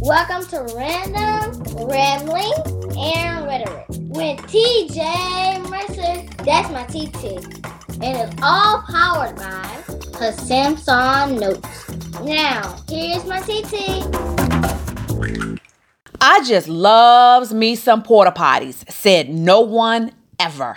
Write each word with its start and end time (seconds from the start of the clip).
Welcome 0.00 0.46
to 0.50 0.74
Random 0.76 1.60
Rambling 1.88 2.52
and 2.96 3.44
Rhetoric 3.44 3.84
with 3.88 4.38
TJ 4.46 5.68
Mercer. 5.68 6.24
That's 6.44 6.70
my 6.70 6.84
TT. 6.84 7.44
And 8.00 8.16
it's 8.16 8.40
all 8.40 8.82
powered 8.82 9.34
by 9.34 9.66
her 10.20 10.30
Samsung 10.30 11.40
Notes. 11.40 12.20
Now, 12.20 12.76
here's 12.88 13.24
my 13.24 13.40
TT. 13.40 14.04
I 16.20 16.44
just 16.44 16.68
loves 16.68 17.52
me 17.52 17.74
some 17.74 18.04
porta 18.04 18.30
potties, 18.30 18.88
said 18.88 19.28
no 19.28 19.60
one 19.62 20.12
ever. 20.38 20.76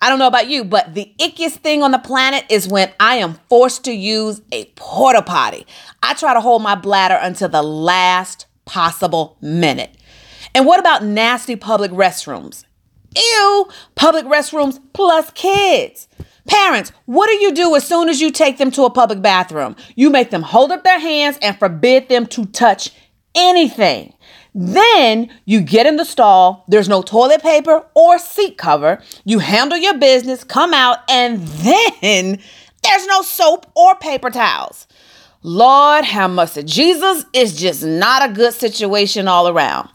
I 0.00 0.08
don't 0.08 0.20
know 0.20 0.28
about 0.28 0.48
you, 0.48 0.64
but 0.64 0.94
the 0.94 1.12
ickiest 1.18 1.56
thing 1.56 1.82
on 1.82 1.90
the 1.90 1.98
planet 1.98 2.44
is 2.48 2.68
when 2.68 2.92
I 3.00 3.16
am 3.16 3.34
forced 3.48 3.84
to 3.84 3.92
use 3.92 4.40
a 4.52 4.66
porta 4.76 5.22
potty. 5.22 5.66
I 6.02 6.14
try 6.14 6.34
to 6.34 6.40
hold 6.40 6.62
my 6.62 6.76
bladder 6.76 7.18
until 7.20 7.48
the 7.48 7.62
last 7.62 8.46
possible 8.64 9.36
minute. 9.40 9.96
And 10.54 10.66
what 10.66 10.78
about 10.78 11.04
nasty 11.04 11.56
public 11.56 11.90
restrooms? 11.90 12.64
Ew, 13.16 13.68
public 13.96 14.24
restrooms 14.26 14.80
plus 14.92 15.30
kids. 15.32 16.06
Parents, 16.46 16.92
what 17.06 17.26
do 17.26 17.34
you 17.34 17.52
do 17.52 17.74
as 17.74 17.86
soon 17.86 18.08
as 18.08 18.20
you 18.20 18.30
take 18.30 18.56
them 18.58 18.70
to 18.70 18.84
a 18.84 18.90
public 18.90 19.20
bathroom? 19.20 19.74
You 19.96 20.10
make 20.10 20.30
them 20.30 20.42
hold 20.42 20.70
up 20.70 20.84
their 20.84 21.00
hands 21.00 21.38
and 21.42 21.58
forbid 21.58 22.08
them 22.08 22.26
to 22.28 22.46
touch 22.46 22.90
anything. 23.34 24.14
Then 24.60 25.30
you 25.44 25.60
get 25.60 25.86
in 25.86 25.94
the 25.94 26.04
stall, 26.04 26.64
there's 26.66 26.88
no 26.88 27.00
toilet 27.00 27.42
paper 27.42 27.86
or 27.94 28.18
seat 28.18 28.58
cover. 28.58 29.00
You 29.24 29.38
handle 29.38 29.78
your 29.78 29.96
business, 29.96 30.42
come 30.42 30.74
out, 30.74 30.98
and 31.08 31.46
then 31.46 32.40
there's 32.82 33.06
no 33.06 33.22
soap 33.22 33.70
or 33.76 33.94
paper 33.94 34.30
towels. 34.30 34.88
Lord 35.44 36.04
have 36.04 36.32
mercy. 36.32 36.64
Jesus 36.64 37.24
is 37.32 37.54
just 37.54 37.84
not 37.84 38.28
a 38.28 38.32
good 38.32 38.52
situation 38.52 39.28
all 39.28 39.46
around. 39.46 39.90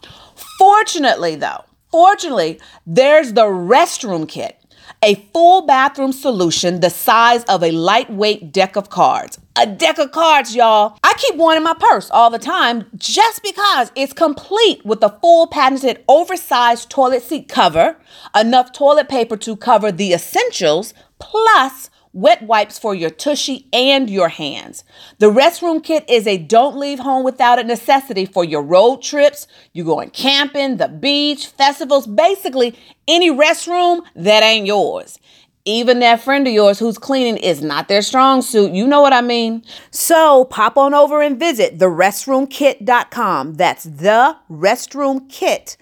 Fortunately, 0.58 1.36
though, 1.36 1.62
fortunately, 1.92 2.58
there's 2.86 3.34
the 3.34 3.44
restroom 3.44 4.26
kit 4.26 4.58
a 5.02 5.16
full 5.34 5.66
bathroom 5.66 6.12
solution 6.12 6.80
the 6.80 6.88
size 6.88 7.44
of 7.44 7.62
a 7.62 7.70
lightweight 7.70 8.50
deck 8.50 8.76
of 8.76 8.88
cards. 8.88 9.38
A 9.56 9.66
deck 9.66 9.98
of 9.98 10.10
cards, 10.10 10.56
y'all. 10.56 10.98
I 11.04 11.14
keep 11.16 11.36
one 11.36 11.56
in 11.56 11.62
my 11.62 11.74
purse 11.78 12.10
all 12.10 12.28
the 12.28 12.40
time 12.40 12.86
just 12.96 13.40
because 13.40 13.92
it's 13.94 14.12
complete 14.12 14.84
with 14.84 15.00
a 15.00 15.16
full 15.20 15.46
patented 15.46 16.02
oversized 16.08 16.90
toilet 16.90 17.22
seat 17.22 17.48
cover, 17.48 17.96
enough 18.34 18.72
toilet 18.72 19.08
paper 19.08 19.36
to 19.36 19.54
cover 19.54 19.92
the 19.92 20.12
essentials, 20.12 20.92
plus 21.20 21.88
wet 22.12 22.42
wipes 22.42 22.80
for 22.80 22.96
your 22.96 23.10
tushy 23.10 23.68
and 23.72 24.10
your 24.10 24.28
hands. 24.28 24.82
The 25.20 25.30
restroom 25.30 25.84
kit 25.84 26.04
is 26.08 26.26
a 26.26 26.36
don't 26.36 26.76
leave 26.76 26.98
home 26.98 27.24
without 27.24 27.60
a 27.60 27.64
necessity 27.64 28.26
for 28.26 28.44
your 28.44 28.62
road 28.62 29.02
trips, 29.02 29.46
you 29.72 29.84
going 29.84 30.10
camping, 30.10 30.78
the 30.78 30.88
beach, 30.88 31.46
festivals, 31.46 32.08
basically 32.08 32.76
any 33.06 33.30
restroom 33.30 34.02
that 34.16 34.42
ain't 34.42 34.66
yours. 34.66 35.20
Even 35.64 36.00
that 36.00 36.20
friend 36.20 36.46
of 36.46 36.52
yours 36.52 36.78
who's 36.78 36.98
cleaning 36.98 37.36
is 37.36 37.62
not 37.62 37.88
their 37.88 38.02
strong 38.02 38.42
suit. 38.42 38.72
You 38.72 38.86
know 38.86 39.00
what 39.00 39.12
I 39.12 39.20
mean? 39.22 39.64
So 39.90 40.44
pop 40.44 40.76
on 40.76 40.92
over 40.94 41.22
and 41.22 41.38
visit 41.38 41.78
therestroomkit.com. 41.78 43.54
That's 43.54 43.84
the 43.84 44.36
restroomkit.com 44.50 45.78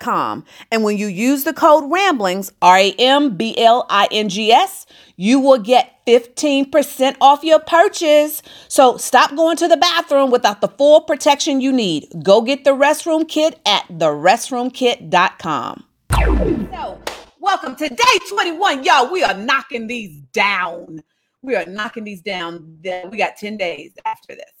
com. 0.00 0.44
And 0.70 0.82
when 0.84 0.96
you 0.96 1.06
use 1.06 1.44
the 1.44 1.52
code 1.52 1.84
RAMBLINGS, 1.90 2.52
R 2.62 2.78
A 2.78 2.92
M 2.92 3.36
B 3.36 3.56
L 3.58 3.86
I 3.88 4.08
N 4.10 4.28
G 4.28 4.50
S, 4.52 4.86
you 5.16 5.40
will 5.40 5.58
get 5.58 6.04
15% 6.06 7.16
off 7.20 7.44
your 7.44 7.58
purchase. 7.60 8.42
So 8.68 8.96
stop 8.96 9.36
going 9.36 9.56
to 9.58 9.68
the 9.68 9.76
bathroom 9.76 10.30
without 10.30 10.60
the 10.60 10.68
full 10.68 11.02
protection 11.02 11.60
you 11.60 11.72
need. 11.72 12.08
Go 12.22 12.40
get 12.40 12.64
the 12.64 12.70
restroom 12.70 13.28
kit 13.28 13.60
at 13.66 13.86
therestroomkit.com. 13.88 15.84
So, 16.10 17.02
welcome 17.48 17.74
to 17.74 17.88
day 17.88 18.18
21. 18.28 18.84
Y'all, 18.84 19.10
we 19.10 19.22
are 19.22 19.32
knocking 19.32 19.86
these 19.86 20.20
down. 20.34 21.02
We 21.40 21.56
are 21.56 21.64
knocking 21.64 22.04
these 22.04 22.20
down. 22.20 22.76
We 23.10 23.16
got 23.16 23.38
10 23.38 23.56
days 23.56 23.92
after 24.04 24.34
this. 24.34 24.52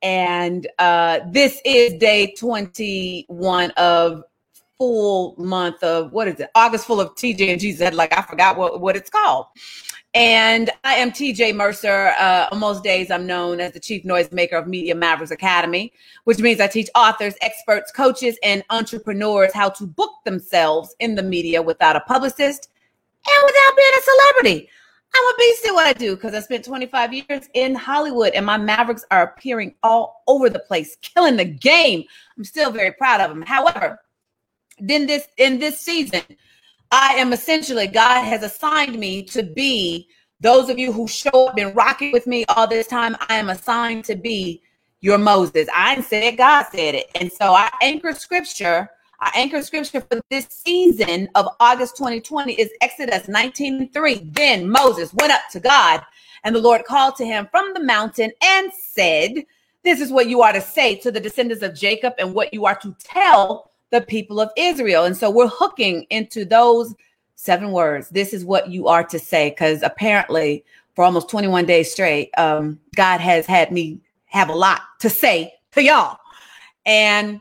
And 0.00 0.66
uh, 0.78 1.20
this 1.28 1.60
is 1.66 1.92
day 1.98 2.32
21 2.38 3.72
of 3.72 4.24
full 4.78 5.34
month 5.36 5.82
of 5.82 6.12
what 6.12 6.26
is 6.28 6.40
it? 6.40 6.48
August 6.54 6.86
full 6.86 6.98
of 6.98 7.14
TJ 7.14 7.50
and 7.50 7.60
Jesus. 7.60 7.92
Like 7.92 8.16
I 8.16 8.22
forgot 8.22 8.56
what, 8.56 8.80
what 8.80 8.96
it's 8.96 9.10
called. 9.10 9.44
And 10.14 10.70
I 10.84 10.94
am 10.94 11.10
TJ 11.10 11.56
Mercer. 11.56 12.14
Uh, 12.20 12.46
on 12.52 12.60
most 12.60 12.84
days, 12.84 13.10
I'm 13.10 13.26
known 13.26 13.58
as 13.58 13.72
the 13.72 13.80
chief 13.80 14.04
noisemaker 14.04 14.52
of 14.52 14.68
Media 14.68 14.94
Mavericks 14.94 15.32
Academy, 15.32 15.92
which 16.22 16.38
means 16.38 16.60
I 16.60 16.68
teach 16.68 16.88
authors, 16.94 17.34
experts, 17.40 17.90
coaches, 17.90 18.38
and 18.44 18.62
entrepreneurs 18.70 19.52
how 19.52 19.70
to 19.70 19.84
book 19.84 20.12
themselves 20.24 20.94
in 21.00 21.16
the 21.16 21.22
media 21.22 21.60
without 21.60 21.96
a 21.96 22.00
publicist 22.00 22.70
and 23.26 23.42
without 23.44 23.76
being 23.76 23.92
a 23.98 24.02
celebrity. 24.02 24.68
I'm 25.16 25.34
a 25.34 25.36
beast 25.36 25.66
at 25.66 25.74
what 25.74 25.86
I 25.86 25.92
do 25.92 26.14
because 26.14 26.34
I 26.34 26.40
spent 26.40 26.64
25 26.64 27.12
years 27.12 27.48
in 27.54 27.74
Hollywood 27.74 28.34
and 28.34 28.46
my 28.46 28.56
Mavericks 28.56 29.04
are 29.10 29.24
appearing 29.24 29.74
all 29.82 30.22
over 30.28 30.48
the 30.48 30.60
place, 30.60 30.96
killing 31.02 31.36
the 31.36 31.44
game. 31.44 32.04
I'm 32.36 32.44
still 32.44 32.70
very 32.70 32.92
proud 32.92 33.20
of 33.20 33.30
them. 33.30 33.42
However, 33.42 34.00
then 34.78 35.06
this 35.06 35.26
in 35.38 35.58
this 35.58 35.80
season, 35.80 36.22
I 36.96 37.14
am 37.14 37.32
essentially 37.32 37.88
God 37.88 38.22
has 38.22 38.44
assigned 38.44 38.96
me 39.00 39.24
to 39.24 39.42
be 39.42 40.06
those 40.38 40.68
of 40.68 40.78
you 40.78 40.92
who 40.92 41.08
show 41.08 41.48
up 41.48 41.58
and 41.58 41.74
rocking 41.74 42.12
with 42.12 42.28
me 42.28 42.44
all 42.50 42.68
this 42.68 42.86
time. 42.86 43.16
I 43.28 43.34
am 43.34 43.50
assigned 43.50 44.04
to 44.04 44.14
be 44.14 44.62
your 45.00 45.18
Moses. 45.18 45.66
I 45.74 46.00
said 46.02 46.22
it, 46.22 46.36
God 46.36 46.66
said 46.70 46.94
it, 46.94 47.10
and 47.16 47.32
so 47.32 47.52
I 47.52 47.68
anchor 47.82 48.12
scripture. 48.12 48.88
I 49.18 49.32
anchor 49.34 49.60
scripture 49.62 50.02
for 50.02 50.20
this 50.30 50.46
season 50.48 51.28
of 51.34 51.48
August 51.58 51.96
2020 51.96 52.52
is 52.52 52.70
Exodus 52.80 53.26
19 53.26 53.90
3. 53.90 54.14
Then 54.26 54.70
Moses 54.70 55.12
went 55.14 55.32
up 55.32 55.42
to 55.50 55.58
God, 55.58 56.00
and 56.44 56.54
the 56.54 56.60
Lord 56.60 56.84
called 56.84 57.16
to 57.16 57.26
him 57.26 57.48
from 57.50 57.74
the 57.74 57.82
mountain 57.82 58.30
and 58.40 58.70
said, 58.72 59.44
This 59.82 60.00
is 60.00 60.12
what 60.12 60.28
you 60.28 60.42
are 60.42 60.52
to 60.52 60.60
say 60.60 60.94
to 61.00 61.10
the 61.10 61.18
descendants 61.18 61.64
of 61.64 61.74
Jacob, 61.74 62.12
and 62.20 62.34
what 62.34 62.54
you 62.54 62.66
are 62.66 62.76
to 62.76 62.94
tell 63.02 63.72
the 63.94 64.00
people 64.00 64.40
of 64.40 64.50
Israel. 64.56 65.04
And 65.04 65.16
so 65.16 65.30
we're 65.30 65.46
hooking 65.46 66.04
into 66.10 66.44
those 66.44 66.94
seven 67.36 67.70
words. 67.70 68.08
This 68.08 68.34
is 68.34 68.44
what 68.44 68.68
you 68.68 68.88
are 68.88 69.04
to 69.04 69.20
say, 69.20 69.50
because 69.50 69.82
apparently 69.82 70.64
for 70.96 71.04
almost 71.04 71.30
21 71.30 71.64
days 71.64 71.92
straight, 71.92 72.30
um, 72.36 72.80
God 72.96 73.20
has 73.20 73.46
had 73.46 73.70
me 73.70 74.00
have 74.26 74.48
a 74.48 74.54
lot 74.54 74.80
to 74.98 75.08
say 75.08 75.54
to 75.72 75.82
y'all. 75.82 76.18
And 76.84 77.40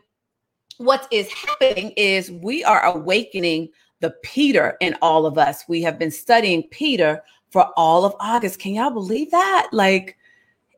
what 0.77 1.07
is 1.11 1.31
happening 1.33 1.91
is 1.97 2.29
we 2.29 2.63
are 2.63 2.85
awakening 2.85 3.69
the 4.01 4.11
Peter 4.21 4.77
in 4.79 4.95
all 5.01 5.25
of 5.25 5.39
us. 5.39 5.63
We 5.67 5.81
have 5.81 5.97
been 5.97 6.11
studying 6.11 6.63
Peter 6.69 7.23
for 7.49 7.67
all 7.75 8.05
of 8.05 8.15
August. 8.19 8.59
Can 8.59 8.75
y'all 8.75 8.91
believe 8.91 9.31
that? 9.31 9.69
Like, 9.71 10.17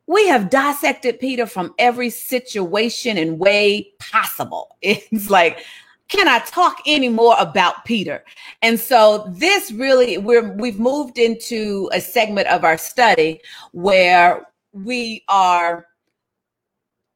we 0.08 0.28
have 0.28 0.50
dissected 0.50 1.20
Peter 1.20 1.46
from 1.48 1.74
every 1.80 2.10
situation 2.10 3.18
and 3.18 3.40
way 3.40 3.92
possible. 4.00 4.78
It's 4.82 5.30
like, 5.30 5.66
can 6.08 6.28
I 6.28 6.40
talk 6.40 6.78
any 6.86 7.10
more 7.10 7.36
about 7.40 7.84
Peter? 7.86 8.24
And 8.62 8.80
so 8.80 9.26
this 9.30 9.72
really 9.72 10.20
we're 10.20 10.54
we've 10.54 10.80
moved 10.80 11.18
into 11.18 11.90
a 11.94 12.00
segment 12.00 12.48
of 12.48 12.64
our 12.64 12.78
study 12.78 13.42
where 13.72 14.46
we 14.72 15.24
are 15.28 15.88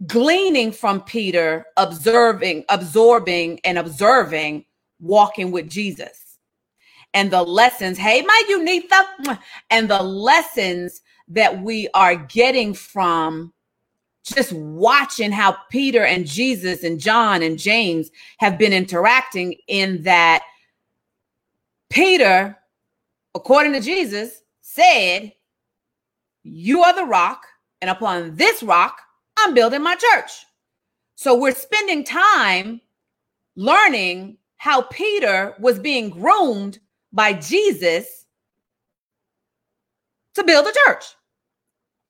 gleaning 0.07 0.71
from 0.71 1.01
Peter, 1.01 1.67
observing, 1.77 2.65
absorbing, 2.69 3.59
and 3.63 3.77
observing 3.77 4.65
walking 4.99 5.51
with 5.51 5.69
Jesus. 5.69 6.37
And 7.13 7.31
the 7.31 7.43
lessons, 7.43 7.97
hey, 7.97 8.21
my 8.21 8.43
Unitha, 8.49 9.39
and 9.69 9.89
the 9.89 10.01
lessons 10.01 11.01
that 11.29 11.61
we 11.61 11.87
are 11.93 12.15
getting 12.15 12.73
from 12.73 13.53
just 14.23 14.51
watching 14.53 15.31
how 15.31 15.57
Peter 15.71 16.03
and 16.03 16.25
Jesus 16.25 16.83
and 16.83 16.99
John 16.99 17.41
and 17.41 17.57
James 17.57 18.09
have 18.39 18.57
been 18.57 18.73
interacting 18.73 19.55
in 19.67 20.03
that 20.03 20.43
Peter, 21.89 22.57
according 23.33 23.73
to 23.73 23.79
Jesus, 23.79 24.41
said, 24.61 25.31
You 26.43 26.83
are 26.83 26.93
the 26.93 27.05
rock, 27.05 27.43
and 27.81 27.89
upon 27.89 28.35
this 28.35 28.61
rock, 28.61 28.99
I'm 29.37 29.53
building 29.53 29.81
my 29.81 29.95
church. 29.95 30.31
So 31.15 31.35
we're 31.35 31.53
spending 31.53 32.03
time 32.03 32.81
learning 33.55 34.37
how 34.57 34.83
Peter 34.83 35.55
was 35.59 35.79
being 35.79 36.09
groomed 36.09 36.79
by 37.11 37.33
Jesus 37.33 38.25
to 40.35 40.43
build 40.43 40.67
a 40.67 40.73
church. 40.85 41.05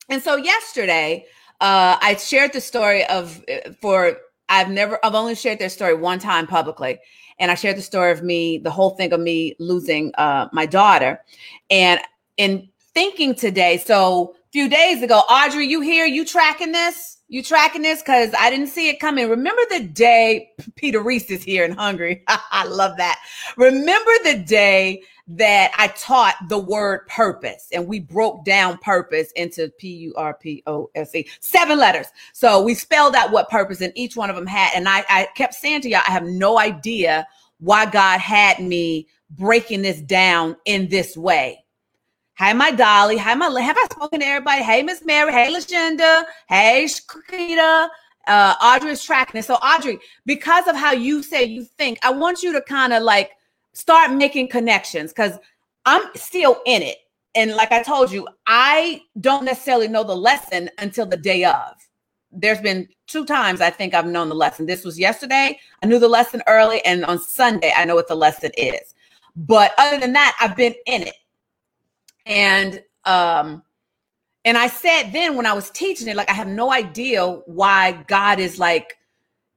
And 0.10 0.22
so 0.22 0.36
yesterday, 0.36 1.26
uh, 1.62 1.98
I 2.02 2.16
shared 2.16 2.54
the 2.54 2.62
story 2.62 3.06
of 3.06 3.44
uh, 3.50 3.72
for 3.80 4.18
I've 4.50 4.70
never 4.70 5.00
I've 5.06 5.16
only 5.16 5.36
shared 5.36 5.60
their 5.60 5.70
story 5.70 5.94
one 5.94 6.20
time 6.20 6.48
publicly, 6.48 7.00
and 7.38 7.52
I 7.52 7.56
shared 7.56 7.78
the 7.78 7.82
story 7.82 8.12
of 8.12 8.24
me, 8.24 8.58
the 8.58 8.72
whole 8.72 8.92
thing 8.92 9.14
of 9.14 9.20
me 9.20 9.56
losing 9.60 10.12
uh, 10.18 10.50
my 10.52 10.66
daughter, 10.66 11.22
and 11.70 12.02
in 12.38 12.68
thinking 12.94 13.36
today, 13.36 13.78
so 13.78 14.36
a 14.36 14.52
few 14.52 14.68
days 14.68 15.04
ago. 15.04 15.20
Audrey, 15.30 15.68
you 15.68 15.82
here? 15.82 16.06
You 16.06 16.26
tracking 16.26 16.72
this? 16.72 17.19
You 17.32 17.44
tracking 17.44 17.84
this? 17.84 18.02
Because 18.02 18.34
I 18.38 18.50
didn't 18.50 18.68
see 18.68 18.90
it 18.90 19.00
coming. 19.00 19.30
Remember 19.30 19.62
the 19.70 19.82
day 19.82 20.50
Peter 20.76 21.02
Reese 21.02 21.30
is 21.30 21.44
here 21.44 21.64
in 21.64 21.72
Hungary. 21.72 22.24
I 22.28 22.66
love 22.66 22.98
that. 22.98 23.20
Remember 23.56 24.12
the 24.24 24.40
day 24.40 25.04
that 25.32 25.72
I 25.78 25.90
taught 25.90 26.34
the 26.50 26.58
word 26.58 27.08
purpose 27.08 27.68
and 27.72 27.88
we 27.88 28.00
broke 28.00 28.46
down 28.46 28.80
purpose 28.80 29.32
into 29.34 29.70
P 29.78 29.90
U 29.90 30.14
R 30.18 30.34
P 30.34 30.64
O 30.66 30.90
S 30.96 31.14
E, 31.14 31.30
seven 31.40 31.78
letters. 31.78 32.08
So 32.34 32.64
we 32.64 32.74
spelled 32.74 33.14
out 33.14 33.32
what 33.32 33.48
purpose 33.50 33.82
and 33.82 33.94
each 33.96 34.16
one 34.16 34.32
of 34.32 34.36
them 34.36 34.48
had. 34.48 34.72
And 34.76 34.90
I, 34.90 35.06
I 35.08 35.28
kept 35.36 35.54
saying 35.54 35.82
to 35.82 35.90
y'all, 35.90 36.02
I 36.08 36.12
have 36.12 36.24
no 36.26 36.58
idea 36.58 37.28
why 37.60 37.86
God 37.86 38.20
had 38.20 38.60
me 38.60 39.08
breaking 39.30 39.84
this 39.84 40.02
down 40.02 40.56
in 40.66 40.88
this 40.90 41.16
way. 41.16 41.64
Hi, 42.40 42.54
my 42.54 42.72
Dolly. 42.72 43.18
Hi, 43.18 43.36
my. 43.36 43.50
Have 43.60 43.76
I 43.78 43.86
spoken 43.92 44.22
to 44.22 44.26
everybody? 44.26 44.64
Hey, 44.64 44.82
Miss 44.82 45.04
Mary. 45.04 45.30
Hey, 45.30 45.54
Lashenda. 45.54 46.24
Hey, 46.48 46.86
Shakita. 46.86 47.90
Uh, 48.28 48.56
Audrey 48.64 48.92
is 48.92 49.04
tracking 49.04 49.40
it. 49.40 49.44
So, 49.44 49.56
Audrey, 49.56 50.00
because 50.26 50.66
of 50.70 50.78
how 50.78 50.94
you 50.94 51.22
say 51.22 51.44
you 51.44 51.66
think, 51.66 52.00
I 52.02 52.12
want 52.12 52.42
you 52.42 52.54
to 52.54 52.62
kind 52.62 52.94
of 52.94 53.04
like 53.04 53.32
start 53.74 54.14
making 54.14 54.48
connections 54.48 55.12
because 55.12 55.34
I'm 55.86 56.02
still 56.16 56.62
in 56.66 56.82
it. 56.82 56.96
And 57.36 57.56
like 57.56 57.74
I 57.74 57.84
told 57.84 58.10
you, 58.10 58.26
I 58.48 59.02
don't 59.20 59.44
necessarily 59.44 59.90
know 59.90 60.06
the 60.06 60.16
lesson 60.16 60.70
until 60.78 61.06
the 61.06 61.18
day 61.18 61.44
of. 61.44 61.74
There's 62.32 62.62
been 62.62 62.88
two 63.08 63.26
times 63.26 63.60
I 63.60 63.70
think 63.70 63.94
I've 63.94 64.08
known 64.08 64.30
the 64.30 64.36
lesson. 64.36 64.66
This 64.66 64.86
was 64.86 64.98
yesterday. 64.98 65.60
I 65.84 65.88
knew 65.88 66.00
the 66.00 66.08
lesson 66.08 66.42
early, 66.48 66.80
and 66.86 67.04
on 67.04 67.20
Sunday, 67.20 67.74
I 67.76 67.84
know 67.84 67.96
what 67.96 68.08
the 68.08 68.16
lesson 68.16 68.52
is. 68.58 68.96
But 69.36 69.74
other 69.78 70.00
than 70.00 70.14
that, 70.14 70.38
I've 70.40 70.56
been 70.56 70.76
in 70.86 71.02
it. 71.02 71.16
And 72.30 72.82
um 73.06 73.64
and 74.46 74.58
I 74.58 74.68
said 74.68 75.12
then 75.12 75.36
when 75.36 75.46
I 75.46 75.54
was 75.54 75.70
teaching 75.72 76.08
it, 76.08 76.16
like 76.16 76.30
I 76.30 76.34
have 76.34 76.48
no 76.48 76.72
idea 76.72 77.28
why 77.46 78.04
God 78.08 78.40
is 78.40 78.58
like 78.58 78.96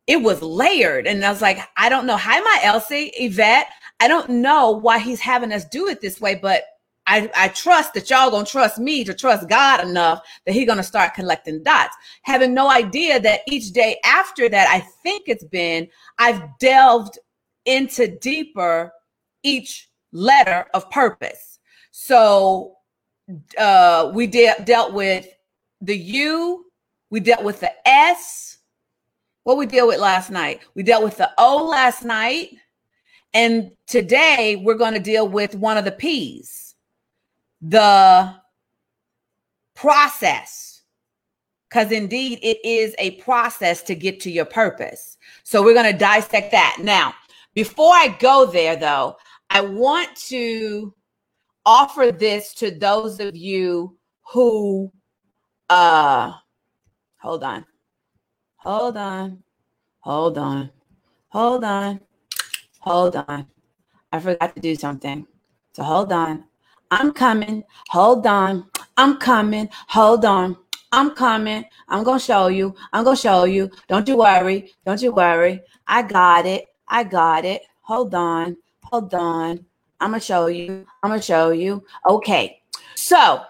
it 0.08 0.20
was 0.20 0.42
layered. 0.42 1.06
And 1.06 1.24
I 1.24 1.30
was 1.30 1.40
like, 1.40 1.58
I 1.76 1.88
don't 1.88 2.06
know. 2.06 2.16
Hi, 2.16 2.40
my 2.40 2.60
Elsie, 2.64 3.12
Yvette. 3.14 3.68
I 4.00 4.08
don't 4.08 4.28
know 4.30 4.70
why 4.72 4.98
he's 4.98 5.20
having 5.20 5.52
us 5.52 5.64
do 5.66 5.86
it 5.86 6.00
this 6.00 6.20
way, 6.20 6.34
but 6.34 6.64
I, 7.06 7.30
I 7.34 7.48
trust 7.48 7.94
that 7.94 8.10
y'all 8.10 8.30
gonna 8.30 8.46
trust 8.46 8.78
me 8.78 9.04
to 9.04 9.14
trust 9.14 9.48
God 9.48 9.80
enough 9.86 10.22
that 10.46 10.52
He's 10.52 10.66
gonna 10.66 10.82
start 10.82 11.14
collecting 11.14 11.62
dots. 11.62 11.96
Having 12.22 12.54
no 12.54 12.70
idea 12.70 13.20
that 13.20 13.40
each 13.48 13.72
day 13.72 13.98
after 14.04 14.48
that, 14.48 14.68
I 14.68 14.80
think 15.02 15.24
it's 15.26 15.44
been, 15.44 15.88
I've 16.18 16.42
delved 16.58 17.18
into 17.64 18.16
deeper 18.18 18.92
each 19.42 19.88
letter 20.12 20.66
of 20.74 20.90
purpose. 20.90 21.51
So 21.92 22.76
uh, 23.56 24.10
we 24.12 24.26
de- 24.26 24.64
dealt 24.64 24.92
with 24.92 25.28
the 25.80 25.96
U, 25.96 26.64
we 27.10 27.20
dealt 27.20 27.44
with 27.44 27.60
the 27.60 27.72
S. 27.86 28.58
What 29.44 29.58
we 29.58 29.66
deal 29.66 29.86
with 29.86 30.00
last 30.00 30.30
night? 30.30 30.60
We 30.74 30.82
dealt 30.82 31.04
with 31.04 31.18
the 31.18 31.30
O 31.38 31.66
last 31.66 32.04
night. 32.04 32.50
And 33.34 33.72
today 33.86 34.60
we're 34.62 34.74
going 34.74 34.94
to 34.94 35.00
deal 35.00 35.28
with 35.28 35.54
one 35.54 35.76
of 35.76 35.84
the 35.84 35.92
P's, 35.92 36.74
the 37.60 38.34
process. 39.74 40.82
Because 41.68 41.90
indeed, 41.90 42.38
it 42.42 42.58
is 42.64 42.94
a 42.98 43.12
process 43.12 43.82
to 43.82 43.94
get 43.94 44.20
to 44.20 44.30
your 44.30 44.44
purpose. 44.44 45.16
So 45.42 45.62
we're 45.62 45.74
going 45.74 45.90
to 45.90 45.98
dissect 45.98 46.52
that. 46.52 46.78
Now, 46.80 47.14
before 47.54 47.92
I 47.92 48.16
go 48.20 48.46
there, 48.46 48.76
though, 48.76 49.16
I 49.50 49.62
want 49.62 50.14
to 50.28 50.94
offer 51.64 52.12
this 52.12 52.54
to 52.54 52.70
those 52.70 53.20
of 53.20 53.36
you 53.36 53.96
who 54.32 54.92
uh 55.70 56.32
hold 57.20 57.44
on. 57.44 57.64
Hold 58.56 58.96
on. 58.96 59.42
Hold 60.00 60.38
on. 60.38 60.70
Hold 61.28 61.64
on. 61.64 62.00
Hold 62.80 63.16
on. 63.16 63.46
I 64.12 64.20
forgot 64.20 64.54
to 64.54 64.60
do 64.60 64.74
something. 64.74 65.26
So 65.72 65.82
hold 65.82 66.12
on. 66.12 66.44
I'm 66.90 67.12
coming. 67.12 67.64
Hold 67.88 68.26
on. 68.26 68.70
I'm 68.96 69.16
coming. 69.16 69.68
Hold 69.88 70.24
on. 70.24 70.56
I'm 70.92 71.10
coming. 71.14 71.64
I'm 71.88 72.04
gonna 72.04 72.20
show 72.20 72.48
you. 72.48 72.74
I'm 72.92 73.04
gonna 73.04 73.16
show 73.16 73.44
you. 73.44 73.70
Don't 73.88 74.06
you 74.06 74.18
worry. 74.18 74.72
Don't 74.84 75.00
you 75.00 75.12
worry. 75.12 75.62
I 75.86 76.02
got 76.02 76.44
it. 76.44 76.66
I 76.88 77.04
got 77.04 77.44
it. 77.44 77.62
Hold 77.82 78.14
on. 78.14 78.56
Hold 78.84 79.14
on 79.14 79.64
I'm 80.02 80.10
gonna 80.10 80.20
show 80.20 80.46
you. 80.46 80.84
I'm 81.02 81.10
gonna 81.10 81.22
show 81.22 81.50
you. 81.50 81.84
Okay. 82.08 82.60
So 82.96 83.40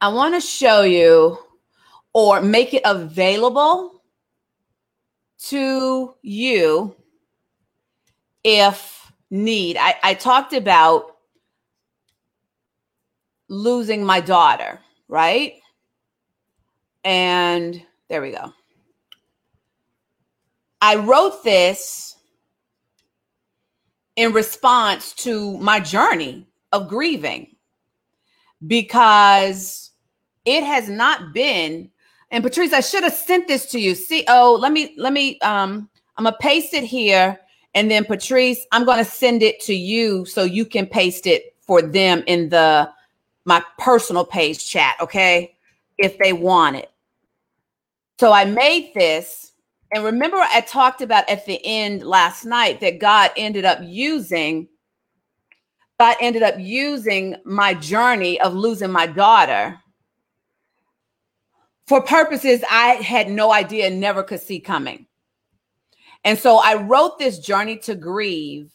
I 0.00 0.08
want 0.08 0.34
to 0.34 0.40
show 0.40 0.82
you 0.82 1.38
or 2.12 2.40
make 2.42 2.74
it 2.74 2.82
available 2.84 4.02
to 5.44 6.14
you 6.22 6.96
if 8.42 9.12
need. 9.30 9.76
I, 9.76 9.94
I 10.02 10.14
talked 10.14 10.52
about 10.52 11.16
losing 13.48 14.04
my 14.04 14.20
daughter, 14.20 14.80
right? 15.06 15.54
And 17.04 17.80
there 18.08 18.20
we 18.20 18.32
go. 18.32 18.52
I 20.80 20.96
wrote 20.96 21.44
this 21.44 22.16
in 24.20 24.34
response 24.34 25.14
to 25.14 25.56
my 25.60 25.80
journey 25.80 26.46
of 26.72 26.88
grieving. 26.88 27.56
Because 28.66 29.92
it 30.44 30.62
has 30.62 30.90
not 30.90 31.32
been 31.32 31.90
and 32.30 32.44
patrice 32.44 32.74
i 32.74 32.80
should 32.80 33.02
have 33.02 33.14
sent 33.14 33.48
this 33.48 33.64
to 33.70 33.80
you. 33.80 33.94
See 33.94 34.24
oh 34.28 34.58
let 34.60 34.72
me 34.72 34.94
let 34.98 35.14
me 35.14 35.40
um 35.40 35.88
i'm 36.18 36.24
gonna 36.24 36.36
paste 36.38 36.74
it 36.74 36.84
here 36.84 37.40
and 37.74 37.90
then 37.90 38.04
patrice 38.04 38.66
i'm 38.72 38.84
gonna 38.84 39.06
send 39.06 39.42
it 39.42 39.58
to 39.60 39.74
you 39.74 40.26
so 40.26 40.42
you 40.42 40.66
can 40.66 40.86
paste 40.86 41.26
it 41.26 41.56
for 41.62 41.80
them 41.80 42.22
in 42.26 42.50
the 42.50 42.90
my 43.46 43.62
personal 43.78 44.26
page 44.26 44.68
chat 44.68 44.96
okay? 45.00 45.56
If 45.96 46.18
they 46.18 46.34
want 46.34 46.76
it. 46.76 46.90
So 48.18 48.32
i 48.32 48.44
made 48.44 48.92
this 48.94 49.49
and 49.92 50.04
remember, 50.04 50.36
I 50.38 50.60
talked 50.60 51.02
about 51.02 51.28
at 51.28 51.46
the 51.46 51.60
end 51.64 52.04
last 52.04 52.44
night 52.44 52.80
that 52.80 53.00
God 53.00 53.30
ended 53.36 53.64
up 53.64 53.78
using, 53.82 54.68
God 55.98 56.16
ended 56.20 56.42
up 56.42 56.54
using 56.58 57.36
my 57.44 57.74
journey 57.74 58.40
of 58.40 58.54
losing 58.54 58.92
my 58.92 59.06
daughter 59.06 59.78
for 61.90 62.00
purposes 62.00 62.62
I 62.70 62.94
had 62.94 63.28
no 63.28 63.52
idea, 63.52 63.90
never 63.90 64.22
could 64.22 64.40
see 64.40 64.60
coming. 64.60 65.06
And 66.22 66.38
so 66.38 66.58
I 66.58 66.74
wrote 66.74 67.18
this 67.18 67.40
journey 67.40 67.78
to 67.78 67.96
grieve 67.96 68.70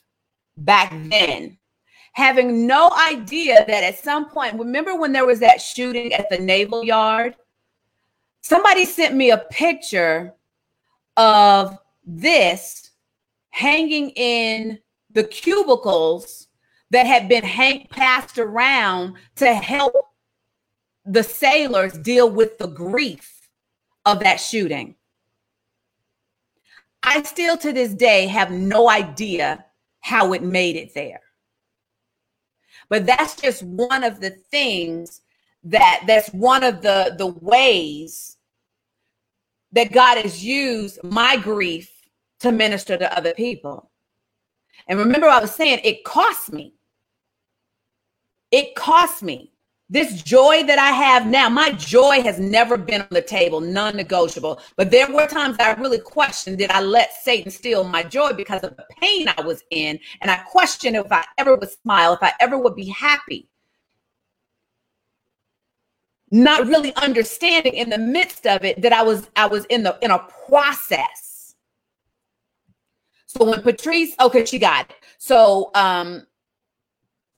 back 0.57 0.91
then, 0.91 1.57
having 2.11 2.67
no 2.67 2.91
idea 2.91 3.63
that 3.67 3.83
at 3.85 3.99
some 3.99 4.29
point, 4.29 4.59
remember 4.59 4.97
when 4.97 5.13
there 5.13 5.25
was 5.25 5.39
that 5.39 5.61
shooting 5.61 6.11
at 6.11 6.29
the 6.29 6.39
Naval 6.39 6.83
Yard? 6.83 7.37
Somebody 8.41 8.83
sent 8.83 9.15
me 9.15 9.31
a 9.31 9.37
picture 9.37 10.33
of 11.17 11.77
this 12.05 12.91
hanging 13.49 14.09
in 14.11 14.79
the 15.11 15.23
cubicles 15.23 16.47
that 16.91 17.05
had 17.05 17.27
been 17.27 17.43
hang- 17.43 17.87
passed 17.89 18.37
around 18.37 19.15
to 19.35 19.53
help 19.53 19.93
the 21.05 21.23
sailors 21.23 21.93
deal 21.93 22.29
with 22.29 22.57
the 22.57 22.67
grief 22.67 23.49
of 24.05 24.19
that 24.19 24.37
shooting. 24.37 24.95
I 27.03 27.21
still 27.23 27.57
to 27.57 27.71
this 27.71 27.93
day 27.93 28.27
have 28.27 28.51
no 28.51 28.89
idea 28.89 29.65
how 29.99 30.33
it 30.33 30.43
made 30.43 30.75
it 30.75 30.93
there. 30.93 31.21
But 32.89 33.05
that's 33.05 33.35
just 33.35 33.63
one 33.63 34.03
of 34.03 34.19
the 34.19 34.31
things 34.31 35.21
that 35.63 36.03
that's 36.05 36.29
one 36.29 36.63
of 36.63 36.81
the 36.81 37.15
the 37.17 37.27
ways 37.27 38.34
that 39.71 39.91
God 39.91 40.17
has 40.17 40.43
used 40.43 41.03
my 41.03 41.37
grief 41.37 41.91
to 42.39 42.51
minister 42.51 42.97
to 42.97 43.17
other 43.17 43.33
people. 43.33 43.91
And 44.87 44.99
remember, 44.99 45.27
I 45.27 45.39
was 45.39 45.51
saying 45.55 45.81
it 45.83 46.03
cost 46.03 46.51
me. 46.51 46.75
It 48.51 48.75
cost 48.75 49.23
me. 49.23 49.51
This 49.87 50.23
joy 50.23 50.63
that 50.63 50.79
I 50.79 50.89
have 50.89 51.27
now, 51.27 51.47
my 51.47 51.71
joy 51.73 52.23
has 52.23 52.39
never 52.39 52.75
been 52.75 53.01
on 53.01 53.07
the 53.11 53.21
table, 53.21 53.61
non 53.61 53.95
negotiable. 53.95 54.59
But 54.77 54.89
there 54.89 55.11
were 55.11 55.27
times 55.27 55.57
I 55.59 55.73
really 55.73 55.99
questioned 55.99 56.57
did 56.57 56.71
I 56.71 56.81
let 56.81 57.13
Satan 57.13 57.51
steal 57.51 57.83
my 57.83 58.01
joy 58.01 58.33
because 58.33 58.63
of 58.63 58.75
the 58.77 58.85
pain 58.99 59.27
I 59.37 59.41
was 59.41 59.63
in? 59.69 59.99
And 60.21 60.31
I 60.31 60.37
questioned 60.37 60.95
if 60.95 61.11
I 61.11 61.23
ever 61.37 61.55
would 61.55 61.69
smile, 61.69 62.13
if 62.13 62.23
I 62.23 62.33
ever 62.39 62.57
would 62.57 62.75
be 62.75 62.87
happy 62.89 63.47
not 66.31 66.67
really 66.67 66.93
understanding 66.95 67.73
in 67.73 67.89
the 67.89 67.97
midst 67.97 68.47
of 68.47 68.63
it 68.63 68.81
that 68.81 68.93
I 68.93 69.03
was 69.03 69.29
I 69.35 69.45
was 69.45 69.65
in 69.65 69.83
the 69.83 69.97
in 70.01 70.11
a 70.11 70.19
process. 70.47 71.55
So 73.27 73.45
when 73.45 73.61
Patrice, 73.61 74.15
okay, 74.19 74.45
she 74.45 74.59
got 74.59 74.89
it. 74.89 74.95
So 75.17 75.71
um 75.75 76.25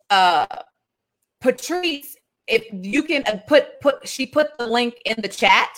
uh 0.10 0.48
Patrice 1.42 2.16
if 2.48 2.66
you 2.72 3.04
can 3.04 3.24
uh, 3.28 3.40
put 3.48 3.80
put 3.82 4.08
she 4.08 4.26
put 4.26 4.58
the 4.58 4.66
link 4.66 4.96
in 5.06 5.16
the 5.22 5.28
chat 5.28 5.70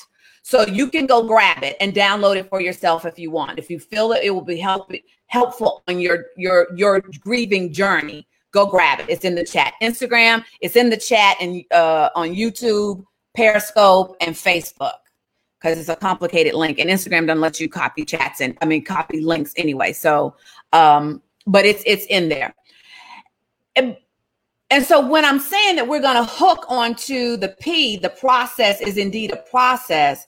so 0.44 0.66
you 0.66 0.89
can 0.89 1.06
go 1.06 1.24
grab 1.24 1.63
it 1.63 1.78
and 1.80 1.94
download 1.94 2.38
it 2.38 2.50
for 2.50 2.62
yourself 2.62 3.06
if 3.06 3.20
you 3.20 3.32
want. 3.32 3.60
If 3.60 3.70
you 3.70 3.80
feel 3.80 4.08
that 4.10 4.24
it 4.24 4.32
will 4.32 4.42
be 4.42 4.58
help, 4.58 4.92
helpful 5.28 5.84
on 5.88 6.00
your 6.00 6.25
your 6.38 6.68
your 6.75 7.01
grieving 7.20 7.72
journey, 7.74 8.28
go 8.51 8.65
grab 8.65 9.00
it. 9.00 9.06
It's 9.10 9.25
in 9.25 9.36
the 9.36 9.44
chat. 9.44 9.74
Instagram, 9.82 10.44
it's 10.62 10.75
in 10.75 10.89
the 10.89 10.98
chat 10.98 11.38
and 11.39 11.63
uh, 11.72 12.10
on 12.15 12.29
YouTube, 12.29 13.03
Periscope, 13.36 14.15
and 14.22 14.36
Facebook 14.36 14.94
because 15.60 15.77
it's 15.77 15.89
a 15.89 15.96
complicated 15.96 16.53
link. 16.53 16.79
And 16.79 16.89
Instagram 16.89 17.27
doesn't 17.27 17.41
let 17.41 17.60
you 17.60 17.70
copy 17.70 18.06
chats 18.06 18.41
and 18.41 18.58
I 18.62 18.65
mean 18.65 18.84
copy 18.84 19.22
links 19.22 19.53
anyway. 19.58 19.94
So, 19.94 20.36
um, 20.74 21.22
but 21.46 21.65
it's 21.65 21.84
it's 21.86 22.06
in 22.06 22.29
there. 22.29 22.53
And, 23.75 23.98
and 24.72 24.86
so 24.86 25.06
when 25.06 25.25
I'm 25.25 25.39
saying 25.39 25.77
that 25.77 25.88
we're 25.88 26.01
going 26.01 26.18
to 26.18 26.29
hook 26.29 26.65
onto 26.68 27.38
the 27.38 27.56
P, 27.60 27.98
the 27.98 28.10
process 28.10 28.82
is 28.82 28.98
indeed 28.98 29.32
a 29.32 29.38
process. 29.38 30.27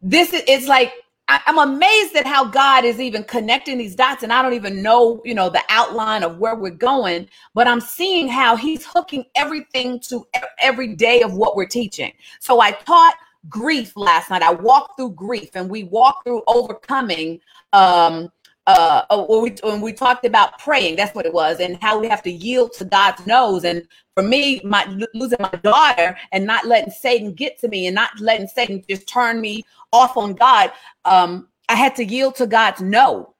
This 0.00 0.32
is 0.32 0.42
it's 0.46 0.66
like 0.66 0.92
I, 1.32 1.40
am 1.46 1.56
amazed 1.56 2.14
at 2.14 2.26
how 2.26 2.44
God 2.44 2.84
is 2.84 3.00
even 3.00 3.24
connecting 3.24 3.78
these 3.78 3.94
dots, 3.94 4.22
and 4.22 4.30
I 4.30 4.42
don't 4.42 4.52
even 4.52 4.82
know, 4.82 5.22
you 5.24 5.34
know, 5.34 5.48
the 5.48 5.62
outline 5.70 6.22
of 6.22 6.38
where 6.38 6.54
we're 6.54 6.70
going. 6.70 7.26
But 7.54 7.66
I'm 7.66 7.80
seeing 7.80 8.28
how 8.28 8.54
He's 8.54 8.84
hooking 8.84 9.24
everything 9.34 9.98
to 10.00 10.26
every 10.60 10.94
day 10.94 11.22
of 11.22 11.32
what 11.32 11.56
we're 11.56 11.66
teaching. 11.66 12.12
So 12.38 12.60
I 12.60 12.72
taught 12.72 13.14
grief 13.48 13.94
last 13.96 14.28
night. 14.28 14.42
I 14.42 14.52
walked 14.52 14.98
through 14.98 15.12
grief, 15.12 15.50
and 15.54 15.70
we 15.70 15.84
walked 15.84 16.24
through 16.24 16.42
overcoming 16.46 17.40
um, 17.72 18.30
uh 18.66 19.02
oh, 19.10 19.26
when 19.28 19.42
we 19.42 19.56
when 19.62 19.80
we 19.80 19.92
talked 19.92 20.24
about 20.24 20.58
praying 20.58 20.94
that's 20.94 21.14
what 21.16 21.26
it 21.26 21.32
was 21.34 21.58
and 21.58 21.78
how 21.82 21.98
we 21.98 22.08
have 22.08 22.22
to 22.22 22.30
yield 22.30 22.72
to 22.72 22.84
god's 22.84 23.26
noes. 23.26 23.64
And 23.64 23.86
for 24.14 24.22
me 24.22 24.60
my 24.64 24.84
losing 25.14 25.38
my 25.40 25.50
daughter 25.62 26.16
and 26.30 26.46
not 26.46 26.66
letting 26.66 26.92
satan 26.92 27.32
get 27.32 27.58
to 27.60 27.68
me 27.68 27.86
and 27.86 27.94
not 27.94 28.10
letting 28.20 28.46
satan 28.46 28.82
just 28.88 29.08
turn 29.08 29.40
me 29.40 29.64
off 29.92 30.16
on 30.16 30.34
god 30.34 30.70
um 31.04 31.48
i 31.68 31.74
had 31.74 31.96
to 31.96 32.04
yield 32.04 32.36
to 32.36 32.46
god's 32.46 32.80
no. 32.80 33.34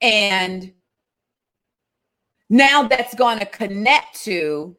And 0.00 0.72
now 2.48 2.84
that's 2.84 3.16
going 3.16 3.40
to 3.40 3.46
connect 3.46 4.22
to 4.22 4.76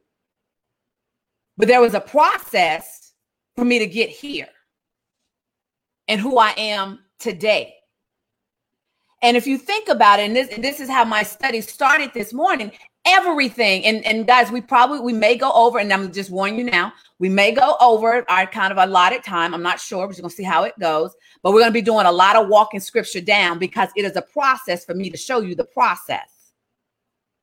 but 1.57 1.67
there 1.67 1.81
was 1.81 1.93
a 1.93 1.99
process 1.99 3.11
for 3.57 3.65
me 3.65 3.79
to 3.79 3.85
get 3.85 4.09
here 4.09 4.47
and 6.07 6.21
who 6.21 6.37
i 6.37 6.53
am 6.57 6.99
today 7.19 7.75
and 9.21 9.35
if 9.35 9.45
you 9.45 9.57
think 9.57 9.89
about 9.89 10.19
it, 10.19 10.23
and 10.23 10.35
this, 10.35 10.49
this 10.57 10.79
is 10.79 10.89
how 10.89 11.03
my 11.03 11.23
study 11.23 11.61
started 11.61 12.11
this 12.13 12.33
morning, 12.33 12.71
everything, 13.05 13.85
and, 13.85 14.05
and 14.05 14.27
guys, 14.27 14.51
we 14.51 14.61
probably 14.61 14.99
we 14.99 15.13
may 15.13 15.35
go 15.35 15.51
over, 15.51 15.79
and 15.79 15.91
I'm 15.91 16.11
just 16.11 16.29
warning 16.29 16.59
you 16.59 16.65
now, 16.65 16.93
we 17.19 17.29
may 17.29 17.51
go 17.51 17.75
over 17.81 18.29
our 18.29 18.45
kind 18.45 18.71
of 18.71 18.77
allotted 18.77 19.23
time. 19.23 19.53
I'm 19.53 19.63
not 19.63 19.79
sure, 19.79 20.07
but 20.07 20.15
we're 20.15 20.21
gonna 20.21 20.29
see 20.29 20.43
how 20.43 20.63
it 20.63 20.77
goes. 20.79 21.15
But 21.43 21.53
we're 21.53 21.61
gonna 21.61 21.71
be 21.71 21.81
doing 21.81 22.05
a 22.05 22.11
lot 22.11 22.35
of 22.35 22.47
walking 22.47 22.79
scripture 22.79 23.21
down 23.21 23.59
because 23.59 23.89
it 23.95 24.05
is 24.05 24.15
a 24.15 24.21
process 24.21 24.85
for 24.85 24.93
me 24.93 25.09
to 25.09 25.17
show 25.17 25.41
you 25.41 25.55
the 25.55 25.65
process. 25.65 26.39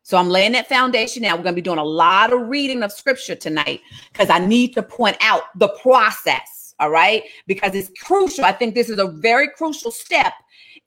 So 0.06 0.16
I'm 0.16 0.28
laying 0.28 0.52
that 0.52 0.68
foundation 0.68 1.24
now. 1.24 1.34
We're 1.34 1.42
going 1.42 1.56
to 1.56 1.60
be 1.60 1.62
doing 1.62 1.80
a 1.80 1.84
lot 1.84 2.32
of 2.32 2.46
reading 2.48 2.84
of 2.84 2.92
scripture 2.92 3.34
tonight 3.34 3.80
because 4.12 4.30
I 4.30 4.38
need 4.38 4.72
to 4.74 4.82
point 4.84 5.16
out 5.20 5.42
the 5.56 5.66
process. 5.82 6.76
All 6.78 6.90
right. 6.90 7.24
Because 7.48 7.74
it's 7.74 7.90
crucial. 8.04 8.44
I 8.44 8.52
think 8.52 8.76
this 8.76 8.88
is 8.88 9.00
a 9.00 9.08
very 9.08 9.48
crucial 9.48 9.90
step 9.90 10.32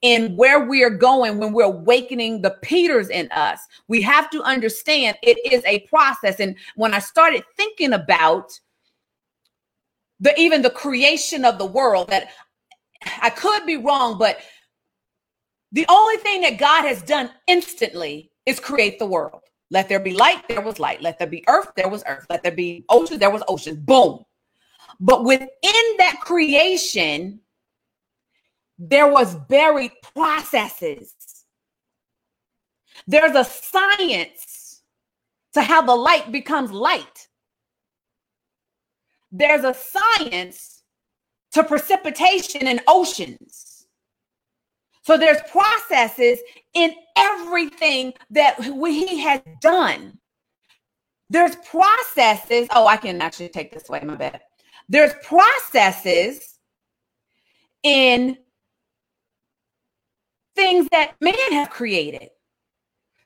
in 0.01 0.35
where 0.35 0.65
we 0.65 0.83
are 0.83 0.89
going 0.89 1.37
when 1.37 1.53
we're 1.53 1.63
awakening 1.63 2.41
the 2.41 2.51
Peters 2.61 3.09
in 3.09 3.29
us. 3.31 3.59
We 3.87 4.01
have 4.03 4.29
to 4.31 4.41
understand 4.43 5.17
it 5.21 5.37
is 5.51 5.63
a 5.65 5.79
process. 5.81 6.39
And 6.39 6.55
when 6.75 6.93
I 6.93 6.99
started 6.99 7.43
thinking 7.57 7.93
about 7.93 8.57
the 10.19 10.37
even 10.39 10.61
the 10.61 10.69
creation 10.69 11.45
of 11.45 11.57
the 11.57 11.65
world, 11.65 12.09
that 12.09 12.29
I 13.21 13.29
could 13.29 13.65
be 13.65 13.77
wrong, 13.77 14.17
but 14.17 14.39
the 15.71 15.85
only 15.89 16.17
thing 16.17 16.41
that 16.41 16.57
God 16.57 16.83
has 16.85 17.01
done 17.01 17.29
instantly 17.47 18.31
is 18.45 18.59
create 18.59 18.99
the 18.99 19.05
world. 19.05 19.41
Let 19.71 19.87
there 19.87 19.99
be 19.99 20.13
light, 20.13 20.47
there 20.47 20.61
was 20.61 20.79
light. 20.79 21.01
Let 21.01 21.19
there 21.19 21.27
be 21.27 21.43
earth, 21.47 21.71
there 21.75 21.89
was 21.89 22.03
earth. 22.07 22.25
Let 22.29 22.41
there 22.41 22.51
be 22.51 22.85
ocean, 22.89 23.19
there 23.19 23.29
was 23.29 23.43
ocean. 23.47 23.75
Boom. 23.81 24.23
But 24.99 25.23
within 25.23 25.49
that 25.99 26.17
creation, 26.21 27.39
there 28.79 29.11
was 29.11 29.35
buried 29.35 29.91
processes. 30.15 31.13
There's 33.05 33.35
a 33.35 33.43
science 33.43 34.81
to 35.53 35.61
how 35.61 35.81
the 35.81 35.95
light 35.95 36.31
becomes 36.31 36.71
light. 36.71 37.27
There's 39.31 39.63
a 39.63 39.73
science 39.75 40.83
to 41.51 41.63
precipitation 41.63 42.67
in 42.67 42.79
oceans. 42.87 43.87
So 45.03 45.17
there's 45.17 45.41
processes 45.51 46.39
in 46.73 46.93
everything 47.17 48.13
that 48.29 48.63
he 48.63 49.19
has 49.19 49.41
done. 49.59 50.19
There's 51.29 51.55
processes. 51.57 52.67
Oh, 52.71 52.87
I 52.87 52.97
can 52.97 53.21
actually 53.21 53.49
take 53.49 53.73
this 53.73 53.89
away, 53.89 54.01
my 54.03 54.15
bad. 54.15 54.41
There's 54.87 55.13
processes 55.23 56.59
in 57.83 58.37
things 60.79 60.89
that 60.91 61.15
man 61.21 61.51
have 61.51 61.69
created. 61.69 62.29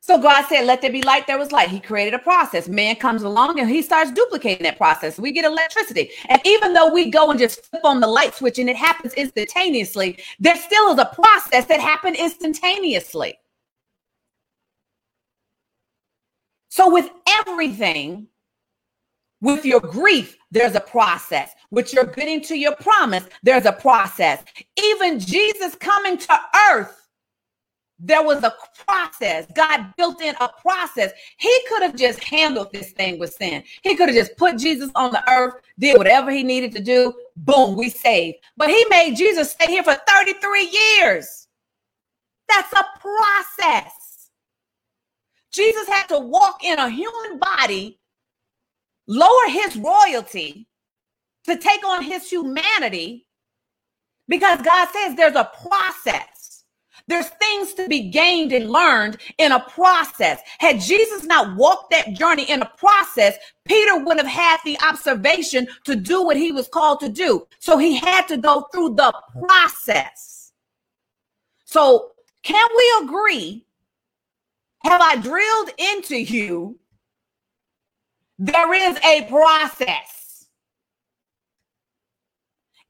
So 0.01 0.21
God 0.21 0.45
said, 0.47 0.65
Let 0.65 0.81
there 0.81 0.91
be 0.91 1.01
light, 1.01 1.27
there 1.27 1.37
was 1.37 1.51
light. 1.51 1.69
He 1.69 1.79
created 1.79 2.13
a 2.13 2.19
process. 2.19 2.67
Man 2.67 2.95
comes 2.97 3.23
along 3.23 3.59
and 3.59 3.69
he 3.69 3.81
starts 3.81 4.11
duplicating 4.11 4.63
that 4.63 4.77
process. 4.77 5.17
We 5.17 5.31
get 5.31 5.45
electricity. 5.45 6.11
And 6.27 6.41
even 6.45 6.73
though 6.73 6.93
we 6.93 7.09
go 7.09 7.31
and 7.31 7.39
just 7.39 7.65
flip 7.65 7.85
on 7.85 8.01
the 8.01 8.07
light 8.07 8.35
switch 8.35 8.59
and 8.59 8.69
it 8.69 8.75
happens 8.75 9.13
instantaneously, 9.13 10.19
there 10.39 10.57
still 10.57 10.91
is 10.91 10.99
a 10.99 11.05
process 11.05 11.65
that 11.65 11.79
happened 11.79 12.17
instantaneously. 12.17 13.35
So, 16.67 16.91
with 16.91 17.09
everything, 17.39 18.27
with 19.39 19.63
your 19.63 19.79
grief, 19.79 20.35
there's 20.51 20.75
a 20.75 20.81
process. 20.81 21.51
With 21.71 21.93
your 21.93 22.05
getting 22.05 22.41
to 22.41 22.57
your 22.57 22.75
promise, 22.75 23.25
there's 23.41 23.65
a 23.65 23.71
process. 23.71 24.43
Even 24.77 25.19
Jesus 25.19 25.75
coming 25.75 26.17
to 26.17 26.39
earth 26.71 27.02
there 27.99 28.23
was 28.23 28.43
a 28.43 28.53
process. 28.85 29.45
God 29.55 29.93
built 29.97 30.21
in 30.21 30.35
a 30.41 30.49
process. 30.61 31.11
He 31.37 31.57
could 31.69 31.83
have 31.83 31.95
just 31.95 32.23
handled 32.23 32.71
this 32.73 32.91
thing 32.91 33.19
with 33.19 33.33
sin. 33.33 33.63
He 33.81 33.95
could 33.95 34.09
have 34.09 34.17
just 34.17 34.35
put 34.37 34.57
Jesus 34.57 34.91
on 34.95 35.11
the 35.11 35.23
earth, 35.31 35.55
did 35.79 35.97
whatever 35.97 36.31
he 36.31 36.43
needed 36.43 36.71
to 36.73 36.81
do. 36.81 37.13
Boom, 37.37 37.77
we 37.77 37.89
saved. 37.89 38.37
But 38.57 38.69
he 38.69 38.85
made 38.89 39.15
Jesus 39.15 39.51
stay 39.51 39.67
here 39.67 39.83
for 39.83 39.95
33 40.07 40.77
years. 40.99 41.47
That's 42.49 42.73
a 42.73 42.85
process. 42.99 44.29
Jesus 45.51 45.87
had 45.87 46.07
to 46.07 46.19
walk 46.19 46.63
in 46.63 46.79
a 46.79 46.89
human 46.89 47.39
body, 47.39 47.99
lower 49.07 49.47
his 49.47 49.77
royalty 49.77 50.67
to 51.45 51.57
take 51.57 51.85
on 51.85 52.03
his 52.03 52.29
humanity 52.29 53.27
because 54.27 54.61
God 54.61 54.87
says 54.89 55.15
there's 55.15 55.35
a 55.35 55.49
process. 55.67 56.32
There's 57.07 57.27
things 57.27 57.73
to 57.73 57.87
be 57.87 58.09
gained 58.09 58.53
and 58.53 58.69
learned 58.69 59.17
in 59.37 59.51
a 59.51 59.59
process. 59.59 60.39
Had 60.59 60.79
Jesus 60.79 61.23
not 61.25 61.55
walked 61.57 61.91
that 61.91 62.13
journey 62.13 62.43
in 62.49 62.61
a 62.61 62.71
process, 62.77 63.35
Peter 63.65 63.97
would 64.03 64.17
have 64.17 64.27
had 64.27 64.59
the 64.63 64.77
observation 64.79 65.67
to 65.83 65.95
do 65.95 66.23
what 66.23 66.37
he 66.37 66.53
was 66.53 66.69
called 66.69 67.01
to 67.01 67.09
do. 67.09 67.45
So 67.59 67.77
he 67.77 67.97
had 67.97 68.27
to 68.29 68.37
go 68.37 68.67
through 68.71 68.95
the 68.95 69.13
process. 69.41 70.53
So, 71.65 72.11
can 72.41 72.67
we 72.77 73.05
agree? 73.05 73.65
Have 74.83 75.01
I 75.01 75.15
drilled 75.17 75.71
into 75.77 76.17
you? 76.17 76.79
There 78.37 78.73
is 78.73 78.97
a 79.03 79.23
process. 79.29 80.47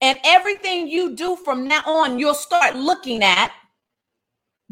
And 0.01 0.19
everything 0.23 0.87
you 0.87 1.15
do 1.15 1.35
from 1.35 1.67
now 1.67 1.81
on, 1.85 2.19
you'll 2.19 2.33
start 2.33 2.75
looking 2.75 3.23
at 3.23 3.51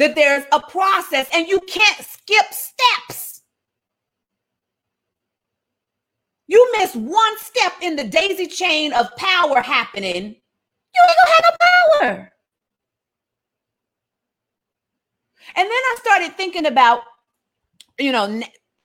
that 0.02 0.16
there's 0.16 0.44
a 0.52 0.60
process 0.60 1.28
and 1.32 1.48
you 1.48 1.60
can't 1.60 1.98
skip 2.04 2.46
steps. 2.50 3.44
You 6.48 6.74
miss 6.80 6.96
one 6.96 7.38
step 7.38 7.74
in 7.82 7.96
the 7.96 8.06
daisy 8.06 8.48
chain 8.48 8.94
of 8.94 9.16
power 9.16 9.62
happening, 9.62 10.16
you 10.16 11.02
ain't 11.08 11.18
gonna 11.24 11.36
have 11.36 11.44
no 11.44 12.08
power. 12.08 12.32
And 15.56 15.66
then 15.66 15.72
I 15.72 15.96
started 16.00 16.36
thinking 16.36 16.66
about, 16.66 17.04
you 18.00 18.12
know, 18.12 18.26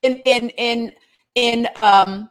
in 0.02 0.16
in 0.18 0.50
in 0.50 0.92
in 1.34 1.66
um 1.80 2.28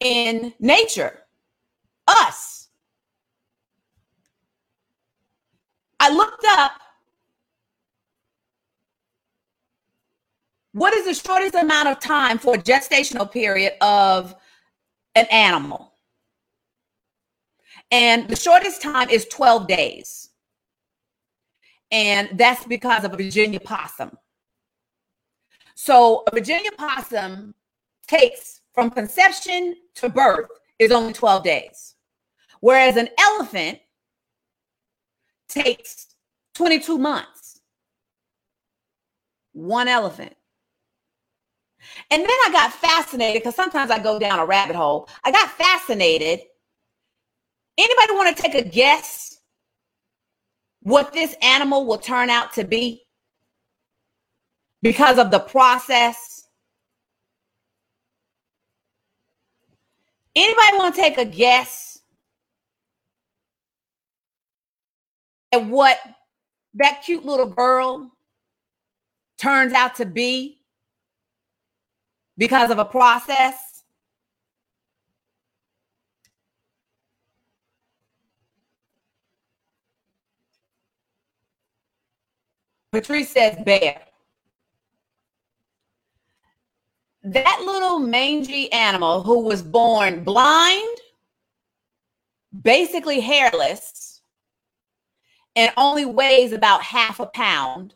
in 0.00 0.54
nature, 0.58 1.20
us 2.08 2.55
I 6.06 6.10
looked 6.10 6.44
up 6.50 6.70
what 10.70 10.94
is 10.94 11.04
the 11.06 11.14
shortest 11.14 11.56
amount 11.56 11.88
of 11.88 11.98
time 11.98 12.38
for 12.38 12.54
a 12.54 12.58
gestational 12.58 13.28
period 13.28 13.72
of 13.80 14.36
an 15.16 15.26
animal? 15.32 15.94
And 17.90 18.28
the 18.28 18.36
shortest 18.36 18.82
time 18.82 19.10
is 19.10 19.26
12 19.26 19.66
days. 19.66 20.30
And 21.90 22.28
that's 22.34 22.64
because 22.66 23.02
of 23.02 23.12
a 23.12 23.16
Virginia 23.16 23.58
possum. 23.58 24.16
So 25.74 26.22
a 26.30 26.30
Virginia 26.32 26.70
possum 26.78 27.52
takes 28.06 28.60
from 28.72 28.90
conception 28.90 29.74
to 29.96 30.08
birth 30.08 30.50
is 30.78 30.92
only 30.92 31.12
12 31.12 31.42
days. 31.42 31.96
Whereas 32.60 32.96
an 32.96 33.08
elephant 33.18 33.80
takes 35.48 36.06
22 36.54 36.98
months. 36.98 37.60
One 39.52 39.88
elephant. 39.88 40.34
And 42.10 42.22
then 42.22 42.30
I 42.30 42.48
got 42.52 42.72
fascinated 42.72 43.42
because 43.42 43.54
sometimes 43.54 43.90
I 43.90 43.98
go 43.98 44.18
down 44.18 44.38
a 44.38 44.46
rabbit 44.46 44.76
hole. 44.76 45.08
I 45.24 45.30
got 45.30 45.50
fascinated. 45.50 46.40
Anybody 47.78 48.12
want 48.14 48.36
to 48.36 48.42
take 48.42 48.54
a 48.54 48.68
guess 48.68 49.38
what 50.80 51.12
this 51.12 51.34
animal 51.42 51.86
will 51.86 51.98
turn 51.98 52.30
out 52.30 52.52
to 52.54 52.64
be 52.64 53.02
because 54.82 55.18
of 55.18 55.30
the 55.30 55.40
process? 55.40 56.48
Anybody 60.34 60.76
want 60.76 60.94
to 60.94 61.00
take 61.00 61.18
a 61.18 61.24
guess 61.24 61.85
at 65.52 65.64
what 65.66 65.98
that 66.74 67.02
cute 67.04 67.24
little 67.24 67.46
girl 67.46 68.10
turns 69.38 69.72
out 69.72 69.94
to 69.96 70.06
be 70.06 70.60
because 72.36 72.70
of 72.70 72.78
a 72.78 72.84
process? 72.84 73.84
Patrice 82.92 83.30
says 83.30 83.58
bear. 83.64 84.00
That 87.22 87.62
little 87.66 87.98
mangy 87.98 88.72
animal 88.72 89.22
who 89.22 89.40
was 89.40 89.60
born 89.60 90.22
blind, 90.22 90.96
basically 92.62 93.20
hairless, 93.20 94.05
and 95.56 95.72
only 95.78 96.04
weighs 96.04 96.52
about 96.52 96.82
half 96.82 97.18
a 97.18 97.26
pound, 97.26 97.94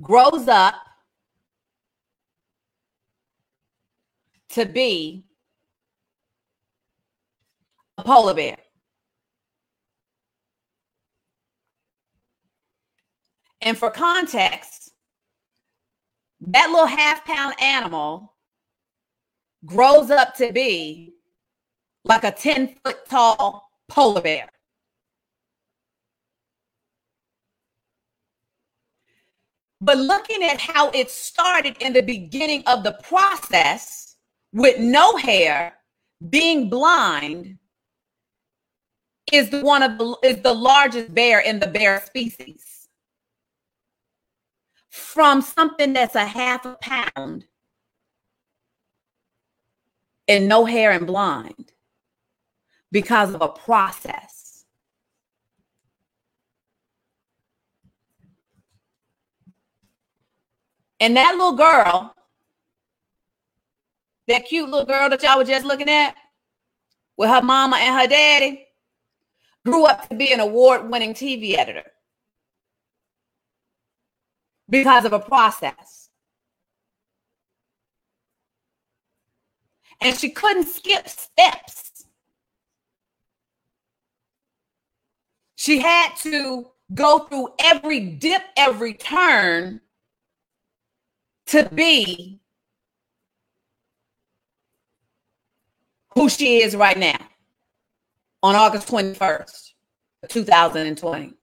grows 0.00 0.46
up 0.46 0.74
to 4.50 4.66
be 4.66 5.24
a 7.96 8.02
polar 8.02 8.34
bear. 8.34 8.58
And 13.62 13.76
for 13.76 13.90
context, 13.90 14.92
that 16.40 16.70
little 16.70 16.86
half 16.86 17.24
pound 17.24 17.54
animal 17.60 18.34
grows 19.64 20.10
up 20.10 20.34
to 20.36 20.52
be 20.52 21.14
like 22.04 22.24
a 22.24 22.30
10 22.30 22.76
foot 22.84 23.06
tall 23.08 23.68
polar 23.88 24.20
bear. 24.20 24.48
But 29.86 29.98
looking 29.98 30.42
at 30.42 30.60
how 30.60 30.90
it 30.90 31.12
started 31.12 31.76
in 31.80 31.92
the 31.92 32.02
beginning 32.02 32.64
of 32.66 32.82
the 32.82 32.98
process, 33.04 34.16
with 34.52 34.80
no 34.80 35.16
hair, 35.16 35.74
being 36.28 36.68
blind, 36.68 37.58
is 39.32 39.50
the 39.50 39.60
one 39.60 39.84
of 39.84 39.96
the 39.96 40.16
is 40.24 40.42
the 40.42 40.52
largest 40.52 41.14
bear 41.14 41.38
in 41.38 41.60
the 41.60 41.68
bear 41.68 42.02
species. 42.04 42.88
From 44.90 45.40
something 45.40 45.92
that's 45.92 46.16
a 46.16 46.26
half 46.26 46.66
a 46.66 46.76
pound 46.80 47.46
and 50.26 50.48
no 50.48 50.64
hair 50.64 50.90
and 50.90 51.06
blind 51.06 51.70
because 52.90 53.34
of 53.34 53.40
a 53.40 53.48
process. 53.48 54.35
And 61.00 61.16
that 61.16 61.32
little 61.36 61.56
girl 61.56 62.16
that 64.28 64.46
cute 64.46 64.68
little 64.68 64.86
girl 64.86 65.08
that 65.08 65.22
y'all 65.22 65.38
were 65.38 65.44
just 65.44 65.64
looking 65.64 65.88
at 65.88 66.14
with 67.16 67.30
her 67.30 67.42
mama 67.42 67.76
and 67.76 67.98
her 67.98 68.06
daddy 68.06 68.66
grew 69.64 69.86
up 69.86 70.08
to 70.08 70.16
be 70.16 70.32
an 70.32 70.40
award 70.40 70.88
winning 70.88 71.14
TV 71.14 71.56
editor 71.56 71.90
because 74.68 75.04
of 75.04 75.12
a 75.12 75.18
process. 75.18 76.08
And 80.00 80.16
she 80.16 80.30
couldn't 80.30 80.66
skip 80.66 81.08
steps. 81.08 82.04
She 85.54 85.80
had 85.80 86.14
to 86.18 86.70
go 86.94 87.20
through 87.20 87.48
every 87.58 88.00
dip, 88.00 88.42
every 88.56 88.92
turn 88.92 89.80
to 91.46 91.68
be 91.72 92.40
who 96.14 96.28
she 96.28 96.62
is 96.62 96.74
right 96.74 96.98
now 96.98 97.18
on 98.42 98.56
August 98.56 98.88
21st, 98.88 99.72
2020. 100.28 101.34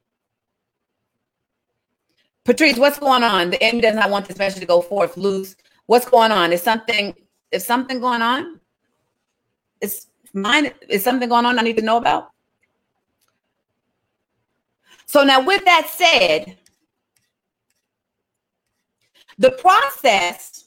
Patrice, 2.46 2.78
what's 2.78 3.00
going 3.00 3.24
on? 3.24 3.52
The 3.52 3.64
enemy 3.64 3.82
does 3.82 3.96
not 3.96 4.10
want 4.10 4.28
this 4.28 4.38
message 4.38 4.60
to 4.60 4.66
go 4.66 4.82
forth 4.82 5.16
loose. 5.16 5.56
What's 5.86 6.10
going 6.10 6.32
on? 6.32 6.52
Is 6.52 6.62
something 6.62 7.14
is 7.52 7.66
something 7.66 8.00
going 8.02 8.22
on? 8.22 8.60
Is 9.80 10.08
mine 10.34 10.72
is 10.90 11.04
something 11.04 11.30
going 11.30 11.46
on 11.46 11.58
I 11.58 11.62
need 11.62 11.78
to 11.78 11.84
know 11.84 11.98
about? 11.98 12.32
So 15.06 15.24
now 15.24 15.46
with 15.46 15.64
that 15.66 15.88
said, 15.90 16.58
the 19.38 19.52
process 19.52 20.66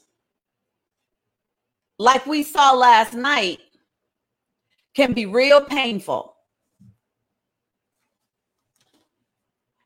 like 1.99 2.25
we 2.25 2.43
saw 2.43 2.73
last 2.73 3.13
night 3.13 3.59
can 4.95 5.13
be 5.13 5.25
real 5.25 5.61
painful. 5.61 6.35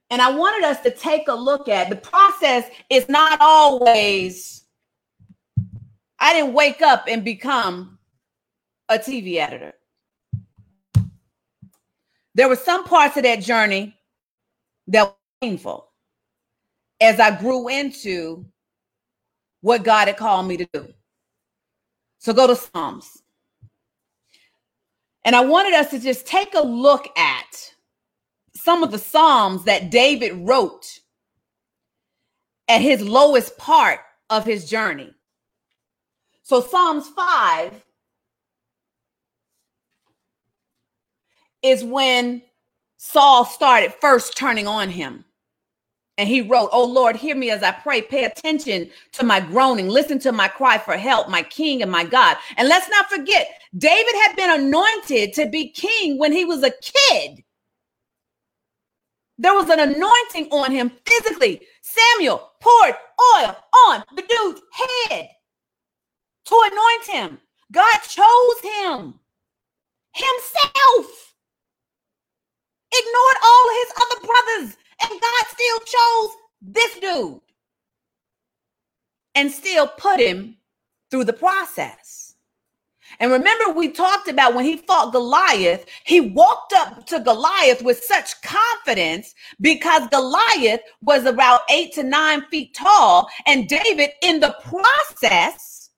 And 0.09 0.21
I 0.21 0.29
wanted 0.29 0.65
us 0.65 0.81
to 0.81 0.91
take 0.91 1.29
a 1.29 1.33
look 1.33 1.69
at 1.69 1.89
the 1.89 1.95
process 1.95 2.69
is 2.89 3.07
not 3.07 3.39
always, 3.39 4.65
I 6.19 6.33
didn't 6.33 6.53
wake 6.53 6.81
up 6.81 7.05
and 7.07 7.23
become 7.23 7.97
a 8.89 8.99
TV 8.99 9.37
editor. 9.37 9.73
There 12.35 12.49
were 12.49 12.57
some 12.57 12.83
parts 12.83 13.15
of 13.17 13.23
that 13.23 13.41
journey 13.41 13.95
that 14.87 15.07
were 15.07 15.15
painful 15.41 15.89
as 16.99 17.19
I 17.19 17.37
grew 17.39 17.69
into 17.69 18.45
what 19.61 19.83
God 19.83 20.07
had 20.07 20.17
called 20.17 20.47
me 20.47 20.57
to 20.57 20.67
do. 20.73 20.87
So 22.19 22.33
go 22.33 22.47
to 22.47 22.55
Psalms. 22.55 23.23
And 25.23 25.35
I 25.35 25.41
wanted 25.41 25.73
us 25.73 25.89
to 25.91 25.99
just 25.99 26.25
take 26.25 26.53
a 26.55 26.61
look 26.61 27.07
at 27.17 27.73
some 28.55 28.83
of 28.83 28.91
the 28.91 28.97
Psalms 28.99 29.63
that 29.65 29.91
David 29.91 30.33
wrote 30.47 30.99
at 32.67 32.81
his 32.81 33.01
lowest 33.01 33.57
part 33.57 33.99
of 34.29 34.45
his 34.45 34.69
journey. 34.69 35.13
So, 36.43 36.61
Psalms 36.61 37.07
5 37.09 37.83
is 41.61 41.83
when 41.83 42.41
Saul 42.97 43.45
started 43.45 43.93
first 44.01 44.37
turning 44.37 44.67
on 44.67 44.89
him. 44.89 45.25
And 46.17 46.27
he 46.27 46.41
wrote, 46.41 46.69
Oh 46.71 46.85
Lord, 46.85 47.15
hear 47.15 47.35
me 47.35 47.51
as 47.51 47.63
I 47.63 47.71
pray. 47.71 48.01
Pay 48.01 48.25
attention 48.25 48.89
to 49.13 49.25
my 49.25 49.39
groaning. 49.39 49.87
Listen 49.87 50.19
to 50.19 50.31
my 50.31 50.47
cry 50.47 50.77
for 50.77 50.97
help, 50.97 51.29
my 51.29 51.41
king 51.43 51.81
and 51.81 51.91
my 51.91 52.03
God. 52.03 52.37
And 52.57 52.67
let's 52.67 52.89
not 52.89 53.09
forget, 53.09 53.47
David 53.77 54.13
had 54.25 54.35
been 54.35 54.51
anointed 54.51 55.33
to 55.33 55.47
be 55.49 55.69
king 55.69 56.19
when 56.19 56.31
he 56.31 56.45
was 56.45 56.63
a 56.63 56.71
kid. 56.71 57.43
There 59.37 59.55
was 59.55 59.69
an 59.69 59.79
anointing 59.79 60.49
on 60.51 60.71
him 60.71 60.91
physically. 61.05 61.61
Samuel 61.81 62.51
poured 62.59 62.95
oil 63.37 63.55
on 63.87 64.03
the 64.15 64.21
dude's 64.21 64.61
head 64.71 65.29
to 66.45 66.69
anoint 66.71 67.05
him. 67.07 67.39
God 67.71 67.99
chose 68.07 68.59
him 68.61 69.15
himself. 70.13 71.33
Ignored 72.93 73.37
all 73.43 73.69
his 73.79 73.93
other 74.01 74.27
brothers 74.27 74.77
and 75.03 75.21
God 75.21 75.45
still 75.49 75.79
chose 75.79 76.29
this 76.61 76.99
dude. 76.99 77.41
and 79.35 79.51
still 79.51 79.87
put 79.87 80.19
him 80.19 80.57
through 81.11 81.25
the 81.25 81.33
process. 81.33 82.35
And 83.19 83.31
remember, 83.31 83.73
we 83.73 83.89
talked 83.91 84.29
about 84.29 84.55
when 84.55 84.65
he 84.65 84.77
fought 84.77 85.13
Goliath, 85.13 85.85
he 86.05 86.21
walked 86.21 86.73
up 86.73 87.05
to 87.07 87.19
Goliath 87.19 87.81
with 87.83 88.03
such 88.03 88.41
confidence 88.41 89.35
because 89.61 90.07
Goliath 90.09 90.81
was 91.01 91.25
about 91.25 91.61
eight 91.71 91.93
to 91.95 92.03
nine 92.03 92.43
feet 92.51 92.75
tall. 92.75 93.29
And 93.47 93.69
David, 93.69 94.11
in 94.23 94.39
the 94.41 94.55
process, 94.63 95.91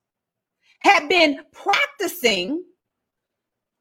had 0.81 1.09
been 1.09 1.41
practicing 1.53 2.63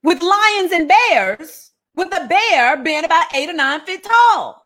with 0.04 0.22
lions 0.22 0.72
and 0.72 0.88
bears, 0.88 1.72
with 1.96 2.10
the 2.10 2.26
bear 2.28 2.78
being 2.82 3.04
about 3.04 3.34
eight 3.34 3.50
or 3.50 3.54
nine 3.54 3.82
feet 3.82 4.04
tall. 4.04 4.61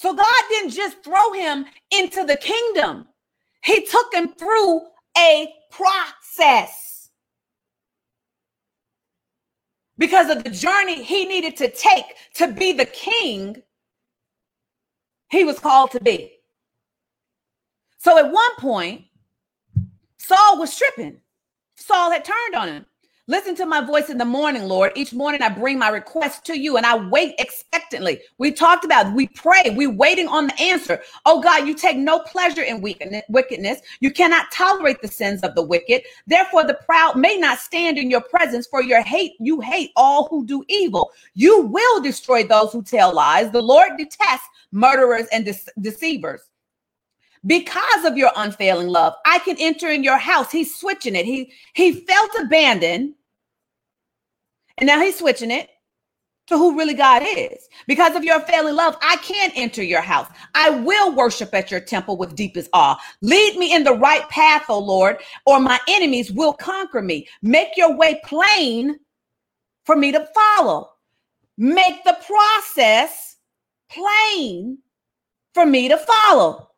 So 0.00 0.14
God 0.14 0.42
didn't 0.48 0.70
just 0.70 1.04
throw 1.04 1.34
him 1.34 1.66
into 1.90 2.24
the 2.24 2.36
kingdom, 2.36 3.06
He 3.62 3.84
took 3.84 4.14
him 4.14 4.32
through 4.32 4.80
a 5.18 5.52
process 5.70 7.10
because 9.98 10.30
of 10.30 10.42
the 10.42 10.48
journey 10.48 11.04
he 11.04 11.26
needed 11.26 11.54
to 11.58 11.70
take 11.70 12.06
to 12.36 12.50
be 12.50 12.72
the 12.72 12.86
king 12.86 13.62
he 15.28 15.44
was 15.44 15.58
called 15.58 15.90
to 15.90 16.00
be. 16.00 16.32
So 17.98 18.16
at 18.16 18.32
one 18.32 18.56
point, 18.56 19.04
Saul 20.16 20.58
was 20.58 20.72
stripping. 20.72 21.20
Saul 21.76 22.10
had 22.10 22.24
turned 22.24 22.54
on 22.54 22.68
him. 22.68 22.86
Listen 23.26 23.54
to 23.54 23.66
my 23.66 23.80
voice 23.80 24.10
in 24.10 24.18
the 24.18 24.24
morning, 24.24 24.64
Lord. 24.64 24.90
Each 24.96 25.12
morning 25.12 25.40
I 25.40 25.50
bring 25.50 25.78
my 25.78 25.88
request 25.88 26.44
to 26.46 26.58
you 26.58 26.76
and 26.76 26.84
I 26.84 26.96
wait 26.96 27.36
expectantly. 27.38 28.20
We 28.38 28.50
talked 28.50 28.84
about, 28.84 29.14
we 29.14 29.28
pray, 29.28 29.72
we 29.76 29.86
waiting 29.86 30.26
on 30.26 30.48
the 30.48 30.60
answer. 30.60 31.00
Oh 31.26 31.40
God, 31.40 31.68
you 31.68 31.74
take 31.74 31.96
no 31.96 32.18
pleasure 32.18 32.62
in 32.62 32.80
wickedness. 32.80 33.80
You 34.00 34.10
cannot 34.10 34.50
tolerate 34.50 35.00
the 35.00 35.06
sins 35.06 35.42
of 35.42 35.54
the 35.54 35.62
wicked. 35.62 36.02
Therefore, 36.26 36.64
the 36.64 36.80
proud 36.84 37.16
may 37.16 37.36
not 37.36 37.60
stand 37.60 37.98
in 37.98 38.10
your 38.10 38.22
presence 38.22 38.66
for 38.66 38.82
your 38.82 39.02
hate. 39.02 39.34
You 39.38 39.60
hate 39.60 39.92
all 39.94 40.26
who 40.28 40.44
do 40.44 40.64
evil. 40.68 41.12
You 41.34 41.66
will 41.66 42.00
destroy 42.00 42.42
those 42.42 42.72
who 42.72 42.82
tell 42.82 43.14
lies. 43.14 43.52
The 43.52 43.62
Lord 43.62 43.90
detests 43.96 44.48
murderers 44.72 45.26
and 45.30 45.44
de- 45.44 45.54
deceivers 45.80 46.49
because 47.46 48.04
of 48.04 48.16
your 48.16 48.30
unfailing 48.36 48.88
love 48.88 49.14
i 49.24 49.38
can 49.40 49.56
enter 49.58 49.88
in 49.88 50.04
your 50.04 50.18
house 50.18 50.50
he's 50.50 50.76
switching 50.76 51.16
it 51.16 51.24
he 51.24 51.52
he 51.74 51.92
felt 51.92 52.30
abandoned 52.38 53.14
and 54.78 54.86
now 54.86 55.00
he's 55.00 55.18
switching 55.18 55.50
it 55.50 55.70
to 56.50 56.58
who 56.58 56.76
really 56.76 56.94
God 56.94 57.22
is. 57.24 57.68
Because 57.86 58.16
of 58.16 58.24
your 58.24 58.40
failing 58.40 58.74
love, 58.74 58.96
I 59.00 59.16
can 59.18 59.52
enter 59.54 59.84
your 59.84 60.00
house. 60.00 60.26
I 60.54 60.70
will 60.70 61.14
worship 61.14 61.54
at 61.54 61.70
your 61.70 61.80
temple 61.80 62.16
with 62.16 62.34
deepest 62.34 62.68
awe. 62.72 63.00
Lead 63.22 63.56
me 63.56 63.72
in 63.72 63.84
the 63.84 63.94
right 63.94 64.28
path, 64.28 64.64
O 64.68 64.78
Lord, 64.80 65.18
or 65.46 65.60
my 65.60 65.78
enemies 65.88 66.32
will 66.32 66.52
conquer 66.52 67.02
me. 67.02 67.28
Make 67.40 67.76
your 67.76 67.96
way 67.96 68.20
plain 68.24 68.98
for 69.86 69.94
me 69.94 70.10
to 70.10 70.28
follow. 70.34 70.90
Make 71.56 72.02
the 72.02 72.18
process 72.26 73.36
plain 73.88 74.78
for 75.54 75.64
me 75.64 75.88
to 75.88 75.98
follow. 75.98 76.69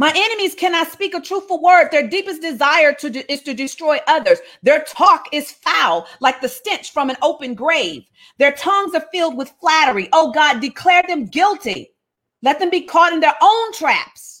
My 0.00 0.10
enemies 0.16 0.54
cannot 0.54 0.90
speak 0.90 1.12
a 1.12 1.20
truthful 1.20 1.60
word. 1.60 1.90
Their 1.90 2.08
deepest 2.08 2.40
desire 2.40 2.94
to 2.94 3.10
do, 3.10 3.22
is 3.28 3.42
to 3.42 3.52
destroy 3.52 3.98
others. 4.06 4.38
Their 4.62 4.82
talk 4.84 5.26
is 5.30 5.52
foul, 5.52 6.06
like 6.20 6.40
the 6.40 6.48
stench 6.48 6.90
from 6.90 7.10
an 7.10 7.18
open 7.20 7.52
grave. 7.52 8.04
Their 8.38 8.52
tongues 8.52 8.94
are 8.94 9.04
filled 9.12 9.36
with 9.36 9.52
flattery. 9.60 10.08
Oh 10.14 10.32
God, 10.32 10.62
declare 10.62 11.02
them 11.06 11.26
guilty. 11.26 11.90
Let 12.40 12.58
them 12.60 12.70
be 12.70 12.80
caught 12.80 13.12
in 13.12 13.20
their 13.20 13.34
own 13.42 13.74
traps. 13.74 14.39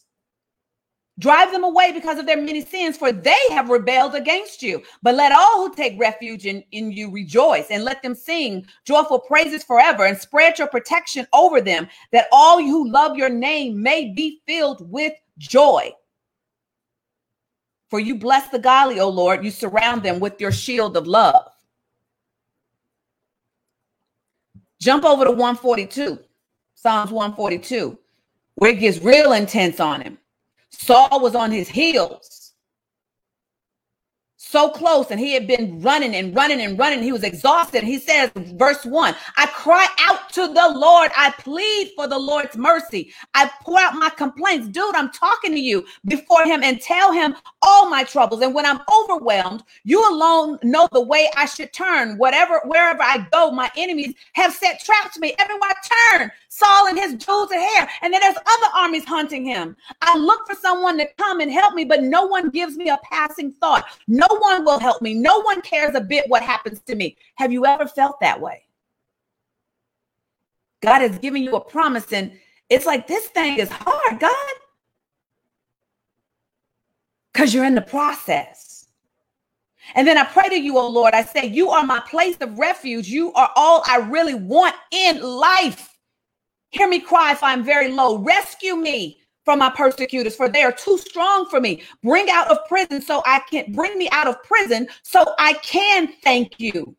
Drive 1.20 1.52
them 1.52 1.64
away 1.64 1.92
because 1.92 2.18
of 2.18 2.24
their 2.24 2.40
many 2.40 2.64
sins, 2.64 2.96
for 2.96 3.12
they 3.12 3.36
have 3.50 3.68
rebelled 3.68 4.14
against 4.14 4.62
you. 4.62 4.82
But 5.02 5.16
let 5.16 5.32
all 5.32 5.68
who 5.68 5.74
take 5.74 6.00
refuge 6.00 6.46
in, 6.46 6.64
in 6.72 6.90
you 6.92 7.10
rejoice, 7.10 7.66
and 7.70 7.84
let 7.84 8.02
them 8.02 8.14
sing 8.14 8.66
joyful 8.86 9.18
praises 9.18 9.62
forever, 9.62 10.06
and 10.06 10.16
spread 10.16 10.58
your 10.58 10.68
protection 10.68 11.26
over 11.34 11.60
them, 11.60 11.88
that 12.12 12.28
all 12.32 12.60
who 12.62 12.90
love 12.90 13.18
your 13.18 13.28
name 13.28 13.82
may 13.82 14.12
be 14.12 14.40
filled 14.46 14.90
with 14.90 15.12
joy. 15.36 15.92
For 17.90 18.00
you 18.00 18.14
bless 18.14 18.48
the 18.48 18.58
godly, 18.58 18.98
O 18.98 19.08
Lord. 19.08 19.44
You 19.44 19.50
surround 19.50 20.02
them 20.02 20.20
with 20.20 20.40
your 20.40 20.52
shield 20.52 20.96
of 20.96 21.06
love. 21.06 21.50
Jump 24.80 25.04
over 25.04 25.24
to 25.26 25.32
142, 25.32 26.18
Psalms 26.76 27.10
142, 27.10 27.98
where 28.54 28.70
it 28.70 28.80
gets 28.80 29.02
real 29.02 29.32
intense 29.32 29.80
on 29.80 30.00
him. 30.00 30.16
Saul 30.70 31.20
was 31.20 31.34
on 31.34 31.50
his 31.50 31.68
heels 31.68 32.39
so 34.50 34.68
close 34.68 35.10
and 35.10 35.20
he 35.20 35.32
had 35.32 35.46
been 35.46 35.80
running 35.80 36.14
and 36.16 36.34
running 36.34 36.60
and 36.60 36.78
running. 36.78 37.02
He 37.02 37.12
was 37.12 37.22
exhausted. 37.22 37.84
He 37.84 37.98
says, 37.98 38.30
verse 38.34 38.84
one, 38.84 39.14
I 39.36 39.46
cry 39.46 39.86
out 40.00 40.32
to 40.32 40.48
the 40.48 40.72
Lord. 40.74 41.10
I 41.16 41.30
plead 41.38 41.92
for 41.94 42.08
the 42.08 42.18
Lord's 42.18 42.56
mercy. 42.56 43.12
I 43.34 43.50
pour 43.62 43.78
out 43.78 43.94
my 43.94 44.10
complaints. 44.10 44.68
Dude, 44.68 44.96
I'm 44.96 45.10
talking 45.12 45.52
to 45.52 45.60
you 45.60 45.84
before 46.04 46.44
him 46.44 46.62
and 46.62 46.80
tell 46.80 47.12
him 47.12 47.36
all 47.62 47.88
my 47.88 48.02
troubles. 48.02 48.42
And 48.42 48.54
when 48.54 48.66
I'm 48.66 48.80
overwhelmed, 48.92 49.62
you 49.84 50.00
alone 50.10 50.58
know 50.62 50.88
the 50.90 51.00
way 51.00 51.30
I 51.36 51.46
should 51.46 51.72
turn. 51.72 52.18
Whatever, 52.18 52.60
wherever 52.64 53.02
I 53.02 53.26
go, 53.30 53.52
my 53.52 53.70
enemies 53.76 54.14
have 54.32 54.52
set 54.52 54.82
traps 54.82 55.14
for 55.14 55.20
me. 55.20 55.34
Everywhere 55.38 55.70
I 55.70 56.16
turn, 56.18 56.32
Saul 56.48 56.88
and 56.88 56.98
his 56.98 57.14
jewels 57.14 57.52
of 57.52 57.58
hair. 57.58 57.88
And 58.02 58.12
then 58.12 58.20
there's 58.20 58.36
other 58.36 58.66
armies 58.76 59.04
hunting 59.04 59.44
him. 59.44 59.76
I 60.02 60.18
look 60.18 60.46
for 60.46 60.56
someone 60.56 60.98
to 60.98 61.06
come 61.18 61.40
and 61.40 61.52
help 61.52 61.74
me, 61.74 61.84
but 61.84 62.02
no 62.02 62.26
one 62.26 62.50
gives 62.50 62.76
me 62.76 62.88
a 62.88 62.98
passing 63.04 63.52
thought. 63.52 63.86
No 64.08 64.26
one 64.40 64.64
will 64.64 64.78
help 64.78 65.00
me. 65.00 65.14
No 65.14 65.40
one 65.42 65.62
cares 65.62 65.94
a 65.94 66.00
bit 66.00 66.28
what 66.28 66.42
happens 66.42 66.80
to 66.80 66.94
me. 66.94 67.16
Have 67.36 67.52
you 67.52 67.64
ever 67.66 67.86
felt 67.86 68.20
that 68.20 68.40
way? 68.40 68.64
God 70.82 71.02
has 71.02 71.18
given 71.18 71.42
you 71.42 71.54
a 71.56 71.60
promise, 71.60 72.12
and 72.12 72.32
it's 72.68 72.86
like 72.86 73.06
this 73.06 73.26
thing 73.28 73.58
is 73.58 73.68
hard, 73.70 74.18
God, 74.18 74.54
because 77.32 77.52
you're 77.52 77.66
in 77.66 77.74
the 77.74 77.82
process. 77.82 78.86
And 79.94 80.06
then 80.06 80.18
I 80.18 80.24
pray 80.24 80.48
to 80.48 80.58
you, 80.60 80.78
oh 80.78 80.88
Lord, 80.88 81.14
I 81.14 81.22
say, 81.22 81.46
You 81.46 81.70
are 81.70 81.84
my 81.84 82.00
place 82.00 82.36
of 82.40 82.58
refuge. 82.58 83.08
You 83.08 83.32
are 83.32 83.50
all 83.56 83.82
I 83.86 83.98
really 83.98 84.34
want 84.34 84.74
in 84.92 85.22
life. 85.22 85.96
Hear 86.70 86.88
me 86.88 87.00
cry 87.00 87.32
if 87.32 87.42
I'm 87.42 87.64
very 87.64 87.90
low. 87.90 88.18
Rescue 88.18 88.76
me 88.76 89.19
from 89.50 89.58
my 89.58 89.70
persecutors, 89.70 90.36
for 90.36 90.48
they 90.48 90.62
are 90.62 90.70
too 90.70 90.96
strong 90.96 91.44
for 91.48 91.60
me. 91.60 91.82
Bring 92.04 92.30
out 92.30 92.48
of 92.52 92.58
prison 92.68 93.02
so 93.02 93.20
I 93.26 93.40
can 93.50 93.72
bring 93.72 93.98
me 93.98 94.08
out 94.12 94.28
of 94.28 94.40
prison 94.44 94.86
so 95.02 95.34
I 95.40 95.54
can 95.54 96.06
thank 96.22 96.60
you. 96.60 96.94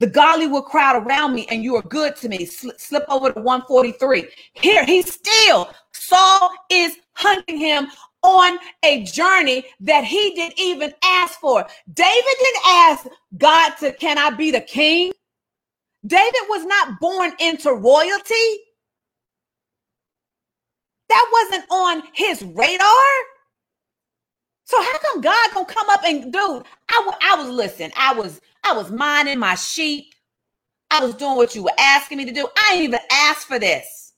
The 0.00 0.06
godly 0.06 0.46
will 0.46 0.62
crowd 0.62 1.06
around 1.06 1.34
me, 1.34 1.46
and 1.50 1.62
you 1.62 1.76
are 1.76 1.82
good 1.82 2.16
to 2.16 2.30
me. 2.30 2.46
Slip, 2.46 2.80
slip 2.80 3.04
over 3.10 3.30
to 3.30 3.40
143. 3.42 4.26
Here, 4.54 4.86
he's 4.86 5.12
still, 5.12 5.68
Saul 5.92 6.50
is 6.70 6.96
hunting 7.12 7.58
him 7.58 7.88
on 8.22 8.58
a 8.82 9.02
journey 9.04 9.66
that 9.80 10.04
he 10.04 10.34
didn't 10.34 10.58
even 10.58 10.94
ask 11.04 11.38
for. 11.40 11.66
David 11.92 12.34
didn't 12.40 12.66
ask 12.66 13.06
God 13.36 13.74
to, 13.80 13.92
can 13.92 14.16
I 14.16 14.30
be 14.30 14.50
the 14.50 14.62
king? 14.62 15.12
David 16.06 16.40
was 16.48 16.64
not 16.64 16.98
born 17.00 17.32
into 17.38 17.70
royalty. 17.74 18.71
That 21.12 21.28
wasn't 21.30 21.70
on 21.70 22.02
his 22.14 22.42
radar. 22.42 22.88
So 24.64 24.80
how 24.82 24.98
come 24.98 25.20
God 25.20 25.50
gonna 25.52 25.66
come 25.66 25.90
up 25.90 26.00
and 26.06 26.32
dude? 26.32 26.64
I, 26.88 27.12
I 27.22 27.36
was 27.36 27.50
listening. 27.50 27.92
I 27.98 28.14
was 28.14 28.40
I 28.64 28.72
was 28.72 28.90
minding 28.90 29.38
my 29.38 29.54
sheep. 29.54 30.14
I 30.90 31.04
was 31.04 31.14
doing 31.14 31.36
what 31.36 31.54
you 31.54 31.64
were 31.64 31.78
asking 31.78 32.16
me 32.16 32.24
to 32.24 32.32
do. 32.32 32.48
I 32.56 32.74
ain't 32.74 32.84
even 32.84 33.00
asked 33.10 33.46
for 33.46 33.58
this. 33.58 34.14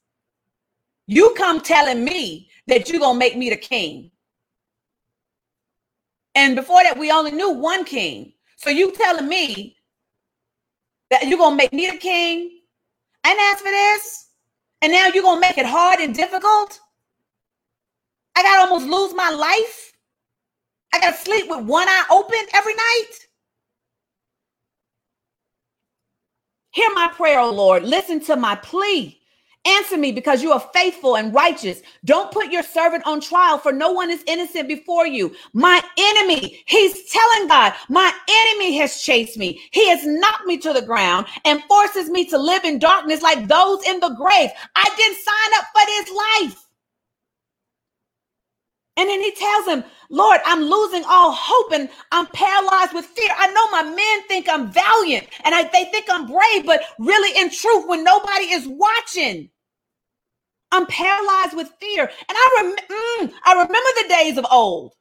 You 1.09 1.35
come 1.37 1.61
telling 1.61 2.04
me 2.04 2.48
that 2.68 2.88
you're 2.88 3.00
gonna 3.00 3.18
make 3.18 3.37
me 3.37 3.50
the 3.50 3.57
king. 3.57 4.12
And 6.37 6.54
before 6.54 6.85
that, 6.85 6.96
we 6.96 7.11
only 7.11 7.33
knew 7.33 7.50
one 7.50 7.85
king. 7.85 8.35
So 8.54 8.70
you 8.70 8.92
telling 8.92 9.28
me 9.28 9.76
that 11.11 11.26
you're 11.26 11.38
gonna 11.38 11.57
make 11.57 11.72
me 11.72 11.90
the 11.90 11.96
king? 11.96 12.61
I 13.24 13.30
didn't 13.30 13.42
ask 13.52 13.64
for 13.64 13.70
this. 13.72 14.28
And 14.83 14.92
now 14.92 15.09
you're 15.09 15.24
gonna 15.24 15.40
make 15.40 15.59
it 15.59 15.66
hard 15.66 15.98
and 15.98 16.14
difficult? 16.14 16.78
I 18.37 18.42
gotta 18.42 18.70
almost 18.70 18.87
lose 18.90 19.14
my 19.14 19.31
life. 19.31 19.92
I 20.94 21.01
gotta 21.01 21.16
sleep 21.16 21.49
with 21.49 21.66
one 21.66 21.88
eye 21.88 22.05
open 22.11 22.40
every 22.55 22.75
night. 22.75 23.11
Hear 26.73 26.90
my 26.94 27.09
prayer, 27.09 27.40
O 27.40 27.51
Lord. 27.53 27.85
Listen 27.85 28.20
to 28.27 28.37
my 28.37 28.57
plea. 28.57 29.20
Answer 29.66 29.99
me 29.99 30.12
because 30.12 30.42
you 30.42 30.53
are 30.53 30.61
faithful 30.75 31.16
and 31.16 31.35
righteous. 31.35 31.83
Don't 32.07 32.33
put 32.33 32.53
your 32.53 32.62
servant 32.62 33.07
on 33.07 33.20
trial, 33.20 33.59
for 33.59 33.73
no 33.73 33.92
one 33.92 34.11
is 34.11 34.25
innocent 34.27 34.68
before 34.68 35.07
you. 35.07 35.35
My 35.53 35.83
enemy, 35.99 36.62
he's 36.66 37.11
telling 37.12 37.49
God, 37.49 37.75
my 37.90 38.12
enemy 38.29 38.79
has 38.79 39.03
chased 39.03 39.38
me. 39.38 39.61
He 39.73 39.88
has 39.90 40.07
knocked 40.07 40.47
me 40.47 40.59
to 40.59 40.73
the 40.73 40.83
ground 40.83 41.27
and 41.44 41.62
forces 41.64 42.11
me 42.11 42.27
to 42.27 42.38
live 42.38 42.64
in 42.64 42.79
darkness 42.79 43.23
like 43.23 43.49
those 43.49 43.85
in 43.87 44.01
the 44.01 44.11
grave. 44.11 44.51
I 44.77 44.90
didn't 44.97 45.18
sign 45.18 45.59
up 45.59 45.66
for 45.75 45.87
this 45.87 46.11
life. 46.53 46.63
And 48.96 49.09
then 49.11 49.20
he 49.20 49.33
tells 49.33 49.66
him, 49.66 49.85
Lord, 50.11 50.40
I'm 50.46 50.62
losing 50.62 51.04
all 51.09 51.33
hope 51.33 51.72
and 51.72 51.90
I'm 52.12 52.26
paralyzed 52.28 52.94
with 52.94 53.07
fear. 53.07 53.30
I 53.37 53.48
know 53.52 53.70
my 53.70 53.83
men 53.83 54.28
think 54.28 54.48
I'm 54.48 54.70
valiant 54.72 55.28
and 55.44 55.54
I, 55.54 55.64
they 55.64 55.87
think 55.87 56.07
I'm 56.11 56.26
brave, 56.26 56.66
but 56.66 56.83
really, 57.00 57.38
in 57.40 57.50
truth, 57.50 57.88
when 57.88 58.04
nobody 58.04 58.46
is 58.52 58.68
watching, 58.68 59.50
I'm 60.72 60.87
paralyzed 60.87 61.57
with 61.57 61.70
fear. 61.80 62.04
And 62.04 62.11
I, 62.30 62.50
rem- 62.62 62.76
mm, 63.30 63.33
I 63.44 63.52
remember 63.52 63.74
the 64.02 64.09
days 64.09 64.38
of 64.38 64.46
old. 64.50 64.92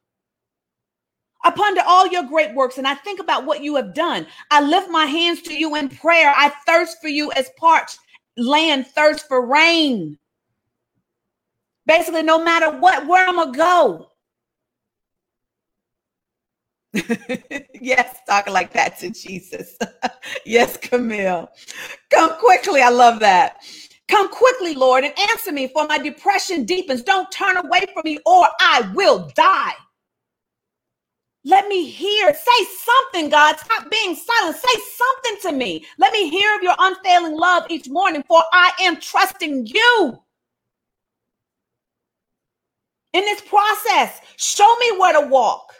I 1.43 1.51
ponder 1.51 1.81
all 1.85 2.07
your 2.07 2.23
great 2.23 2.53
works 2.55 2.77
and 2.77 2.87
I 2.87 2.95
think 2.95 3.19
about 3.19 3.45
what 3.45 3.63
you 3.63 3.75
have 3.75 3.93
done. 3.93 4.27
I 4.51 4.61
lift 4.61 4.89
my 4.89 5.05
hands 5.05 5.41
to 5.43 5.53
you 5.55 5.75
in 5.75 5.89
prayer. 5.89 6.33
I 6.35 6.49
thirst 6.65 6.97
for 7.01 7.07
you 7.09 7.31
as 7.33 7.49
parched 7.57 7.99
land 8.37 8.87
thirsts 8.87 9.27
for 9.27 9.45
rain. 9.45 10.17
Basically, 11.87 12.23
no 12.23 12.43
matter 12.43 12.71
what, 12.79 13.07
where 13.07 13.27
I'm 13.27 13.35
gonna 13.35 13.57
go. 13.57 14.07
yes, 17.81 18.19
talking 18.27 18.53
like 18.53 18.73
that 18.73 18.99
to 18.99 19.11
Jesus. 19.11 19.77
yes, 20.45 20.77
Camille. 20.77 21.49
Come 22.11 22.37
quickly. 22.39 22.81
I 22.81 22.89
love 22.89 23.19
that. 23.21 23.57
Come 24.09 24.29
quickly, 24.29 24.75
Lord, 24.75 25.03
and 25.05 25.13
answer 25.31 25.51
me, 25.51 25.67
for 25.69 25.87
my 25.87 25.97
depression 25.99 26.65
deepens. 26.65 27.03
Don't 27.03 27.31
turn 27.31 27.57
away 27.57 27.81
from 27.93 28.03
me, 28.05 28.19
or 28.25 28.47
I 28.61 28.91
will 28.95 29.31
die. 29.35 29.73
Let 31.45 31.67
me 31.69 31.89
hear. 31.89 32.33
Say 32.33 32.65
something, 32.85 33.29
God. 33.31 33.59
Stop 33.59 33.91
being 33.91 34.15
silent. 34.15 34.57
Say 34.57 34.81
something 34.97 35.51
to 35.51 35.57
me. 35.57 35.85
Let 35.99 36.13
me 36.13 36.29
hear 36.29 36.55
of 36.55 36.63
your 36.63 36.75
unfailing 36.79 37.37
love 37.37 37.65
each 37.69 37.89
morning, 37.89 38.23
for 38.27 38.43
I 38.53 38.71
am 38.81 38.97
trusting 38.99 39.67
you. 39.67 40.22
In 43.13 43.21
this 43.21 43.41
process, 43.41 44.19
show 44.37 44.75
me 44.79 44.97
where 44.97 45.13
to 45.21 45.27
walk. 45.27 45.71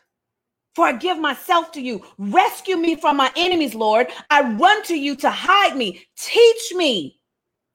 For 0.76 0.86
I 0.86 0.94
give 0.94 1.20
myself 1.20 1.72
to 1.74 1.82
you. 1.82 2.04
Rescue 2.18 2.78
me 2.78 2.96
from 2.96 3.18
my 3.18 3.32
enemies, 3.36 3.76
Lord. 3.76 4.08
I 4.30 4.42
run 4.54 4.84
to 4.84 4.96
you 4.96 5.16
to 5.18 5.30
hide 5.30 5.76
me. 5.76 6.06
Teach 6.16 6.74
me 6.74 7.20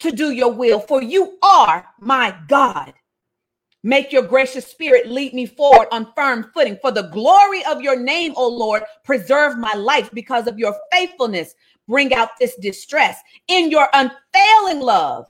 to 0.00 0.10
do 0.10 0.30
your 0.30 0.52
will, 0.52 0.80
for 0.80 1.02
you 1.02 1.38
are 1.42 1.86
my 2.00 2.36
God. 2.48 2.94
Make 3.84 4.12
your 4.12 4.22
gracious 4.22 4.66
spirit 4.66 5.08
lead 5.08 5.34
me 5.34 5.46
forward 5.46 5.88
on 5.92 6.12
firm 6.16 6.50
footing. 6.52 6.78
For 6.80 6.90
the 6.90 7.08
glory 7.10 7.64
of 7.66 7.80
your 7.80 7.98
name, 7.98 8.34
O 8.36 8.48
Lord, 8.48 8.82
preserve 9.04 9.58
my 9.58 9.72
life 9.74 10.10
because 10.12 10.48
of 10.48 10.58
your 10.58 10.76
faithfulness. 10.92 11.54
Bring 11.86 12.12
out 12.12 12.30
this 12.38 12.56
distress 12.56 13.20
in 13.46 13.70
your 13.70 13.88
unfailing 13.92 14.80
love. 14.80 15.26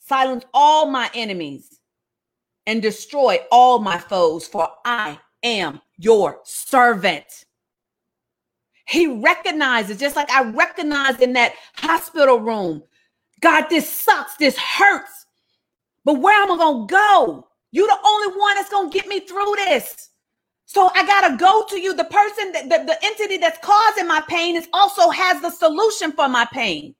Silence 0.00 0.44
all 0.52 0.90
my 0.90 1.10
enemies 1.14 1.80
and 2.66 2.82
destroy 2.82 3.38
all 3.50 3.78
my 3.78 3.98
foes, 3.98 4.46
for 4.46 4.68
I 4.84 5.18
am 5.42 5.80
your 5.98 6.40
servant. 6.44 7.44
He 8.86 9.06
recognizes, 9.06 9.98
just 9.98 10.16
like 10.16 10.30
I 10.30 10.44
recognized 10.50 11.20
in 11.20 11.32
that 11.34 11.54
hospital 11.76 12.38
room, 12.38 12.82
God, 13.40 13.66
this 13.68 13.88
sucks, 13.88 14.36
this 14.36 14.58
hurts. 14.58 15.26
But 16.04 16.20
where 16.20 16.40
am 16.42 16.52
I 16.52 16.56
going 16.56 16.86
to 16.86 16.92
go? 16.92 17.48
You're 17.72 17.86
the 17.86 17.98
only 18.04 18.38
one 18.38 18.54
that's 18.56 18.70
going 18.70 18.90
to 18.90 18.98
get 18.98 19.08
me 19.08 19.20
through 19.20 19.54
this. 19.56 20.10
So 20.66 20.90
I 20.94 21.06
got 21.06 21.28
to 21.28 21.36
go 21.36 21.64
to 21.68 21.80
you. 21.80 21.94
The 21.94 22.04
person, 22.04 22.52
that, 22.52 22.68
the, 22.68 22.84
the 22.84 22.98
entity 23.04 23.38
that's 23.38 23.58
causing 23.62 24.06
my 24.06 24.22
pain 24.28 24.56
is 24.56 24.68
also 24.72 25.10
has 25.10 25.40
the 25.40 25.50
solution 25.50 26.12
for 26.12 26.28
my 26.28 26.46
pain. 26.52 26.94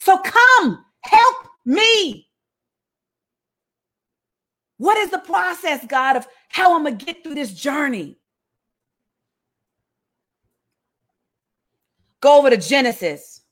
So 0.00 0.18
come 0.18 0.84
help 1.04 1.36
me. 1.64 2.28
What 4.82 4.98
is 4.98 5.10
the 5.10 5.18
process, 5.18 5.86
God, 5.86 6.16
of 6.16 6.26
how 6.48 6.74
I'm 6.74 6.82
going 6.82 6.98
to 6.98 7.04
get 7.04 7.22
through 7.22 7.36
this 7.36 7.54
journey? 7.54 8.18
Go 12.20 12.36
over 12.36 12.50
to 12.50 12.56
Genesis 12.56 13.42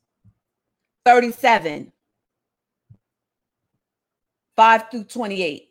37. 1.05 1.93
5 4.57 4.90
through 4.90 5.05
28. 5.05 5.69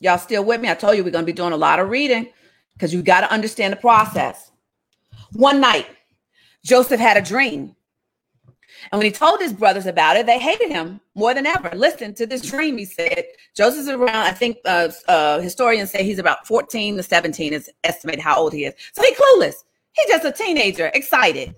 Y'all 0.00 0.18
still 0.18 0.44
with 0.44 0.60
me? 0.60 0.68
I 0.68 0.74
told 0.74 0.98
you 0.98 1.04
we're 1.04 1.10
going 1.10 1.24
to 1.24 1.26
be 1.26 1.32
doing 1.32 1.54
a 1.54 1.56
lot 1.56 1.80
of 1.80 1.88
reading 1.88 2.28
because 2.74 2.92
you 2.92 3.02
got 3.02 3.22
to 3.22 3.32
understand 3.32 3.72
the 3.72 3.78
process. 3.78 4.50
One 5.32 5.58
night, 5.58 5.86
Joseph 6.62 7.00
had 7.00 7.16
a 7.16 7.22
dream. 7.22 7.74
And 8.90 8.98
when 8.98 9.06
he 9.06 9.12
told 9.12 9.40
his 9.40 9.52
brothers 9.52 9.86
about 9.86 10.16
it, 10.16 10.26
they 10.26 10.38
hated 10.38 10.70
him 10.70 11.00
more 11.14 11.34
than 11.34 11.46
ever. 11.46 11.70
Listen 11.74 12.14
to 12.14 12.26
this 12.26 12.42
dream, 12.42 12.78
he 12.78 12.84
said. 12.84 13.24
Joseph's 13.54 13.88
around, 13.88 14.08
I 14.08 14.32
think 14.32 14.58
uh, 14.64 14.90
uh, 15.08 15.40
historians 15.40 15.90
say 15.90 16.04
he's 16.04 16.18
about 16.18 16.46
14 16.46 16.96
to 16.96 17.02
17 17.02 17.52
is 17.52 17.70
estimated 17.84 18.20
how 18.20 18.36
old 18.36 18.52
he 18.52 18.64
is. 18.64 18.74
So 18.92 19.02
he's 19.02 19.16
clueless. 19.16 19.64
He's 19.92 20.08
just 20.08 20.24
a 20.24 20.32
teenager, 20.32 20.90
excited 20.94 21.54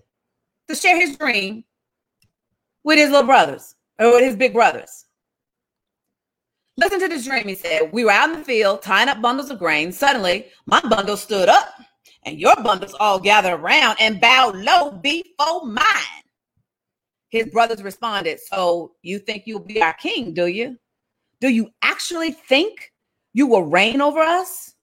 to 0.68 0.74
share 0.74 0.98
his 0.98 1.16
dream 1.16 1.64
with 2.84 2.98
his 2.98 3.10
little 3.10 3.26
brothers 3.26 3.74
or 3.98 4.12
with 4.12 4.24
his 4.24 4.36
big 4.36 4.52
brothers. 4.52 5.06
Listen 6.78 7.00
to 7.00 7.08
this 7.08 7.24
dream. 7.24 7.48
He 7.48 7.54
said, 7.54 7.90
We 7.92 8.04
were 8.04 8.10
out 8.10 8.30
in 8.30 8.38
the 8.38 8.44
field 8.44 8.82
tying 8.82 9.08
up 9.08 9.22
bundles 9.22 9.50
of 9.50 9.58
grain. 9.58 9.92
Suddenly, 9.92 10.46
my 10.66 10.80
bundle 10.80 11.16
stood 11.16 11.48
up, 11.48 11.72
and 12.24 12.38
your 12.38 12.54
bundles 12.56 12.94
all 13.00 13.18
gathered 13.18 13.54
around 13.54 13.96
and 13.98 14.20
bowed 14.20 14.56
low 14.56 14.92
before 14.92 15.64
mine. 15.64 16.25
His 17.28 17.46
brothers 17.46 17.82
responded, 17.82 18.40
So 18.40 18.92
you 19.02 19.18
think 19.18 19.44
you'll 19.46 19.60
be 19.60 19.82
our 19.82 19.94
king, 19.94 20.32
do 20.32 20.46
you? 20.46 20.78
Do 21.40 21.48
you 21.48 21.70
actually 21.82 22.32
think 22.32 22.92
you 23.32 23.46
will 23.46 23.64
reign 23.64 24.00
over 24.00 24.20
us? 24.20 24.74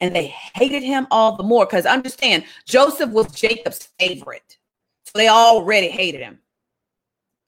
And 0.00 0.14
they 0.14 0.26
hated 0.26 0.82
him 0.82 1.06
all 1.10 1.36
the 1.36 1.42
more 1.42 1.64
because 1.64 1.86
understand, 1.86 2.44
Joseph 2.66 3.10
was 3.10 3.32
Jacob's 3.32 3.88
favorite. 3.98 4.58
So 5.04 5.12
they 5.14 5.28
already 5.28 5.88
hated 5.88 6.20
him. 6.20 6.38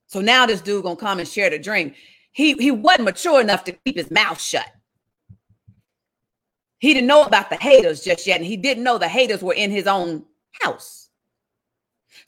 So 0.07 0.21
now 0.21 0.47
this 0.47 0.63
dude 0.63 0.85
gonna 0.85 0.97
come 0.97 1.19
and 1.19 1.29
share 1.29 1.51
the 1.51 1.59
dream. 1.59 1.95
He 2.33 2.55
he 2.55 2.71
wasn't 2.71 3.05
mature 3.05 3.41
enough 3.41 3.65
to 3.65 3.73
keep 3.73 3.97
his 3.97 4.11
mouth 4.11 4.41
shut. 4.41 4.71
He 6.79 6.95
didn't 6.95 7.09
know 7.09 7.25
about 7.25 7.51
the 7.51 7.57
haters 7.57 8.05
just 8.05 8.27
yet, 8.27 8.39
and 8.39 8.47
he 8.47 8.57
didn't 8.57 8.85
know 8.85 8.99
the 8.99 9.09
haters 9.09 9.43
were 9.43 9.55
in 9.55 9.71
his 9.71 9.87
own 9.87 10.25
house. 10.63 11.08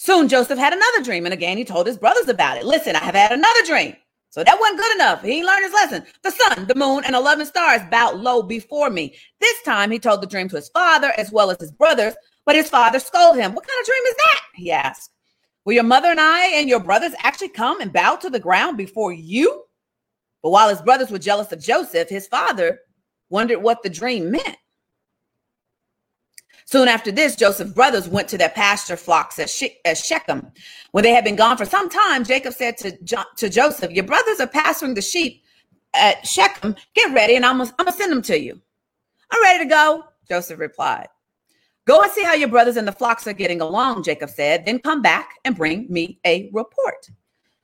Soon 0.03 0.29
Joseph 0.29 0.59
had 0.59 0.73
another 0.73 1.03
dream, 1.05 1.27
and 1.27 1.35
again 1.35 1.59
he 1.59 1.65
told 1.65 1.87
his 1.87 1.99
brothers 1.99 2.27
about 2.27 2.57
it. 2.57 2.65
Listen, 2.65 2.97
I 2.97 3.01
have 3.01 3.15
had 3.15 3.33
another 3.33 3.63
dream. 3.67 3.95
So 4.31 4.43
that 4.43 4.59
wasn't 4.59 4.79
good 4.79 4.95
enough. 4.95 5.23
He 5.23 5.45
learned 5.45 5.65
his 5.65 5.75
lesson. 5.75 6.05
The 6.23 6.31
sun, 6.31 6.67
the 6.67 6.75
moon, 6.75 7.05
and 7.05 7.15
11 7.15 7.45
stars 7.45 7.83
bowed 7.91 8.17
low 8.17 8.43
before 8.43 8.89
me. 8.89 9.15
This 9.41 9.61
time 9.63 9.91
he 9.91 9.99
told 9.99 10.23
the 10.23 10.27
dream 10.27 10.49
to 10.49 10.57
his 10.57 10.71
father 10.71 11.13
as 11.19 11.31
well 11.31 11.51
as 11.51 11.61
his 11.61 11.71
brothers, 11.71 12.15
but 12.47 12.55
his 12.55 12.71
father 12.71 12.99
scolded 12.99 13.43
him. 13.43 13.55
What 13.55 13.67
kind 13.67 13.79
of 13.79 13.87
dream 13.87 14.03
is 14.07 14.15
that? 14.15 14.41
He 14.55 14.71
asked. 14.71 15.11
Will 15.67 15.75
your 15.75 15.85
mother 15.85 16.09
and 16.09 16.21
I 16.21 16.47
and 16.47 16.67
your 16.67 16.81
brothers 16.81 17.13
actually 17.23 17.51
come 17.51 17.83
and 17.83 17.93
bow 17.93 18.17
to 18.17 18.31
the 18.31 18.41
ground 18.41 18.79
before 18.79 19.13
you? 19.13 19.65
But 20.43 20.49
while 20.49 20.71
his 20.71 20.81
brothers 20.81 21.11
were 21.11 21.19
jealous 21.19 21.53
of 21.53 21.61
Joseph, 21.61 22.09
his 22.09 22.27
father 22.27 22.79
wondered 23.29 23.59
what 23.59 23.83
the 23.83 23.91
dream 23.91 24.31
meant. 24.31 24.57
Soon 26.71 26.87
after 26.87 27.11
this, 27.11 27.35
Joseph's 27.35 27.73
brothers 27.73 28.09
went 28.09 28.29
to 28.29 28.39
their 28.39 28.49
pasture 28.49 28.97
flocks 28.97 29.41
at, 29.41 29.51
Shechem. 29.99 30.53
When 30.93 31.03
they 31.03 31.11
had 31.11 31.25
been 31.25 31.35
gone 31.35 31.57
for 31.57 31.65
some 31.65 31.89
time, 31.89 32.25
Jacob 32.25 32.53
said 32.53 32.77
to, 32.79 32.97
jo- 33.03 33.25
to 33.39 33.49
Joseph, 33.49 33.91
Your 33.91 34.05
brothers 34.05 34.39
are 34.39 34.47
pasturing 34.47 34.95
the 34.95 35.03
sheep 35.03 35.43
at 35.95 36.25
Shechem. 36.25 36.77
Get 36.95 37.13
ready, 37.13 37.35
and 37.35 37.45
I'm 37.45 37.59
going 37.59 37.69
to 37.69 37.93
send 37.93 38.13
them 38.13 38.23
to 38.23 38.39
you. 38.39 38.61
I'm 39.33 39.43
ready 39.43 39.65
to 39.65 39.69
go, 39.69 40.05
Joseph 40.29 40.61
replied. 40.61 41.09
Go 41.89 42.03
and 42.03 42.13
see 42.13 42.23
how 42.23 42.35
your 42.35 42.47
brothers 42.47 42.77
and 42.77 42.87
the 42.87 42.93
flocks 42.93 43.27
are 43.27 43.33
getting 43.33 43.61
along, 43.61 44.05
Jacob 44.05 44.31
said. 44.31 44.65
Then 44.65 44.79
come 44.79 45.03
back 45.03 45.31
and 45.45 45.57
bring 45.57 45.89
me 45.91 46.21
a 46.25 46.51
report. 46.53 47.11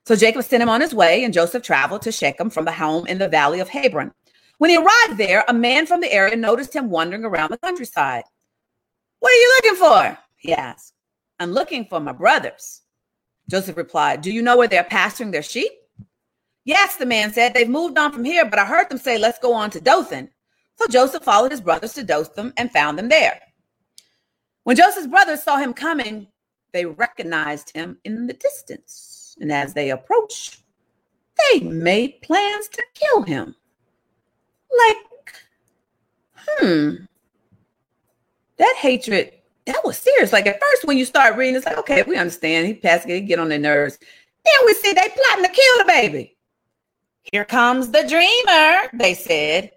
So 0.06 0.16
Jacob 0.16 0.42
sent 0.42 0.64
him 0.64 0.68
on 0.68 0.80
his 0.80 0.92
way, 0.92 1.22
and 1.22 1.32
Joseph 1.32 1.62
traveled 1.62 2.02
to 2.02 2.10
Shechem 2.10 2.50
from 2.50 2.64
the 2.64 2.72
home 2.72 3.06
in 3.06 3.18
the 3.18 3.28
valley 3.28 3.60
of 3.60 3.68
Hebron. 3.68 4.10
When 4.58 4.70
he 4.70 4.76
arrived 4.76 5.16
there, 5.16 5.44
a 5.46 5.54
man 5.54 5.86
from 5.86 6.00
the 6.00 6.12
area 6.12 6.34
noticed 6.34 6.74
him 6.74 6.90
wandering 6.90 7.24
around 7.24 7.52
the 7.52 7.58
countryside. 7.58 8.24
What 9.20 9.32
are 9.32 9.34
you 9.34 9.56
looking 9.56 9.78
for? 9.78 10.18
He 10.36 10.52
asked. 10.52 10.94
I'm 11.38 11.52
looking 11.52 11.84
for 11.86 12.00
my 12.00 12.12
brothers. 12.12 12.82
Joseph 13.50 13.76
replied, 13.76 14.22
Do 14.22 14.32
you 14.32 14.42
know 14.42 14.56
where 14.56 14.68
they're 14.68 14.84
pasturing 14.84 15.30
their 15.30 15.42
sheep? 15.42 15.70
Yes, 16.64 16.96
the 16.96 17.06
man 17.06 17.32
said. 17.32 17.54
They've 17.54 17.68
moved 17.68 17.98
on 17.98 18.12
from 18.12 18.24
here, 18.24 18.44
but 18.44 18.58
I 18.58 18.64
heard 18.64 18.88
them 18.88 18.98
say, 18.98 19.18
Let's 19.18 19.38
go 19.38 19.52
on 19.52 19.70
to 19.70 19.80
Dothan. 19.80 20.28
So 20.76 20.86
Joseph 20.88 21.22
followed 21.22 21.52
his 21.52 21.60
brothers 21.60 21.94
to 21.94 22.04
Dothan 22.04 22.52
and 22.56 22.70
found 22.70 22.98
them 22.98 23.08
there. 23.08 23.40
When 24.64 24.76
Joseph's 24.76 25.06
brothers 25.06 25.42
saw 25.42 25.58
him 25.58 25.72
coming, 25.72 26.26
they 26.72 26.84
recognized 26.84 27.70
him 27.74 27.98
in 28.04 28.26
the 28.26 28.34
distance. 28.34 29.36
And 29.40 29.52
as 29.52 29.72
they 29.74 29.90
approached, 29.90 30.62
they 31.52 31.60
made 31.60 32.20
plans 32.22 32.68
to 32.68 32.82
kill 32.94 33.22
him. 33.22 33.54
Like, 34.76 34.96
hmm, 36.46 36.94
that 38.58 38.74
hatred, 38.78 39.32
that 39.66 39.84
was 39.84 39.98
serious. 39.98 40.32
Like 40.32 40.46
at 40.46 40.60
first, 40.60 40.86
when 40.86 40.98
you 40.98 41.04
start 41.04 41.36
reading, 41.36 41.56
it's 41.56 41.66
like, 41.66 41.78
okay, 41.78 42.02
we 42.02 42.16
understand. 42.16 42.66
He 42.66 42.74
passed 42.74 43.08
it, 43.08 43.22
get 43.22 43.38
on 43.38 43.48
their 43.48 43.58
nerves. 43.58 43.98
Then 44.44 44.66
we 44.66 44.74
see 44.74 44.92
they 44.92 45.08
plotting 45.08 45.44
to 45.44 45.50
kill 45.50 45.78
the 45.78 45.84
baby. 45.86 46.36
Here 47.32 47.44
comes 47.44 47.90
the 47.90 48.06
dreamer, 48.06 48.88
they 48.94 49.14
said. 49.14 49.72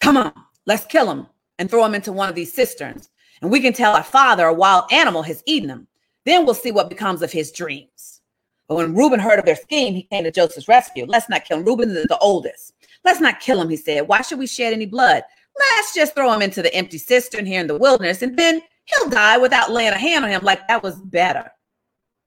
Come 0.00 0.16
on, 0.16 0.32
let's 0.64 0.86
kill 0.86 1.10
him 1.10 1.26
and 1.58 1.70
throw 1.70 1.84
him 1.84 1.94
into 1.94 2.12
one 2.12 2.28
of 2.28 2.34
these 2.34 2.52
cisterns. 2.52 3.10
And 3.42 3.50
we 3.50 3.60
can 3.60 3.74
tell 3.74 3.94
our 3.94 4.02
father 4.02 4.46
a 4.46 4.54
wild 4.54 4.90
animal 4.90 5.22
has 5.22 5.42
eaten 5.46 5.68
him. 5.68 5.86
Then 6.24 6.44
we'll 6.44 6.54
see 6.54 6.72
what 6.72 6.88
becomes 6.88 7.22
of 7.22 7.30
his 7.30 7.52
dreams. 7.52 8.22
But 8.68 8.76
when 8.76 8.94
Reuben 8.94 9.20
heard 9.20 9.38
of 9.38 9.44
their 9.44 9.56
scheme, 9.56 9.94
he 9.94 10.02
came 10.04 10.24
to 10.24 10.30
Joseph's 10.30 10.68
rescue. 10.68 11.04
Let's 11.06 11.28
not 11.28 11.44
kill 11.44 11.58
him. 11.58 11.64
Reuben 11.64 11.90
is 11.90 12.06
the 12.06 12.18
oldest. 12.18 12.72
Let's 13.04 13.20
not 13.20 13.40
kill 13.40 13.60
him, 13.60 13.68
he 13.68 13.76
said. 13.76 14.08
Why 14.08 14.22
should 14.22 14.38
we 14.38 14.46
shed 14.46 14.72
any 14.72 14.86
blood? 14.86 15.22
Let's 15.58 15.94
just 15.94 16.14
throw 16.14 16.32
him 16.32 16.42
into 16.42 16.62
the 16.62 16.74
empty 16.74 16.98
cistern 16.98 17.46
here 17.46 17.60
in 17.60 17.66
the 17.66 17.78
wilderness, 17.78 18.22
and 18.22 18.36
then 18.36 18.60
he'll 18.84 19.10
die 19.10 19.38
without 19.38 19.70
laying 19.70 19.92
a 19.92 19.98
hand 19.98 20.24
on 20.24 20.30
him. 20.30 20.42
Like 20.42 20.66
that 20.68 20.82
was 20.82 20.96
better. 20.96 21.50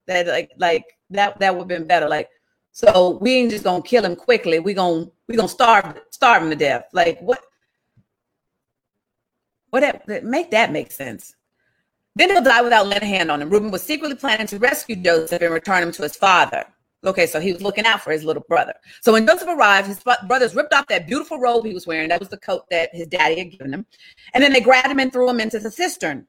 That 0.07 0.27
like 0.27 0.51
like 0.57 0.85
that 1.11 1.39
that 1.39 1.53
would 1.53 1.61
have 1.61 1.67
been 1.67 1.87
better. 1.87 2.07
Like 2.07 2.29
so 2.71 3.17
we 3.21 3.35
ain't 3.35 3.51
just 3.51 3.63
gonna 3.63 3.83
kill 3.83 4.05
him 4.05 4.15
quickly. 4.15 4.59
We 4.59 4.73
gonna 4.73 5.07
we 5.27 5.35
gonna 5.35 5.47
starve 5.47 5.99
starve 6.11 6.43
him 6.43 6.49
to 6.49 6.55
death. 6.55 6.85
Like 6.93 7.19
what? 7.19 7.41
What 9.71 9.81
that, 9.81 10.25
make 10.25 10.49
that 10.51 10.71
make 10.71 10.91
sense? 10.91 11.35
Then 12.15 12.31
he'll 12.31 12.41
die 12.41 12.61
without 12.61 12.87
laying 12.87 13.03
a 13.03 13.05
hand 13.05 13.29
on 13.29 13.41
him. 13.41 13.49
Reuben 13.49 13.69
was 13.69 13.83
secretly 13.83 14.15
planning 14.15 14.47
to 14.47 14.57
rescue 14.57 14.95
Joseph 14.95 15.41
and 15.41 15.53
return 15.53 15.83
him 15.83 15.91
to 15.91 16.01
his 16.01 16.15
father. 16.15 16.65
Okay, 17.05 17.27
so 17.27 17.39
he 17.39 17.53
was 17.53 17.61
looking 17.61 17.85
out 17.85 18.01
for 18.01 18.11
his 18.11 18.25
little 18.25 18.43
brother. 18.49 18.73
So 19.01 19.13
when 19.13 19.25
Joseph 19.25 19.47
arrived, 19.47 19.87
his 19.87 20.01
brothers 20.27 20.53
ripped 20.53 20.73
off 20.73 20.87
that 20.87 21.07
beautiful 21.07 21.39
robe 21.39 21.65
he 21.65 21.73
was 21.73 21.87
wearing. 21.87 22.09
That 22.09 22.19
was 22.19 22.29
the 22.29 22.37
coat 22.37 22.65
that 22.71 22.89
his 22.93 23.07
daddy 23.07 23.39
had 23.39 23.51
given 23.51 23.73
him. 23.73 23.85
And 24.33 24.43
then 24.43 24.51
they 24.51 24.59
grabbed 24.59 24.89
him 24.89 24.99
and 24.99 25.11
threw 25.11 25.29
him 25.29 25.39
into 25.39 25.59
the 25.59 25.71
cistern. 25.71 26.27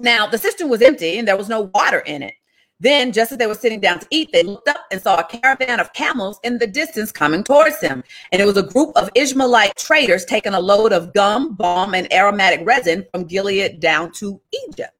Now, 0.00 0.26
the 0.26 0.38
cistern 0.38 0.68
was 0.68 0.82
empty 0.82 1.18
and 1.18 1.28
there 1.28 1.36
was 1.36 1.48
no 1.48 1.70
water 1.74 2.00
in 2.00 2.22
it. 2.22 2.34
Then, 2.80 3.12
just 3.12 3.30
as 3.30 3.38
they 3.38 3.46
were 3.46 3.54
sitting 3.54 3.78
down 3.78 4.00
to 4.00 4.06
eat, 4.10 4.30
they 4.32 4.42
looked 4.42 4.66
up 4.66 4.84
and 4.90 5.00
saw 5.00 5.20
a 5.20 5.24
caravan 5.24 5.78
of 5.78 5.92
camels 5.92 6.40
in 6.42 6.58
the 6.58 6.66
distance 6.66 7.12
coming 7.12 7.44
towards 7.44 7.78
them. 7.78 8.02
And 8.32 8.42
it 8.42 8.46
was 8.46 8.56
a 8.56 8.64
group 8.64 8.96
of 8.96 9.10
Ishmaelite 9.14 9.76
traders 9.76 10.24
taking 10.24 10.54
a 10.54 10.60
load 10.60 10.92
of 10.92 11.14
gum, 11.14 11.54
balm, 11.54 11.94
and 11.94 12.12
aromatic 12.12 12.66
resin 12.66 13.06
from 13.12 13.24
Gilead 13.24 13.78
down 13.78 14.10
to 14.14 14.40
Egypt. 14.68 14.90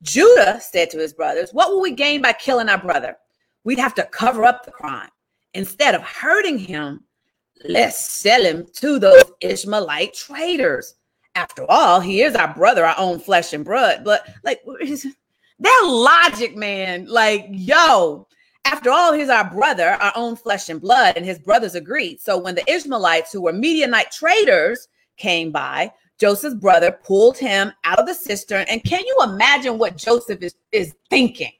Judah 0.00 0.58
said 0.60 0.90
to 0.90 0.98
his 0.98 1.12
brothers, 1.12 1.50
What 1.52 1.68
will 1.70 1.82
we 1.82 1.92
gain 1.92 2.22
by 2.22 2.32
killing 2.32 2.70
our 2.70 2.80
brother? 2.80 3.16
We'd 3.64 3.78
have 3.78 3.94
to 3.94 4.04
cover 4.04 4.44
up 4.44 4.64
the 4.64 4.72
crime. 4.72 5.10
Instead 5.54 5.94
of 5.94 6.02
hurting 6.02 6.58
him, 6.58 7.04
let's 7.68 8.00
sell 8.00 8.42
him 8.42 8.66
to 8.74 8.98
those 8.98 9.24
Ishmaelite 9.40 10.14
traders. 10.14 10.94
After 11.34 11.64
all, 11.70 12.00
he 12.00 12.22
is 12.22 12.34
our 12.34 12.52
brother, 12.52 12.84
our 12.84 12.98
own 12.98 13.18
flesh 13.18 13.52
and 13.52 13.64
blood. 13.64 14.04
But 14.04 14.28
like 14.44 14.62
that 15.58 15.82
logic, 15.84 16.56
man, 16.56 17.06
like, 17.06 17.46
yo, 17.50 18.26
after 18.64 18.90
all, 18.90 19.12
he's 19.12 19.28
our 19.28 19.48
brother, 19.48 19.90
our 19.90 20.12
own 20.14 20.36
flesh 20.36 20.68
and 20.68 20.80
blood, 20.80 21.16
and 21.16 21.24
his 21.24 21.38
brothers 21.38 21.74
agreed. 21.74 22.20
So 22.20 22.38
when 22.38 22.54
the 22.54 22.70
Ishmaelites, 22.70 23.32
who 23.32 23.42
were 23.42 23.52
Midianite 23.52 24.12
traders, 24.12 24.88
came 25.16 25.50
by, 25.50 25.92
Joseph's 26.18 26.54
brother 26.54 26.92
pulled 26.92 27.36
him 27.36 27.72
out 27.84 27.98
of 27.98 28.06
the 28.06 28.14
cistern. 28.14 28.64
And 28.68 28.84
can 28.84 29.04
you 29.04 29.18
imagine 29.24 29.78
what 29.78 29.96
Joseph 29.96 30.42
is, 30.42 30.54
is 30.70 30.94
thinking? 31.10 31.52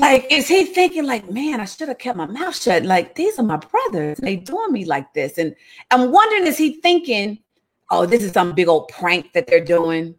Like, 0.00 0.26
is 0.30 0.46
he 0.46 0.64
thinking, 0.64 1.04
like, 1.04 1.28
man, 1.28 1.60
I 1.60 1.64
should 1.64 1.88
have 1.88 1.98
kept 1.98 2.16
my 2.16 2.26
mouth 2.26 2.54
shut? 2.56 2.84
Like, 2.84 3.16
these 3.16 3.36
are 3.38 3.42
my 3.42 3.56
brothers. 3.56 4.18
They 4.18 4.36
doing 4.36 4.72
me 4.72 4.84
like 4.84 5.12
this. 5.12 5.38
And 5.38 5.56
I'm 5.90 6.12
wondering, 6.12 6.46
is 6.46 6.56
he 6.56 6.80
thinking, 6.80 7.38
oh, 7.90 8.06
this 8.06 8.22
is 8.22 8.32
some 8.32 8.54
big 8.54 8.68
old 8.68 8.88
prank 8.88 9.32
that 9.32 9.48
they're 9.48 9.64
doing? 9.64 10.14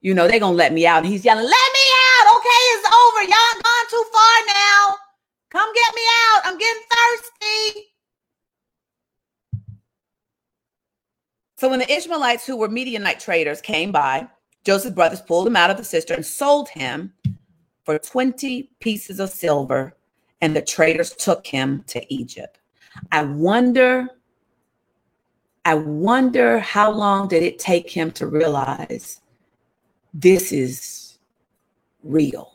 You 0.00 0.14
know, 0.14 0.28
they're 0.28 0.40
gonna 0.40 0.56
let 0.56 0.72
me 0.72 0.86
out. 0.86 0.98
And 1.02 1.06
he's 1.06 1.24
yelling, 1.24 1.44
let 1.44 1.50
me 1.50 1.80
out. 2.20 2.36
Okay, 2.36 2.62
it's 2.72 2.86
over. 2.86 3.22
Y'all 3.22 3.62
gone 3.62 3.86
too 3.90 4.04
far 4.12 4.54
now. 4.54 4.96
Come 5.50 5.74
get 5.74 5.94
me 5.94 6.02
out. 6.30 6.40
I'm 6.44 6.58
getting 6.58 6.82
thirsty. 6.90 7.84
So 11.58 11.68
when 11.68 11.80
the 11.80 11.92
Ishmaelites, 11.92 12.46
who 12.46 12.56
were 12.56 12.68
Midianite 12.68 13.20
traders, 13.20 13.60
came 13.60 13.90
by, 13.92 14.28
Joseph's 14.64 14.94
brothers 14.94 15.20
pulled 15.20 15.46
him 15.46 15.56
out 15.56 15.70
of 15.70 15.76
the 15.76 15.84
cistern 15.84 16.16
and 16.16 16.26
sold 16.26 16.68
him 16.68 17.12
for 17.88 17.98
20 17.98 18.68
pieces 18.80 19.18
of 19.18 19.30
silver, 19.30 19.96
and 20.42 20.54
the 20.54 20.60
traders 20.60 21.16
took 21.16 21.46
him 21.46 21.82
to 21.86 22.04
Egypt. 22.12 22.58
I 23.12 23.22
wonder, 23.22 24.08
I 25.64 25.72
wonder 25.72 26.58
how 26.58 26.90
long 26.90 27.28
did 27.28 27.42
it 27.42 27.58
take 27.58 27.88
him 27.88 28.10
to 28.10 28.26
realize 28.26 29.22
this 30.12 30.52
is 30.52 31.18
real? 32.02 32.52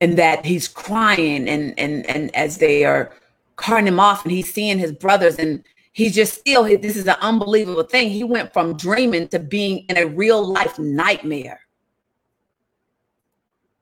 And 0.00 0.16
that 0.16 0.46
he's 0.46 0.68
crying 0.68 1.46
and 1.50 1.78
and 1.78 2.06
and 2.08 2.34
as 2.34 2.56
they 2.56 2.86
are 2.86 3.12
carting 3.56 3.88
him 3.88 4.00
off 4.00 4.22
and 4.22 4.32
he's 4.32 4.50
seeing 4.50 4.78
his 4.78 4.92
brothers 4.92 5.38
and 5.38 5.64
he's 5.94 6.14
just 6.14 6.34
still 6.34 6.64
this 6.64 6.96
is 6.96 7.08
an 7.08 7.16
unbelievable 7.22 7.82
thing 7.82 8.10
he 8.10 8.22
went 8.22 8.52
from 8.52 8.76
dreaming 8.76 9.26
to 9.28 9.38
being 9.38 9.86
in 9.88 9.96
a 9.96 10.06
real 10.06 10.46
life 10.46 10.78
nightmare 10.78 11.58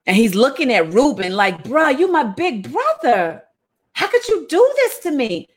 and 0.05 0.17
he's 0.17 0.35
looking 0.35 0.71
at 0.73 0.93
Reuben 0.93 1.33
like, 1.33 1.63
bruh, 1.63 1.97
you 1.97 2.11
my 2.11 2.23
big 2.23 2.71
brother. 2.71 3.43
How 3.93 4.07
could 4.07 4.27
you 4.27 4.45
do 4.49 4.73
this 4.75 4.99
to 4.99 5.11
me? 5.11 5.49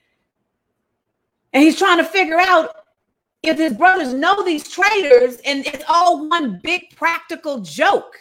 And 1.53 1.63
he's 1.63 1.79
trying 1.79 1.99
to 1.99 2.05
figure 2.05 2.39
out 2.39 2.71
if 3.43 3.59
his 3.59 3.73
brothers 3.73 4.13
know 4.13 4.43
these 4.45 4.69
traders 4.69 5.39
and 5.45 5.67
it's 5.67 5.85
all 5.89 6.29
one 6.29 6.61
big 6.63 6.95
practical 6.97 7.61
joke. 7.61 8.19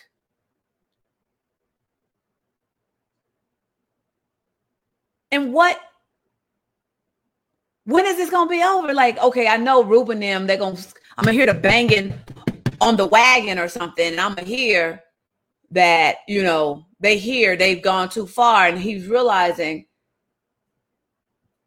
And 5.31 5.53
what 5.53 5.79
when 7.85 8.05
is 8.05 8.17
this 8.17 8.29
gonna 8.29 8.49
be 8.49 8.63
over? 8.63 8.93
Like, 8.93 9.17
okay, 9.19 9.47
I 9.47 9.57
know 9.57 9.83
Reuben 9.83 10.19
them, 10.19 10.47
they're 10.47 10.57
gonna 10.57 10.77
I'm 11.17 11.25
gonna 11.25 11.33
hear 11.33 11.45
the 11.45 11.53
banging 11.53 12.13
on 12.81 12.97
the 12.97 13.05
wagon 13.05 13.57
or 13.57 13.69
something, 13.69 14.11
and 14.11 14.19
I'm 14.19 14.35
gonna 14.35 14.47
hear 14.47 15.01
that, 15.71 16.17
you 16.27 16.43
know, 16.43 16.85
they 16.99 17.17
hear 17.17 17.55
they've 17.55 17.81
gone 17.81 18.09
too 18.09 18.27
far, 18.27 18.67
and 18.67 18.77
he's 18.77 19.07
realizing 19.07 19.85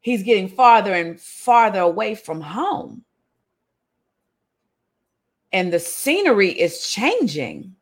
he's 0.01 0.23
getting 0.23 0.49
farther 0.49 0.93
and 0.93 1.21
farther 1.21 1.81
away 1.81 2.15
from 2.15 2.41
home. 2.41 3.05
And 5.53 5.73
the 5.73 5.79
scenery 5.79 6.51
is 6.51 6.87
changing. 6.87 7.75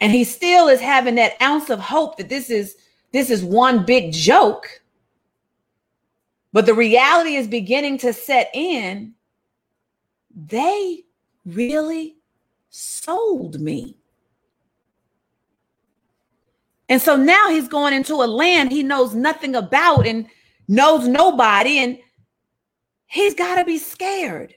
And 0.00 0.12
he 0.12 0.24
still 0.24 0.68
is 0.68 0.80
having 0.80 1.14
that 1.16 1.40
ounce 1.42 1.70
of 1.70 1.80
hope 1.80 2.18
that 2.18 2.28
this 2.28 2.50
is 2.50 2.76
this 3.12 3.30
is 3.30 3.42
one 3.42 3.84
big 3.84 4.12
joke. 4.12 4.82
But 6.54 6.66
the 6.66 6.74
reality 6.74 7.34
is 7.34 7.48
beginning 7.48 7.98
to 7.98 8.12
set 8.12 8.48
in. 8.54 9.14
They 10.34 11.02
really 11.44 12.16
sold 12.70 13.60
me. 13.60 13.98
And 16.88 17.02
so 17.02 17.16
now 17.16 17.50
he's 17.50 17.66
going 17.66 17.92
into 17.92 18.14
a 18.14 18.30
land 18.30 18.70
he 18.70 18.84
knows 18.84 19.16
nothing 19.16 19.56
about 19.56 20.06
and 20.06 20.28
knows 20.68 21.08
nobody, 21.08 21.78
and 21.78 21.98
he's 23.06 23.34
got 23.34 23.56
to 23.56 23.64
be 23.64 23.78
scared. 23.78 24.54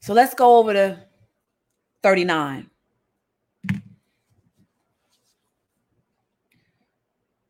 So 0.00 0.14
let's 0.14 0.32
go 0.32 0.56
over 0.56 0.72
to 0.72 1.04
39. 2.02 2.70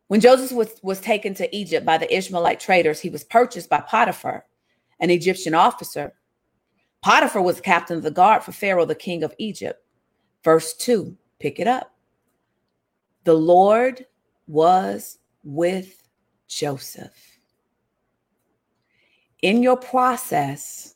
When 0.08 0.20
Joseph 0.20 0.52
was, 0.52 0.70
was 0.82 1.00
taken 1.00 1.34
to 1.34 1.54
Egypt 1.56 1.86
by 1.86 1.98
the 1.98 2.14
Ishmaelite 2.14 2.60
traders, 2.60 3.00
he 3.00 3.10
was 3.10 3.24
purchased 3.24 3.68
by 3.68 3.80
Potiphar, 3.80 4.44
an 5.00 5.10
Egyptian 5.10 5.54
officer. 5.54 6.14
Potiphar 7.02 7.42
was 7.42 7.60
captain 7.60 7.98
of 7.98 8.02
the 8.02 8.10
guard 8.10 8.42
for 8.42 8.52
Pharaoh, 8.52 8.86
the 8.86 8.94
king 8.94 9.22
of 9.22 9.34
Egypt. 9.38 9.80
Verse 10.42 10.74
2, 10.74 11.16
pick 11.38 11.60
it 11.60 11.66
up. 11.66 11.94
The 13.24 13.34
Lord 13.34 14.06
was 14.46 15.18
with 15.44 16.02
Joseph. 16.48 17.38
In 19.42 19.62
your 19.62 19.76
process, 19.76 20.94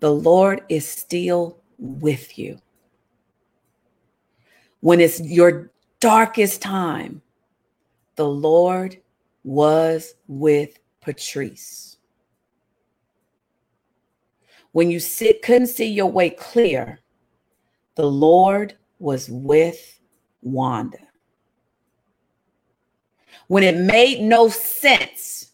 the 0.00 0.12
Lord 0.12 0.62
is 0.68 0.88
still 0.88 1.60
with 1.78 2.38
you. 2.38 2.60
When 4.80 5.00
it's 5.00 5.20
your 5.20 5.72
darkest 5.98 6.62
time, 6.62 7.20
the 8.18 8.28
Lord 8.28 9.00
was 9.44 10.14
with 10.26 10.80
Patrice. 11.00 11.98
When 14.72 14.90
you 14.90 14.98
sit, 14.98 15.40
couldn't 15.40 15.68
see 15.68 15.86
your 15.86 16.10
way 16.10 16.30
clear, 16.30 16.98
the 17.94 18.10
Lord 18.10 18.76
was 18.98 19.30
with 19.30 20.00
Wanda. 20.42 20.98
When 23.46 23.62
it 23.62 23.76
made 23.76 24.20
no 24.20 24.48
sense 24.48 25.52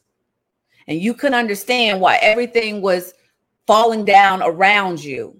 and 0.86 0.98
you 0.98 1.12
couldn't 1.12 1.38
understand 1.38 2.00
why 2.00 2.16
everything 2.16 2.80
was 2.80 3.12
falling 3.66 4.06
down 4.06 4.42
around 4.42 5.04
you, 5.04 5.38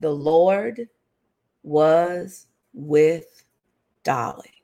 the 0.00 0.10
Lord 0.10 0.88
was 1.62 2.48
with 2.72 3.44
Dolly. 4.02 4.55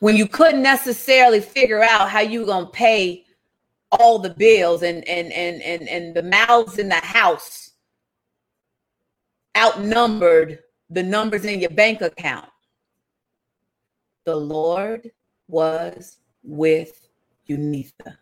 When 0.00 0.16
you 0.16 0.26
couldn't 0.26 0.62
necessarily 0.62 1.40
figure 1.40 1.82
out 1.82 2.10
how 2.10 2.20
you 2.20 2.44
to 2.46 2.66
pay 2.72 3.24
all 3.90 4.18
the 4.18 4.30
bills 4.30 4.82
and, 4.82 5.06
and, 5.06 5.32
and, 5.32 5.62
and, 5.62 5.88
and 5.88 6.14
the 6.14 6.22
mouths 6.22 6.78
in 6.78 6.88
the 6.88 6.94
house 6.94 7.72
outnumbered 9.56 10.60
the 10.90 11.02
numbers 11.02 11.44
in 11.44 11.60
your 11.60 11.70
bank 11.70 12.00
account. 12.00 12.48
The 14.24 14.36
Lord 14.36 15.10
was 15.48 16.18
with 16.42 17.08
Unitha. 17.48 18.16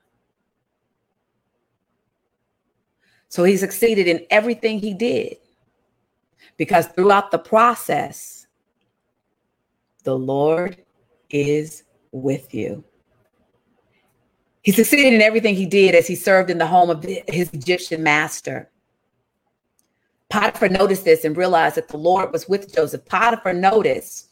So 3.28 3.44
he 3.44 3.56
succeeded 3.56 4.08
in 4.08 4.26
everything 4.30 4.80
he 4.80 4.92
did 4.92 5.36
because 6.56 6.88
throughout 6.88 7.30
the 7.30 7.38
process, 7.38 8.46
the 10.02 10.18
Lord 10.18 10.82
is 11.30 11.84
with 12.12 12.54
you. 12.54 12.84
He 14.62 14.72
succeeded 14.72 15.14
in 15.14 15.22
everything 15.22 15.54
he 15.54 15.66
did 15.66 15.94
as 15.94 16.06
he 16.06 16.14
served 16.14 16.50
in 16.50 16.58
the 16.58 16.66
home 16.66 16.90
of 16.90 17.02
his 17.02 17.50
Egyptian 17.52 18.02
master. 18.02 18.70
Potiphar 20.28 20.68
noticed 20.68 21.04
this 21.04 21.24
and 21.24 21.36
realized 21.36 21.76
that 21.76 21.88
the 21.88 21.96
Lord 21.96 22.32
was 22.32 22.48
with 22.48 22.74
Joseph. 22.74 23.04
Potiphar 23.06 23.52
noticed 23.52 24.28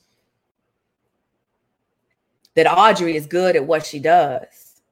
that 2.55 2.67
Audrey 2.71 3.17
is 3.17 3.27
good 3.27 3.57
at 3.57 3.67
what 3.67 3.87
she 3.87 3.99
does. 3.99 4.83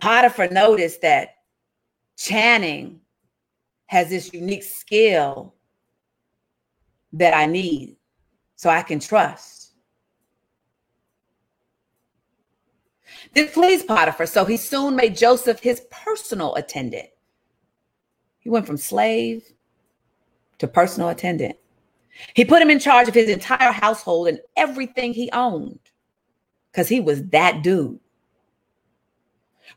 Potiphar 0.00 0.48
noticed 0.48 1.02
that 1.02 1.36
Channing 2.16 3.00
has 3.86 4.08
this 4.08 4.32
unique 4.32 4.62
skill 4.62 5.54
that 7.12 7.34
I 7.34 7.46
need 7.46 7.96
so 8.56 8.68
I 8.70 8.82
can 8.82 9.00
trust. 9.00 9.59
This 13.32 13.52
pleased 13.52 13.86
Potiphar, 13.86 14.26
so 14.26 14.44
he 14.44 14.56
soon 14.56 14.96
made 14.96 15.16
Joseph 15.16 15.60
his 15.60 15.82
personal 15.90 16.54
attendant. 16.56 17.08
He 18.40 18.50
went 18.50 18.66
from 18.66 18.76
slave 18.76 19.44
to 20.58 20.66
personal 20.66 21.10
attendant. 21.10 21.56
He 22.34 22.44
put 22.44 22.60
him 22.60 22.70
in 22.70 22.80
charge 22.80 23.08
of 23.08 23.14
his 23.14 23.30
entire 23.30 23.72
household 23.72 24.28
and 24.28 24.40
everything 24.56 25.12
he 25.12 25.30
owned 25.32 25.78
because 26.70 26.88
he 26.88 27.00
was 27.00 27.24
that 27.28 27.62
dude. 27.62 28.00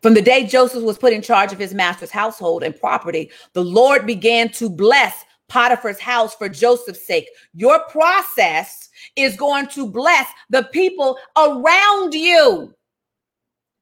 From 0.01 0.15
the 0.15 0.21
day 0.21 0.45
Joseph 0.45 0.83
was 0.83 0.97
put 0.97 1.13
in 1.13 1.21
charge 1.21 1.53
of 1.53 1.59
his 1.59 1.73
master's 1.73 2.11
household 2.11 2.63
and 2.63 2.77
property, 2.77 3.29
the 3.53 3.63
Lord 3.63 4.05
began 4.07 4.49
to 4.53 4.69
bless 4.69 5.23
Potiphar's 5.47 5.99
house 5.99 6.33
for 6.35 6.49
Joseph's 6.49 7.05
sake. 7.05 7.29
Your 7.53 7.79
process 7.89 8.89
is 9.15 9.35
going 9.35 9.67
to 9.67 9.87
bless 9.87 10.27
the 10.49 10.63
people 10.71 11.17
around 11.37 12.13
you 12.15 12.73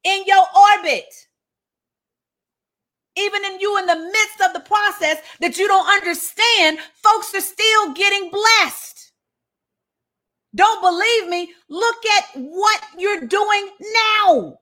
in 0.03 0.23
your 0.25 0.45
orbit. 0.55 1.05
Even 3.17 3.43
in 3.45 3.59
you, 3.59 3.77
in 3.77 3.85
the 3.85 3.95
midst 3.95 4.41
of 4.45 4.53
the 4.53 4.61
process 4.61 5.17
that 5.41 5.57
you 5.57 5.67
don't 5.67 5.87
understand, 5.89 6.79
folks 7.03 7.35
are 7.35 7.41
still 7.41 7.93
getting 7.93 8.29
blessed. 8.31 9.11
Don't 10.55 10.81
believe 10.81 11.29
me? 11.29 11.53
Look 11.69 12.05
at 12.05 12.25
what 12.35 12.81
you're 12.97 13.27
doing 13.27 13.69
now. 14.19 14.59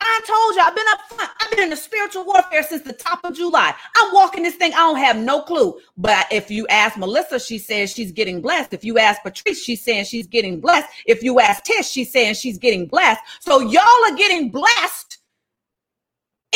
I 0.00 0.20
told 0.26 0.56
you, 0.56 0.62
I've 0.62 0.74
been 0.74 0.86
up 0.92 1.00
front. 1.08 1.30
I've 1.40 1.50
been 1.50 1.64
in 1.64 1.70
the 1.70 1.76
spiritual 1.76 2.24
warfare 2.24 2.62
since 2.62 2.82
the 2.82 2.92
top 2.92 3.20
of 3.24 3.36
July. 3.36 3.74
I'm 3.96 4.14
walking 4.14 4.42
this 4.42 4.54
thing. 4.56 4.72
I 4.72 4.78
don't 4.78 4.96
have 4.98 5.16
no 5.16 5.42
clue. 5.42 5.78
But 5.96 6.26
if 6.32 6.50
you 6.50 6.66
ask 6.68 6.96
Melissa, 6.98 7.40
she 7.40 7.58
says 7.58 7.90
she's 7.92 8.12
getting 8.12 8.40
blessed. 8.40 8.72
If 8.74 8.84
you 8.84 8.98
ask 8.98 9.22
Patrice, 9.22 9.62
she's 9.62 9.82
saying 9.82 10.06
she's 10.06 10.26
getting 10.26 10.60
blessed. 10.60 10.88
If 11.06 11.22
you 11.22 11.40
ask 11.40 11.64
Tish, 11.64 11.88
she's 11.88 12.12
saying 12.12 12.34
she's 12.34 12.58
getting 12.58 12.86
blessed. 12.86 13.20
So 13.40 13.60
y'all 13.60 13.84
are 14.06 14.16
getting 14.16 14.50
blessed 14.50 15.18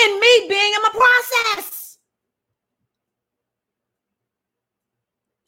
in 0.01 0.21
me 0.21 0.47
being 0.49 0.75
in 0.75 0.83
the 0.83 0.91
process. 1.55 1.84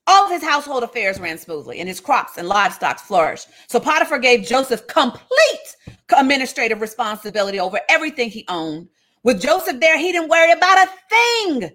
All 0.06 0.24
of 0.24 0.30
his 0.30 0.42
household 0.42 0.84
affairs 0.84 1.18
ran 1.18 1.36
smoothly, 1.36 1.80
and 1.80 1.88
his 1.88 2.00
crops 2.00 2.38
and 2.38 2.46
livestock 2.46 2.98
flourished. 2.98 3.48
So 3.66 3.80
Potiphar 3.80 4.18
gave 4.18 4.46
Joseph 4.46 4.86
complete 4.86 5.76
administrative 6.16 6.80
responsibility 6.80 7.58
over 7.58 7.80
everything 7.88 8.30
he 8.30 8.44
owned. 8.48 8.88
With 9.24 9.40
Joseph 9.40 9.80
there, 9.80 9.98
he 9.98 10.12
didn't 10.12 10.28
worry 10.28 10.52
about 10.52 10.86
a 10.86 10.90
thing 11.10 11.70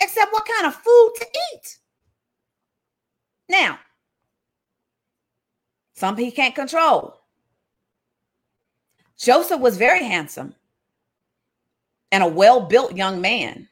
except 0.00 0.32
what 0.32 0.46
kind 0.46 0.66
of 0.66 0.74
food 0.74 1.12
to 1.16 1.26
eat. 1.26 1.78
Now, 3.48 3.78
some 5.94 6.16
he 6.16 6.30
can't 6.32 6.54
control. 6.54 7.20
Joseph 9.16 9.60
was 9.60 9.76
very 9.76 10.02
handsome 10.04 10.54
and 12.10 12.22
a 12.22 12.28
well 12.28 12.60
built 12.60 12.96
young 12.96 13.20
man. 13.20 13.68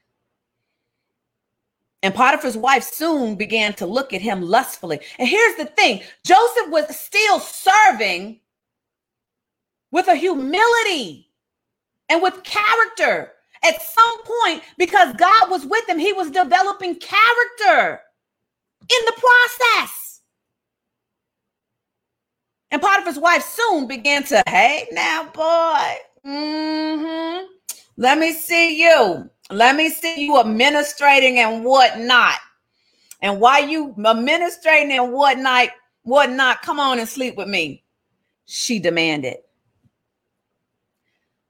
And 2.03 2.15
Potiphar's 2.15 2.57
wife 2.57 2.83
soon 2.83 3.37
began 3.37 3.75
to 3.75 3.87
look 3.87 4.13
at 4.13 4.21
him 4.21 4.43
lustfully. 4.43 5.01
And 5.19 5.29
here's 5.29 5.57
the 5.57 5.67
thing 5.67 6.03
Joseph 6.25 6.69
was 6.69 6.97
still 6.99 7.39
serving 7.39 8.41
with 9.93 10.09
a 10.09 10.17
humility 10.17 11.29
and 12.09 12.23
with 12.23 12.43
character. 12.43 13.33
At 13.65 13.81
some 13.81 14.25
point, 14.25 14.65
because 14.77 15.15
God 15.15 15.49
was 15.49 15.65
with 15.65 15.89
him, 15.89 16.01
he 16.01 16.13
was 16.13 16.33
developing 16.33 16.97
character 16.97 18.01
in 18.81 19.05
the 19.07 19.13
process. 19.13 20.21
And 22.73 22.83
Potiphar's 22.83 23.21
wife 23.21 23.45
soon 23.45 23.87
began 23.87 24.25
to, 24.25 24.43
hey, 24.49 24.89
now, 24.91 25.25
boy, 25.33 26.29
mm-hmm. 26.29 27.47
let 27.97 28.19
me 28.19 28.33
see 28.33 28.83
you. 28.83 29.31
Let 29.53 29.77
me 29.77 29.91
see 29.91 30.25
you 30.25 30.39
administrating 30.39 31.39
and 31.39 31.65
whatnot. 31.65 32.39
And 33.21 33.41
while 33.41 33.67
you 33.67 33.95
administrating 33.99 34.93
and 34.93 35.13
whatnot, 35.13 35.69
whatnot, 36.03 36.63
come 36.63 36.81
on 36.81 36.99
and 36.99 37.09
sleep 37.09 37.37
with 37.37 37.49
me. 37.49 37.85
She 38.47 38.79
demanded. 38.79 39.37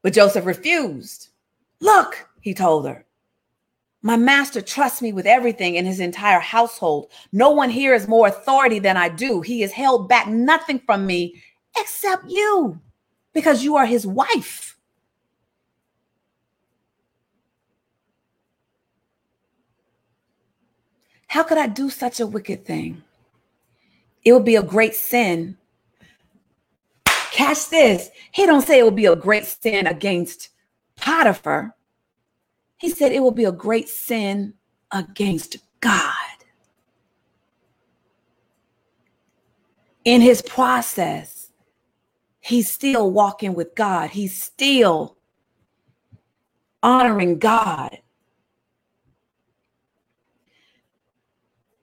But 0.03 0.13
Joseph 0.13 0.45
refused. 0.45 1.29
Look, 1.81 2.29
he 2.41 2.55
told 2.55 2.87
her, 2.87 3.07
my 4.03 4.17
master 4.17 4.61
trusts 4.61 5.01
me 5.01 5.13
with 5.13 5.27
everything 5.27 5.77
in 5.77 5.87
his 5.87 6.01
entire 6.01 6.41
household. 6.41 7.13
No 7.33 7.51
one 7.51 7.71
here 7.71 7.93
has 7.93 8.09
more 8.09 8.27
authority 8.27 8.81
than 8.81 8.97
I 8.97 9.09
do. 9.09 9.41
He 9.41 9.61
has 9.61 9.71
held 9.71 10.09
back 10.09 10.27
nothing 10.27 10.81
from 10.81 11.07
me 11.07 11.41
except 11.79 12.25
you 12.29 12.81
because 13.33 13.63
you 13.63 13.77
are 13.77 13.87
his 13.87 14.07
wife. 14.07 14.77
How 21.33 21.43
could 21.43 21.57
I 21.57 21.67
do 21.67 21.89
such 21.89 22.21
a 22.21 22.27
wicked 22.27 22.67
thing? 22.67 23.05
It 24.23 24.35
would 24.35 24.45
be 24.45 24.57
a 24.57 24.63
great 24.63 24.95
sin. 24.95 25.57
Catch 27.07 27.71
this. 27.71 28.11
He 28.33 28.45
don't 28.45 28.61
say 28.61 28.81
it 28.81 28.85
would 28.85 28.95
be 28.95 29.07
a 29.07 29.17
great 29.17 29.47
sin 29.47 29.87
against 29.87 30.51
Potiphar. 30.95 31.75
He 32.77 32.91
said 32.91 33.13
it 33.13 33.21
will 33.21 33.31
be 33.31 33.47
a 33.47 33.51
great 33.51 33.89
sin 33.89 34.53
against 34.91 35.57
God. 35.81 36.37
In 40.05 40.21
his 40.21 40.43
process, 40.43 41.51
he's 42.41 42.71
still 42.71 43.11
walking 43.11 43.55
with 43.55 43.75
God. 43.75 44.11
He's 44.11 44.43
still 44.43 45.17
honoring 46.83 47.39
God. 47.39 48.01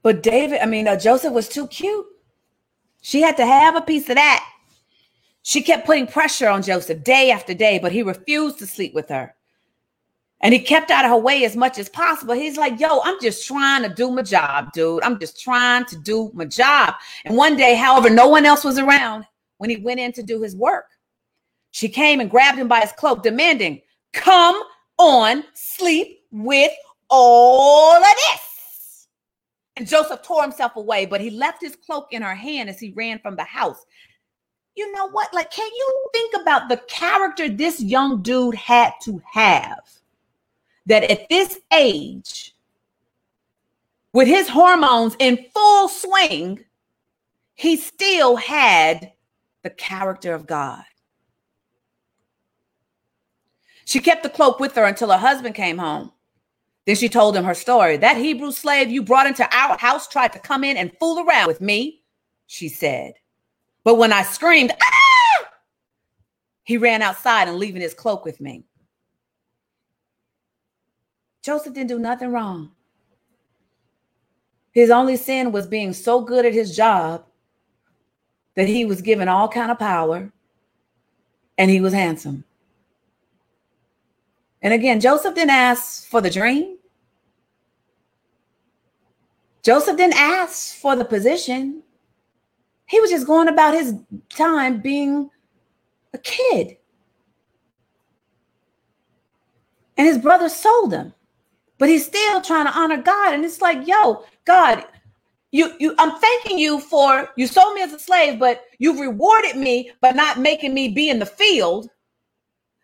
But 0.01 0.23
David, 0.23 0.61
I 0.61 0.65
mean, 0.65 0.87
uh, 0.87 0.95
Joseph 0.95 1.33
was 1.33 1.49
too 1.49 1.67
cute. 1.67 2.05
She 3.01 3.21
had 3.21 3.37
to 3.37 3.45
have 3.45 3.75
a 3.75 3.81
piece 3.81 4.09
of 4.09 4.15
that. 4.15 4.45
She 5.41 5.61
kept 5.61 5.85
putting 5.85 6.07
pressure 6.07 6.49
on 6.49 6.61
Joseph 6.61 7.03
day 7.03 7.31
after 7.31 7.53
day, 7.53 7.79
but 7.79 7.91
he 7.91 8.03
refused 8.03 8.59
to 8.59 8.67
sleep 8.67 8.93
with 8.93 9.09
her. 9.09 9.35
And 10.41 10.53
he 10.53 10.59
kept 10.59 10.89
out 10.89 11.03
of 11.05 11.11
her 11.11 11.17
way 11.17 11.43
as 11.43 11.55
much 11.55 11.77
as 11.77 11.89
possible. 11.89 12.33
He's 12.33 12.57
like, 12.57 12.79
yo, 12.79 13.01
I'm 13.03 13.19
just 13.19 13.45
trying 13.45 13.83
to 13.83 13.89
do 13.89 14.09
my 14.09 14.21
job, 14.21 14.71
dude. 14.71 15.03
I'm 15.03 15.19
just 15.19 15.41
trying 15.41 15.85
to 15.85 15.97
do 15.97 16.31
my 16.33 16.45
job. 16.45 16.93
And 17.25 17.35
one 17.35 17.57
day, 17.57 17.75
however, 17.75 18.09
no 18.09 18.27
one 18.27 18.45
else 18.45 18.63
was 18.63 18.77
around 18.77 19.25
when 19.57 19.69
he 19.69 19.77
went 19.77 19.99
in 19.99 20.13
to 20.13 20.23
do 20.23 20.41
his 20.41 20.55
work. 20.55 20.85
She 21.71 21.89
came 21.89 22.21
and 22.21 22.31
grabbed 22.31 22.57
him 22.57 22.67
by 22.67 22.79
his 22.79 22.93
cloak, 22.93 23.21
demanding, 23.21 23.81
Come 24.13 24.61
on, 24.97 25.43
sleep 25.53 26.21
with 26.31 26.71
all 27.09 27.95
of 27.95 28.03
this. 28.03 28.48
And 29.80 29.88
Joseph 29.88 30.21
tore 30.23 30.41
himself 30.41 30.75
away, 30.75 31.05
but 31.05 31.21
he 31.21 31.30
left 31.30 31.61
his 31.61 31.77
cloak 31.77 32.09
in 32.11 32.21
her 32.21 32.36
hand 32.36 32.69
as 32.69 32.82
he 32.82 32.91
ran 32.91 33.17
from 33.19 33.38
the 33.38 33.45
house. 33.45 33.86
You 34.75 34.91
know 34.91 35.09
what? 35.09 35.34
Like, 35.34 35.51
can 35.51 35.71
you 35.73 36.09
think 36.11 36.36
about 36.41 36.67
the 36.67 36.82
character 36.89 37.47
this 37.47 37.82
young 37.82 38.21
dude 38.21 38.55
had 38.55 38.91
to 39.03 39.21
have? 39.32 39.80
That 40.86 41.09
at 41.09 41.30
this 41.30 41.61
age, 41.71 42.55
with 44.11 44.27
his 44.27 44.49
hormones 44.49 45.15
in 45.17 45.45
full 45.53 45.88
swing, 45.88 46.65
he 47.55 47.77
still 47.77 48.36
had 48.36 49.13
the 49.63 49.69
character 49.69 50.34
of 50.34 50.45
God. 50.45 50.84
She 53.86 54.01
kept 54.01 54.23
the 54.23 54.30
cloak 54.30 54.59
with 54.59 54.75
her 54.75 54.84
until 54.84 55.09
her 55.09 55.17
husband 55.17 55.55
came 55.55 55.77
home. 55.77 56.11
Then 56.86 56.95
she 56.95 57.09
told 57.09 57.36
him 57.36 57.43
her 57.43 57.53
story. 57.53 57.97
That 57.97 58.17
Hebrew 58.17 58.51
slave 58.51 58.89
you 58.89 59.03
brought 59.03 59.27
into 59.27 59.47
our 59.55 59.77
house 59.77 60.07
tried 60.07 60.34
to 60.34 60.39
come 60.39 60.63
in 60.63 60.77
and 60.77 60.91
fool 60.99 61.19
around 61.19 61.47
with 61.47 61.61
me, 61.61 62.01
she 62.47 62.69
said. 62.69 63.13
But 63.84 63.95
when 63.95 64.11
I 64.11 64.23
screamed, 64.23 64.71
ah! 64.82 65.49
He 66.63 66.77
ran 66.77 67.01
outside 67.01 67.47
and 67.47 67.57
leaving 67.57 67.82
his 67.82 67.93
cloak 67.93 68.25
with 68.25 68.39
me. 68.39 68.63
Joseph 71.43 71.73
didn't 71.73 71.89
do 71.89 71.99
nothing 71.99 72.32
wrong. 72.32 72.71
His 74.71 74.89
only 74.89 75.15
sin 75.15 75.51
was 75.51 75.65
being 75.65 75.93
so 75.93 76.21
good 76.21 76.45
at 76.45 76.53
his 76.53 76.75
job 76.75 77.25
that 78.55 78.67
he 78.67 78.86
was 78.86 79.01
given 79.01 79.27
all 79.27 79.47
kind 79.47 79.71
of 79.71 79.80
power 79.80 80.32
and 81.57 81.71
he 81.71 81.82
was 81.82 81.93
handsome. 81.93 82.43
And 84.62 84.74
again, 84.74 84.99
Joseph 84.99 85.36
didn't 85.36 85.51
ask 85.51 86.05
for 86.07 86.22
the 86.22 86.30
dream. 86.30 86.78
Joseph 89.64 89.97
didn't 89.97 90.18
ask 90.18 90.76
for 90.76 90.95
the 90.95 91.05
position. 91.05 91.84
He 92.88 92.99
was 92.99 93.10
just 93.10 93.28
going 93.28 93.47
about 93.47 93.74
his 93.74 93.95
time 94.30 94.82
being 94.82 95.30
a 96.14 96.18
kid. 96.18 96.78
And 99.97 100.07
his 100.07 100.18
brother 100.18 100.49
sold 100.49 100.93
him. 100.93 101.14
But 101.78 101.89
he's 101.89 102.05
still 102.05 102.41
trying 102.41 102.66
to 102.66 102.78
honor 102.78 103.01
God. 103.01 103.34
And 103.34 103.45
it's 103.45 103.62
like, 103.62 103.88
yo, 103.88 104.26
God, 104.45 104.86
you 105.51 105.74
you 105.80 105.95
I'm 105.97 106.20
thanking 106.20 106.60
you 106.60 106.80
for 106.80 107.30
you 107.36 107.47
sold 107.47 107.74
me 107.74 107.82
as 107.82 107.93
a 107.93 107.99
slave, 107.99 108.39
but 108.39 108.66
you've 108.78 108.99
rewarded 108.99 109.55
me 109.55 109.91
by 110.01 110.12
not 110.12 110.39
making 110.39 110.74
me 110.74 110.89
be 110.89 111.10
in 111.10 111.20
the 111.20 111.26
field. 111.26 111.89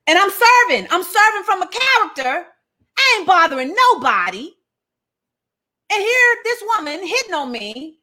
And 0.08 0.18
I'm 0.18 0.30
serving. 0.30 0.88
I'm 0.92 1.04
serving 1.04 1.44
from 1.44 1.62
a 1.62 1.68
character. 1.68 2.48
I 2.98 3.16
ain't 3.18 3.28
bothering 3.28 3.76
nobody. 3.94 4.54
And 5.92 6.02
here 6.02 6.36
this 6.44 6.64
woman 6.78 7.06
hitting 7.06 7.34
on 7.34 7.52
me 7.52 8.00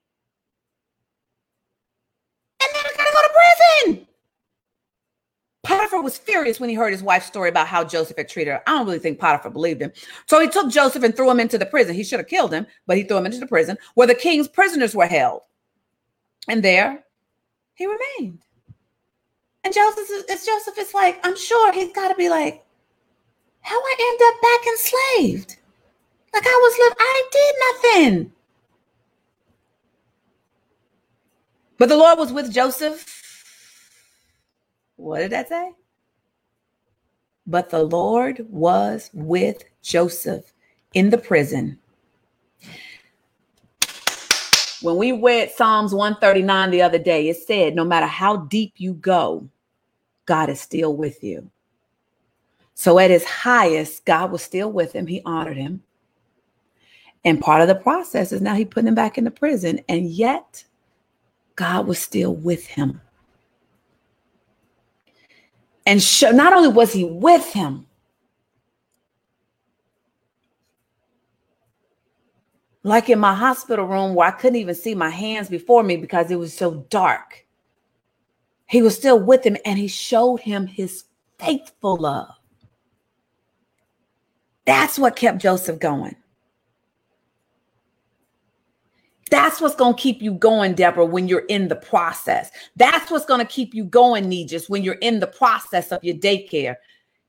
and 2.62 2.70
then 2.74 2.82
I 2.84 2.96
gotta 2.96 3.12
go 3.12 3.22
to 3.22 3.34
prison. 3.34 4.06
Potiphar 5.64 6.02
was 6.02 6.18
furious 6.18 6.58
when 6.60 6.68
he 6.68 6.74
heard 6.74 6.92
his 6.92 7.02
wife's 7.02 7.26
story 7.26 7.48
about 7.48 7.68
how 7.68 7.84
Joseph 7.84 8.16
had 8.16 8.28
treated 8.28 8.50
her. 8.50 8.62
I 8.66 8.72
don't 8.72 8.86
really 8.86 8.98
think 8.98 9.18
Potiphar 9.18 9.50
believed 9.50 9.80
him. 9.80 9.92
So 10.26 10.40
he 10.40 10.48
took 10.48 10.70
Joseph 10.70 11.02
and 11.02 11.16
threw 11.16 11.30
him 11.30 11.40
into 11.40 11.58
the 11.58 11.66
prison. 11.66 11.94
He 11.94 12.04
should 12.04 12.18
have 12.18 12.28
killed 12.28 12.52
him, 12.52 12.66
but 12.86 12.96
he 12.96 13.04
threw 13.04 13.16
him 13.16 13.26
into 13.26 13.38
the 13.38 13.46
prison 13.46 13.78
where 13.94 14.06
the 14.06 14.14
king's 14.14 14.48
prisoners 14.48 14.94
were 14.94 15.06
held. 15.06 15.42
And 16.48 16.62
there 16.62 17.04
he 17.74 17.86
remained. 17.86 18.42
And 19.64 19.72
Joseph, 19.72 20.24
it's 20.28 20.44
Joseph 20.44 20.78
is 20.78 20.92
like, 20.92 21.24
I'm 21.24 21.36
sure 21.36 21.72
he's 21.72 21.92
got 21.92 22.08
to 22.08 22.14
be 22.14 22.28
like, 22.28 22.64
how 23.60 23.76
I 23.76 23.94
end 24.10 24.20
up 24.24 24.42
back 24.42 24.66
enslaved? 24.66 25.56
Like 26.34 26.46
I 26.46 26.60
was 26.62 26.78
living, 26.78 26.96
I 26.98 27.28
did 27.32 27.54
nothing. 28.12 28.32
But 31.78 31.88
the 31.88 31.96
Lord 31.96 32.18
was 32.18 32.32
with 32.32 32.52
Joseph. 32.52 33.08
What 34.96 35.18
did 35.18 35.32
that 35.32 35.48
say? 35.48 35.72
But 37.46 37.70
the 37.70 37.82
Lord 37.82 38.46
was 38.48 39.10
with 39.12 39.64
Joseph 39.82 40.52
in 40.94 41.10
the 41.10 41.18
prison. 41.18 41.78
When 44.80 44.96
we 44.96 45.12
read 45.12 45.50
Psalms 45.52 45.94
139 45.94 46.70
the 46.70 46.82
other 46.82 46.98
day, 46.98 47.28
it 47.28 47.36
said, 47.36 47.74
no 47.74 47.84
matter 47.84 48.06
how 48.06 48.36
deep 48.36 48.74
you 48.76 48.94
go, 48.94 49.48
God 50.26 50.48
is 50.48 50.60
still 50.60 50.96
with 50.96 51.22
you. 51.22 51.50
So 52.74 52.98
at 52.98 53.10
his 53.10 53.24
highest, 53.24 54.04
God 54.04 54.32
was 54.32 54.42
still 54.42 54.70
with 54.72 54.92
him. 54.92 55.06
He 55.06 55.22
honored 55.24 55.56
him. 55.56 55.82
And 57.24 57.40
part 57.40 57.62
of 57.62 57.68
the 57.68 57.74
process 57.74 58.32
is 58.32 58.40
now 58.40 58.54
he 58.54 58.64
put 58.64 58.84
him 58.84 58.94
back 58.94 59.18
into 59.18 59.30
prison. 59.30 59.80
And 59.88 60.10
yet 60.10 60.64
God 61.56 61.86
was 61.86 61.98
still 61.98 62.34
with 62.34 62.66
him. 62.66 63.00
And 65.86 66.02
show, 66.02 66.30
not 66.30 66.52
only 66.52 66.68
was 66.68 66.92
he 66.92 67.04
with 67.04 67.52
him, 67.52 67.86
like 72.84 73.08
in 73.08 73.18
my 73.18 73.34
hospital 73.34 73.86
room 73.86 74.14
where 74.14 74.28
I 74.28 74.32
couldn't 74.32 74.56
even 74.56 74.74
see 74.74 74.94
my 74.94 75.10
hands 75.10 75.48
before 75.48 75.82
me 75.82 75.96
because 75.96 76.30
it 76.30 76.38
was 76.38 76.52
so 76.56 76.86
dark. 76.90 77.41
He 78.72 78.80
was 78.80 78.96
still 78.96 79.20
with 79.20 79.44
him 79.44 79.58
and 79.66 79.78
he 79.78 79.86
showed 79.86 80.40
him 80.40 80.66
his 80.66 81.04
faithful 81.38 81.96
love. 81.96 82.34
That's 84.64 84.98
what 84.98 85.14
kept 85.14 85.42
Joseph 85.42 85.78
going. 85.78 86.16
That's 89.30 89.60
what's 89.60 89.74
going 89.74 89.94
to 89.94 90.00
keep 90.00 90.22
you 90.22 90.32
going, 90.32 90.72
Deborah, 90.72 91.04
when 91.04 91.28
you're 91.28 91.44
in 91.50 91.68
the 91.68 91.76
process. 91.76 92.50
That's 92.74 93.10
what's 93.10 93.26
going 93.26 93.40
to 93.40 93.52
keep 93.52 93.74
you 93.74 93.84
going, 93.84 94.30
Nijis, 94.30 94.70
when 94.70 94.82
you're 94.82 94.94
in 94.94 95.20
the 95.20 95.26
process 95.26 95.92
of 95.92 96.02
your 96.02 96.16
daycare. 96.16 96.76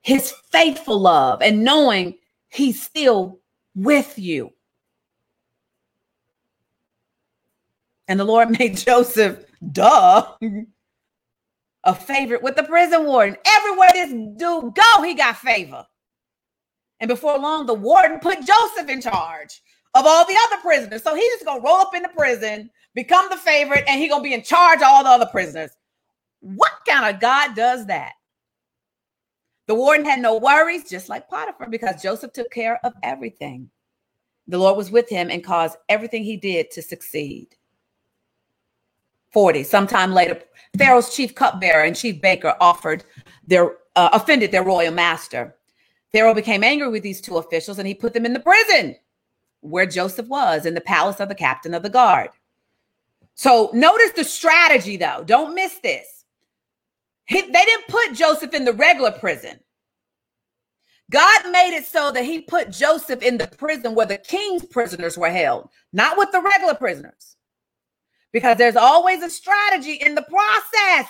His 0.02 0.32
faithful 0.50 0.98
love 0.98 1.42
and 1.42 1.62
knowing 1.62 2.16
he's 2.48 2.82
still 2.82 3.42
with 3.76 4.18
you. 4.18 4.54
And 8.08 8.18
the 8.18 8.24
Lord 8.24 8.50
made 8.60 8.78
Joseph, 8.78 9.44
duh, 9.74 10.38
a 11.84 11.94
favorite 11.94 12.42
with 12.42 12.56
the 12.56 12.64
prison 12.64 13.06
warden. 13.06 13.38
Everywhere 13.46 13.90
this 13.94 14.12
dude 14.12 14.76
go, 14.76 15.04
he 15.04 15.14
got 15.14 15.38
favor. 15.38 15.86
And 17.00 17.08
before 17.08 17.38
long, 17.38 17.66
the 17.66 17.74
warden 17.74 18.20
put 18.20 18.46
Joseph 18.46 18.90
in 18.90 19.02
charge 19.02 19.62
of 19.94 20.06
all 20.06 20.26
the 20.26 20.38
other 20.46 20.62
prisoners. 20.62 21.04
So 21.04 21.16
he's 21.16 21.34
just 21.34 21.46
gonna 21.46 21.62
roll 21.62 21.78
up 21.78 21.96
in 21.96 22.04
the 22.04 22.10
prison, 22.10 22.70
become 22.96 23.28
the 23.30 23.38
favorite, 23.38 23.84
and 23.88 24.00
he's 24.00 24.10
gonna 24.10 24.24
be 24.24 24.34
in 24.34 24.44
charge 24.44 24.80
of 24.80 24.88
all 24.88 25.04
the 25.04 25.10
other 25.10 25.26
prisoners. 25.28 25.72
What 26.40 26.72
kind 26.88 27.14
of 27.14 27.22
God 27.22 27.56
does 27.56 27.86
that? 27.88 28.14
The 29.68 29.76
warden 29.76 30.06
had 30.06 30.20
no 30.20 30.38
worries, 30.38 30.90
just 30.90 31.10
like 31.10 31.30
Potiphar, 31.30 31.70
because 31.70 32.02
Joseph 32.02 32.34
took 32.34 32.52
care 32.52 32.80
of 32.86 32.94
everything. 33.02 33.70
The 34.48 34.58
Lord 34.58 34.76
was 34.76 34.92
with 34.92 35.10
him 35.10 35.30
and 35.30 35.44
caused 35.44 35.78
everything 35.88 36.24
he 36.24 36.36
did 36.36 36.70
to 36.72 36.82
succeed. 36.82 37.56
40. 39.32 39.64
Sometime 39.64 40.14
later, 40.14 40.42
Pharaoh's 40.78 41.16
chief 41.16 41.36
cupbearer 41.36 41.84
and 41.84 41.96
chief 41.96 42.22
baker 42.22 42.56
offered 42.60 43.04
their 43.46 43.74
uh, 43.96 44.10
offended 44.14 44.52
their 44.52 44.64
royal 44.64 44.94
master. 44.94 45.56
Pharaoh 46.12 46.34
became 46.34 46.64
angry 46.64 46.90
with 46.90 47.04
these 47.04 47.22
two 47.22 47.38
officials 47.38 47.80
and 47.80 47.88
he 47.88 47.94
put 47.94 48.14
them 48.14 48.26
in 48.26 48.34
the 48.34 48.40
prison 48.40 48.96
where 49.62 49.86
Joseph 49.86 50.28
was 50.28 50.66
in 50.66 50.74
the 50.74 50.82
palace 50.82 51.20
of 51.20 51.30
the 51.30 51.36
captain 51.36 51.74
of 51.74 51.84
the 51.84 51.90
guard. 51.90 52.30
So 53.36 53.72
notice 53.74 54.12
the 54.12 54.24
strategy, 54.24 54.98
though. 54.98 55.24
Don't 55.26 55.56
miss 55.56 55.80
this. 55.80 56.26
He, 57.26 57.42
they 57.42 57.52
didn't 57.52 57.88
put 57.88 58.14
Joseph 58.14 58.54
in 58.54 58.66
the 58.66 58.74
regular 58.74 59.12
prison. 59.12 59.60
God 61.10 61.52
made 61.52 61.76
it 61.76 61.86
so 61.86 62.12
that 62.12 62.26
he 62.26 62.42
put 62.42 62.72
Joseph 62.72 63.22
in 63.22 63.38
the 63.38 63.48
prison 63.48 63.96
where 63.96 64.06
the 64.06 64.18
king's 64.18 64.66
prisoners 64.66 65.18
were 65.18 65.30
held, 65.30 65.70
not 65.94 66.18
with 66.18 66.32
the 66.32 66.42
regular 66.42 66.76
prisoners. 66.76 67.33
Because 68.34 68.58
there's 68.58 68.78
always 68.78 69.24
a 69.24 69.30
strategy 69.30 69.94
in 69.94 70.16
the 70.16 70.24
process. 70.24 71.08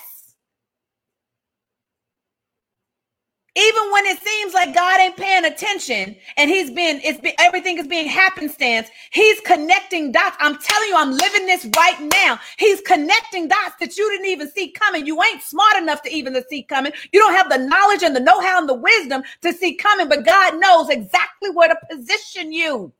Even 3.56 3.92
when 3.92 4.06
it 4.06 4.18
seems 4.22 4.54
like 4.54 4.74
God 4.74 4.98
ain't 5.00 5.16
paying 5.16 5.44
attention 5.44 6.16
and 6.38 6.50
he's 6.50 6.70
been, 6.70 7.00
it's 7.04 7.20
been, 7.20 7.34
everything 7.38 7.78
is 7.78 7.86
being 7.86 8.06
happenstance. 8.08 8.88
He's 9.12 9.40
connecting 9.42 10.10
dots. 10.10 10.36
I'm 10.40 10.58
telling 10.58 10.88
you, 10.88 10.96
I'm 10.96 11.12
living 11.12 11.46
this 11.46 11.68
right 11.76 12.00
now. 12.00 12.40
He's 12.58 12.80
connecting 12.80 13.48
dots 13.48 13.76
that 13.80 13.96
you 13.96 14.10
didn't 14.10 14.26
even 14.26 14.50
see 14.50 14.72
coming. 14.72 15.06
You 15.06 15.22
ain't 15.22 15.42
smart 15.42 15.76
enough 15.76 16.02
to 16.02 16.10
even 16.10 16.32
to 16.34 16.44
see 16.48 16.64
coming. 16.64 16.92
You 17.12 17.20
don't 17.20 17.34
have 17.34 17.50
the 17.50 17.58
knowledge 17.58 18.02
and 18.02 18.16
the 18.16 18.20
know-how 18.20 18.58
and 18.58 18.68
the 18.68 18.74
wisdom 18.74 19.22
to 19.42 19.52
see 19.52 19.74
coming, 19.76 20.08
but 20.08 20.24
God 20.24 20.58
knows 20.58 20.88
exactly 20.88 21.50
where 21.50 21.68
to 21.68 21.76
position 21.90 22.52
you. 22.52 22.92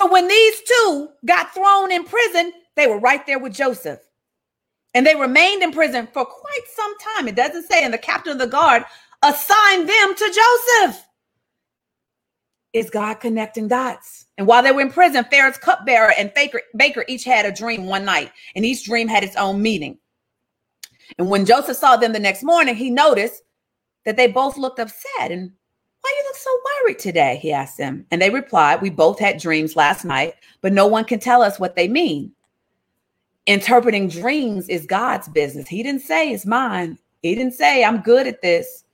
So 0.00 0.10
when 0.10 0.28
these 0.28 0.62
two 0.62 1.10
got 1.26 1.52
thrown 1.52 1.92
in 1.92 2.04
prison, 2.04 2.54
they 2.74 2.86
were 2.86 2.98
right 2.98 3.26
there 3.26 3.38
with 3.38 3.52
Joseph. 3.52 4.00
And 4.94 5.06
they 5.06 5.14
remained 5.14 5.62
in 5.62 5.72
prison 5.72 6.08
for 6.10 6.24
quite 6.24 6.62
some 6.74 6.94
time. 6.98 7.28
It 7.28 7.36
doesn't 7.36 7.70
say, 7.70 7.84
and 7.84 7.92
the 7.92 7.98
captain 7.98 8.32
of 8.32 8.38
the 8.38 8.46
guard 8.46 8.82
assigned 9.22 9.86
them 9.86 10.14
to 10.14 10.40
Joseph. 10.80 11.04
Is 12.72 12.88
God 12.88 13.14
connecting 13.14 13.68
dots? 13.68 14.24
And 14.38 14.46
while 14.46 14.62
they 14.62 14.72
were 14.72 14.80
in 14.80 14.90
prison, 14.90 15.26
Pharaoh's 15.30 15.58
cupbearer 15.58 16.12
and 16.16 16.32
Baker, 16.34 17.04
each 17.06 17.24
had 17.24 17.44
a 17.44 17.52
dream 17.52 17.84
one 17.84 18.06
night, 18.06 18.32
and 18.56 18.64
each 18.64 18.84
dream 18.84 19.06
had 19.06 19.22
its 19.22 19.36
own 19.36 19.60
meaning. 19.60 19.98
And 21.18 21.28
when 21.28 21.44
Joseph 21.44 21.76
saw 21.76 21.96
them 21.96 22.14
the 22.14 22.18
next 22.18 22.42
morning, 22.42 22.74
he 22.74 22.88
noticed 22.88 23.42
that 24.06 24.16
they 24.16 24.28
both 24.28 24.56
looked 24.56 24.78
upset 24.78 25.30
and 25.30 25.52
so 26.42 26.60
worried 26.82 26.98
today? 26.98 27.38
He 27.40 27.52
asked 27.52 27.78
them. 27.78 28.06
And 28.10 28.20
they 28.20 28.30
replied, 28.30 28.82
We 28.82 28.90
both 28.90 29.18
had 29.18 29.38
dreams 29.38 29.76
last 29.76 30.04
night, 30.04 30.34
but 30.60 30.72
no 30.72 30.86
one 30.86 31.04
can 31.04 31.20
tell 31.20 31.42
us 31.42 31.58
what 31.58 31.76
they 31.76 31.88
mean. 31.88 32.32
Interpreting 33.46 34.08
dreams 34.08 34.68
is 34.68 34.86
God's 34.86 35.28
business. 35.28 35.68
He 35.68 35.82
didn't 35.82 36.02
say 36.02 36.30
it's 36.30 36.46
mine. 36.46 36.98
He 37.22 37.34
didn't 37.34 37.54
say 37.54 37.84
I'm 37.84 38.00
good 38.00 38.26
at 38.26 38.42
this. 38.42 38.84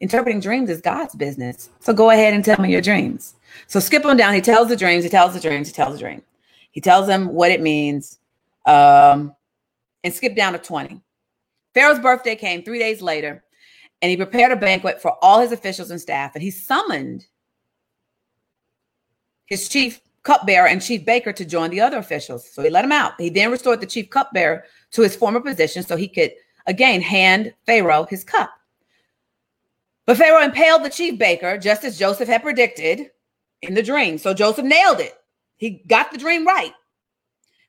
Interpreting 0.00 0.40
dreams 0.40 0.68
is 0.68 0.80
God's 0.80 1.14
business. 1.14 1.70
So 1.80 1.92
go 1.92 2.10
ahead 2.10 2.34
and 2.34 2.44
tell 2.44 2.60
me 2.60 2.72
your 2.72 2.80
dreams. 2.80 3.34
So 3.68 3.78
skip 3.78 4.04
on 4.04 4.16
down. 4.16 4.34
He 4.34 4.40
tells 4.40 4.68
the 4.68 4.76
dreams, 4.76 5.04
he 5.04 5.10
tells 5.10 5.34
the 5.34 5.40
dreams, 5.40 5.68
he 5.68 5.72
tells 5.72 5.94
the 5.94 6.00
dream. 6.00 6.22
He 6.72 6.80
tells 6.80 7.06
them 7.06 7.28
what 7.28 7.50
it 7.50 7.60
means. 7.60 8.18
Um, 8.66 9.34
and 10.04 10.12
skip 10.12 10.34
down 10.34 10.52
to 10.54 10.58
20. 10.58 11.00
Pharaoh's 11.74 12.00
birthday 12.00 12.34
came 12.34 12.62
three 12.62 12.78
days 12.78 13.00
later, 13.00 13.44
and 14.02 14.10
he 14.10 14.16
prepared 14.16 14.52
a 14.52 14.56
banquet 14.56 15.00
for 15.00 15.16
all 15.22 15.40
his 15.40 15.52
officials 15.52 15.90
and 15.90 16.00
staff, 16.00 16.32
and 16.34 16.42
he 16.42 16.50
summoned 16.50 17.24
his 19.46 19.68
chief 19.68 20.00
cupbearer 20.24 20.66
and 20.66 20.82
chief 20.82 21.04
baker 21.04 21.32
to 21.32 21.44
join 21.44 21.70
the 21.70 21.80
other 21.80 21.98
officials. 21.98 22.48
So 22.52 22.62
he 22.62 22.70
let 22.70 22.84
him 22.84 22.92
out. 22.92 23.14
He 23.18 23.30
then 23.30 23.50
restored 23.50 23.80
the 23.80 23.86
chief 23.86 24.10
cupbearer 24.10 24.64
to 24.92 25.02
his 25.02 25.16
former 25.16 25.40
position 25.40 25.82
so 25.82 25.96
he 25.96 26.08
could 26.08 26.32
again 26.66 27.00
hand 27.00 27.54
Pharaoh 27.66 28.04
his 28.04 28.24
cup. 28.24 28.50
But 30.04 30.16
Pharaoh 30.16 30.42
impaled 30.42 30.84
the 30.84 30.90
chief 30.90 31.18
baker 31.18 31.58
just 31.58 31.84
as 31.84 31.98
Joseph 31.98 32.28
had 32.28 32.42
predicted 32.42 33.10
in 33.62 33.74
the 33.74 33.82
dream. 33.82 34.18
So 34.18 34.34
Joseph 34.34 34.64
nailed 34.64 35.00
it. 35.00 35.14
He 35.56 35.82
got 35.86 36.10
the 36.10 36.18
dream 36.18 36.44
right. 36.46 36.72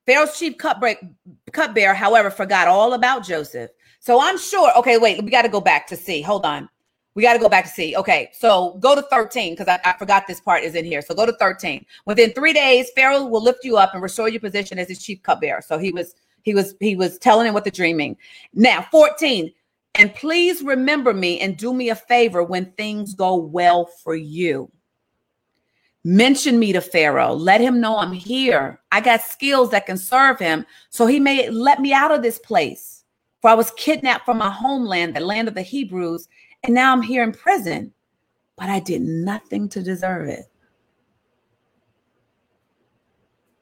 Pharaoh's 0.06 0.38
chief 0.38 0.58
cupbearer, 0.58 1.94
however, 1.94 2.30
forgot 2.30 2.68
all 2.68 2.94
about 2.94 3.24
Joseph. 3.24 3.72
So 4.04 4.20
I'm 4.20 4.38
sure. 4.38 4.70
Okay, 4.80 4.98
wait, 4.98 5.24
we 5.24 5.32
got 5.32 5.44
to 5.44 5.50
go 5.50 5.62
back 5.62 5.88
to 5.88 5.96
see. 5.96 6.22
Hold 6.22 6.46
on. 6.46 6.68
We 7.16 7.24
got 7.24 7.34
to 7.34 7.40
go 7.40 7.48
back 7.48 7.64
to 7.64 7.70
see. 7.70 7.96
Okay, 7.96 8.30
so 8.34 8.76
go 8.82 8.96
to 8.96 9.02
13 9.04 9.54
because 9.54 9.70
I, 9.70 9.80
I, 9.86 9.98
forgot 9.98 10.28
this 10.28 10.42
part 10.42 10.64
is 10.64 10.76
in 10.76 10.84
here. 10.84 11.02
So 11.02 11.16
go 11.16 11.26
to 11.26 11.32
13. 11.32 11.86
Within 12.06 12.34
three 12.34 12.52
days, 12.52 12.90
Pharaoh 12.98 13.24
will 13.24 13.42
lift 13.42 13.64
you 13.64 13.78
up 13.78 13.94
and 13.94 14.04
restore 14.04 14.28
your 14.28 14.42
position 14.42 14.78
as 14.78 14.90
his 14.90 15.02
chief 15.02 15.24
cupbearer. 15.24 15.62
So 15.62 15.78
he 15.78 15.94
was 15.94 16.16
he 16.42 16.54
was 16.54 16.76
he 16.82 16.98
was 16.98 17.18
telling 17.18 17.48
him 17.48 17.54
what 17.54 17.64
the 17.64 17.72
dreaming. 17.72 18.18
Now 18.54 18.86
14. 18.92 19.54
And 19.96 20.14
please 20.14 20.62
remember 20.62 21.14
me 21.14 21.40
and 21.40 21.56
do 21.56 21.74
me 21.74 21.88
a 21.88 21.96
favor 21.96 22.44
when 22.44 22.74
things 22.74 23.14
go 23.14 23.38
well 23.38 23.86
for 23.86 24.16
you. 24.16 24.70
Mention 26.04 26.60
me 26.60 26.74
to 26.74 26.82
Pharaoh. 26.82 27.32
Let 27.32 27.62
him 27.62 27.80
know 27.80 28.00
I'm 28.00 28.12
here. 28.12 28.82
I 28.92 29.00
got 29.00 29.22
skills 29.22 29.70
that 29.70 29.86
can 29.86 29.98
serve 29.98 30.40
him. 30.40 30.66
So 30.90 31.06
he 31.06 31.22
may 31.22 31.50
let 31.50 31.80
me 31.80 31.94
out 31.94 32.12
of 32.12 32.22
this 32.22 32.40
place. 32.40 33.03
For 33.44 33.50
I 33.50 33.56
was 33.56 33.72
kidnapped 33.72 34.24
from 34.24 34.38
my 34.38 34.50
homeland, 34.50 35.18
the 35.18 35.20
land 35.20 35.50
of 35.50 35.54
the 35.54 35.62
Hebrews, 35.62 36.30
and 36.64 36.74
now 36.74 36.94
I'm 36.94 37.02
here 37.02 37.24
in 37.24 37.34
prison. 37.34 37.94
But 38.56 38.70
I 38.70 38.80
did 38.80 39.02
nothing 39.02 39.68
to 39.68 39.84
deserve 39.84 40.30
it. 40.30 40.46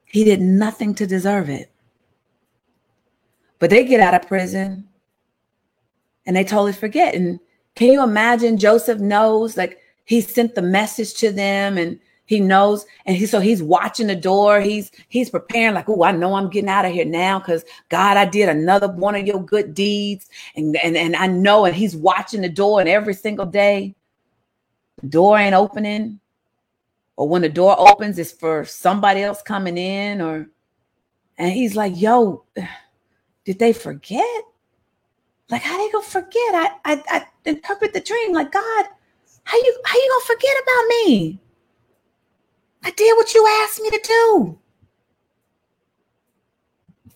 He 0.04 0.22
did 0.22 0.40
nothing 0.40 0.94
to 0.94 1.06
deserve 1.06 1.50
it. 1.50 1.72
But 3.58 3.70
they 3.70 3.84
get 3.84 3.98
out 3.98 4.14
of 4.14 4.28
prison 4.28 4.86
and 6.26 6.36
they 6.36 6.44
totally 6.44 6.74
forget. 6.74 7.16
And 7.16 7.40
can 7.74 7.90
you 7.90 8.04
imagine 8.04 8.58
Joseph 8.58 9.00
knows 9.00 9.56
like 9.56 9.80
he 10.04 10.20
sent 10.20 10.54
the 10.54 10.62
message 10.62 11.14
to 11.14 11.32
them 11.32 11.76
and 11.76 11.98
he 12.26 12.40
knows 12.40 12.86
and 13.04 13.16
he 13.16 13.26
so 13.26 13.40
he's 13.40 13.62
watching 13.62 14.06
the 14.06 14.16
door. 14.16 14.60
He's 14.60 14.90
he's 15.08 15.30
preparing 15.30 15.74
like 15.74 15.88
oh 15.88 16.04
i 16.04 16.12
know 16.12 16.34
i'm 16.34 16.48
getting 16.48 16.70
out 16.70 16.84
of 16.84 16.92
here 16.92 17.04
now 17.04 17.38
because 17.38 17.64
god 17.88 18.16
i 18.16 18.24
did 18.24 18.48
another 18.48 18.88
one 18.88 19.14
of 19.14 19.26
your 19.26 19.42
good 19.44 19.74
deeds. 19.74 20.28
And, 20.56 20.76
and 20.82 20.96
and 20.96 21.16
i 21.16 21.26
know 21.26 21.64
and 21.64 21.74
he's 21.74 21.96
watching 21.96 22.40
the 22.40 22.48
door 22.48 22.80
and 22.80 22.88
every 22.88 23.14
single 23.14 23.46
day 23.46 23.94
the 25.00 25.08
door 25.08 25.38
ain't 25.38 25.54
opening 25.54 26.20
or 27.16 27.28
when 27.28 27.42
the 27.42 27.48
door 27.48 27.76
opens 27.78 28.18
it's 28.18 28.32
for 28.32 28.64
somebody 28.64 29.22
else 29.22 29.42
coming 29.42 29.76
in 29.76 30.20
or 30.20 30.48
and 31.38 31.52
he's 31.52 31.74
like 31.74 32.00
yo 32.00 32.44
did 33.44 33.58
they 33.58 33.72
forget? 33.72 34.24
Like 35.50 35.62
how 35.62 35.76
they 35.76 35.90
gonna 35.90 36.04
forget? 36.04 36.54
I 36.54 36.70
i, 36.84 37.02
I 37.08 37.26
interpret 37.44 37.92
the 37.92 38.00
dream 38.00 38.32
like 38.32 38.52
god 38.52 38.86
how 39.44 39.56
you 39.56 39.80
how 39.84 39.96
you 39.96 40.08
gonna 40.08 40.36
forget 40.36 40.56
about 40.62 40.88
me 40.88 41.40
I 42.84 42.90
did 42.90 43.16
what 43.16 43.34
you 43.34 43.46
asked 43.62 43.80
me 43.80 43.90
to 43.90 44.00
do. 44.04 44.58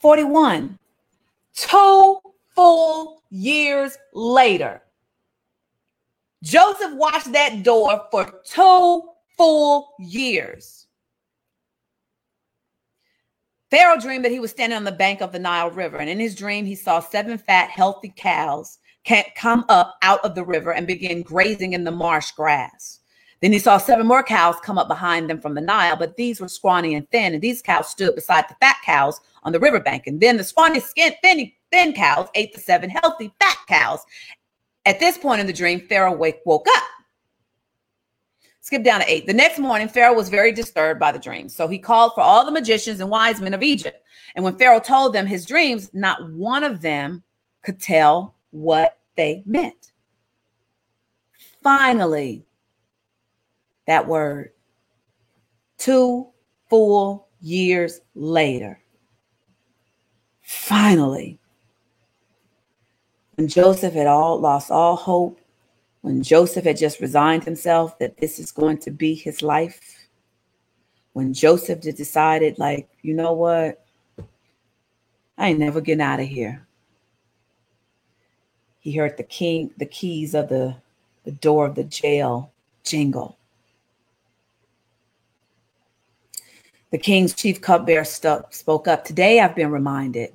41. 0.00 0.78
Two 1.54 2.20
full 2.54 3.22
years 3.30 3.96
later, 4.12 4.82
Joseph 6.42 6.92
watched 6.94 7.32
that 7.32 7.62
door 7.62 8.06
for 8.10 8.40
two 8.44 9.02
full 9.36 9.94
years. 9.98 10.86
Pharaoh 13.70 13.98
dreamed 13.98 14.24
that 14.24 14.30
he 14.30 14.38
was 14.38 14.52
standing 14.52 14.76
on 14.76 14.84
the 14.84 14.92
bank 14.92 15.20
of 15.20 15.32
the 15.32 15.38
Nile 15.38 15.70
River, 15.70 15.96
and 15.96 16.08
in 16.08 16.20
his 16.20 16.36
dream, 16.36 16.64
he 16.64 16.76
saw 16.76 17.00
seven 17.00 17.36
fat, 17.36 17.68
healthy 17.68 18.12
cows 18.16 18.78
come 19.34 19.64
up 19.68 19.96
out 20.02 20.24
of 20.24 20.34
the 20.34 20.44
river 20.44 20.72
and 20.72 20.86
begin 20.86 21.22
grazing 21.22 21.72
in 21.72 21.84
the 21.84 21.90
marsh 21.90 22.32
grass. 22.32 23.00
Then 23.42 23.52
he 23.52 23.58
saw 23.58 23.76
seven 23.76 24.06
more 24.06 24.22
cows 24.22 24.56
come 24.62 24.78
up 24.78 24.88
behind 24.88 25.28
them 25.28 25.40
from 25.40 25.54
the 25.54 25.60
Nile, 25.60 25.96
but 25.96 26.16
these 26.16 26.40
were 26.40 26.48
scrawny 26.48 26.94
and 26.94 27.08
thin, 27.10 27.34
and 27.34 27.42
these 27.42 27.60
cows 27.60 27.88
stood 27.88 28.14
beside 28.14 28.46
the 28.48 28.56
fat 28.60 28.76
cows 28.84 29.20
on 29.42 29.52
the 29.52 29.60
riverbank. 29.60 30.06
And 30.06 30.20
then 30.20 30.36
the 30.36 30.44
scrawny, 30.44 30.80
skin, 30.80 31.12
thin, 31.22 31.52
thin 31.70 31.92
cows 31.92 32.28
ate 32.34 32.54
the 32.54 32.60
seven 32.60 32.88
healthy 32.88 33.32
fat 33.38 33.58
cows. 33.68 34.00
At 34.86 35.00
this 35.00 35.18
point 35.18 35.40
in 35.40 35.46
the 35.46 35.52
dream, 35.52 35.80
Pharaoh 35.80 36.16
wake, 36.16 36.40
woke 36.46 36.66
up. 36.76 36.84
Skip 38.60 38.82
down 38.82 39.00
to 39.00 39.10
eight. 39.10 39.26
The 39.26 39.32
next 39.32 39.58
morning, 39.58 39.88
Pharaoh 39.88 40.14
was 40.14 40.28
very 40.28 40.50
disturbed 40.50 40.98
by 40.98 41.12
the 41.12 41.18
dream. 41.18 41.48
So 41.48 41.68
he 41.68 41.78
called 41.78 42.12
for 42.14 42.22
all 42.22 42.44
the 42.44 42.50
magicians 42.50 43.00
and 43.00 43.10
wise 43.10 43.40
men 43.40 43.54
of 43.54 43.62
Egypt. 43.62 44.02
And 44.34 44.44
when 44.44 44.56
Pharaoh 44.56 44.80
told 44.80 45.12
them 45.12 45.26
his 45.26 45.46
dreams, 45.46 45.90
not 45.92 46.30
one 46.32 46.64
of 46.64 46.80
them 46.80 47.22
could 47.62 47.80
tell 47.80 48.34
what 48.50 48.98
they 49.16 49.42
meant. 49.46 49.92
Finally, 51.62 52.45
that 53.86 54.06
word. 54.06 54.50
Two 55.78 56.28
full 56.68 57.28
years 57.40 58.00
later, 58.14 58.80
finally, 60.42 61.38
when 63.36 63.48
Joseph 63.48 63.94
had 63.94 64.06
all 64.06 64.40
lost 64.40 64.70
all 64.70 64.96
hope, 64.96 65.40
when 66.00 66.22
Joseph 66.22 66.64
had 66.64 66.76
just 66.76 67.00
resigned 67.00 67.44
himself 67.44 67.98
that 67.98 68.16
this 68.16 68.38
is 68.38 68.52
going 68.52 68.78
to 68.78 68.90
be 68.90 69.14
his 69.14 69.42
life, 69.42 70.08
when 71.12 71.32
Joseph 71.32 71.82
had 71.84 71.96
decided, 71.96 72.58
like, 72.58 72.88
you 73.02 73.14
know 73.14 73.32
what? 73.32 73.84
I 75.38 75.48
ain't 75.48 75.58
never 75.58 75.80
getting 75.80 76.02
out 76.02 76.20
of 76.20 76.26
here. 76.26 76.66
He 78.80 78.92
heard 78.92 79.16
the 79.16 79.24
king, 79.24 79.70
the 79.78 79.86
keys 79.86 80.34
of 80.34 80.48
the, 80.48 80.76
the 81.24 81.32
door 81.32 81.66
of 81.66 81.74
the 81.74 81.84
jail 81.84 82.52
jingle. 82.84 83.35
The 86.90 86.98
king's 86.98 87.34
chief 87.34 87.60
cupbearer 87.60 88.04
st- 88.04 88.54
spoke 88.54 88.86
up. 88.86 89.04
Today 89.04 89.40
I've 89.40 89.56
been 89.56 89.70
reminded 89.70 90.32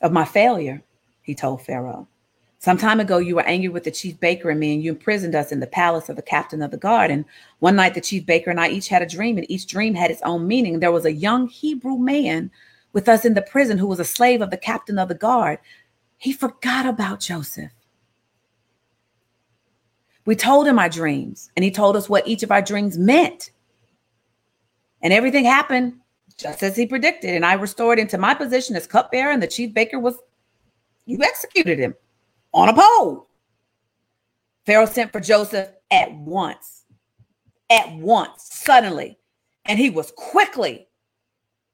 of 0.00 0.12
my 0.12 0.24
failure, 0.24 0.82
he 1.22 1.34
told 1.34 1.62
Pharaoh. 1.62 2.06
Some 2.60 2.78
time 2.78 2.98
ago, 2.98 3.18
you 3.18 3.36
were 3.36 3.46
angry 3.46 3.68
with 3.68 3.84
the 3.84 3.90
chief 3.90 4.18
baker 4.18 4.50
and 4.50 4.58
me, 4.58 4.74
and 4.74 4.82
you 4.82 4.90
imprisoned 4.90 5.34
us 5.34 5.52
in 5.52 5.60
the 5.60 5.66
palace 5.66 6.08
of 6.08 6.16
the 6.16 6.22
captain 6.22 6.60
of 6.60 6.72
the 6.72 6.76
guard. 6.76 7.10
And 7.10 7.24
one 7.60 7.76
night, 7.76 7.94
the 7.94 8.00
chief 8.00 8.26
baker 8.26 8.50
and 8.50 8.60
I 8.60 8.68
each 8.68 8.88
had 8.88 9.02
a 9.02 9.06
dream, 9.06 9.38
and 9.38 9.48
each 9.48 9.66
dream 9.66 9.94
had 9.94 10.10
its 10.10 10.22
own 10.22 10.48
meaning. 10.48 10.80
There 10.80 10.90
was 10.90 11.04
a 11.04 11.12
young 11.12 11.46
Hebrew 11.46 11.96
man 11.98 12.50
with 12.92 13.08
us 13.08 13.24
in 13.24 13.34
the 13.34 13.42
prison 13.42 13.78
who 13.78 13.86
was 13.86 14.00
a 14.00 14.04
slave 14.04 14.42
of 14.42 14.50
the 14.50 14.56
captain 14.56 14.98
of 14.98 15.08
the 15.08 15.14
guard. 15.14 15.60
He 16.16 16.32
forgot 16.32 16.84
about 16.84 17.20
Joseph. 17.20 17.70
We 20.28 20.36
told 20.36 20.66
him 20.68 20.78
our 20.78 20.90
dreams, 20.90 21.50
and 21.56 21.64
he 21.64 21.70
told 21.70 21.96
us 21.96 22.10
what 22.10 22.28
each 22.28 22.42
of 22.42 22.50
our 22.50 22.60
dreams 22.60 22.98
meant. 22.98 23.50
And 25.00 25.10
everything 25.10 25.46
happened 25.46 25.94
just 26.36 26.62
as 26.62 26.76
he 26.76 26.84
predicted. 26.84 27.30
And 27.30 27.46
I 27.46 27.54
restored 27.54 27.98
into 27.98 28.18
my 28.18 28.34
position 28.34 28.76
as 28.76 28.86
cupbearer, 28.86 29.30
and 29.32 29.42
the 29.42 29.46
chief 29.46 29.72
baker 29.72 29.98
was, 29.98 30.18
you 31.06 31.16
executed 31.22 31.78
him 31.78 31.94
on 32.52 32.68
a 32.68 32.74
pole. 32.74 33.26
Pharaoh 34.66 34.84
sent 34.84 35.12
for 35.12 35.20
Joseph 35.20 35.70
at 35.90 36.12
once, 36.12 36.84
at 37.70 37.90
once, 37.94 38.50
suddenly. 38.52 39.16
And 39.64 39.78
he 39.78 39.88
was 39.88 40.12
quickly, 40.14 40.88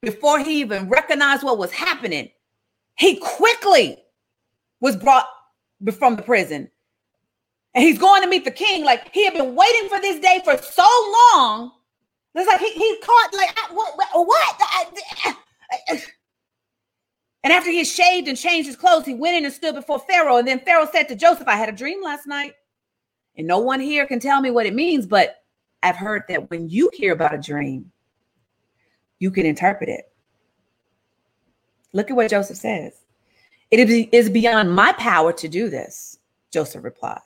before 0.00 0.38
he 0.38 0.60
even 0.60 0.88
recognized 0.88 1.42
what 1.42 1.58
was 1.58 1.72
happening, 1.72 2.30
he 2.94 3.16
quickly 3.16 3.98
was 4.78 4.94
brought 4.94 5.26
from 5.98 6.14
the 6.14 6.22
prison 6.22 6.70
and 7.74 7.84
he's 7.84 7.98
going 7.98 8.22
to 8.22 8.28
meet 8.28 8.44
the 8.44 8.50
king. 8.50 8.84
Like 8.84 9.12
he 9.12 9.24
had 9.24 9.34
been 9.34 9.54
waiting 9.54 9.88
for 9.88 10.00
this 10.00 10.20
day 10.20 10.40
for 10.44 10.56
so 10.56 10.86
long. 11.34 11.72
It's 12.34 12.48
like 12.48 12.60
he, 12.60 12.72
he 12.72 12.98
caught 13.02 13.34
like 13.34 13.56
what 13.72 13.96
what? 14.26 15.36
And 17.44 17.52
after 17.52 17.70
he 17.70 17.84
shaved 17.84 18.26
and 18.26 18.38
changed 18.38 18.66
his 18.66 18.76
clothes, 18.76 19.04
he 19.04 19.12
went 19.14 19.36
in 19.36 19.44
and 19.44 19.52
stood 19.52 19.74
before 19.74 19.98
Pharaoh. 19.98 20.38
And 20.38 20.48
then 20.48 20.60
Pharaoh 20.60 20.88
said 20.90 21.08
to 21.08 21.14
Joseph, 21.14 21.46
I 21.46 21.56
had 21.56 21.68
a 21.68 21.72
dream 21.72 22.02
last 22.02 22.26
night. 22.26 22.54
And 23.36 23.46
no 23.46 23.58
one 23.58 23.80
here 23.80 24.06
can 24.06 24.18
tell 24.18 24.40
me 24.40 24.50
what 24.50 24.64
it 24.64 24.74
means, 24.74 25.06
but 25.06 25.44
I've 25.82 25.96
heard 25.96 26.22
that 26.28 26.48
when 26.50 26.70
you 26.70 26.88
hear 26.94 27.12
about 27.12 27.34
a 27.34 27.38
dream, 27.38 27.92
you 29.18 29.30
can 29.30 29.44
interpret 29.44 29.90
it. 29.90 30.10
Look 31.92 32.10
at 32.10 32.16
what 32.16 32.30
Joseph 32.30 32.56
says. 32.56 32.94
It 33.70 33.90
is 34.14 34.30
beyond 34.30 34.74
my 34.74 34.92
power 34.92 35.32
to 35.34 35.48
do 35.48 35.68
this, 35.68 36.18
Joseph 36.50 36.82
replied. 36.82 37.20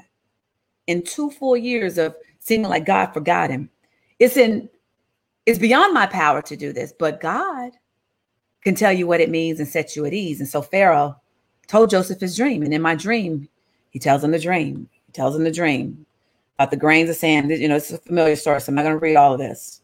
In 0.88 1.02
two 1.02 1.30
full 1.30 1.56
years 1.56 1.98
of 1.98 2.16
seeming 2.40 2.68
like 2.68 2.84
God 2.84 3.12
forgot 3.14 3.50
him, 3.50 3.70
it's 4.18 4.36
in 4.36 4.68
it's 5.46 5.58
beyond 5.58 5.94
my 5.94 6.06
power 6.06 6.42
to 6.42 6.56
do 6.56 6.72
this, 6.72 6.92
but 6.98 7.20
God 7.20 7.72
can 8.62 8.74
tell 8.74 8.92
you 8.92 9.06
what 9.06 9.20
it 9.20 9.30
means 9.30 9.60
and 9.60 9.68
set 9.68 9.96
you 9.96 10.04
at 10.04 10.12
ease. 10.12 10.40
And 10.40 10.48
so 10.48 10.60
Pharaoh 10.60 11.16
told 11.68 11.90
Joseph 11.90 12.20
his 12.20 12.36
dream. 12.36 12.62
And 12.62 12.74
in 12.74 12.82
my 12.82 12.94
dream, 12.94 13.48
he 13.90 13.98
tells 13.98 14.22
him 14.22 14.32
the 14.32 14.38
dream. 14.38 14.88
He 15.06 15.12
tells 15.12 15.36
him 15.36 15.44
the 15.44 15.50
dream 15.50 16.04
about 16.56 16.70
the 16.70 16.76
grains 16.76 17.08
of 17.08 17.16
sand. 17.16 17.50
You 17.50 17.68
know, 17.68 17.76
it's 17.76 17.90
a 17.90 17.98
familiar 17.98 18.36
story, 18.36 18.60
so 18.60 18.70
I'm 18.70 18.74
not 18.74 18.82
going 18.82 18.94
to 18.94 18.98
read 18.98 19.16
all 19.16 19.32
of 19.32 19.38
this. 19.38 19.80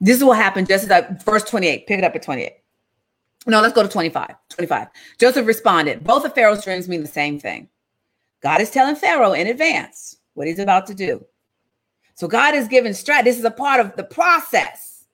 This 0.00 0.18
is 0.18 0.24
what 0.24 0.36
happened 0.36 0.68
just 0.68 0.84
as 0.84 0.90
I, 0.90 1.06
verse 1.24 1.44
28. 1.44 1.86
Pick 1.86 1.98
it 1.98 2.04
up 2.04 2.14
at 2.14 2.22
28. 2.22 2.52
No, 3.46 3.60
let's 3.60 3.74
go 3.74 3.82
to 3.82 3.88
25. 3.88 4.34
25. 4.50 4.88
Joseph 5.18 5.46
responded, 5.46 6.02
Both 6.02 6.24
of 6.24 6.34
Pharaoh's 6.34 6.64
dreams 6.64 6.88
mean 6.88 7.02
the 7.02 7.08
same 7.08 7.38
thing. 7.38 7.68
God 8.42 8.60
is 8.60 8.70
telling 8.70 8.96
Pharaoh 8.96 9.32
in 9.32 9.46
advance 9.46 10.16
what 10.34 10.46
he's 10.48 10.58
about 10.58 10.86
to 10.88 10.94
do. 10.94 11.24
So 12.14 12.26
God 12.26 12.54
is 12.54 12.68
giving 12.68 12.92
strat. 12.92 13.24
This 13.24 13.38
is 13.38 13.44
a 13.44 13.50
part 13.50 13.80
of 13.80 13.94
the 13.96 14.04
process. 14.04 15.04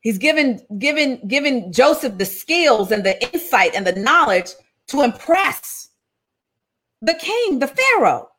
He's 0.00 0.18
given 0.18 0.60
given 0.78 1.20
given 1.28 1.72
Joseph 1.72 2.16
the 2.16 2.24
skills 2.24 2.90
and 2.90 3.04
the 3.04 3.22
insight 3.32 3.74
and 3.74 3.86
the 3.86 3.92
knowledge 3.92 4.50
to 4.88 5.02
impress 5.02 5.90
the 7.02 7.14
king, 7.14 7.58
the 7.58 7.68
Pharaoh. 7.68 8.29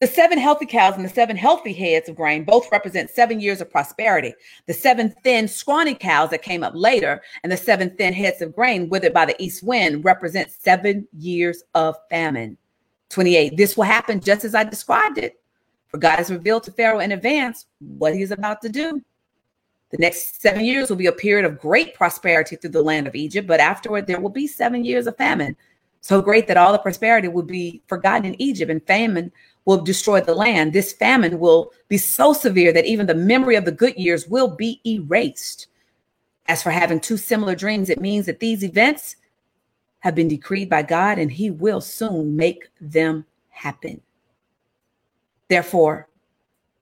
The 0.00 0.06
seven 0.06 0.38
healthy 0.38 0.64
cows 0.64 0.94
and 0.94 1.04
the 1.04 1.08
seven 1.08 1.36
healthy 1.36 1.72
heads 1.72 2.08
of 2.08 2.14
grain 2.14 2.44
both 2.44 2.70
represent 2.70 3.10
seven 3.10 3.40
years 3.40 3.60
of 3.60 3.70
prosperity. 3.70 4.32
The 4.66 4.74
seven 4.74 5.12
thin, 5.24 5.48
scrawny 5.48 5.94
cows 5.94 6.30
that 6.30 6.42
came 6.42 6.62
up 6.62 6.72
later 6.76 7.20
and 7.42 7.50
the 7.50 7.56
seven 7.56 7.90
thin 7.96 8.12
heads 8.12 8.40
of 8.40 8.54
grain 8.54 8.88
withered 8.88 9.12
by 9.12 9.26
the 9.26 9.40
east 9.42 9.64
wind 9.64 10.04
represent 10.04 10.52
seven 10.52 11.08
years 11.18 11.64
of 11.74 11.96
famine. 12.10 12.56
28. 13.08 13.56
This 13.56 13.76
will 13.76 13.84
happen 13.84 14.20
just 14.20 14.44
as 14.44 14.54
I 14.54 14.62
described 14.62 15.18
it. 15.18 15.40
For 15.88 15.98
God 15.98 16.16
has 16.16 16.30
revealed 16.30 16.62
to 16.64 16.72
Pharaoh 16.72 17.00
in 17.00 17.12
advance 17.12 17.66
what 17.80 18.14
he's 18.14 18.30
about 18.30 18.62
to 18.62 18.68
do. 18.68 19.02
The 19.90 19.98
next 19.98 20.40
seven 20.40 20.64
years 20.64 20.90
will 20.90 20.96
be 20.96 21.06
a 21.06 21.12
period 21.12 21.46
of 21.46 21.58
great 21.58 21.94
prosperity 21.94 22.56
through 22.56 22.70
the 22.70 22.82
land 22.82 23.06
of 23.06 23.14
Egypt, 23.14 23.48
but 23.48 23.58
afterward 23.58 24.06
there 24.06 24.20
will 24.20 24.28
be 24.28 24.46
seven 24.46 24.84
years 24.84 25.06
of 25.06 25.16
famine. 25.16 25.56
So 26.02 26.20
great 26.20 26.46
that 26.46 26.56
all 26.56 26.72
the 26.72 26.78
prosperity 26.78 27.28
will 27.28 27.42
be 27.42 27.82
forgotten 27.88 28.26
in 28.26 28.40
Egypt, 28.40 28.70
and 28.70 28.86
famine 28.86 29.32
will 29.64 29.82
destroy 29.82 30.20
the 30.20 30.34
land. 30.34 30.72
This 30.72 30.92
famine 30.92 31.38
will 31.38 31.72
be 31.88 31.98
so 31.98 32.32
severe 32.32 32.72
that 32.72 32.86
even 32.86 33.06
the 33.06 33.14
memory 33.14 33.56
of 33.56 33.64
the 33.64 33.72
good 33.72 33.96
years 33.96 34.28
will 34.28 34.48
be 34.48 34.80
erased. 34.86 35.66
As 36.46 36.62
for 36.62 36.70
having 36.70 37.00
two 37.00 37.16
similar 37.16 37.54
dreams, 37.54 37.90
it 37.90 38.00
means 38.00 38.26
that 38.26 38.40
these 38.40 38.64
events 38.64 39.16
have 40.00 40.14
been 40.14 40.28
decreed 40.28 40.70
by 40.70 40.82
God 40.82 41.18
and 41.18 41.30
He 41.30 41.50
will 41.50 41.80
soon 41.80 42.36
make 42.36 42.68
them 42.80 43.26
happen. 43.50 44.00
Therefore, 45.48 46.08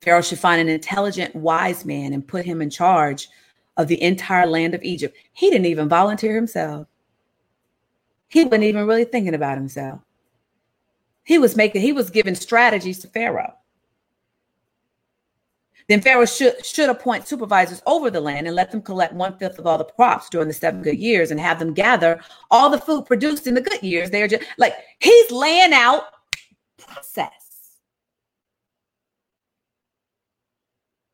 Pharaoh 0.02 0.22
should 0.22 0.38
find 0.38 0.60
an 0.60 0.68
intelligent, 0.68 1.34
wise 1.34 1.84
man 1.84 2.12
and 2.12 2.26
put 2.26 2.44
him 2.44 2.62
in 2.62 2.70
charge 2.70 3.28
of 3.76 3.88
the 3.88 4.00
entire 4.02 4.46
land 4.46 4.74
of 4.74 4.82
Egypt. 4.82 5.16
He 5.32 5.50
didn't 5.50 5.66
even 5.66 5.88
volunteer 5.88 6.34
himself. 6.34 6.86
He 8.28 8.44
wasn't 8.44 8.64
even 8.64 8.86
really 8.86 9.04
thinking 9.04 9.34
about 9.34 9.58
himself. 9.58 10.00
He 11.26 11.38
was 11.38 11.56
making, 11.56 11.82
he 11.82 11.92
was 11.92 12.08
giving 12.08 12.36
strategies 12.36 13.00
to 13.00 13.08
Pharaoh. 13.08 13.52
Then 15.88 16.00
Pharaoh 16.00 16.24
should, 16.24 16.64
should 16.64 16.88
appoint 16.88 17.26
supervisors 17.26 17.82
over 17.84 18.10
the 18.10 18.20
land 18.20 18.46
and 18.46 18.54
let 18.54 18.70
them 18.70 18.80
collect 18.80 19.12
one 19.12 19.36
fifth 19.36 19.58
of 19.58 19.66
all 19.66 19.76
the 19.76 19.84
crops 19.84 20.28
during 20.28 20.46
the 20.46 20.54
seven 20.54 20.82
good 20.82 20.98
years 20.98 21.32
and 21.32 21.40
have 21.40 21.58
them 21.58 21.74
gather 21.74 22.20
all 22.52 22.70
the 22.70 22.78
food 22.78 23.06
produced 23.06 23.48
in 23.48 23.54
the 23.54 23.60
good 23.60 23.82
years. 23.82 24.08
They're 24.08 24.28
just 24.28 24.44
like 24.56 24.74
he's 25.00 25.30
laying 25.32 25.72
out 25.72 26.04
process. 26.78 27.32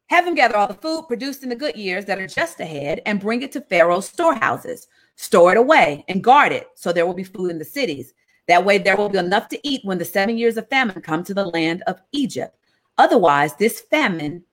Have 0.09 0.27
them 0.27 0.35
gather 0.35 0.59
all 0.59 0.69
the 0.69 0.75
food 0.75 1.07
produced 1.09 1.43
in 1.43 1.49
the 1.49 1.57
good 1.57 1.77
years 1.77 2.05
that 2.05 2.19
are 2.19 2.27
just 2.27 2.61
ahead 2.61 3.01
and 3.07 3.19
bring 3.19 3.41
it 3.41 3.53
to 3.53 3.63
Pharaoh's 3.63 4.09
storehouses. 4.11 4.89
Store 5.17 5.53
it 5.53 5.59
away 5.59 6.05
and 6.09 6.23
guard 6.23 6.53
it 6.53 6.69
so 6.75 6.93
there 6.93 7.07
will 7.07 7.15
be 7.15 7.25
food 7.25 7.51
in 7.51 7.59
the 7.59 7.65
cities. 7.65 8.13
That 8.49 8.65
way, 8.65 8.79
there 8.79 8.97
will 8.97 9.09
be 9.09 9.19
enough 9.19 9.49
to 9.49 9.69
eat 9.69 9.85
when 9.85 9.99
the 9.99 10.05
seven 10.05 10.37
years 10.37 10.57
of 10.57 10.69
famine 10.69 11.01
come 11.01 11.23
to 11.25 11.35
the 11.35 11.47
land 11.47 11.83
of 11.87 12.01
Egypt. 12.13 12.57
Otherwise, 12.99 13.55
this 13.55 13.81
famine 13.81 14.45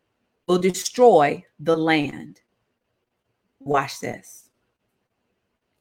will 0.48 0.60
destroy 0.60 1.44
the 1.60 1.76
land. 1.76 2.42
Watch 3.60 4.00
this. 4.00 4.50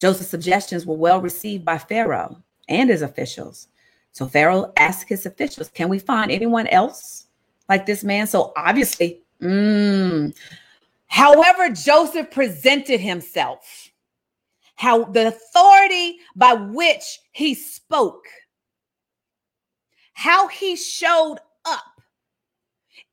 Joseph's 0.01 0.31
suggestions 0.31 0.87
were 0.87 0.97
well 0.97 1.21
received 1.21 1.65
by 1.65 1.79
Pharaoh 1.79 2.43
and 2.69 2.91
his 2.91 3.03
officials. 3.03 3.69
So 4.13 4.27
Pharaoh 4.27 4.73
asked 4.77 5.09
his 5.09 5.27
officials, 5.27 5.69
Can 5.69 5.89
we 5.89 5.99
find 5.99 6.31
anyone 6.31 6.67
else 6.69 7.27
like 7.69 7.87
this 7.87 8.05
man? 8.05 8.27
So 8.27 8.53
obviously, 8.57 9.23
mm, 9.43 10.35
however, 11.07 11.71
Joseph 11.71 12.31
presented 12.31 13.01
himself 13.01 13.88
how 14.79 15.05
the 15.05 15.27
authority 15.27 16.19
by 16.37 16.55
which 16.55 17.19
he 17.33 17.53
spoke, 17.53 18.25
how 20.15 20.47
he 20.47 20.77
showed 20.77 21.39
up 21.65 21.83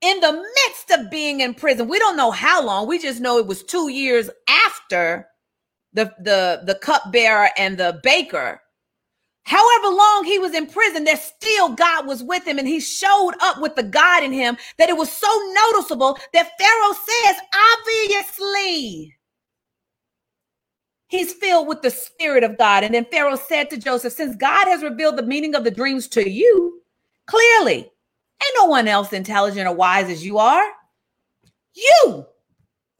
in 0.01 0.19
the 0.19 0.31
midst 0.31 0.91
of 0.91 1.09
being 1.09 1.41
in 1.41 1.55
prison. 1.55 1.87
We 1.87 1.97
don't 1.97 2.17
know 2.17 2.29
how 2.29 2.63
long. 2.63 2.87
We 2.87 2.99
just 2.99 3.19
know 3.19 3.39
it 3.39 3.47
was 3.47 3.63
2 3.63 3.89
years 3.89 4.29
after 4.47 5.27
the 5.93 6.13
the 6.19 6.61
the 6.65 6.75
cupbearer 6.75 7.49
and 7.57 7.77
the 7.77 7.99
baker. 8.03 8.61
However 9.43 9.87
long 9.87 10.23
he 10.25 10.37
was 10.37 10.53
in 10.53 10.67
prison, 10.67 11.03
there 11.03 11.17
still 11.17 11.69
God 11.69 12.05
was 12.05 12.21
with 12.21 12.47
him, 12.47 12.59
and 12.59 12.67
he 12.67 12.79
showed 12.79 13.33
up 13.41 13.59
with 13.59 13.75
the 13.75 13.83
God 13.83 14.23
in 14.23 14.31
him 14.31 14.55
that 14.77 14.89
it 14.89 14.97
was 14.97 15.11
so 15.11 15.27
noticeable 15.71 16.17
that 16.33 16.51
Pharaoh 16.59 16.93
says, 16.93 17.37
obviously, 17.77 19.14
He's 21.07 21.33
filled 21.33 21.67
with 21.67 21.81
the 21.83 21.91
Spirit 21.91 22.43
of 22.43 22.57
God. 22.57 22.83
And 22.83 22.93
then 22.95 23.05
Pharaoh 23.05 23.35
said 23.37 23.69
to 23.71 23.77
Joseph, 23.77 24.13
Since 24.13 24.35
God 24.37 24.67
has 24.67 24.83
revealed 24.83 25.17
the 25.17 25.23
meaning 25.23 25.55
of 25.55 25.63
the 25.63 25.71
dreams 25.71 26.07
to 26.09 26.29
you, 26.29 26.81
clearly, 27.27 27.77
ain't 27.77 28.55
no 28.57 28.65
one 28.65 28.87
else 28.87 29.13
intelligent 29.13 29.67
or 29.67 29.75
wise 29.75 30.09
as 30.09 30.25
you 30.25 30.39
are. 30.39 30.65
You. 31.75 32.25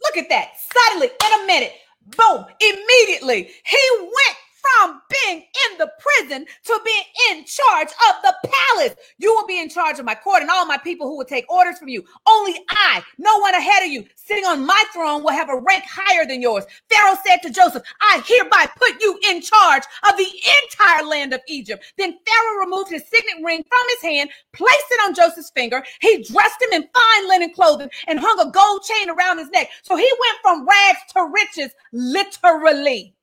Look 0.03 0.17
at 0.17 0.29
that. 0.29 0.51
Suddenly, 0.73 1.07
in 1.07 1.43
a 1.43 1.47
minute, 1.47 1.73
boom, 2.17 2.45
immediately, 2.61 3.51
he 3.65 3.79
went 4.01 4.37
from 4.65 5.01
being 5.09 5.37
in 5.39 5.77
the 5.77 5.91
prison 5.99 6.45
to 6.65 6.79
being 6.85 7.03
in 7.31 7.45
charge 7.45 7.87
of 7.87 8.15
the 8.23 8.35
palace. 8.43 8.95
You 9.17 9.33
will 9.33 9.47
be 9.47 9.59
in 9.59 9.69
charge 9.69 9.99
of 9.99 10.05
my 10.05 10.15
court 10.15 10.41
and 10.41 10.51
all 10.51 10.65
my 10.65 10.77
people 10.77 11.07
who 11.07 11.17
will 11.17 11.25
take 11.25 11.49
orders 11.51 11.77
from 11.77 11.89
you. 11.89 12.03
Only 12.27 12.55
I, 12.69 13.03
no 13.17 13.37
one 13.39 13.53
ahead 13.53 13.83
of 13.83 13.91
you, 13.91 14.05
sitting 14.15 14.45
on 14.45 14.65
my 14.65 14.83
throne, 14.93 15.23
will 15.23 15.31
have 15.31 15.49
a 15.49 15.59
rank 15.59 15.83
higher 15.87 16.25
than 16.25 16.41
yours. 16.41 16.65
Pharaoh 16.89 17.17
said 17.25 17.37
to 17.43 17.49
Joseph, 17.49 17.83
I 18.01 18.23
hereby 18.25 18.67
put 18.77 19.01
you 19.01 19.19
in 19.29 19.41
charge 19.41 19.83
of 20.09 20.17
the 20.17 20.27
entire 20.63 21.05
land 21.05 21.33
of 21.33 21.41
Egypt. 21.47 21.83
Then 21.97 22.17
Pharaoh 22.25 22.65
removed 22.65 22.91
his 22.91 23.03
signet 23.07 23.43
ring 23.43 23.63
from 23.63 23.89
his 23.89 24.01
hand, 24.01 24.29
placed 24.53 24.85
it 24.91 25.05
on 25.05 25.15
Joseph's 25.15 25.51
finger. 25.51 25.83
He 26.01 26.23
dressed 26.23 26.61
him 26.61 26.81
in 26.81 26.89
fine 26.93 27.29
linen 27.29 27.53
clothing 27.53 27.89
and 28.07 28.19
hung 28.19 28.39
a 28.39 28.51
gold 28.51 28.83
chain 28.83 29.09
around 29.09 29.39
his 29.39 29.49
neck. 29.49 29.69
So 29.83 29.95
he 29.95 30.11
went 30.19 30.37
from 30.41 30.67
rags 30.67 30.99
to 31.13 31.31
riches, 31.33 31.71
literally. 31.91 33.15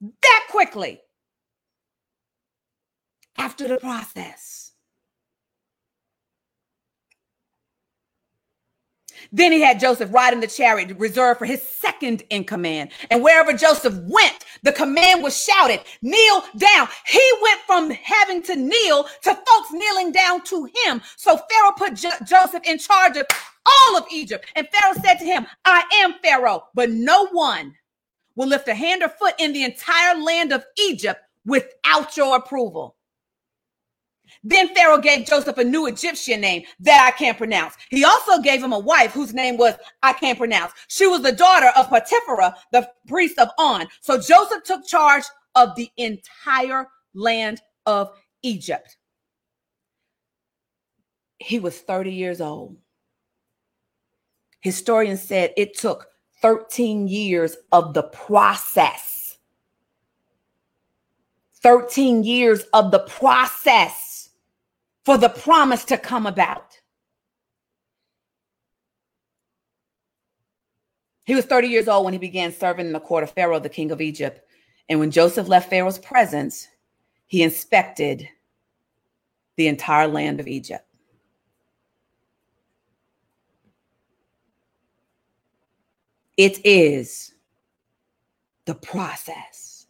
That 0.00 0.46
quickly 0.50 1.00
after 3.38 3.68
the 3.68 3.78
process. 3.78 4.72
Then 9.32 9.52
he 9.52 9.62
had 9.62 9.80
Joseph 9.80 10.12
ride 10.12 10.34
in 10.34 10.40
the 10.40 10.48
chariot 10.48 10.96
reserved 10.98 11.40
for 11.40 11.46
his 11.46 11.62
second 11.62 12.24
in 12.30 12.44
command. 12.44 12.92
And 13.10 13.22
wherever 13.22 13.54
Joseph 13.54 13.94
went, 14.08 14.44
the 14.64 14.72
command 14.72 15.22
was 15.24 15.42
shouted, 15.42 15.80
kneel 16.02 16.44
down. 16.58 16.88
He 17.06 17.22
went 17.42 17.60
from 17.62 17.90
having 17.92 18.42
to 18.44 18.56
kneel 18.56 19.04
to 19.24 19.34
folks 19.34 19.72
kneeling 19.72 20.12
down 20.12 20.42
to 20.46 20.68
him. 20.84 21.02
So 21.16 21.38
Pharaoh 21.38 21.72
put 21.78 21.94
jo- 21.96 22.10
Joseph 22.26 22.64
in 22.66 22.78
charge 22.78 23.18
of 23.18 23.26
all 23.66 23.98
of 23.98 24.06
Egypt. 24.12 24.46
And 24.56 24.68
Pharaoh 24.72 24.94
said 25.04 25.16
to 25.16 25.26
him, 25.26 25.46
I 25.66 25.84
am 26.02 26.16
Pharaoh, 26.24 26.64
but 26.74 26.90
no 26.90 27.28
one 27.28 27.74
will 28.38 28.46
lift 28.46 28.68
a 28.68 28.74
hand 28.74 29.02
or 29.02 29.08
foot 29.08 29.34
in 29.40 29.52
the 29.52 29.64
entire 29.64 30.16
land 30.16 30.52
of 30.52 30.64
Egypt 30.78 31.20
without 31.44 32.16
your 32.16 32.36
approval. 32.36 32.94
Then 34.44 34.72
Pharaoh 34.74 35.00
gave 35.00 35.26
Joseph 35.26 35.58
a 35.58 35.64
new 35.64 35.86
Egyptian 35.86 36.40
name 36.40 36.62
that 36.80 37.04
I 37.04 37.16
can't 37.16 37.36
pronounce. 37.36 37.74
He 37.90 38.04
also 38.04 38.40
gave 38.40 38.62
him 38.62 38.72
a 38.72 38.78
wife 38.78 39.10
whose 39.10 39.34
name 39.34 39.56
was 39.56 39.74
I 40.04 40.12
can't 40.12 40.38
pronounce. 40.38 40.72
She 40.86 41.08
was 41.08 41.22
the 41.22 41.32
daughter 41.32 41.72
of 41.76 41.88
Potiphera, 41.88 42.54
the 42.70 42.88
priest 43.08 43.40
of 43.40 43.48
On. 43.58 43.86
So 44.02 44.20
Joseph 44.20 44.62
took 44.64 44.86
charge 44.86 45.24
of 45.56 45.74
the 45.74 45.90
entire 45.96 46.86
land 47.14 47.60
of 47.86 48.12
Egypt. 48.42 48.96
He 51.40 51.58
was 51.58 51.76
30 51.80 52.12
years 52.12 52.40
old. 52.40 52.76
Historians 54.60 55.22
said 55.22 55.52
it 55.56 55.76
took 55.76 56.06
13 56.40 57.08
years 57.08 57.56
of 57.72 57.94
the 57.94 58.02
process. 58.02 59.36
13 61.62 62.22
years 62.22 62.62
of 62.72 62.90
the 62.92 63.00
process 63.00 64.30
for 65.04 65.18
the 65.18 65.28
promise 65.28 65.84
to 65.86 65.98
come 65.98 66.26
about. 66.26 66.78
He 71.24 71.34
was 71.34 71.44
30 71.44 71.68
years 71.68 71.88
old 71.88 72.04
when 72.04 72.14
he 72.14 72.18
began 72.18 72.52
serving 72.52 72.86
in 72.86 72.92
the 72.92 73.00
court 73.00 73.22
of 73.22 73.30
Pharaoh, 73.32 73.58
the 73.58 73.68
king 73.68 73.90
of 73.90 74.00
Egypt. 74.00 74.40
And 74.88 74.98
when 74.98 75.10
Joseph 75.10 75.48
left 75.48 75.68
Pharaoh's 75.68 75.98
presence, 75.98 76.66
he 77.26 77.42
inspected 77.42 78.26
the 79.56 79.68
entire 79.68 80.08
land 80.08 80.40
of 80.40 80.48
Egypt. 80.48 80.87
It 86.38 86.64
is 86.64 87.34
the 88.64 88.76
process. 88.76 89.86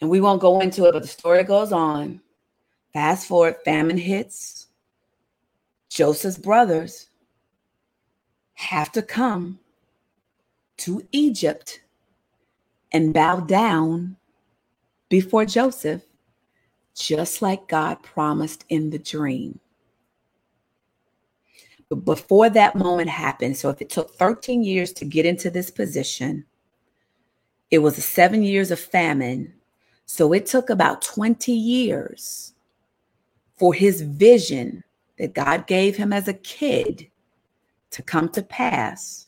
And 0.00 0.08
we 0.08 0.20
won't 0.20 0.40
go 0.40 0.60
into 0.60 0.86
it, 0.86 0.92
but 0.92 1.02
the 1.02 1.08
story 1.08 1.44
goes 1.44 1.72
on. 1.72 2.22
Fast 2.94 3.28
forward, 3.28 3.56
famine 3.66 3.98
hits. 3.98 4.68
Joseph's 5.90 6.38
brothers 6.38 7.10
have 8.54 8.90
to 8.92 9.02
come 9.02 9.58
to 10.78 11.06
Egypt 11.12 11.82
and 12.90 13.12
bow 13.12 13.40
down 13.40 14.16
before 15.10 15.44
Joseph, 15.44 16.02
just 16.94 17.42
like 17.42 17.68
God 17.68 18.02
promised 18.02 18.64
in 18.70 18.88
the 18.88 18.98
dream. 18.98 19.60
Before 22.04 22.50
that 22.50 22.76
moment 22.76 23.08
happened, 23.08 23.56
so 23.56 23.70
if 23.70 23.80
it 23.80 23.88
took 23.88 24.14
13 24.14 24.62
years 24.62 24.92
to 24.94 25.06
get 25.06 25.24
into 25.24 25.50
this 25.50 25.70
position, 25.70 26.44
it 27.70 27.78
was 27.78 28.02
seven 28.04 28.42
years 28.42 28.70
of 28.70 28.78
famine. 28.78 29.54
So 30.04 30.32
it 30.32 30.46
took 30.46 30.68
about 30.68 31.02
20 31.02 31.52
years 31.52 32.52
for 33.56 33.72
his 33.72 34.02
vision 34.02 34.84
that 35.18 35.34
God 35.34 35.66
gave 35.66 35.96
him 35.96 36.12
as 36.12 36.28
a 36.28 36.34
kid 36.34 37.10
to 37.90 38.02
come 38.02 38.28
to 38.30 38.42
pass, 38.42 39.26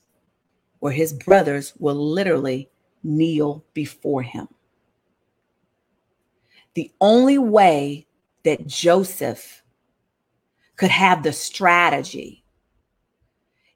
where 0.80 0.92
his 0.92 1.14
brothers 1.14 1.72
will 1.78 1.94
literally 1.94 2.68
kneel 3.02 3.64
before 3.72 4.22
him. 4.22 4.48
The 6.74 6.92
only 7.00 7.38
way 7.38 8.06
that 8.44 8.66
Joseph 8.66 9.64
could 10.76 10.90
have 10.90 11.22
the 11.22 11.32
strategy 11.32 12.39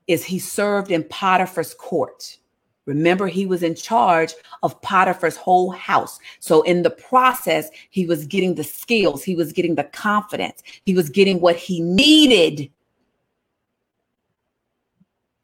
is 0.07 0.24
he 0.24 0.38
served 0.38 0.90
in 0.90 1.05
Potiphar's 1.05 1.74
court. 1.74 2.38
Remember, 2.86 3.26
he 3.26 3.46
was 3.46 3.62
in 3.62 3.74
charge 3.74 4.34
of 4.62 4.80
Potiphar's 4.82 5.36
whole 5.36 5.70
house. 5.70 6.18
So, 6.40 6.62
in 6.62 6.82
the 6.82 6.90
process, 6.90 7.70
he 7.90 8.05
was 8.05 8.26
getting 8.26 8.55
the 8.55 8.64
skills, 8.64 9.24
he 9.24 9.34
was 9.34 9.52
getting 9.52 9.74
the 9.74 9.84
confidence, 9.84 10.62
he 10.84 10.94
was 10.94 11.09
getting 11.09 11.40
what 11.40 11.57
he 11.57 11.80
needed. 11.80 12.70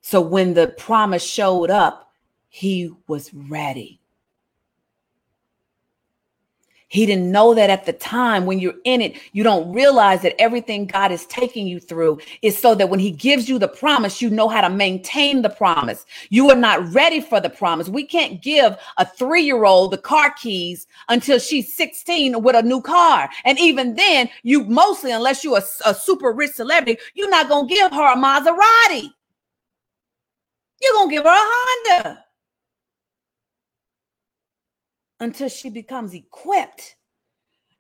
So, 0.03 0.21
when 0.21 0.53
the 0.55 0.69
promise 0.77 1.25
showed 1.25 1.71
up, 1.71 2.13
he 2.51 2.93
was 3.07 3.33
ready. 3.33 4.00
He 6.91 7.07
didn't 7.07 7.31
know 7.31 7.55
that 7.55 7.71
at 7.71 7.87
the 7.87 7.93
time. 7.93 8.47
When 8.47 8.59
you're 8.59 8.75
in 8.85 9.01
it, 9.01 9.15
you 9.33 9.45
don't 9.45 9.73
realize 9.73 10.23
that 10.23 10.39
everything 10.41 10.87
God 10.87 11.13
is 11.13 11.25
taking 11.27 11.69
you 11.69 11.79
through 11.79 12.19
is 12.43 12.59
so 12.59 12.75
that 12.75 12.91
when 12.91 12.99
He 12.99 13.13
gives 13.13 13.49
you 13.49 13.61
the 13.61 13.69
promise, 13.69 14.21
you 14.21 14.29
know 14.29 14.49
how 14.49 14.61
to 14.61 14.69
maintain 14.69 15.43
the 15.43 15.51
promise. 15.51 16.05
You 16.31 16.51
are 16.51 16.57
not 16.57 16.93
ready 16.93 17.21
for 17.21 17.41
the 17.41 17.49
promise. 17.49 17.89
We 17.89 18.05
can't 18.05 18.43
give 18.43 18.77
a 18.99 19.07
three 19.07 19.43
year 19.43 19.65
old 19.65 19.93
the 19.93 19.99
car 19.99 20.33
keys 20.33 20.89
until 21.09 21.39
she's 21.39 21.73
16 21.73 22.43
with 22.43 22.57
a 22.57 22.63
new 22.63 22.83
car. 22.83 23.31
And 23.45 23.57
even 23.61 23.95
then, 23.95 24.29
you 24.43 24.65
mostly, 24.65 25.13
unless 25.13 25.45
you're 25.45 25.59
a, 25.59 25.89
a 25.89 25.95
super 25.95 26.33
rich 26.33 26.55
celebrity, 26.55 27.01
you're 27.15 27.31
not 27.31 27.49
going 27.49 27.69
to 27.69 27.75
give 27.75 27.93
her 27.93 28.13
a 28.13 28.17
Maserati. 28.17 29.13
You're 30.83 30.93
going 30.95 31.09
to 31.09 31.15
give 31.15 31.25
her 31.25 31.31
a 31.31 31.35
Honda 31.39 32.25
until 35.21 35.49
she 35.49 35.71
becomes 35.71 36.15
equipped. 36.15 36.97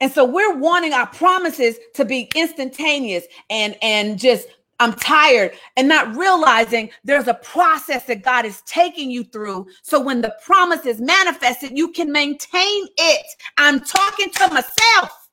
And 0.00 0.10
so 0.10 0.24
we're 0.24 0.56
wanting 0.56 0.92
our 0.92 1.06
promises 1.06 1.76
to 1.94 2.04
be 2.04 2.30
instantaneous 2.34 3.24
and 3.50 3.76
and 3.82 4.18
just 4.18 4.48
I'm 4.80 4.94
tired 4.94 5.52
and 5.76 5.88
not 5.88 6.16
realizing 6.16 6.90
there's 7.04 7.28
a 7.28 7.34
process 7.34 8.04
that 8.06 8.22
God 8.22 8.46
is 8.46 8.62
taking 8.62 9.10
you 9.10 9.24
through. 9.24 9.66
So 9.82 10.00
when 10.00 10.22
the 10.22 10.34
promise 10.42 10.86
is 10.86 11.02
manifested, 11.02 11.76
you 11.76 11.92
can 11.92 12.10
maintain 12.10 12.86
it. 12.96 13.26
I'm 13.58 13.80
talking 13.80 14.30
to 14.30 14.48
myself. 14.48 15.28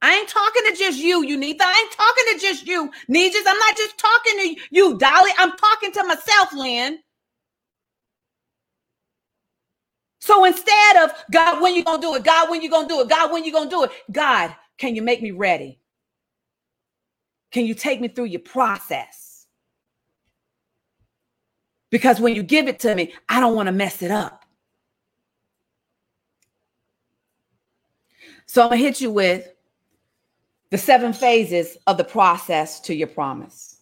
I 0.00 0.14
ain't 0.14 0.28
talking 0.28 0.62
to 0.66 0.76
just 0.76 0.98
you, 0.98 1.22
Unitha. 1.26 1.60
I 1.60 1.80
ain't 1.80 1.92
talking 1.92 2.24
to 2.32 2.38
just 2.40 2.66
you, 2.66 2.90
Nijas. 3.10 3.44
I'm 3.46 3.58
not 3.58 3.76
just 3.76 3.98
talking 3.98 4.38
to 4.38 4.62
you, 4.70 4.96
Dolly. 4.96 5.30
I'm 5.38 5.52
talking 5.56 5.92
to 5.92 6.04
myself, 6.04 6.52
Lynn. 6.54 7.00
So 10.28 10.44
instead 10.44 10.96
of 10.98 11.12
God, 11.30 11.62
when 11.62 11.74
you 11.74 11.82
gonna 11.82 12.02
do 12.02 12.14
it? 12.14 12.22
God, 12.22 12.50
when 12.50 12.60
you 12.60 12.68
gonna 12.68 12.86
do 12.86 13.00
it? 13.00 13.08
God, 13.08 13.32
when 13.32 13.44
you 13.44 13.50
gonna 13.50 13.70
do 13.70 13.84
it? 13.84 13.90
God, 14.12 14.54
can 14.76 14.94
you 14.94 15.00
make 15.00 15.22
me 15.22 15.30
ready? 15.30 15.80
Can 17.50 17.64
you 17.64 17.72
take 17.72 17.98
me 17.98 18.08
through 18.08 18.26
your 18.26 18.42
process? 18.42 19.46
Because 21.88 22.20
when 22.20 22.34
you 22.34 22.42
give 22.42 22.68
it 22.68 22.78
to 22.80 22.94
me, 22.94 23.14
I 23.26 23.40
don't 23.40 23.54
want 23.56 23.68
to 23.68 23.72
mess 23.72 24.02
it 24.02 24.10
up. 24.10 24.44
So 28.44 28.64
I'm 28.64 28.68
gonna 28.68 28.82
hit 28.82 29.00
you 29.00 29.10
with 29.10 29.50
the 30.68 30.76
seven 30.76 31.14
phases 31.14 31.78
of 31.86 31.96
the 31.96 32.04
process 32.04 32.80
to 32.80 32.94
your 32.94 33.08
promise. 33.08 33.77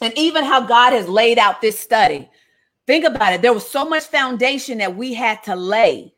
And 0.00 0.16
even 0.16 0.44
how 0.44 0.60
God 0.60 0.92
has 0.92 1.08
laid 1.08 1.38
out 1.38 1.60
this 1.60 1.78
study. 1.78 2.28
Think 2.86 3.04
about 3.04 3.32
it. 3.32 3.42
There 3.42 3.52
was 3.52 3.68
so 3.68 3.84
much 3.84 4.04
foundation 4.04 4.78
that 4.78 4.96
we 4.96 5.12
had 5.12 5.42
to 5.44 5.54
lay. 5.54 6.14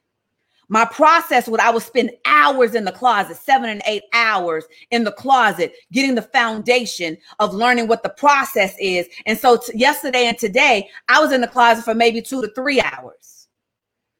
My 0.68 0.84
process 0.84 1.48
would 1.48 1.58
I 1.58 1.70
would 1.70 1.82
spend 1.82 2.12
hours 2.24 2.76
in 2.76 2.84
the 2.84 2.92
closet, 2.92 3.36
seven 3.38 3.68
and 3.68 3.82
eight 3.86 4.04
hours 4.12 4.64
in 4.92 5.02
the 5.02 5.10
closet, 5.10 5.72
getting 5.90 6.14
the 6.14 6.22
foundation 6.22 7.16
of 7.40 7.54
learning 7.54 7.88
what 7.88 8.04
the 8.04 8.10
process 8.10 8.76
is. 8.78 9.08
And 9.26 9.36
so 9.36 9.56
t- 9.56 9.76
yesterday 9.76 10.26
and 10.26 10.38
today, 10.38 10.88
I 11.08 11.18
was 11.20 11.32
in 11.32 11.40
the 11.40 11.48
closet 11.48 11.84
for 11.84 11.92
maybe 11.92 12.22
two 12.22 12.40
to 12.40 12.48
three 12.54 12.80
hours 12.80 13.48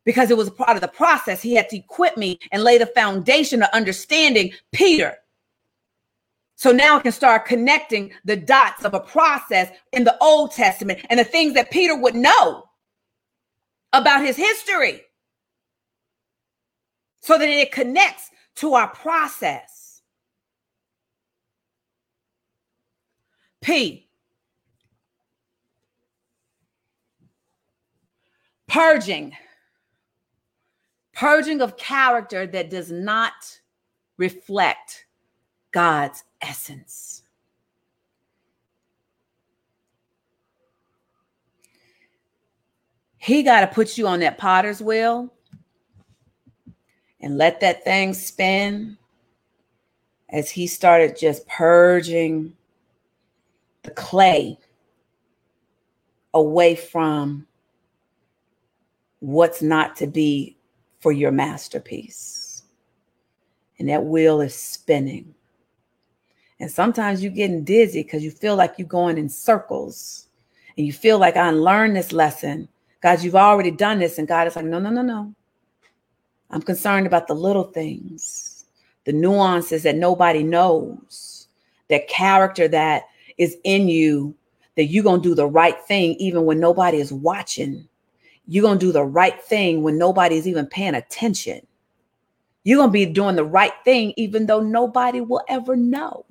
because 0.04 0.32
it 0.32 0.36
was 0.36 0.50
part 0.50 0.74
of 0.74 0.80
the 0.80 0.88
process. 0.88 1.40
He 1.40 1.54
had 1.54 1.68
to 1.68 1.76
equip 1.76 2.16
me 2.16 2.40
and 2.50 2.64
lay 2.64 2.78
the 2.78 2.86
foundation 2.86 3.62
of 3.62 3.68
understanding 3.72 4.52
Peter 4.72 5.18
so 6.61 6.72
now 6.72 6.98
I 6.98 7.00
can 7.00 7.11
start 7.11 7.46
connecting 7.46 8.12
the 8.26 8.36
dots 8.36 8.84
of 8.84 8.92
a 8.92 9.00
process 9.00 9.70
in 9.94 10.04
the 10.04 10.14
Old 10.22 10.52
Testament 10.52 11.00
and 11.08 11.18
the 11.18 11.24
things 11.24 11.54
that 11.54 11.70
Peter 11.70 11.96
would 11.96 12.14
know 12.14 12.68
about 13.94 14.22
his 14.22 14.36
history 14.36 15.00
so 17.20 17.38
that 17.38 17.48
it 17.48 17.72
connects 17.72 18.30
to 18.56 18.74
our 18.74 18.88
process. 18.88 20.02
P. 23.62 24.11
Purging. 28.68 29.34
Purging 31.14 31.62
of 31.62 31.78
character 31.78 32.46
that 32.46 32.68
does 32.68 32.90
not 32.92 33.32
reflect 34.18 35.06
God's 35.72 36.24
essence. 36.40 37.22
He 43.18 43.42
got 43.42 43.60
to 43.60 43.66
put 43.66 43.98
you 43.98 44.06
on 44.06 44.20
that 44.20 44.38
potter's 44.38 44.80
wheel 44.80 45.32
and 47.20 47.36
let 47.36 47.60
that 47.60 47.84
thing 47.84 48.14
spin 48.14 48.96
as 50.30 50.50
he 50.50 50.66
started 50.66 51.18
just 51.18 51.46
purging 51.46 52.54
the 53.82 53.90
clay 53.90 54.58
away 56.32 56.74
from 56.74 57.46
what's 59.18 59.60
not 59.60 59.96
to 59.96 60.06
be 60.06 60.56
for 61.00 61.12
your 61.12 61.32
masterpiece. 61.32 62.62
And 63.78 63.88
that 63.88 64.04
wheel 64.04 64.40
is 64.40 64.54
spinning. 64.54 65.34
And 66.61 66.70
sometimes 66.70 67.22
you're 67.22 67.32
getting 67.32 67.64
dizzy 67.64 68.02
because 68.02 68.22
you 68.22 68.30
feel 68.30 68.54
like 68.54 68.74
you're 68.76 68.86
going 68.86 69.16
in 69.16 69.28
circles. 69.28 70.28
and 70.76 70.86
you 70.86 70.92
feel 70.92 71.18
like 71.18 71.36
I 71.36 71.48
unlearned 71.48 71.96
this 71.96 72.12
lesson, 72.12 72.68
God, 73.02 73.22
you've 73.22 73.34
already 73.34 73.70
done 73.70 73.98
this. 73.98 74.18
And 74.18 74.28
God 74.28 74.46
is 74.46 74.56
like, 74.56 74.64
no, 74.66 74.78
no, 74.78 74.90
no, 74.90 75.02
no. 75.02 75.34
I'm 76.50 76.62
concerned 76.62 77.06
about 77.06 77.26
the 77.26 77.34
little 77.34 77.64
things, 77.64 78.66
the 79.04 79.12
nuances 79.12 79.82
that 79.84 79.96
nobody 79.96 80.42
knows, 80.42 81.48
that 81.88 82.08
character 82.08 82.68
that 82.68 83.04
is 83.38 83.56
in 83.64 83.88
you, 83.88 84.34
that 84.76 84.84
you're 84.84 85.04
going 85.04 85.22
to 85.22 85.28
do 85.28 85.34
the 85.34 85.46
right 85.46 85.80
thing 85.86 86.14
even 86.16 86.44
when 86.44 86.61
nobody 86.61 86.98
is 86.98 87.12
watching. 87.12 87.88
You're 88.46 88.62
going 88.62 88.78
to 88.78 88.86
do 88.86 88.92
the 88.92 89.04
right 89.04 89.42
thing 89.42 89.82
when 89.82 89.96
nobody's 89.96 90.46
even 90.46 90.66
paying 90.66 90.94
attention. 90.94 91.66
You're 92.64 92.78
going 92.78 92.90
to 92.90 92.92
be 92.92 93.06
doing 93.06 93.36
the 93.36 93.44
right 93.44 93.74
thing 93.84 94.12
even 94.16 94.46
though 94.46 94.61
nobody 94.61 95.20
will 95.20 95.42
ever 95.48 95.76
know. 95.76 96.26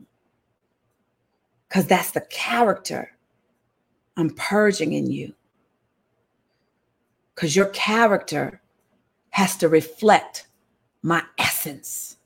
Because 1.70 1.86
that's 1.86 2.12
the 2.12 2.22
character 2.22 3.12
I'm 4.18 4.32
purging 4.32 4.94
in 4.94 5.10
you. 5.12 5.34
Because 7.36 7.56
your 7.56 7.68
character 7.68 8.62
has 9.30 9.56
to 9.58 9.70
reflect 9.70 10.48
my 11.04 11.24
essence 11.38 12.18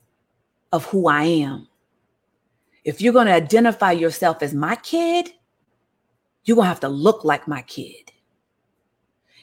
of 0.72 0.86
who 0.86 1.06
I 1.06 1.24
am. 1.24 1.68
If 2.84 3.00
you're 3.00 3.12
going 3.12 3.26
to 3.26 3.32
identify 3.32 3.92
yourself 3.92 4.42
as 4.42 4.54
my 4.54 4.76
kid, 4.76 5.30
you're 6.44 6.56
going 6.56 6.64
to 6.64 6.70
have 6.70 6.80
to 6.80 6.88
look 6.88 7.24
like 7.24 7.46
my 7.46 7.62
kid. 7.62 8.12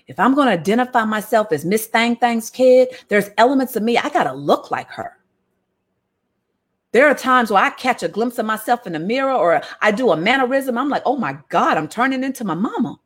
If 0.08 0.20
I'm 0.20 0.36
going 0.36 0.48
to 0.48 0.54
identify 0.54 1.06
myself 1.06 1.52
as 1.52 1.64
Miss 1.64 1.88
Thang 1.88 2.18
Thang's 2.18 2.50
kid, 2.50 2.90
there's 3.08 3.30
elements 3.38 3.76
of 3.76 3.84
me, 3.84 3.98
I 3.98 4.10
got 4.10 4.26
to 4.26 4.34
look 4.34 4.72
like 4.72 4.90
her. 4.90 5.18
There 6.92 7.08
are 7.08 7.16
times 7.16 7.52
where 7.52 7.64
I 7.64 7.70
catch 7.70 8.04
a 8.04 8.10
glimpse 8.10 8.38
of 8.38 8.46
myself 8.46 8.86
in 8.86 8.94
the 8.94 9.00
mirror 9.00 9.32
or 9.34 9.62
I 9.82 9.92
do 9.92 10.12
a 10.12 10.18
mannerism. 10.18 10.78
I'm 10.78 10.90
like, 10.90 11.04
oh 11.06 11.16
my 11.16 11.38
God, 11.50 11.78
I'm 11.78 11.88
turning 11.88 12.24
into 12.24 12.44
my 12.44 12.54
mama. 12.54 13.00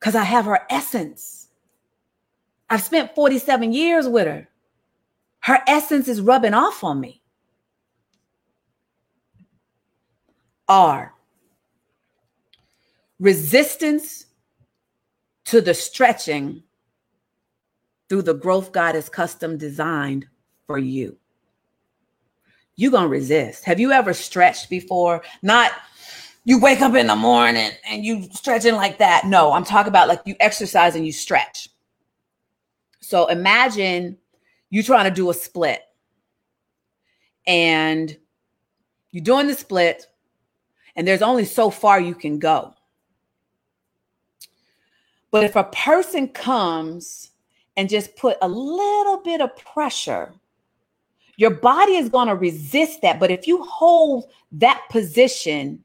Because 0.00 0.14
I 0.14 0.24
have 0.24 0.46
her 0.46 0.60
essence. 0.70 1.48
I've 2.70 2.82
spent 2.82 3.14
47 3.14 3.72
years 3.72 4.08
with 4.08 4.26
her. 4.26 4.48
Her 5.40 5.62
essence 5.66 6.08
is 6.08 6.20
rubbing 6.20 6.54
off 6.54 6.82
on 6.82 7.00
me. 7.00 7.22
R. 10.68 11.14
Resistance 13.20 14.26
to 15.44 15.60
the 15.60 15.74
stretching 15.74 16.62
through 18.08 18.22
the 18.22 18.34
growth 18.34 18.72
God 18.72 18.94
has 18.94 19.08
custom 19.08 19.58
designed 19.58 20.26
for 20.66 20.78
you. 20.78 21.16
You're 22.76 22.90
going 22.90 23.04
to 23.04 23.08
resist. 23.08 23.64
Have 23.64 23.80
you 23.80 23.92
ever 23.92 24.12
stretched 24.12 24.68
before? 24.68 25.22
Not 25.42 25.72
you 26.44 26.60
wake 26.60 26.80
up 26.80 26.94
in 26.94 27.06
the 27.06 27.16
morning 27.16 27.70
and 27.88 28.04
you 28.04 28.28
stretching 28.32 28.74
like 28.74 28.98
that. 28.98 29.24
No, 29.26 29.52
I'm 29.52 29.64
talking 29.64 29.88
about 29.88 30.08
like 30.08 30.20
you 30.26 30.36
exercise 30.40 30.94
and 30.94 31.06
you 31.06 31.12
stretch. 31.12 31.68
So 33.00 33.26
imagine 33.26 34.18
you 34.68 34.82
trying 34.82 35.04
to 35.04 35.14
do 35.14 35.30
a 35.30 35.34
split 35.34 35.80
and 37.46 38.16
you're 39.10 39.24
doing 39.24 39.46
the 39.46 39.54
split 39.54 40.06
and 40.96 41.06
there's 41.06 41.22
only 41.22 41.44
so 41.44 41.70
far 41.70 42.00
you 42.00 42.14
can 42.14 42.38
go. 42.38 42.74
But 45.30 45.44
if 45.44 45.56
a 45.56 45.64
person 45.64 46.28
comes 46.28 47.30
and 47.76 47.88
just 47.88 48.16
put 48.16 48.36
a 48.42 48.48
little 48.48 49.18
bit 49.18 49.40
of 49.40 49.56
pressure 49.56 50.32
your 51.36 51.50
body 51.50 51.96
is 51.96 52.08
going 52.08 52.28
to 52.28 52.34
resist 52.34 53.02
that. 53.02 53.20
But 53.20 53.30
if 53.30 53.46
you 53.46 53.62
hold 53.62 54.30
that 54.52 54.82
position 54.90 55.84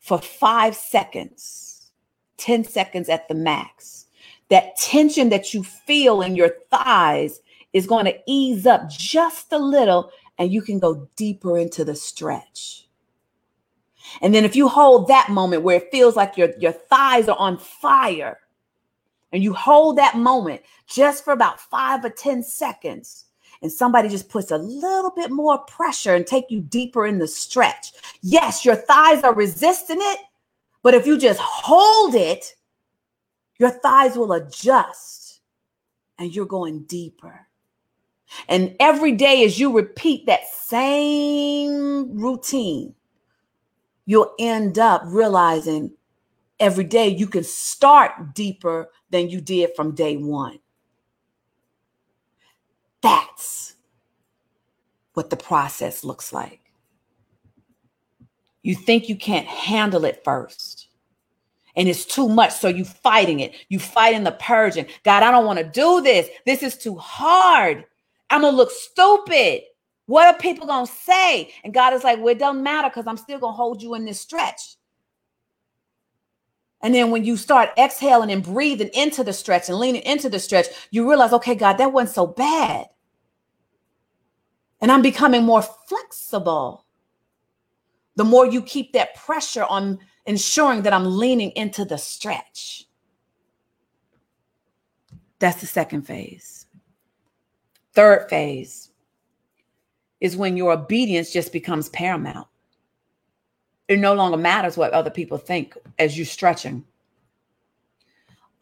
for 0.00 0.18
five 0.18 0.74
seconds, 0.74 1.92
10 2.38 2.64
seconds 2.64 3.08
at 3.08 3.28
the 3.28 3.34
max, 3.34 4.06
that 4.48 4.76
tension 4.76 5.28
that 5.30 5.54
you 5.54 5.62
feel 5.62 6.22
in 6.22 6.34
your 6.34 6.50
thighs 6.70 7.40
is 7.72 7.86
going 7.86 8.04
to 8.04 8.18
ease 8.26 8.66
up 8.66 8.90
just 8.90 9.52
a 9.52 9.58
little 9.58 10.10
and 10.38 10.52
you 10.52 10.60
can 10.60 10.78
go 10.78 11.08
deeper 11.16 11.56
into 11.56 11.84
the 11.84 11.94
stretch. 11.94 12.88
And 14.20 14.34
then 14.34 14.44
if 14.44 14.56
you 14.56 14.68
hold 14.68 15.08
that 15.08 15.30
moment 15.30 15.62
where 15.62 15.76
it 15.76 15.90
feels 15.90 16.16
like 16.16 16.36
your, 16.36 16.50
your 16.58 16.72
thighs 16.72 17.28
are 17.28 17.38
on 17.38 17.58
fire 17.58 18.40
and 19.32 19.42
you 19.42 19.54
hold 19.54 19.96
that 19.98 20.16
moment 20.16 20.60
just 20.86 21.24
for 21.24 21.32
about 21.32 21.60
five 21.60 22.04
or 22.04 22.10
10 22.10 22.42
seconds, 22.42 23.26
and 23.62 23.70
somebody 23.70 24.08
just 24.08 24.28
puts 24.28 24.50
a 24.50 24.58
little 24.58 25.12
bit 25.12 25.30
more 25.30 25.58
pressure 25.58 26.14
and 26.14 26.26
take 26.26 26.50
you 26.50 26.60
deeper 26.60 27.06
in 27.06 27.18
the 27.18 27.28
stretch. 27.28 27.92
Yes, 28.20 28.64
your 28.64 28.74
thighs 28.74 29.22
are 29.22 29.34
resisting 29.34 29.98
it, 30.00 30.18
but 30.82 30.94
if 30.94 31.06
you 31.06 31.16
just 31.16 31.40
hold 31.40 32.14
it, 32.14 32.56
your 33.58 33.70
thighs 33.70 34.16
will 34.16 34.32
adjust 34.32 35.40
and 36.18 36.34
you're 36.34 36.44
going 36.44 36.82
deeper. 36.82 37.46
And 38.48 38.74
every 38.80 39.12
day, 39.12 39.44
as 39.44 39.58
you 39.58 39.72
repeat 39.72 40.26
that 40.26 40.48
same 40.48 42.18
routine, 42.18 42.94
you'll 44.06 44.34
end 44.38 44.78
up 44.78 45.02
realizing 45.06 45.92
every 46.58 46.84
day 46.84 47.08
you 47.08 47.26
can 47.26 47.44
start 47.44 48.34
deeper 48.34 48.90
than 49.10 49.28
you 49.28 49.40
did 49.40 49.70
from 49.76 49.94
day 49.94 50.16
one. 50.16 50.58
That's 53.02 53.74
what 55.14 55.30
the 55.30 55.36
process 55.36 56.04
looks 56.04 56.32
like. 56.32 56.60
You 58.62 58.74
think 58.74 59.08
you 59.08 59.16
can't 59.16 59.46
handle 59.46 60.04
it 60.04 60.22
first. 60.24 60.88
And 61.74 61.88
it's 61.88 62.04
too 62.04 62.28
much. 62.28 62.52
So 62.52 62.68
you're 62.68 62.84
fighting 62.84 63.40
it. 63.40 63.54
You 63.68 63.78
fighting 63.78 64.24
the 64.24 64.32
purging. 64.32 64.86
God, 65.04 65.22
I 65.22 65.30
don't 65.30 65.46
want 65.46 65.58
to 65.58 65.64
do 65.64 66.00
this. 66.02 66.28
This 66.46 66.62
is 66.62 66.76
too 66.76 66.96
hard. 66.96 67.84
I'm 68.30 68.42
gonna 68.42 68.56
look 68.56 68.70
stupid. 68.70 69.62
What 70.06 70.26
are 70.26 70.38
people 70.38 70.66
gonna 70.66 70.86
say? 70.86 71.52
And 71.64 71.72
God 71.72 71.94
is 71.94 72.04
like, 72.04 72.18
well, 72.18 72.28
it 72.28 72.38
doesn't 72.38 72.62
matter 72.62 72.88
because 72.88 73.06
I'm 73.06 73.16
still 73.16 73.38
gonna 73.38 73.56
hold 73.56 73.82
you 73.82 73.94
in 73.94 74.04
this 74.04 74.20
stretch. 74.20 74.76
And 76.82 76.94
then 76.94 77.10
when 77.10 77.24
you 77.24 77.36
start 77.36 77.70
exhaling 77.78 78.32
and 78.32 78.42
breathing 78.42 78.90
into 78.92 79.22
the 79.22 79.32
stretch 79.32 79.68
and 79.68 79.78
leaning 79.78 80.02
into 80.02 80.28
the 80.28 80.40
stretch, 80.40 80.66
you 80.90 81.08
realize, 81.08 81.32
okay, 81.32 81.54
God, 81.54 81.74
that 81.74 81.92
wasn't 81.92 82.14
so 82.14 82.26
bad. 82.26 82.86
And 84.80 84.90
I'm 84.90 85.02
becoming 85.02 85.44
more 85.44 85.62
flexible. 85.62 86.84
The 88.16 88.24
more 88.24 88.46
you 88.46 88.60
keep 88.62 88.92
that 88.92 89.14
pressure 89.14 89.64
on 89.64 90.00
ensuring 90.26 90.82
that 90.82 90.92
I'm 90.92 91.18
leaning 91.18 91.50
into 91.52 91.84
the 91.84 91.98
stretch. 91.98 92.86
That's 95.38 95.60
the 95.60 95.66
second 95.66 96.02
phase. 96.02 96.66
Third 97.94 98.28
phase 98.28 98.90
is 100.20 100.36
when 100.36 100.56
your 100.56 100.72
obedience 100.72 101.32
just 101.32 101.52
becomes 101.52 101.88
paramount. 101.90 102.46
It 103.92 103.98
no 103.98 104.14
longer 104.14 104.38
matters 104.38 104.78
what 104.78 104.94
other 104.94 105.10
people 105.10 105.36
think 105.36 105.76
as 105.98 106.16
you're 106.16 106.24
stretching. 106.24 106.82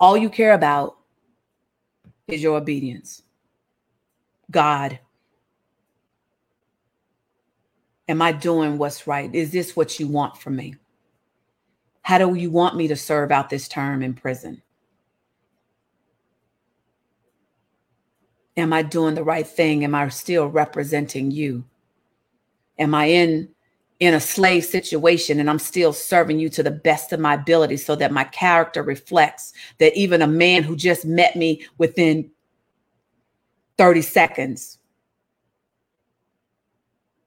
All 0.01 0.17
you 0.17 0.29
care 0.29 0.55
about 0.55 0.97
is 2.27 2.43
your 2.43 2.57
obedience. 2.57 3.23
God, 4.51 4.99
am 8.09 8.21
I 8.21 8.33
doing 8.33 8.77
what's 8.77 9.07
right? 9.07 9.33
Is 9.33 9.53
this 9.53 9.77
what 9.77 10.01
you 10.01 10.09
want 10.09 10.37
from 10.37 10.57
me? 10.57 10.75
How 12.03 12.19
do 12.19 12.35
you 12.35 12.51
want 12.51 12.75
me 12.75 12.89
to 12.89 12.97
serve 12.97 13.31
out 13.31 13.51
this 13.51 13.69
term 13.69 14.03
in 14.03 14.15
prison? 14.15 14.61
Am 18.57 18.73
I 18.73 18.83
doing 18.83 19.15
the 19.15 19.23
right 19.23 19.47
thing? 19.47 19.85
Am 19.85 19.95
I 19.95 20.09
still 20.09 20.49
representing 20.49 21.31
you? 21.31 21.63
Am 22.81 22.97
I 22.97 23.05
in 23.05 23.51
in 24.01 24.15
a 24.15 24.21
slave 24.21 24.65
situation 24.65 25.39
and 25.39 25.49
I'm 25.49 25.59
still 25.59 25.93
serving 25.93 26.39
you 26.39 26.49
to 26.51 26.63
the 26.63 26.71
best 26.71 27.13
of 27.13 27.21
my 27.21 27.35
ability 27.35 27.77
so 27.77 27.95
that 27.97 28.13
my 28.13 28.25
character 28.25 28.83
reflects 28.83 29.53
that 29.79 29.95
even 29.95 30.23
a 30.23 30.27
man 30.27 30.63
who 30.63 30.75
just 30.75 31.05
met 31.05 31.37
me 31.37 31.67
within 31.77 32.31
30 33.77 34.03
seconds 34.03 34.79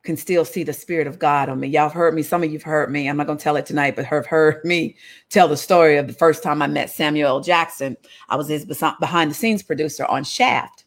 can 0.01 0.17
still 0.17 0.43
see 0.43 0.63
the 0.63 0.73
spirit 0.73 1.07
of 1.07 1.17
God 1.17 1.47
on 1.47 1.59
me. 1.59 1.67
Y'all 1.67 1.83
have 1.83 1.93
heard 1.93 2.13
me. 2.13 2.23
Some 2.23 2.43
of 2.43 2.51
you've 2.51 2.63
heard 2.63 2.91
me. 2.91 3.07
I'm 3.07 3.15
not 3.15 3.27
going 3.27 3.37
to 3.37 3.43
tell 3.43 3.55
it 3.55 3.65
tonight, 3.65 3.95
but 3.95 4.03
have 4.05 4.25
heard 4.25 4.63
me 4.65 4.97
tell 5.29 5.47
the 5.47 5.55
story 5.55 5.97
of 5.97 6.07
the 6.07 6.13
first 6.13 6.43
time 6.43 6.61
I 6.61 6.67
met 6.67 6.89
Samuel 6.89 7.29
L. 7.29 7.39
Jackson. 7.39 7.95
I 8.27 8.35
was 8.35 8.49
his 8.49 8.65
behind 8.65 9.31
the 9.31 9.35
scenes 9.35 9.63
producer 9.63 10.05
on 10.05 10.25
Shaft. 10.25 10.83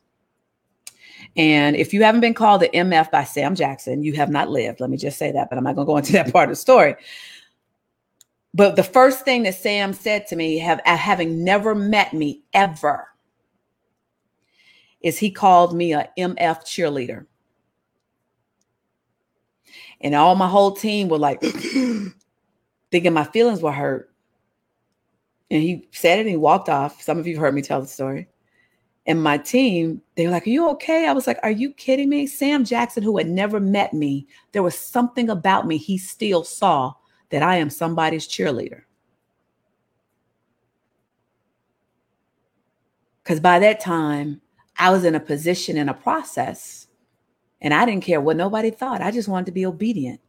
And 1.37 1.77
if 1.77 1.93
you 1.93 2.03
haven't 2.03 2.23
been 2.23 2.35
called 2.35 2.63
the 2.63 2.71
MF 2.71 3.11
by 3.11 3.25
Sam 3.25 3.55
Jackson, 3.55 4.03
you 4.03 4.15
have 4.15 4.31
not 4.31 4.49
lived. 4.49 4.81
Let 4.81 4.89
me 4.89 4.97
just 4.97 5.19
say 5.19 5.33
that, 5.33 5.51
but 5.51 5.59
I'm 5.59 5.65
not 5.65 5.75
going 5.75 5.87
to 5.87 5.91
go 5.93 5.97
into 5.99 6.13
that 6.13 6.33
part 6.33 6.49
of 6.49 6.53
the 6.53 6.57
story. 6.57 6.97
But 8.55 8.77
the 8.77 8.83
first 8.83 9.25
thing 9.25 9.43
that 9.43 9.55
Sam 9.55 9.93
said 9.93 10.27
to 10.29 10.37
me, 10.37 10.59
have, 10.59 10.81
uh, 10.87 10.97
having 10.97 11.45
never 11.45 11.75
met 11.75 12.15
me 12.15 12.43
ever, 12.55 13.09
is 15.03 15.19
he 15.19 15.31
called 15.31 15.77
me 15.77 15.93
a 15.93 16.09
MF 16.19 16.63
cheerleader. 16.63 17.27
And 20.01 20.15
all 20.15 20.35
my 20.37 20.49
whole 20.49 20.73
team 20.73 21.09
were 21.09 21.19
like, 21.19 21.41
thinking 22.91 23.13
my 23.13 23.25
feelings 23.25 23.61
were 23.61 23.73
hurt. 23.73 24.11
And 25.51 25.63
he 25.63 25.87
said 25.93 26.19
it 26.19 26.23
and 26.23 26.31
he 26.31 26.37
walked 26.37 26.69
off. 26.69 27.03
Some 27.03 27.19
of 27.19 27.27
you 27.27 27.39
heard 27.39 27.55
me 27.55 27.63
tell 27.63 27.81
the 27.81 27.87
story. 27.87 28.27
And 29.07 29.23
my 29.23 29.39
team, 29.39 30.03
they 30.17 30.27
were 30.27 30.33
like, 30.33 30.47
Are 30.47 30.51
you 30.51 30.69
okay? 30.71 31.07
I 31.07 31.13
was 31.13 31.27
like, 31.27 31.39
Are 31.43 31.51
you 31.51 31.73
kidding 31.73 32.09
me? 32.09 32.27
Sam 32.27 32.65
Jackson, 32.65 33.03
who 33.03 33.19
had 33.19 33.29
never 33.29 33.61
met 33.61 33.93
me, 33.93 34.27
there 34.53 34.63
was 34.63 34.77
something 34.77 35.31
about 35.31 35.67
me 35.67 35.77
he 35.77 35.97
still 35.97 36.43
saw 36.45 36.95
that 37.31 37.43
I 37.43 37.57
am 37.57 37.71
somebody's 37.71 38.27
cheerleader. 38.27 38.83
Because 43.23 43.41
by 43.41 43.59
that 43.59 43.81
time, 43.81 44.41
I 44.79 44.91
was 44.91 45.05
in 45.05 45.15
a 45.15 45.21
position 45.21 45.77
in 45.77 45.89
a 45.89 45.95
process 45.95 46.87
and 47.61 47.73
I 47.75 47.85
didn't 47.85 48.05
care 48.05 48.21
what 48.21 48.37
nobody 48.37 48.71
thought. 48.71 49.01
I 49.01 49.11
just 49.11 49.29
wanted 49.29 49.47
to 49.47 49.53
be 49.53 49.67
obedient. 49.67 50.21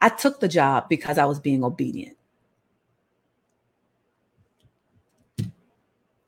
I 0.00 0.08
took 0.08 0.40
the 0.40 0.48
job 0.48 0.88
because 0.88 1.18
I 1.18 1.24
was 1.24 1.38
being 1.38 1.62
obedient. 1.62 2.16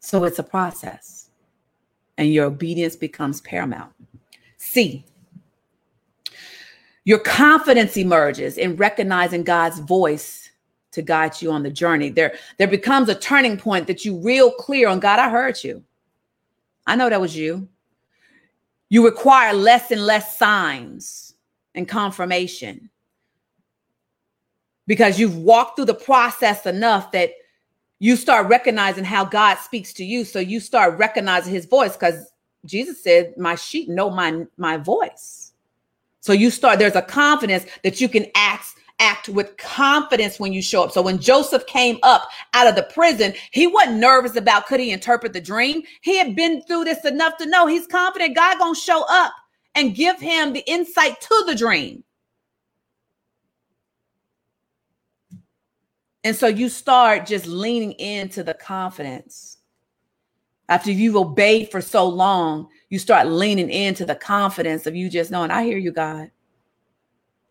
So 0.01 0.25
it's 0.25 0.39
a 0.39 0.45
process, 0.45 1.28
and 2.19 2.33
your 2.33 2.45
obedience 2.45 2.97
becomes 2.97 3.41
paramount. 3.41 3.93
C, 4.59 5.07
your 7.05 7.21
confidence 7.21 7.97
emerges 7.97 8.59
in 8.59 8.77
recognizing 8.77 9.45
God's 9.45 9.79
voice 9.79 10.51
to 10.91 11.01
guide 11.01 11.41
you 11.41 11.51
on 11.51 11.63
the 11.63 11.71
journey. 11.71 12.11
There, 12.11 12.35
there 12.59 12.67
becomes 12.67 13.09
a 13.09 13.15
turning 13.15 13.57
point 13.57 13.87
that 13.87 14.05
you 14.05 14.19
real 14.19 14.51
clear 14.51 14.89
on 14.89 15.01
God, 15.01 15.19
I 15.19 15.31
heard 15.31 15.63
you. 15.65 15.83
I 16.87 16.97
know 16.97 17.09
that 17.09 17.21
was 17.21 17.37
you. 17.37 17.69
You 18.91 19.05
require 19.05 19.53
less 19.53 19.91
and 19.91 20.05
less 20.05 20.37
signs 20.37 21.35
and 21.75 21.87
confirmation 21.87 22.91
because 24.87 25.21
you've 25.21 25.37
walked 25.37 25.77
through 25.77 25.85
the 25.85 25.95
process 25.95 26.67
enough 26.67 27.13
that 27.13 27.31
you 28.01 28.17
start 28.17 28.49
recognizing 28.49 29.05
how 29.05 29.25
God 29.25 29.57
speaks 29.57 29.93
to 29.95 30.05
you. 30.05 30.25
So 30.25 30.39
you 30.39 30.61
start 30.61 30.99
recognizing 30.99 31.53
his 31.53 31.67
voice 31.67 31.97
because 31.97 32.33
Jesus 32.65 33.03
said, 33.03 33.35
My 33.37 33.55
sheep 33.55 33.89
know 33.89 34.11
my, 34.11 34.47
my 34.57 34.77
voice. 34.77 35.53
So 36.21 36.33
you 36.33 36.51
start, 36.51 36.79
there's 36.79 36.97
a 36.97 37.03
confidence 37.03 37.67
that 37.85 38.01
you 38.01 38.09
can 38.09 38.27
act, 38.35 38.75
act 38.99 39.29
with 39.29 39.57
confidence 39.57 40.39
when 40.39 40.53
you 40.53 40.61
show 40.61 40.85
up. 40.85 40.93
So 40.93 41.01
when 41.03 41.19
Joseph 41.19 41.67
came 41.67 41.99
up 42.03 42.29
out 42.55 42.67
of 42.67 42.75
the 42.75 42.83
prison, 42.83 43.35
he 43.53 43.67
wasn't 43.67 43.99
nervous 43.99 44.37
about 44.37 44.67
could 44.67 44.81
he 44.81 44.91
interpret 44.91 45.33
the 45.33 45.41
dream. 45.41 45.83
He 46.03 46.19
had 46.19 46.37
been 46.37 46.63
through 46.63 46.85
this 46.85 47.05
enough 47.05 47.37
to 47.39 47.47
know 47.47 47.67
he's 47.67 47.87
confident 47.87 48.37
God 48.37 48.59
gonna 48.59 48.75
show 48.75 49.05
up 49.09 49.33
and 49.75 49.95
give 49.95 50.21
him 50.21 50.53
the 50.53 50.69
insight 50.71 51.21
to 51.21 51.45
the 51.47 51.55
dream. 51.55 52.03
And 56.29 56.37
so 56.37 56.47
you 56.47 56.69
start 56.69 57.25
just 57.25 57.47
leaning 57.47 57.93
into 57.93 58.43
the 58.43 58.53
confidence. 58.53 59.57
After 60.69 60.93
you've 60.93 61.17
obeyed 61.17 61.71
for 61.71 61.81
so 61.81 62.07
long, 62.07 62.69
you 62.91 62.99
start 62.99 63.29
leaning 63.29 63.71
into 63.71 64.05
the 64.05 64.15
confidence 64.15 64.87
of 64.87 64.95
you 64.95 65.09
just 65.09 65.31
knowing, 65.31 65.51
I 65.51 65.65
hear 65.65 65.79
you, 65.79 65.91
God. 65.91 66.31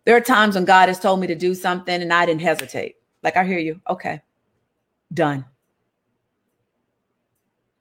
There 0.05 0.15
are 0.15 0.21
times 0.21 0.53
when 0.53 0.65
God 0.65 0.89
has 0.89 0.99
told 0.99 1.19
me 1.19 1.25
to 1.25 1.34
do 1.34 1.55
something 1.55 2.03
and 2.03 2.13
I 2.13 2.28
didn't 2.28 2.43
hesitate. 2.43 2.97
Like, 3.23 3.36
I 3.36 3.45
hear 3.45 3.57
you. 3.57 3.82
Okay, 3.89 4.21
done. 5.11 5.43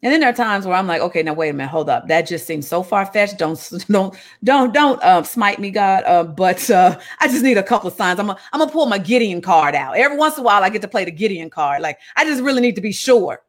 And 0.03 0.13
then 0.13 0.21
there 0.21 0.29
are 0.29 0.35
times 0.35 0.67
where 0.67 0.77
I'm 0.77 0.87
like, 0.87 1.01
okay, 1.01 1.23
now 1.23 1.33
wait 1.33 1.49
a 1.49 1.53
minute, 1.55 1.71
hold 1.71 1.89
up. 1.89 2.07
That 2.09 2.27
just 2.27 2.47
seems 2.47 2.69
so 2.69 2.83
far 2.83 3.07
fetched. 3.07 3.39
Don't, 3.39 3.59
don't, 3.89 4.15
don't, 4.45 4.75
don't 4.75 5.03
um, 5.03 5.25
smite 5.25 5.59
me, 5.59 5.71
God. 5.71 6.05
Uh, 6.05 6.23
but 6.25 6.69
uh, 6.71 6.99
I 7.21 7.29
just 7.29 7.43
need 7.43 7.57
a 7.57 7.63
couple 7.63 7.89
of 7.89 7.95
signs. 7.95 8.21
I'm 8.21 8.27
gonna, 8.27 8.39
I'm 8.53 8.61
gonna 8.61 8.71
pull 8.71 8.87
my 8.87 8.99
Gideon 8.99 9.41
card 9.41 9.75
out. 9.75 9.97
Every 9.97 10.19
once 10.19 10.37
in 10.37 10.43
a 10.43 10.45
while, 10.45 10.63
I 10.63 10.69
get 10.69 10.83
to 10.83 10.89
play 10.89 11.05
the 11.05 11.11
Gideon 11.11 11.49
card. 11.49 11.81
Like 11.81 11.99
I 12.15 12.25
just 12.25 12.43
really 12.43 12.61
need 12.61 12.75
to 12.75 12.81
be 12.83 12.93
sure. 12.93 13.43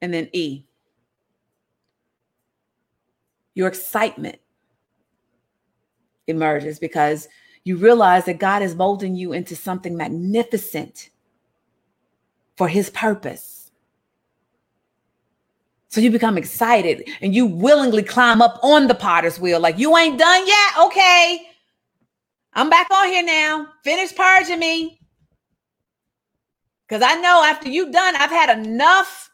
And 0.00 0.12
then 0.14 0.28
E, 0.32 0.64
your 3.54 3.66
excitement 3.66 4.38
emerges 6.28 6.78
because 6.78 7.26
you 7.64 7.76
realize 7.76 8.26
that 8.26 8.38
God 8.38 8.62
is 8.62 8.76
molding 8.76 9.16
you 9.16 9.32
into 9.32 9.56
something 9.56 9.96
magnificent 9.96 11.10
for 12.58 12.66
his 12.66 12.90
purpose. 12.90 13.70
So 15.90 16.00
you 16.00 16.10
become 16.10 16.36
excited 16.36 17.08
and 17.22 17.34
you 17.34 17.46
willingly 17.46 18.02
climb 18.02 18.42
up 18.42 18.58
on 18.62 18.88
the 18.88 18.96
potter's 18.96 19.38
wheel. 19.38 19.60
Like, 19.60 19.78
you 19.78 19.96
ain't 19.96 20.18
done 20.18 20.46
yet? 20.46 20.74
Okay. 20.86 21.46
I'm 22.52 22.68
back 22.68 22.88
on 22.90 23.06
here 23.06 23.22
now. 23.22 23.68
Finish 23.84 24.14
purging 24.14 24.58
me. 24.58 25.00
Because 26.86 27.02
I 27.02 27.14
know 27.20 27.42
after 27.44 27.68
you 27.68 27.92
done, 27.92 28.16
I've 28.16 28.30
had 28.30 28.58
enough, 28.58 29.30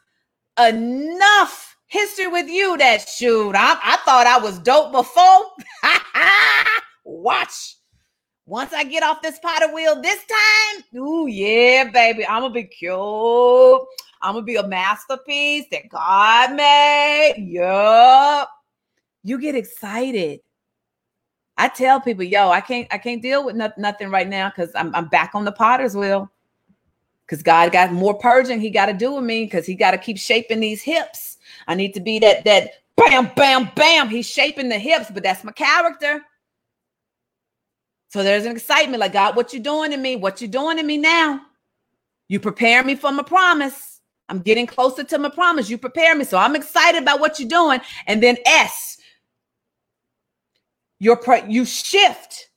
enough 0.61 1.77
history 1.87 2.27
with 2.27 2.49
you 2.49 2.77
that 2.77 3.09
shoot. 3.09 3.55
I, 3.57 3.79
I 3.83 3.97
thought 4.05 4.27
I 4.27 4.39
was 4.39 4.59
dope 4.59 4.93
before. 4.93 5.51
Watch. 7.05 7.77
Once 8.47 8.75
I 8.75 8.85
get 8.85 9.03
off 9.03 9.23
this 9.23 9.39
pot 9.39 9.65
of 9.65 9.73
wheel 9.73 10.01
this 10.03 10.21
time, 10.27 11.01
ooh, 11.01 11.27
yeah, 11.27 11.91
baby, 11.91 12.27
I'm 12.27 12.43
gonna 12.43 12.53
be 12.53 12.65
cute. 12.65 12.93
I'm 12.93 14.35
gonna 14.35 14.43
be 14.43 14.57
a 14.57 14.67
masterpiece 14.67 15.65
that 15.71 15.89
God 15.89 16.55
made. 16.55 17.37
Yup. 17.39 18.51
You 19.23 19.41
get 19.41 19.55
excited. 19.55 20.41
I 21.57 21.69
tell 21.69 22.01
people, 22.01 22.25
yo, 22.25 22.51
I 22.51 22.61
can't, 22.61 22.87
I 22.91 22.99
can't 22.99 23.23
deal 23.23 23.47
with 23.47 23.57
no, 23.57 23.73
nothing 23.79 24.11
right 24.11 24.29
now 24.29 24.51
because 24.51 24.71
I'm, 24.75 24.95
I'm 24.95 25.09
back 25.09 25.31
on 25.35 25.47
the 25.47 25.53
potter's 25.53 25.97
wheel. 25.97 26.31
Because 27.25 27.43
God 27.43 27.73
got 27.73 27.93
more 27.93 28.19
purging 28.19 28.61
He 28.61 28.69
got 28.69 28.87
to 28.87 28.93
do 28.93 29.15
with 29.15 29.25
me 29.25 29.45
because 29.45 29.65
He 29.65 29.75
got 29.75 29.93
to 29.93 29.99
keep 29.99 30.19
shaping 30.19 30.61
these 30.61 30.83
hips. 30.83 31.39
I 31.67 31.75
need 31.75 31.95
to 31.95 32.01
be 32.01 32.19
that 32.19 32.45
that 32.45 32.73
bam, 32.97 33.31
bam, 33.37 33.71
bam. 33.75 34.11
He's 34.11 34.29
shaping 34.29 34.69
the 34.69 34.79
hips, 34.79 35.11
but 35.11 35.23
that's 35.23 35.45
my 35.45 35.53
character. 35.53 36.23
So 38.15 38.23
there's 38.23 38.45
an 38.45 38.53
excitement 38.53 39.01
like, 39.01 39.13
God, 39.13 39.35
what 39.35 39.53
you 39.53 39.59
doing 39.59 39.91
to 39.91 39.97
me? 39.97 40.15
What 40.15 40.41
you 40.41 40.47
doing 40.47 40.77
to 40.77 40.85
me 40.85 40.99
now? 40.99 41.41
You 42.29 42.39
prepare 42.39 42.85
me 42.85 42.95
for 42.95 43.11
my 43.11 43.25
promise. 43.25 44.01
I'm 44.29 44.39
getting 44.39 44.69
closer 44.69 45.03
to 45.03 45.19
my 45.19 45.31
promise. 45.31 45.69
You 45.69 45.79
prepare 45.79 46.15
me. 46.15 46.23
So 46.23 46.39
I'm 46.39 46.55
excited 46.55 47.03
about 47.03 47.19
what 47.19 47.41
you're 47.41 47.49
doing. 47.49 47.81
And 48.07 48.23
then 48.23 48.37
S, 48.47 48.99
your 51.01 51.21
you 51.49 51.65
shift. 51.65 52.51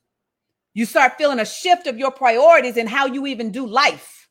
You 0.76 0.86
start 0.86 1.14
feeling 1.18 1.40
a 1.40 1.46
shift 1.46 1.88
of 1.88 1.98
your 1.98 2.12
priorities 2.12 2.78
and 2.78 2.88
how 2.88 3.08
you 3.08 3.26
even 3.26 3.52
do 3.52 3.66
life. 3.66 4.30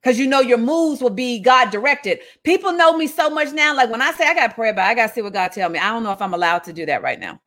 Because 0.00 0.16
you 0.16 0.28
know 0.28 0.38
your 0.38 0.58
moves 0.58 1.00
will 1.02 1.10
be 1.10 1.40
God 1.40 1.72
directed. 1.72 2.20
People 2.44 2.70
know 2.70 2.96
me 2.96 3.08
so 3.08 3.28
much 3.30 3.52
now. 3.52 3.74
Like 3.74 3.90
when 3.90 4.00
I 4.00 4.12
say 4.12 4.28
I 4.28 4.34
got 4.34 4.46
to 4.46 4.54
pray 4.54 4.70
about, 4.70 4.86
I 4.88 4.94
got 4.94 5.08
to 5.08 5.12
see 5.12 5.22
what 5.22 5.32
God 5.32 5.48
tell 5.48 5.68
me. 5.68 5.80
I 5.80 5.90
don't 5.90 6.04
know 6.04 6.12
if 6.12 6.22
I'm 6.22 6.34
allowed 6.34 6.62
to 6.66 6.72
do 6.72 6.86
that 6.86 7.02
right 7.02 7.18
now. 7.18 7.40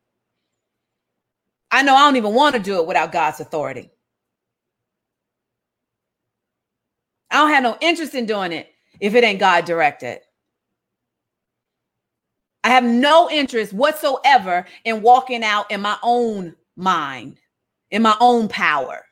I 1.70 1.82
know 1.82 1.94
I 1.94 2.00
don't 2.00 2.16
even 2.16 2.34
want 2.34 2.54
to 2.56 2.62
do 2.62 2.80
it 2.80 2.86
without 2.86 3.12
God's 3.12 3.40
authority. 3.40 3.90
I 7.30 7.36
don't 7.38 7.50
have 7.50 7.62
no 7.62 7.76
interest 7.80 8.14
in 8.14 8.26
doing 8.26 8.52
it 8.52 8.68
if 9.00 9.14
it 9.14 9.24
ain't 9.24 9.40
God 9.40 9.64
directed. 9.64 10.20
I 12.64 12.70
have 12.70 12.84
no 12.84 13.30
interest 13.30 13.72
whatsoever 13.72 14.66
in 14.84 15.02
walking 15.02 15.44
out 15.44 15.70
in 15.70 15.80
my 15.80 15.96
own 16.02 16.56
mind, 16.76 17.38
in 17.90 18.02
my 18.02 18.16
own 18.20 18.48
power. 18.48 19.04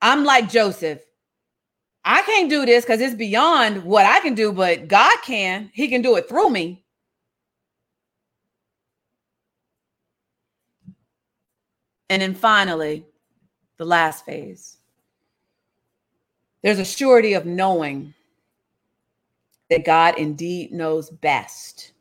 I'm 0.00 0.24
like 0.24 0.50
Joseph. 0.50 1.00
I 2.04 2.22
can't 2.22 2.50
do 2.50 2.66
this 2.66 2.84
because 2.84 3.00
it's 3.00 3.14
beyond 3.14 3.84
what 3.84 4.06
I 4.06 4.20
can 4.20 4.34
do, 4.34 4.52
but 4.52 4.88
God 4.88 5.14
can. 5.24 5.70
He 5.74 5.88
can 5.88 6.02
do 6.02 6.16
it 6.16 6.28
through 6.28 6.50
me. 6.50 6.81
And 12.10 12.22
then 12.22 12.34
finally, 12.34 13.06
the 13.78 13.84
last 13.84 14.24
phase. 14.24 14.78
There's 16.62 16.78
a 16.78 16.84
surety 16.84 17.34
of 17.34 17.46
knowing 17.46 18.14
that 19.70 19.84
God 19.84 20.18
indeed 20.18 20.72
knows 20.72 21.10
best. 21.10 21.92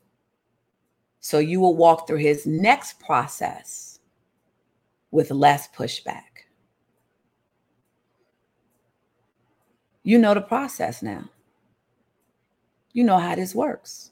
So 1.19 1.39
you 1.39 1.59
will 1.59 1.75
walk 1.75 2.07
through 2.07 2.17
his 2.17 2.45
next 2.45 2.99
process 2.99 3.99
with 5.11 5.31
less 5.31 5.67
pushback. 5.69 6.23
You 10.03 10.17
know 10.17 10.33
the 10.33 10.41
process 10.41 11.01
now. 11.01 11.29
You 12.93 13.03
know 13.03 13.17
how 13.17 13.35
this 13.35 13.55
works. 13.55 14.11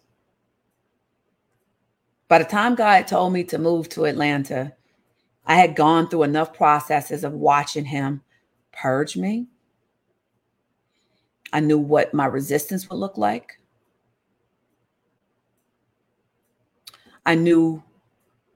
By 2.28 2.40
the 2.40 2.46
time 2.46 2.76
God 2.76 3.08
told 3.08 3.34
me 3.34 3.44
to 3.46 3.58
move 3.58 3.90
to 3.90 4.06
Atlanta, 4.06 4.74
I 5.50 5.56
had 5.56 5.76
gone 5.76 6.08
through 6.08 6.24
enough 6.24 6.54
processes 6.54 7.24
of 7.24 7.34
watching 7.34 7.84
him 7.84 8.22
purge 8.72 9.18
me. 9.18 9.48
I 11.52 11.60
knew 11.60 11.80
what 11.80 12.14
my 12.14 12.28
resistance 12.28 12.88
would 12.88 12.98
look 12.98 13.18
like. 13.18 13.60
I 17.26 17.34
knew 17.34 17.82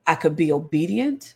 I 0.06 0.14
could 0.14 0.36
be 0.36 0.52
obedient. 0.52 1.34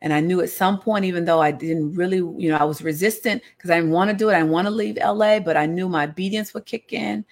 And 0.00 0.12
I 0.12 0.20
knew 0.20 0.40
at 0.40 0.50
some 0.50 0.78
point, 0.78 1.04
even 1.04 1.24
though 1.24 1.40
I 1.42 1.50
didn't 1.50 1.94
really, 1.94 2.18
you 2.18 2.48
know, 2.48 2.58
I 2.58 2.64
was 2.64 2.82
resistant 2.82 3.42
because 3.56 3.70
I 3.70 3.80
didn't 3.80 3.90
want 3.90 4.08
to 4.10 4.16
do 4.16 4.30
it. 4.30 4.34
I 4.34 4.38
didn't 4.38 4.52
want 4.52 4.66
to 4.66 4.70
leave 4.70 4.98
LA, 4.98 5.40
but 5.40 5.56
I 5.56 5.66
knew 5.66 5.88
my 5.88 6.04
obedience 6.04 6.54
would 6.54 6.64
kick 6.64 6.92
in. 6.92 7.24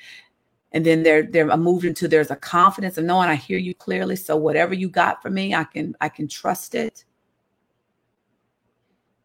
And 0.72 0.84
then 0.84 1.02
there 1.02 1.50
I 1.50 1.56
moved 1.56 1.84
into 1.84 2.08
there's 2.08 2.30
a 2.30 2.36
confidence 2.36 2.98
of 2.98 3.04
knowing 3.04 3.28
I 3.28 3.36
hear 3.36 3.58
you 3.58 3.74
clearly. 3.74 4.16
So 4.16 4.36
whatever 4.36 4.74
you 4.74 4.88
got 4.88 5.22
for 5.22 5.30
me, 5.30 5.54
I 5.54 5.64
can, 5.64 5.96
I 6.00 6.08
can 6.08 6.28
trust 6.28 6.74
it. 6.74 7.04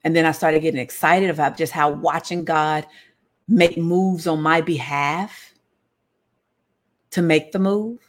And 0.04 0.16
then 0.16 0.26
I 0.26 0.32
started 0.32 0.62
getting 0.62 0.80
excited 0.80 1.30
about 1.30 1.58
just 1.58 1.74
how 1.74 1.90
watching 1.90 2.46
God 2.46 2.86
make 3.48 3.78
moves 3.78 4.28
on 4.28 4.42
my 4.42 4.62
behalf 4.62 5.54
to 7.12 7.22
make 7.22 7.52
the 7.52 7.60
move. 7.60 8.00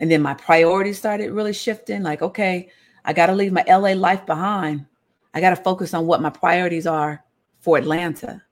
And 0.00 0.10
then 0.10 0.22
my 0.22 0.34
priorities 0.34 0.98
started 0.98 1.32
really 1.32 1.52
shifting 1.52 2.02
like, 2.02 2.22
okay, 2.22 2.68
I 3.04 3.12
got 3.12 3.26
to 3.26 3.34
leave 3.34 3.52
my 3.52 3.64
LA 3.68 3.92
life 3.92 4.26
behind. 4.26 4.86
I 5.34 5.40
got 5.40 5.50
to 5.50 5.56
focus 5.56 5.94
on 5.94 6.06
what 6.06 6.22
my 6.22 6.30
priorities 6.30 6.86
are 6.86 7.24
for 7.60 7.78
Atlanta. 7.78 8.42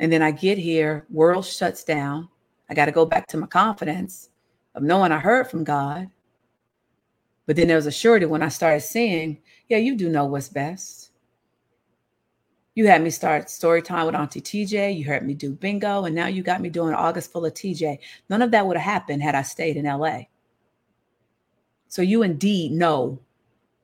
And 0.00 0.12
then 0.12 0.22
I 0.22 0.30
get 0.30 0.58
here, 0.58 1.06
world 1.10 1.44
shuts 1.44 1.84
down. 1.84 2.28
I 2.70 2.74
got 2.74 2.86
to 2.86 2.92
go 2.92 3.04
back 3.04 3.26
to 3.28 3.36
my 3.36 3.46
confidence 3.46 4.30
of 4.74 4.82
knowing 4.82 5.12
I 5.12 5.18
heard 5.18 5.48
from 5.48 5.64
God. 5.64 6.08
But 7.46 7.56
then 7.56 7.66
there 7.66 7.76
was 7.76 7.86
a 7.86 7.90
surety 7.90 8.26
when 8.26 8.42
I 8.42 8.48
started 8.48 8.80
seeing, 8.80 9.38
yeah, 9.68 9.78
you 9.78 9.96
do 9.96 10.08
know 10.08 10.26
what's 10.26 10.48
best. 10.48 11.10
You 12.74 12.86
had 12.86 13.02
me 13.02 13.10
start 13.10 13.50
story 13.50 13.82
time 13.82 14.06
with 14.06 14.14
Auntie 14.14 14.40
TJ. 14.40 14.96
You 14.96 15.04
heard 15.04 15.26
me 15.26 15.34
do 15.34 15.50
bingo. 15.52 16.04
And 16.04 16.14
now 16.14 16.26
you 16.26 16.42
got 16.42 16.60
me 16.60 16.68
doing 16.68 16.94
August 16.94 17.32
full 17.32 17.44
of 17.44 17.54
TJ. 17.54 17.98
None 18.28 18.42
of 18.42 18.52
that 18.52 18.66
would 18.66 18.76
have 18.76 18.84
happened 18.84 19.22
had 19.22 19.34
I 19.34 19.42
stayed 19.42 19.76
in 19.76 19.86
LA. 19.86 20.20
So 21.88 22.02
you 22.02 22.22
indeed 22.22 22.70
know 22.70 23.18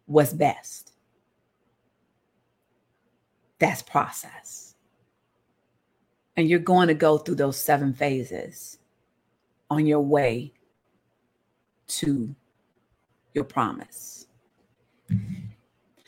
what's 0.06 0.32
best. 0.32 0.92
That's 3.58 3.82
process. 3.82 4.73
And 6.36 6.48
you're 6.48 6.58
going 6.58 6.88
to 6.88 6.94
go 6.94 7.18
through 7.18 7.36
those 7.36 7.56
seven 7.56 7.92
phases 7.92 8.78
on 9.70 9.86
your 9.86 10.00
way 10.00 10.52
to 11.86 12.34
your 13.34 13.44
promise. 13.44 14.26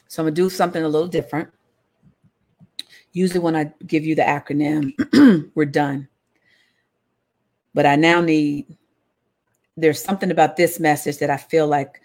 So 0.08 0.22
I'm 0.22 0.24
going 0.24 0.34
to 0.34 0.42
do 0.42 0.50
something 0.50 0.82
a 0.82 0.88
little 0.88 1.08
different. 1.08 1.50
Usually, 3.12 3.40
when 3.40 3.56
I 3.56 3.72
give 3.86 4.04
you 4.04 4.14
the 4.14 4.22
acronym, 4.22 5.50
we're 5.54 5.64
done. 5.64 6.08
But 7.74 7.86
I 7.86 7.96
now 7.96 8.20
need, 8.20 8.76
there's 9.76 10.02
something 10.02 10.30
about 10.30 10.56
this 10.56 10.80
message 10.80 11.18
that 11.18 11.30
I 11.30 11.36
feel 11.36 11.66
like 11.66 12.00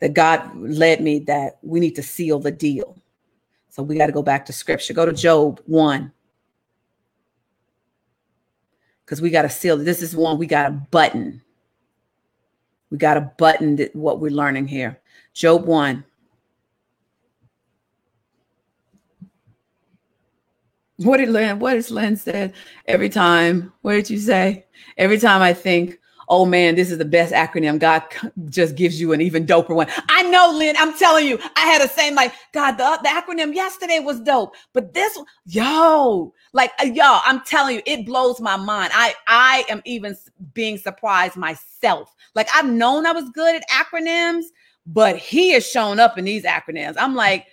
that 0.00 0.14
God 0.14 0.56
led 0.56 1.00
me 1.00 1.20
that 1.20 1.58
we 1.62 1.80
need 1.80 1.96
to 1.96 2.02
seal 2.02 2.38
the 2.38 2.50
deal. 2.50 2.96
So 3.68 3.82
we 3.82 3.96
got 3.96 4.06
to 4.06 4.12
go 4.12 4.22
back 4.22 4.46
to 4.46 4.52
scripture. 4.52 4.94
Go 4.94 5.06
to 5.06 5.12
Job 5.12 5.60
1. 5.66 6.12
Because 9.10 9.20
we 9.20 9.30
got 9.30 9.42
to 9.42 9.50
seal. 9.50 9.76
This 9.76 10.02
is 10.02 10.14
one 10.14 10.38
we 10.38 10.46
got 10.46 10.66
a 10.66 10.70
button. 10.70 11.42
We 12.90 12.98
got 12.98 13.16
a 13.16 13.32
button 13.38 13.76
what 13.92 14.20
we're 14.20 14.30
learning 14.30 14.68
here. 14.68 15.00
Job 15.34 15.64
1. 15.64 16.04
What 20.98 21.16
did 21.16 21.30
Lynn, 21.30 21.58
what 21.58 21.74
has 21.74 21.90
Lynn 21.90 22.16
said 22.16 22.52
every 22.86 23.08
time? 23.08 23.72
What 23.82 23.94
did 23.94 24.10
you 24.10 24.18
say? 24.18 24.66
Every 24.96 25.18
time 25.18 25.42
I 25.42 25.54
think, 25.54 25.98
oh 26.30 26.46
man, 26.46 26.76
this 26.76 26.92
is 26.92 26.98
the 26.98 27.04
best 27.04 27.34
acronym. 27.34 27.78
God 27.78 28.04
just 28.48 28.76
gives 28.76 29.00
you 29.00 29.12
an 29.12 29.20
even 29.20 29.44
doper 29.44 29.74
one. 29.74 29.88
I 30.08 30.22
know, 30.22 30.54
Lynn. 30.56 30.76
I'm 30.78 30.96
telling 30.96 31.26
you, 31.26 31.38
I 31.56 31.66
had 31.66 31.82
a 31.82 31.88
same 31.88 32.14
like, 32.14 32.32
God, 32.52 32.72
the, 32.72 32.98
the 33.02 33.08
acronym 33.08 33.52
yesterday 33.52 33.98
was 33.98 34.20
dope, 34.20 34.54
but 34.72 34.94
this, 34.94 35.18
yo, 35.44 36.32
like, 36.52 36.70
uh, 36.80 36.84
yo, 36.86 37.18
I'm 37.24 37.40
telling 37.40 37.76
you, 37.76 37.82
it 37.84 38.06
blows 38.06 38.40
my 38.40 38.56
mind. 38.56 38.92
I, 38.94 39.14
I 39.26 39.64
am 39.68 39.82
even 39.84 40.16
being 40.54 40.78
surprised 40.78 41.36
myself. 41.36 42.14
Like, 42.36 42.48
I've 42.54 42.68
known 42.70 43.06
I 43.06 43.12
was 43.12 43.28
good 43.30 43.56
at 43.56 43.68
acronyms, 43.68 44.44
but 44.86 45.16
he 45.16 45.52
has 45.52 45.66
shown 45.66 45.98
up 45.98 46.16
in 46.16 46.24
these 46.24 46.44
acronyms. 46.44 46.94
I'm 46.96 47.16
like, 47.16 47.46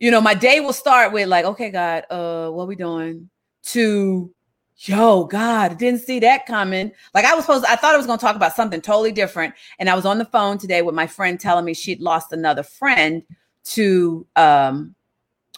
you 0.00 0.10
know, 0.10 0.20
my 0.20 0.34
day 0.34 0.58
will 0.58 0.72
start 0.72 1.12
with 1.12 1.28
like, 1.28 1.44
okay, 1.44 1.70
God, 1.70 2.04
uh, 2.10 2.50
what 2.50 2.66
we 2.66 2.74
doing? 2.74 3.30
To 3.66 4.34
yo, 4.76 5.24
God, 5.24 5.78
didn't 5.78 6.00
see 6.00 6.18
that 6.20 6.46
coming. 6.46 6.92
Like 7.14 7.24
I 7.24 7.34
was 7.34 7.44
supposed, 7.44 7.64
I 7.64 7.76
thought 7.76 7.94
I 7.94 7.96
was 7.96 8.06
going 8.06 8.18
to 8.18 8.24
talk 8.24 8.36
about 8.36 8.56
something 8.56 8.80
totally 8.80 9.12
different. 9.12 9.54
And 9.78 9.88
I 9.88 9.94
was 9.94 10.04
on 10.04 10.18
the 10.18 10.24
phone 10.24 10.58
today 10.58 10.82
with 10.82 10.94
my 10.94 11.06
friend 11.06 11.38
telling 11.38 11.64
me 11.64 11.74
she'd 11.74 12.00
lost 12.00 12.32
another 12.32 12.62
friend 12.62 13.22
to, 13.64 14.26
um, 14.36 14.94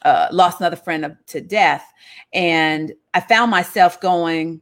uh, 0.03 0.29
lost 0.31 0.61
another 0.61 0.77
friend 0.77 1.05
of, 1.05 1.17
to 1.27 1.41
death. 1.41 1.85
And 2.33 2.93
I 3.15 3.21
found 3.21 3.51
myself 3.51 4.01
going, 4.01 4.61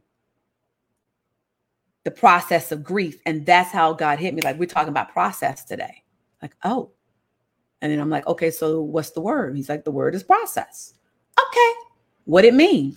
the 2.05 2.11
process 2.11 2.71
of 2.71 2.83
grief. 2.83 3.19
And 3.25 3.45
that's 3.45 3.71
how 3.71 3.91
God 3.91 4.19
hit 4.19 4.33
me. 4.33 4.41
Like 4.41 4.57
we're 4.57 4.67
talking 4.67 4.89
about 4.89 5.11
process 5.11 5.65
today. 5.65 6.03
Like, 6.41 6.55
oh. 6.63 6.91
And 7.81 7.91
then 7.91 7.99
I'm 7.99 8.09
like, 8.09 8.25
okay, 8.27 8.51
so 8.51 8.81
what's 8.81 9.09
the 9.09 9.21
word? 9.21 9.55
He's 9.55 9.69
like, 9.69 9.83
the 9.83 9.91
word 9.91 10.15
is 10.15 10.23
process. 10.23 10.93
Okay. 11.37 11.71
What 12.25 12.45
it 12.45 12.53
mean? 12.53 12.95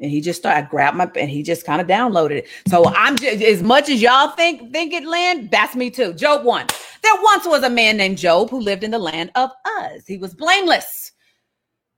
And 0.00 0.10
he 0.10 0.20
just 0.20 0.40
started 0.40 0.66
I 0.66 0.70
grabbed 0.70 0.96
my 0.96 1.10
and 1.16 1.30
he 1.30 1.42
just 1.42 1.64
kind 1.64 1.80
of 1.80 1.86
downloaded 1.86 2.38
it. 2.38 2.48
So 2.68 2.84
I'm 2.86 3.16
just 3.16 3.42
as 3.42 3.62
much 3.62 3.88
as 3.88 4.02
y'all 4.02 4.30
think 4.30 4.72
think 4.72 4.92
it 4.92 5.04
Lynn, 5.04 5.48
that's 5.50 5.74
me 5.74 5.90
too. 5.90 6.12
Job 6.12 6.44
one. 6.44 6.66
There 7.02 7.22
once 7.22 7.46
was 7.46 7.62
a 7.62 7.70
man 7.70 7.96
named 7.96 8.18
Job 8.18 8.50
who 8.50 8.60
lived 8.60 8.82
in 8.82 8.90
the 8.90 8.98
land 8.98 9.30
of 9.34 9.50
Uz. 9.80 10.06
He 10.06 10.18
was 10.18 10.34
blameless, 10.34 11.12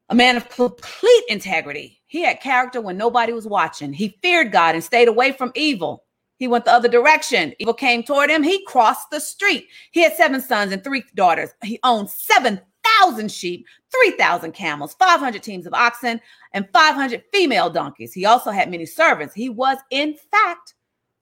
a 0.09 0.15
man 0.15 0.37
of 0.37 0.49
complete 0.51 1.25
integrity. 1.29 2.01
He 2.07 2.23
had 2.23 2.41
character 2.41 2.81
when 2.81 2.97
nobody 2.97 3.33
was 3.33 3.47
watching. 3.47 3.93
He 3.93 4.19
feared 4.23 4.53
God 4.53 4.75
and 4.75 4.85
stayed 4.85 5.09
away 5.09 5.33
from 5.33 5.53
evil. 5.55 6.05
He 6.39 6.47
went 6.47 6.65
the 6.65 6.73
other 6.73 6.89
direction. 6.89 7.53
Evil 7.59 7.75
came 7.75 8.03
toward 8.03 8.31
him. 8.31 8.43
He 8.43 8.65
crossed 8.65 9.11
the 9.11 9.21
street. 9.21 9.67
He 9.91 10.03
had 10.03 10.15
seven 10.15 10.41
sons 10.41 10.73
and 10.73 10.85
three 10.85 11.03
daughters. 11.15 11.51
He 11.63 11.81
owned 11.83 12.11
seven 12.11 12.61
thousand 13.01 13.33
sheep, 13.33 13.67
3,000 13.93 14.53
camels, 14.53 14.95
500 14.95 15.43
teams 15.43 15.67
of 15.67 15.75
oxen, 15.75 16.21
and 16.53 16.69
500 16.73 17.23
female 17.33 17.71
donkeys. 17.71 18.13
He 18.13 18.27
also 18.27 18.51
had 18.51 18.71
many 18.71 18.87
servants. 18.87 19.35
He 19.35 19.49
was, 19.49 19.79
in 19.91 20.15
fact, 20.31 20.75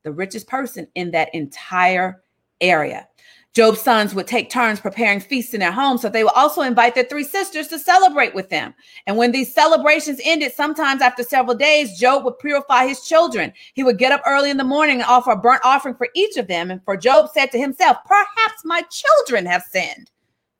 the 0.04 0.12
richest 0.12 0.48
person 0.48 0.86
in 0.94 1.10
that 1.12 1.34
entire 1.34 2.22
area. 2.60 3.08
Job's 3.56 3.80
sons 3.80 4.14
would 4.14 4.26
take 4.26 4.50
turns 4.50 4.80
preparing 4.80 5.18
feasts 5.18 5.54
in 5.54 5.60
their 5.60 5.72
homes, 5.72 6.02
so 6.02 6.10
they 6.10 6.24
would 6.24 6.34
also 6.34 6.60
invite 6.60 6.94
their 6.94 7.04
three 7.04 7.24
sisters 7.24 7.68
to 7.68 7.78
celebrate 7.78 8.34
with 8.34 8.50
them. 8.50 8.74
And 9.06 9.16
when 9.16 9.32
these 9.32 9.54
celebrations 9.54 10.20
ended, 10.22 10.52
sometimes 10.52 11.00
after 11.00 11.22
several 11.22 11.56
days, 11.56 11.98
Job 11.98 12.26
would 12.26 12.38
purify 12.38 12.86
his 12.86 13.00
children. 13.00 13.54
He 13.72 13.82
would 13.82 13.96
get 13.96 14.12
up 14.12 14.20
early 14.26 14.50
in 14.50 14.58
the 14.58 14.64
morning 14.64 14.96
and 14.96 15.06
offer 15.08 15.30
a 15.30 15.36
burnt 15.36 15.62
offering 15.64 15.94
for 15.94 16.08
each 16.14 16.36
of 16.36 16.48
them. 16.48 16.70
And 16.70 16.84
for 16.84 16.98
Job 16.98 17.30
said 17.32 17.50
to 17.52 17.58
himself, 17.58 17.96
Perhaps 18.04 18.62
my 18.66 18.82
children 18.90 19.46
have 19.46 19.62
sinned. 19.62 20.10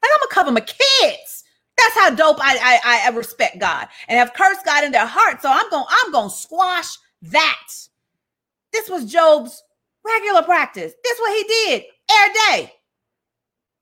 Like 0.03 0.11
I'm 0.15 0.21
gonna 0.21 0.31
cover 0.31 0.53
my 0.53 0.61
kids. 0.61 1.36
That's 1.87 1.99
how 2.01 2.11
dope 2.11 2.39
I, 2.41 2.81
I 2.85 3.03
I 3.07 3.09
respect 3.11 3.61
God 3.61 3.87
and 4.09 4.19
have 4.19 4.35
cursed 4.35 4.65
God 4.65 4.83
in 4.83 4.91
their 4.91 5.07
heart. 5.07 5.41
So 5.41 5.49
I'm 5.49 5.71
going 5.71 5.85
I'm 5.89 6.13
to 6.13 6.31
squash 6.35 6.97
that. 7.23 7.69
This 8.73 8.91
was 8.91 9.05
Job's 9.05 9.63
regular 10.05 10.43
practice. 10.43 10.93
This 11.05 11.13
is 11.17 11.21
what 11.21 11.37
he 11.37 11.45
did 11.45 11.85
every 12.11 12.35
day. 12.35 12.73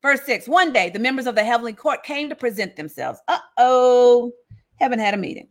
Verse 0.02 0.20
6 0.26 0.48
One 0.48 0.70
day, 0.70 0.90
the 0.90 0.98
members 0.98 1.26
of 1.26 1.34
the 1.34 1.44
heavenly 1.44 1.72
court 1.72 2.02
came 2.02 2.28
to 2.28 2.34
present 2.34 2.76
themselves. 2.76 3.20
Uh 3.26 3.38
oh, 3.56 4.32
heaven 4.76 4.98
had 4.98 5.14
a 5.14 5.18
meeting. 5.18 5.48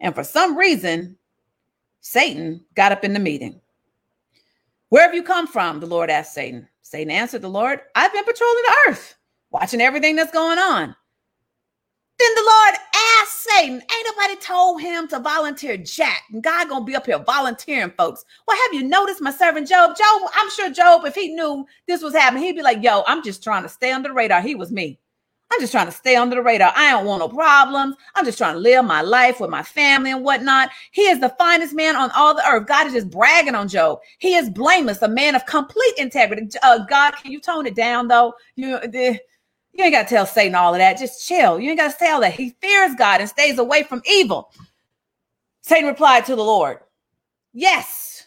And 0.00 0.14
for 0.14 0.24
some 0.24 0.56
reason, 0.56 1.18
Satan 2.00 2.64
got 2.74 2.92
up 2.92 3.04
in 3.04 3.12
the 3.12 3.18
meeting. 3.18 3.60
Where 4.88 5.02
have 5.02 5.14
you 5.14 5.22
come 5.22 5.46
from? 5.46 5.80
The 5.80 5.86
Lord 5.86 6.08
asked 6.08 6.32
Satan. 6.32 6.68
Satan 6.80 7.10
answered 7.10 7.42
the 7.42 7.50
Lord, 7.50 7.80
I've 7.94 8.12
been 8.14 8.24
patrolling 8.24 8.62
the 8.62 8.76
earth 8.88 9.16
watching 9.50 9.82
everything 9.82 10.16
that's 10.16 10.32
going 10.32 10.58
on. 10.58 10.96
Then 12.18 12.34
the 12.34 12.42
Lord 12.42 12.74
asked 13.20 13.44
Satan, 13.44 13.74
ain't 13.74 14.06
nobody 14.16 14.36
told 14.36 14.80
him 14.80 15.06
to 15.08 15.18
volunteer 15.18 15.76
jack. 15.76 16.22
And 16.32 16.42
God 16.42 16.68
gonna 16.68 16.84
be 16.84 16.96
up 16.96 17.06
here 17.06 17.18
volunteering 17.18 17.92
folks. 17.96 18.24
Well, 18.48 18.56
have 18.56 18.74
you 18.74 18.88
noticed 18.88 19.20
my 19.20 19.30
servant 19.30 19.68
Job? 19.68 19.96
Job, 19.96 20.30
I'm 20.34 20.50
sure 20.50 20.70
Job, 20.70 21.04
if 21.04 21.14
he 21.14 21.34
knew 21.34 21.66
this 21.86 22.02
was 22.02 22.14
happening, 22.14 22.44
he'd 22.44 22.56
be 22.56 22.62
like, 22.62 22.82
yo, 22.82 23.02
I'm 23.06 23.22
just 23.22 23.42
trying 23.42 23.64
to 23.64 23.68
stay 23.68 23.92
under 23.92 24.08
the 24.08 24.14
radar. 24.14 24.40
He 24.40 24.54
was 24.54 24.72
me. 24.72 24.98
I'm 25.52 25.60
just 25.60 25.72
trying 25.72 25.86
to 25.86 25.92
stay 25.92 26.16
under 26.16 26.34
the 26.34 26.42
radar. 26.42 26.72
I 26.74 26.90
don't 26.90 27.06
want 27.06 27.20
no 27.20 27.28
problems. 27.28 27.96
I'm 28.14 28.24
just 28.24 28.38
trying 28.38 28.54
to 28.54 28.60
live 28.60 28.84
my 28.84 29.00
life 29.02 29.38
with 29.38 29.50
my 29.50 29.62
family 29.62 30.10
and 30.10 30.24
whatnot. 30.24 30.70
He 30.90 31.02
is 31.02 31.20
the 31.20 31.34
finest 31.38 31.72
man 31.72 31.94
on 31.94 32.10
all 32.12 32.34
the 32.34 32.46
earth. 32.48 32.66
God 32.66 32.86
is 32.88 32.94
just 32.94 33.10
bragging 33.10 33.54
on 33.54 33.68
Job. 33.68 34.00
He 34.18 34.34
is 34.34 34.50
blameless, 34.50 35.02
a 35.02 35.08
man 35.08 35.36
of 35.36 35.46
complete 35.46 35.94
integrity. 35.98 36.48
Uh, 36.62 36.84
God, 36.86 37.12
can 37.12 37.30
you 37.30 37.40
tone 37.40 37.66
it 37.66 37.76
down 37.76 38.08
though? 38.08 38.34
You 38.56 38.80
the 38.80 39.20
you 39.76 39.84
ain't 39.84 39.92
got 39.92 40.08
to 40.08 40.14
tell 40.14 40.26
Satan 40.26 40.54
all 40.54 40.74
of 40.74 40.78
that. 40.78 40.98
Just 40.98 41.26
chill. 41.26 41.60
You 41.60 41.70
ain't 41.70 41.78
got 41.78 41.92
to 41.92 41.98
say 41.98 42.10
all 42.10 42.20
that. 42.20 42.34
He 42.34 42.56
fears 42.60 42.94
God 42.96 43.20
and 43.20 43.28
stays 43.28 43.58
away 43.58 43.82
from 43.82 44.02
evil. 44.10 44.52
Satan 45.62 45.86
replied 45.88 46.24
to 46.26 46.36
the 46.36 46.44
Lord, 46.44 46.78
Yes. 47.52 48.26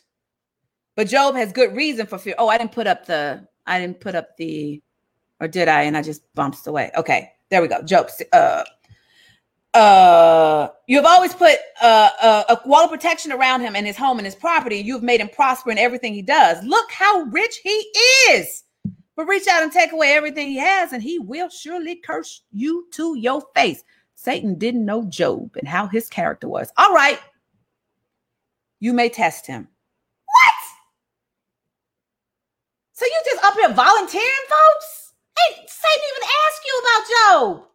But 0.95 1.07
Job 1.07 1.35
has 1.35 1.53
good 1.53 1.75
reason 1.75 2.07
for 2.07 2.17
fear. 2.17 2.35
Oh, 2.37 2.49
I 2.49 2.57
didn't 2.57 2.73
put 2.73 2.87
up 2.87 3.05
the 3.05 3.47
I 3.65 3.79
didn't 3.79 3.99
put 3.99 4.15
up 4.15 4.35
the, 4.37 4.81
or 5.39 5.47
did 5.47 5.67
I? 5.67 5.83
And 5.83 5.95
I 5.95 6.01
just 6.01 6.23
bounced 6.33 6.65
away. 6.65 6.91
Okay, 6.97 7.31
there 7.49 7.61
we 7.61 7.67
go. 7.67 7.81
Job. 7.83 8.09
Uh, 8.33 8.63
uh, 9.75 10.69
you 10.87 10.97
have 10.97 11.05
always 11.05 11.33
put 11.35 11.55
uh, 11.79 12.09
uh, 12.19 12.43
a 12.49 12.67
wall 12.67 12.85
of 12.85 12.89
protection 12.89 13.31
around 13.31 13.61
him 13.61 13.75
and 13.75 13.85
his 13.85 13.95
home 13.95 14.17
and 14.17 14.25
his 14.25 14.33
property. 14.33 14.77
You've 14.77 15.03
made 15.03 15.21
him 15.21 15.29
prosper 15.29 15.69
in 15.69 15.77
everything 15.77 16.15
he 16.15 16.23
does. 16.23 16.63
Look 16.63 16.91
how 16.91 17.21
rich 17.25 17.59
he 17.63 17.69
is. 18.31 18.63
But 19.19 19.27
reach 19.27 19.49
out 19.49 19.63
and 19.63 19.69
take 19.69 19.91
away 19.91 20.13
everything 20.13 20.47
he 20.47 20.55
has, 20.59 20.93
and 20.93 21.03
he 21.03 21.19
will 21.19 21.49
surely 21.49 21.97
curse 21.97 22.43
you 22.53 22.87
to 22.93 23.17
your 23.17 23.43
face. 23.53 23.83
Satan 24.15 24.57
didn't 24.57 24.85
know 24.85 25.03
Job 25.03 25.57
and 25.57 25.67
how 25.67 25.87
his 25.87 26.07
character 26.07 26.47
was. 26.47 26.71
All 26.77 26.93
right. 26.93 27.19
You 28.79 28.93
may 28.93 29.09
test 29.09 29.45
him. 29.45 29.67
What? 30.23 30.53
So 32.93 33.03
you 33.03 33.21
just 33.25 33.43
up 33.43 33.55
here 33.55 33.73
volunteering, 33.73 34.25
folks? 34.47 35.13
Hey, 35.37 35.65
Satan 35.67 36.03
even 36.15 36.29
asked 36.47 36.65
you 36.65 36.81
about 36.81 37.09
Job. 37.09 37.67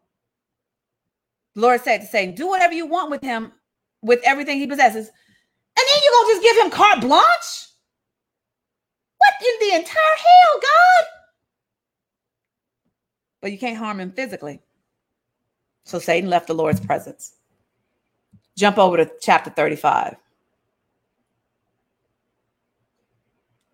The 1.57 1.61
Lord 1.61 1.81
said 1.83 1.99
to 1.99 2.07
Satan, 2.07 2.35
Do 2.35 2.49
whatever 2.49 2.73
you 2.73 2.87
want 2.87 3.11
with 3.11 3.21
him, 3.21 3.53
with 4.01 4.21
everything 4.25 4.61
he 4.61 4.67
possesses. 4.67 5.09
And 5.09 5.87
then 5.91 5.99
you're 6.03 6.13
going 6.15 6.27
to 6.27 6.33
just 6.33 6.43
give 6.43 6.65
him 6.65 6.71
carte 6.71 7.01
blanche? 7.03 7.69
What 9.19 9.35
in 9.43 9.69
the 9.69 9.75
entire 9.75 10.17
hell, 10.17 10.61
God? 10.63 11.14
But 13.45 13.53
you 13.53 13.59
can't 13.59 13.77
harm 13.77 14.01
him 14.01 14.11
physically. 14.11 14.63
So 15.85 15.99
Satan 15.99 16.31
left 16.31 16.47
the 16.47 16.55
Lord's 16.55 16.81
presence. 16.81 17.35
Jump 18.57 18.79
over 18.79 18.97
to 18.97 19.11
chapter 19.21 19.51
35. 19.51 20.17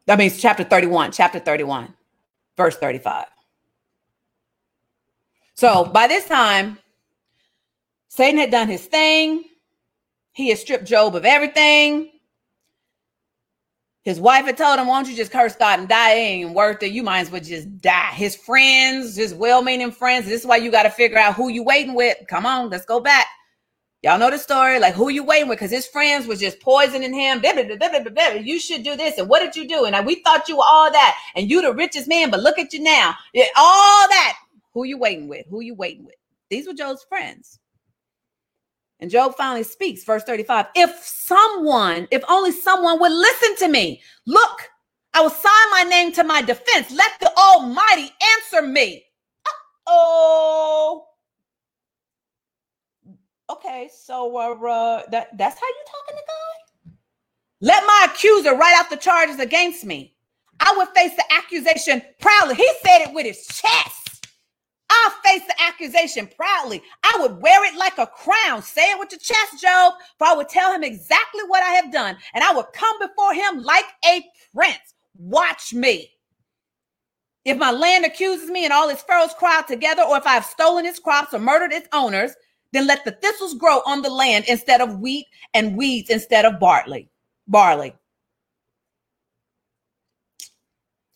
That 0.06 0.18
means 0.18 0.42
chapter 0.42 0.64
31, 0.64 1.12
chapter 1.12 1.38
31, 1.38 1.94
verse 2.56 2.76
35. 2.78 3.26
So 5.54 5.84
by 5.84 6.08
this 6.08 6.26
time, 6.26 6.76
Satan 8.08 8.40
had 8.40 8.50
done 8.50 8.66
his 8.66 8.84
thing. 8.84 9.44
He 10.32 10.48
had 10.48 10.58
stripped 10.58 10.84
Job 10.84 11.14
of 11.14 11.24
everything. 11.24 12.10
His 14.02 14.18
wife 14.18 14.46
had 14.46 14.56
told 14.56 14.78
him, 14.78 14.86
Why 14.86 15.02
don't 15.02 15.10
you 15.10 15.16
just 15.16 15.30
curse 15.30 15.54
God 15.54 15.80
and 15.80 15.88
die? 15.88 16.12
It 16.12 16.18
ain't 16.18 16.54
worth 16.54 16.82
it. 16.82 16.92
You 16.92 17.02
might 17.02 17.20
as 17.20 17.30
well 17.30 17.40
just 17.40 17.80
die. 17.80 18.12
His 18.12 18.34
friends, 18.34 19.16
his 19.16 19.34
well 19.34 19.62
meaning 19.62 19.92
friends, 19.92 20.26
this 20.26 20.40
is 20.40 20.46
why 20.46 20.56
you 20.56 20.70
got 20.70 20.84
to 20.84 20.90
figure 20.90 21.18
out 21.18 21.34
who 21.34 21.48
you 21.48 21.62
waiting 21.62 21.94
with. 21.94 22.16
Come 22.28 22.46
on, 22.46 22.70
let's 22.70 22.86
go 22.86 23.00
back. 23.00 23.26
Y'all 24.02 24.18
know 24.18 24.30
the 24.30 24.38
story, 24.38 24.80
like 24.80 24.94
who 24.94 25.10
you 25.10 25.22
waiting 25.22 25.46
with, 25.46 25.58
because 25.58 25.70
his 25.70 25.86
friends 25.86 26.26
was 26.26 26.40
just 26.40 26.58
poisoning 26.60 27.12
him. 27.12 27.42
You 27.44 28.58
should 28.58 28.82
do 28.82 28.96
this, 28.96 29.18
and 29.18 29.28
what 29.28 29.40
did 29.40 29.54
you 29.54 29.68
do? 29.68 29.84
And 29.84 30.06
we 30.06 30.22
thought 30.22 30.48
you 30.48 30.56
were 30.56 30.64
all 30.64 30.90
that, 30.90 31.18
and 31.36 31.50
you 31.50 31.60
the 31.60 31.74
richest 31.74 32.08
man, 32.08 32.30
but 32.30 32.40
look 32.40 32.58
at 32.58 32.72
you 32.72 32.82
now. 32.82 33.14
All 33.56 34.08
that. 34.08 34.38
Who 34.72 34.84
you 34.84 34.96
waiting 34.96 35.28
with? 35.28 35.44
Who 35.50 35.60
you 35.60 35.74
waiting 35.74 36.06
with? 36.06 36.14
These 36.48 36.66
were 36.66 36.72
Joe's 36.72 37.04
friends. 37.06 37.59
And 39.00 39.10
Job 39.10 39.34
finally 39.36 39.62
speaks, 39.62 40.04
verse 40.04 40.22
35. 40.24 40.66
If 40.74 41.02
someone, 41.02 42.06
if 42.10 42.22
only 42.28 42.52
someone 42.52 43.00
would 43.00 43.12
listen 43.12 43.56
to 43.56 43.68
me, 43.68 44.02
look, 44.26 44.70
I 45.14 45.22
will 45.22 45.30
sign 45.30 45.70
my 45.70 45.84
name 45.88 46.12
to 46.12 46.24
my 46.24 46.42
defense. 46.42 46.90
Let 46.90 47.12
the 47.20 47.32
Almighty 47.36 48.10
answer 48.36 48.66
me. 48.66 49.04
Oh, 49.86 51.06
okay. 53.48 53.90
So 53.92 54.36
uh, 54.36 54.52
uh, 54.52 55.02
that 55.10 55.36
that's 55.36 55.58
how 55.58 55.66
you're 55.66 55.84
talking 55.86 56.16
to 56.16 56.24
God? 56.28 56.94
Let 57.62 57.84
my 57.86 58.06
accuser 58.10 58.54
write 58.54 58.76
out 58.78 58.90
the 58.90 58.96
charges 58.96 59.40
against 59.40 59.84
me. 59.84 60.14
I 60.60 60.74
would 60.76 60.88
face 60.90 61.16
the 61.16 61.24
accusation 61.32 62.02
proudly. 62.20 62.54
He 62.54 62.70
said 62.82 63.00
it 63.00 63.14
with 63.14 63.26
his 63.26 63.46
chest. 63.46 64.09
I'll 65.04 65.10
face 65.24 65.46
the 65.46 65.62
accusation 65.62 66.28
proudly. 66.36 66.82
I 67.02 67.16
would 67.20 67.40
wear 67.40 67.64
it 67.64 67.78
like 67.78 67.98
a 67.98 68.06
crown. 68.06 68.62
Say 68.62 68.90
it 68.90 68.98
with 68.98 69.12
your 69.12 69.20
chest, 69.20 69.62
Job, 69.62 69.94
for 70.18 70.26
I 70.26 70.34
would 70.34 70.48
tell 70.48 70.72
him 70.72 70.82
exactly 70.84 71.42
what 71.46 71.62
I 71.62 71.70
have 71.70 71.92
done, 71.92 72.16
and 72.34 72.44
I 72.44 72.52
would 72.54 72.66
come 72.72 72.98
before 72.98 73.34
him 73.34 73.62
like 73.62 73.86
a 74.06 74.24
prince. 74.54 74.94
Watch 75.16 75.72
me. 75.74 76.10
If 77.44 77.56
my 77.56 77.70
land 77.70 78.04
accuses 78.04 78.50
me 78.50 78.64
and 78.64 78.72
all 78.72 78.88
its 78.90 79.02
furrows 79.02 79.34
crowd 79.34 79.66
together, 79.66 80.02
or 80.02 80.18
if 80.18 80.26
I 80.26 80.34
have 80.34 80.44
stolen 80.44 80.84
its 80.84 80.98
crops 80.98 81.32
or 81.32 81.38
murdered 81.38 81.72
its 81.72 81.88
owners, 81.92 82.32
then 82.72 82.86
let 82.86 83.04
the 83.04 83.12
thistles 83.12 83.54
grow 83.54 83.80
on 83.86 84.02
the 84.02 84.10
land 84.10 84.44
instead 84.46 84.80
of 84.80 85.00
wheat 85.00 85.26
and 85.54 85.76
weeds 85.76 86.10
instead 86.10 86.44
of 86.44 86.60
barley. 86.60 87.08
Barley. 87.48 87.94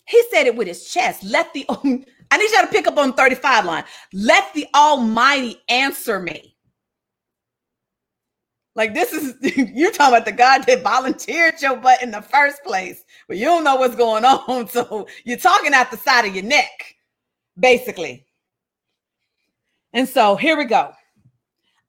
He 0.07 0.23
said 0.33 0.47
it 0.47 0.57
with 0.57 0.69
his 0.69 0.89
chest. 0.89 1.23
Let 1.25 1.53
the 1.53 1.67
I 2.35 2.37
need 2.37 2.51
y'all 2.51 2.63
to 2.63 2.67
pick 2.67 2.89
up 2.89 2.99
on 2.99 3.13
35 3.13 3.65
line. 3.65 3.85
Let 4.13 4.53
the 4.55 4.67
Almighty 4.75 5.63
answer 5.69 6.19
me. 6.19 6.57
Like 8.75 8.93
this 8.93 9.13
is 9.13 9.37
you're 9.57 9.93
talking 9.93 10.17
about 10.17 10.25
the 10.25 10.33
God 10.33 10.65
that 10.65 10.83
volunteered 10.83 11.63
your 11.63 11.77
butt 11.77 12.03
in 12.03 12.11
the 12.11 12.21
first 12.21 12.65
place, 12.65 13.05
but 13.29 13.37
you 13.37 13.45
don't 13.45 13.63
know 13.63 13.77
what's 13.77 13.95
going 13.95 14.25
on. 14.25 14.67
So 14.69 15.07
you're 15.23 15.39
talking 15.39 15.73
out 15.75 15.93
the 15.93 15.97
side 15.97 16.25
of 16.25 16.35
your 16.35 16.43
neck, 16.43 16.97
basically. 17.57 18.27
And 19.93 20.09
so 20.09 20.35
here 20.35 20.57
we 20.57 20.65
go. 20.65 20.91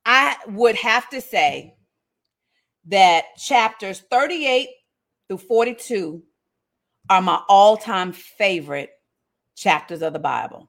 I 0.04 0.36
would 0.46 0.76
have 0.76 1.10
to 1.10 1.20
say 1.20 1.74
that 2.84 3.24
chapters 3.36 4.04
38 4.12 4.68
through 5.26 5.38
42 5.38 6.22
are 7.10 7.20
my 7.20 7.40
all-time 7.48 8.12
favorite 8.12 8.90
chapters 9.56 10.02
of 10.02 10.12
the 10.12 10.18
Bible. 10.20 10.68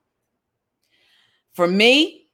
For 1.54 1.68
me, 1.68 2.28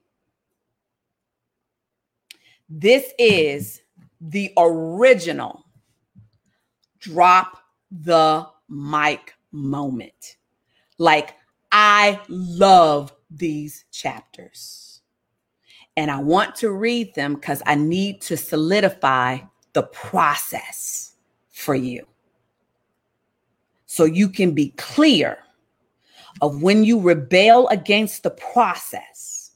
this 2.69 3.11
is 3.19 3.81
the 4.21 4.53
original 4.57 5.65
drop 6.99 7.57
the 7.91 8.47
mic 8.69 9.33
moment. 9.51 10.37
Like, 10.97 11.35
I 11.71 12.19
love 12.29 13.13
these 13.29 13.85
chapters. 13.91 15.01
And 15.97 16.09
I 16.09 16.19
want 16.19 16.55
to 16.57 16.71
read 16.71 17.13
them 17.13 17.35
because 17.35 17.61
I 17.65 17.75
need 17.75 18.21
to 18.21 18.37
solidify 18.37 19.39
the 19.73 19.83
process 19.83 21.15
for 21.51 21.75
you. 21.75 22.07
So 23.85 24.05
you 24.05 24.29
can 24.29 24.53
be 24.53 24.69
clear 24.77 25.37
of 26.41 26.61
when 26.61 26.83
you 26.83 26.99
rebel 26.99 27.67
against 27.69 28.23
the 28.23 28.31
process. 28.31 29.51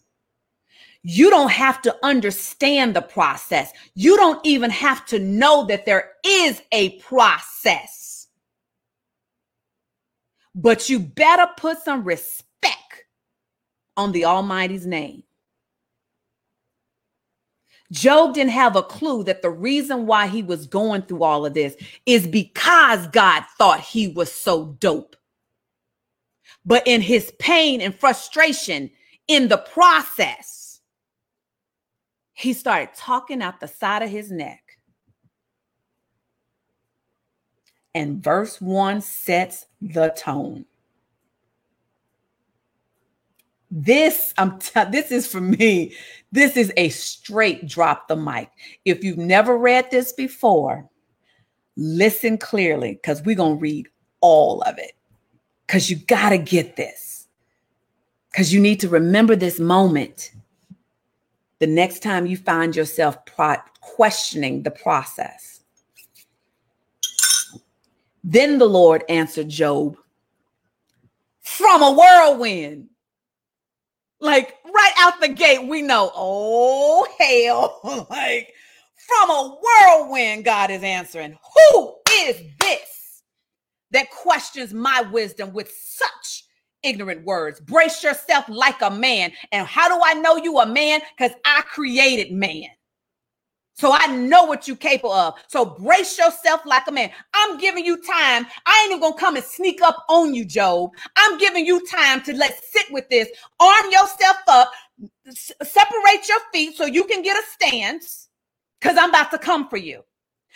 You 1.04 1.30
don't 1.30 1.52
have 1.52 1.82
to 1.84 1.96
understand 2.04 2.96
the 2.96 3.02
process. 3.02 3.72
You 3.96 4.18
don't 4.18 4.46
even 4.46 4.70
have 4.72 5.06
to 5.08 5.20
know 5.20 5.66
that 5.68 5.86
there 5.86 6.12
is 6.26 6.62
a 6.72 7.00
process. 7.00 8.28
But 10.54 10.90
you 10.90 11.00
better 11.00 11.48
put 11.56 11.80
some 11.80 12.04
respect 12.04 13.06
on 13.96 14.12
the 14.12 14.26
Almighty's 14.26 14.86
name. 14.86 15.24
Job 17.92 18.34
didn't 18.34 18.52
have 18.52 18.76
a 18.76 18.84
clue 18.84 19.24
that 19.24 19.42
the 19.42 19.50
reason 19.50 20.08
why 20.08 20.28
he 20.28 20.44
was 20.44 20.68
going 20.68 21.04
through 21.04 21.24
all 21.24 21.46
of 21.46 21.54
this 21.54 21.76
is 22.06 22.28
because 22.28 23.08
God 23.08 23.44
thought 23.58 23.80
he 23.80 24.10
was 24.10 24.32
so 24.32 24.76
dope. 24.80 25.16
But 26.68 26.86
in 26.86 27.00
his 27.00 27.32
pain 27.40 27.80
and 27.80 27.96
frustration 27.98 28.92
in 29.30 29.48
the 29.48 29.58
process, 29.58 30.82
he 32.34 32.52
started 32.52 32.90
talking 32.94 33.42
out 33.42 33.62
the 33.62 33.70
side 33.70 34.04
of 34.04 34.10
his 34.10 34.30
neck. 34.30 34.78
And 37.96 38.22
verse 38.22 38.60
1 38.60 39.00
sets 39.00 39.68
the 39.82 40.10
tone. 40.10 40.66
This 43.72 44.34
I'm 44.38 44.60
t- 44.60 44.84
this 44.92 45.10
is 45.10 45.26
for 45.26 45.40
me. 45.40 45.96
This 46.34 46.58
is 46.58 46.74
a 46.76 46.90
straight 46.90 47.66
drop 47.66 48.10
the 48.10 48.18
mic. 48.18 48.50
If 48.84 49.06
you've 49.06 49.18
never 49.18 49.58
read 49.58 49.90
this 49.90 50.12
before, 50.12 50.90
listen 51.78 52.38
clearly 52.38 53.00
cuz 53.06 53.22
we're 53.22 53.38
going 53.38 53.56
to 53.56 53.62
read 53.62 53.88
all 54.20 54.62
of 54.64 54.78
it 54.78 54.97
because 55.68 55.90
you 55.90 55.98
got 55.98 56.30
to 56.30 56.38
get 56.38 56.76
this. 56.78 57.28
Because 58.32 58.54
you 58.54 58.60
need 58.60 58.80
to 58.80 58.90
remember 58.90 59.36
this 59.36 59.60
moment 59.60 60.32
the 61.60 61.68
next 61.68 62.02
time 62.04 62.26
you 62.26 62.38
find 62.38 62.76
yourself 62.76 63.26
pro- 63.26 63.58
questioning 63.82 64.64
the 64.64 64.72
process. 64.72 65.62
Then 68.24 68.58
the 68.58 68.68
Lord 68.68 69.04
answered 69.10 69.50
Job 69.50 69.98
from 71.42 71.82
a 71.82 71.92
whirlwind. 71.92 72.90
Like 74.20 74.56
right 74.66 74.94
out 74.98 75.22
the 75.22 75.30
gate, 75.30 75.68
we 75.68 75.82
know, 75.82 76.12
oh 76.16 77.08
hell, 77.20 78.08
like 78.10 78.54
from 78.96 79.30
a 79.30 79.58
whirlwind, 79.62 80.44
God 80.44 80.72
is 80.72 80.82
answering. 80.84 81.38
Who 81.56 81.96
is 82.12 82.42
this? 82.60 82.97
That 83.92 84.12
questions 84.12 84.74
my 84.74 85.02
wisdom 85.12 85.54
with 85.54 85.72
such 85.72 86.46
ignorant 86.84 87.26
words. 87.26 87.60
Brace 87.62 88.04
yourself 88.04 88.46
like 88.50 88.82
a 88.82 88.92
man. 88.92 89.32
And 89.52 89.68
how 89.68 89.90
do 89.90 90.02
I 90.06 90.16
know 90.16 90.38
you 90.38 90.60
a 90.60 90.66
man? 90.66 91.02
Because 91.18 91.36
I 91.46 91.62
created 91.64 92.32
man. 92.34 92.70
So 93.76 93.92
I 93.94 94.08
know 94.08 94.46
what 94.46 94.68
you're 94.68 94.78
capable 94.78 95.14
of. 95.14 95.36
So 95.48 95.66
brace 95.66 96.18
yourself 96.18 96.62
like 96.66 96.88
a 96.88 96.92
man. 96.92 97.12
I'm 97.34 97.58
giving 97.60 97.86
you 97.86 97.98
time. 97.98 98.48
I 98.68 98.82
ain't 98.84 98.92
even 98.92 99.02
gonna 99.02 99.18
come 99.20 99.36
and 99.36 99.46
sneak 99.46 99.82
up 99.82 100.06
on 100.10 100.34
you, 100.36 100.46
Job. 100.46 100.92
I'm 101.18 101.40
giving 101.40 101.66
you 101.66 101.86
time 101.88 102.22
to 102.24 102.34
let's 102.36 102.72
sit 102.72 102.86
with 102.92 103.10
this. 103.10 103.30
Arm 103.60 103.86
yourself 103.92 104.38
up, 104.48 104.72
s- 105.28 105.52
separate 105.64 106.30
your 106.30 106.40
feet 106.54 106.78
so 106.78 106.86
you 106.86 107.06
can 107.06 107.24
get 107.24 107.38
a 107.38 107.44
stance, 107.54 108.30
because 108.82 108.98
I'm 108.98 109.10
about 109.10 109.32
to 109.32 109.40
come 109.40 109.70
for 109.70 109.78
you. 109.78 110.04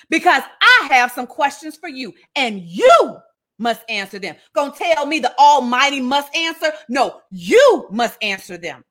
Because 0.10 0.44
I 0.62 0.88
have 0.92 1.12
some 1.12 1.28
questions 1.28 1.78
for 1.78 1.90
you, 1.90 2.14
and 2.36 2.62
you 2.62 3.18
must 3.60 3.84
answer 3.90 4.20
them. 4.20 4.36
Gonna 4.54 4.74
tell 4.76 5.06
me 5.06 5.20
the 5.20 5.38
Almighty 5.38 6.02
must 6.02 6.36
answer? 6.36 6.72
No, 6.90 7.22
you 7.30 7.88
must 7.92 8.18
answer 8.22 8.58
them. 8.58 8.84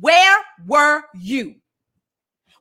Where 0.00 0.38
were 0.66 1.02
you? 1.14 1.56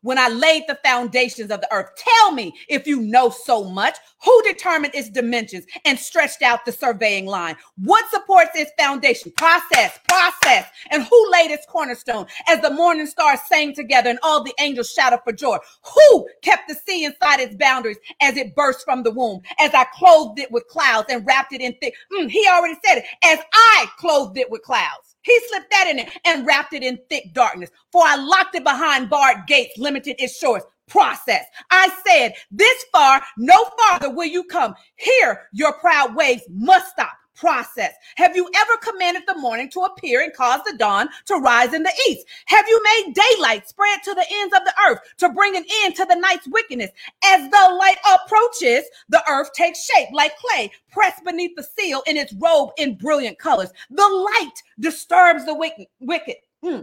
When 0.02 0.18
I 0.18 0.30
laid 0.30 0.64
the 0.68 0.80
foundations 0.84 1.52
of 1.52 1.62
the 1.62 1.74
earth. 1.74 1.92
Tell 1.98 2.32
me 2.32 2.54
if 2.68 2.88
you 2.88 3.02
know 3.02 3.30
so 3.30 3.64
much. 3.64 3.98
Who 4.24 4.44
determined 4.44 4.96
its 4.96 5.10
dimensions 5.10 5.66
and 5.86 5.98
stretched 5.98 6.42
out 6.42 6.66
the 6.66 6.72
surveying 6.72 7.26
line? 7.26 7.56
What 7.78 8.10
supports 8.10 8.52
its 8.56 8.72
foundation? 8.78 9.32
Process, 9.38 9.98
process. 10.08 10.66
And 10.92 11.04
who 11.04 11.32
laid 11.32 11.52
its 11.52 11.66
cornerstone 11.66 12.26
as 12.48 12.62
the 12.62 12.72
morning 12.72 13.08
stars 13.08 13.40
sang 13.48 13.74
together 13.74 14.10
and 14.10 14.20
all 14.22 14.44
the 14.44 14.54
angels 14.60 14.92
shouted 14.92 15.20
for 15.24 15.32
joy? 15.32 15.58
Who 15.94 16.28
kept 16.42 16.68
the 16.68 16.76
sea 16.76 17.06
inside 17.06 17.40
its 17.40 17.56
boundaries 17.56 17.98
as 18.22 18.36
it 18.38 18.56
burst 18.56 18.84
from 18.84 19.04
the 19.04 19.12
womb? 19.12 19.42
As 19.60 19.74
I 19.74 19.86
clothed 19.94 20.40
it 20.40 20.52
with 20.52 20.68
clouds 20.68 21.08
and 21.10 21.26
wrapped 21.26 21.54
it 21.54 21.62
in 21.62 21.76
thick. 21.82 21.94
Mm, 22.14 22.30
he 22.30 22.46
already 22.50 22.76
said 22.86 22.98
it. 23.00 23.06
As 23.24 23.40
I 23.54 23.88
clothed 23.98 24.38
it 24.38 24.52
with 24.52 24.64
clouds. 24.64 25.09
He 25.30 25.40
slipped 25.48 25.70
that 25.70 25.88
in 25.88 26.00
it 26.00 26.10
and 26.26 26.44
wrapped 26.44 26.74
it 26.74 26.82
in 26.82 26.98
thick 27.08 27.36
darkness. 27.36 27.70
For 27.92 28.02
I 28.04 28.16
locked 28.16 28.56
it 28.56 28.64
behind 28.64 29.12
barred 29.12 29.46
gates, 29.46 29.78
limited 29.78 30.16
its 30.18 30.36
shores. 30.36 30.64
Process. 30.88 31.46
I 31.70 31.88
said, 32.04 32.34
This 32.50 32.84
far, 32.92 33.22
no 33.38 33.64
farther 33.78 34.10
will 34.10 34.26
you 34.26 34.44
come. 34.46 34.74
Here, 34.96 35.44
your 35.54 35.74
proud 35.74 36.16
waves 36.16 36.42
must 36.50 36.90
stop. 36.90 37.12
Process. 37.40 37.94
Have 38.18 38.36
you 38.36 38.49
ever 38.53 38.78
commanded 38.82 39.24
the 39.26 39.38
morning 39.38 39.70
to 39.70 39.80
appear 39.82 40.22
and 40.22 40.34
cause 40.34 40.60
the 40.66 40.76
dawn 40.78 41.07
to 41.28 41.36
rise 41.36 41.74
in 41.74 41.84
the 41.84 41.94
east? 42.10 42.26
Have 42.48 42.68
you 42.68 42.82
made 42.84 43.14
daylight 43.14 43.66
spread 43.70 44.03
to 44.03 44.14
the 44.14 44.26
ends 44.30 44.53
of 44.53 44.66
the 44.66 44.74
earth 44.86 44.99
to 45.20 45.30
bring 45.30 45.56
an 45.56 45.64
end 45.84 45.95
to 45.95 46.06
the 46.06 46.16
night's 46.16 46.49
wickedness? 46.49 46.91
As 47.24 47.49
the 47.49 47.78
light 47.80 47.95
approaches, 48.14 48.84
the 49.07 49.24
earth 49.30 49.53
takes 49.53 49.86
shape 49.86 50.10
like 50.11 50.34
clay, 50.36 50.70
pressed 50.91 51.24
beneath 51.24 51.56
the 51.56 51.64
seal 51.64 52.03
in 52.07 52.18
its 52.18 52.34
robe 52.34 52.72
in 52.78 52.95
brilliant 52.95 53.40
colors. 53.40 53.72
The 53.90 54.28
light 54.41 54.61
disturbs 54.78 55.45
the 55.45 55.56
wicked. 55.56 55.88
wicked. 56.02 56.36
Hmm 56.61 56.82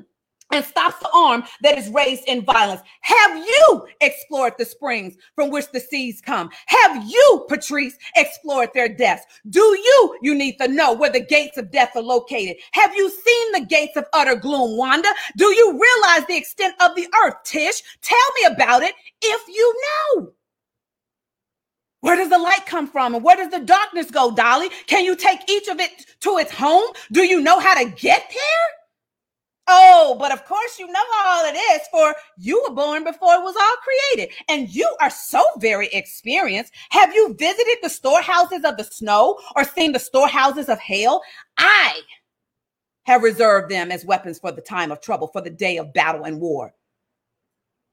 and 0.52 0.64
stops 0.64 0.98
the 1.00 1.10
arm 1.14 1.44
that 1.62 1.78
is 1.78 1.88
raised 1.90 2.24
in 2.26 2.44
violence. 2.44 2.80
Have 3.02 3.36
you 3.36 3.86
explored 4.00 4.54
the 4.58 4.64
springs 4.64 5.16
from 5.34 5.50
which 5.50 5.70
the 5.72 5.80
seas 5.80 6.20
come? 6.20 6.50
Have 6.66 7.04
you, 7.04 7.46
Patrice, 7.48 7.96
explored 8.16 8.70
their 8.74 8.88
depths? 8.88 9.26
Do 9.50 9.60
you, 9.60 10.18
you 10.22 10.34
need 10.34 10.56
to 10.58 10.68
know 10.68 10.92
where 10.92 11.10
the 11.10 11.20
gates 11.24 11.58
of 11.58 11.70
death 11.70 11.92
are 11.96 12.02
located? 12.02 12.56
Have 12.72 12.94
you 12.94 13.10
seen 13.10 13.52
the 13.52 13.66
gates 13.66 13.96
of 13.96 14.04
utter 14.12 14.36
gloom, 14.36 14.76
Wanda? 14.76 15.08
Do 15.36 15.46
you 15.46 15.72
realize 15.72 16.26
the 16.26 16.36
extent 16.36 16.74
of 16.80 16.94
the 16.94 17.08
earth, 17.24 17.34
Tish? 17.44 17.82
Tell 18.02 18.18
me 18.40 18.54
about 18.54 18.82
it 18.82 18.94
if 19.22 19.48
you 19.48 19.82
know. 20.16 20.32
Where 22.00 22.16
does 22.16 22.30
the 22.30 22.38
light 22.38 22.66
come 22.66 22.86
from 22.86 23.14
and 23.16 23.24
where 23.24 23.36
does 23.36 23.50
the 23.50 23.60
darkness 23.60 24.10
go, 24.10 24.30
Dolly? 24.32 24.68
Can 24.86 25.04
you 25.04 25.16
take 25.16 25.40
each 25.50 25.66
of 25.66 25.80
it 25.80 26.06
to 26.20 26.38
its 26.38 26.52
home? 26.52 26.86
Do 27.10 27.24
you 27.24 27.40
know 27.40 27.58
how 27.58 27.74
to 27.82 27.90
get 27.90 28.30
there? 28.30 28.85
Oh, 29.68 30.16
but 30.18 30.32
of 30.32 30.44
course 30.44 30.78
you 30.78 30.86
know 30.86 31.02
all 31.24 31.44
it 31.44 31.56
is, 31.56 31.80
for 31.90 32.14
you 32.38 32.62
were 32.62 32.74
born 32.74 33.02
before 33.02 33.34
it 33.34 33.42
was 33.42 33.56
all 33.56 33.76
created, 34.14 34.34
and 34.48 34.72
you 34.72 34.88
are 35.00 35.10
so 35.10 35.42
very 35.58 35.88
experienced. 35.88 36.72
Have 36.90 37.12
you 37.14 37.34
visited 37.38 37.78
the 37.82 37.90
storehouses 37.90 38.64
of 38.64 38.76
the 38.76 38.84
snow 38.84 39.40
or 39.56 39.64
seen 39.64 39.92
the 39.92 39.98
storehouses 39.98 40.68
of 40.68 40.78
hail? 40.78 41.20
I 41.58 42.00
have 43.04 43.22
reserved 43.22 43.70
them 43.70 43.90
as 43.90 44.04
weapons 44.04 44.38
for 44.38 44.52
the 44.52 44.60
time 44.60 44.92
of 44.92 45.00
trouble, 45.00 45.28
for 45.28 45.40
the 45.40 45.50
day 45.50 45.78
of 45.78 45.92
battle 45.92 46.24
and 46.24 46.40
war. 46.40 46.72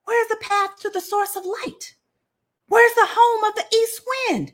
Where's 0.06 0.28
the 0.28 0.38
path 0.41 0.72
to 0.82 0.90
the 0.90 1.02
source 1.02 1.36
of 1.36 1.45
light? 1.45 1.95
Where's 2.68 2.94
the 2.94 3.08
home 3.10 3.44
of 3.45 3.56
the 3.56 3.76
east 3.76 4.02
wind? 4.30 4.54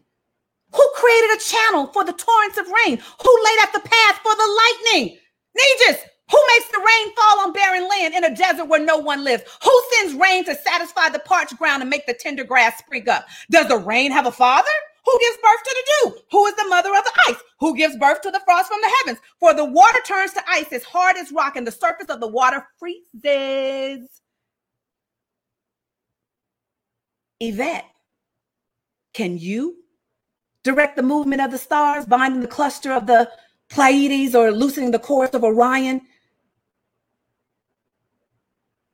Who 0.73 0.91
created 0.95 1.31
a 1.35 1.41
channel 1.41 1.87
for 1.87 2.05
the 2.05 2.13
torrents 2.13 2.57
of 2.57 2.67
rain? 2.67 2.97
Who 2.97 3.43
laid 3.43 3.59
out 3.61 3.73
the 3.73 3.89
path 3.89 4.19
for 4.21 4.35
the 4.35 4.69
lightning? 4.93 5.17
Nijas, 5.57 5.99
who 6.31 6.37
makes 6.47 6.67
the 6.71 6.79
rain 6.79 7.15
fall 7.15 7.39
on 7.41 7.53
barren 7.53 7.87
land 7.87 8.13
in 8.13 8.23
a 8.23 8.35
desert 8.35 8.65
where 8.65 8.83
no 8.83 8.97
one 8.97 9.23
lives? 9.23 9.43
Who 9.63 9.83
sends 9.93 10.13
rain 10.13 10.45
to 10.45 10.55
satisfy 10.55 11.09
the 11.09 11.19
parched 11.19 11.57
ground 11.57 11.81
and 11.81 11.89
make 11.89 12.05
the 12.05 12.13
tender 12.13 12.43
grass 12.43 12.77
spring 12.77 13.07
up? 13.09 13.25
Does 13.49 13.67
the 13.67 13.77
rain 13.77 14.11
have 14.11 14.27
a 14.27 14.31
father? 14.31 14.67
Who 15.05 15.19
gives 15.19 15.37
birth 15.37 15.63
to 15.63 15.75
the 15.75 16.11
dew? 16.11 16.21
Who 16.31 16.45
is 16.45 16.55
the 16.55 16.67
mother 16.67 16.89
of 16.89 17.03
the 17.03 17.11
ice? 17.29 17.41
Who 17.59 17.75
gives 17.75 17.97
birth 17.97 18.21
to 18.21 18.31
the 18.31 18.41
frost 18.45 18.67
from 18.67 18.79
the 18.81 18.91
heavens? 18.99 19.19
For 19.39 19.53
the 19.53 19.65
water 19.65 19.99
turns 20.05 20.33
to 20.33 20.43
ice 20.47 20.71
as 20.71 20.83
hard 20.83 21.17
as 21.17 21.31
rock, 21.31 21.55
and 21.55 21.65
the 21.65 21.71
surface 21.71 22.09
of 22.09 22.19
the 22.19 22.27
water 22.27 22.67
freezes. 22.77 24.07
Yvette, 27.39 27.85
can 29.13 29.37
you 29.37 29.77
direct 30.63 30.95
the 30.95 31.03
movement 31.03 31.41
of 31.41 31.51
the 31.51 31.57
stars, 31.57 32.05
binding 32.05 32.41
the 32.41 32.47
cluster 32.47 32.91
of 32.91 33.07
the 33.07 33.31
Pleiades 33.69 34.35
or 34.35 34.51
loosening 34.51 34.91
the 34.91 34.99
course 34.99 35.31
of 35.33 35.43
Orion? 35.43 36.01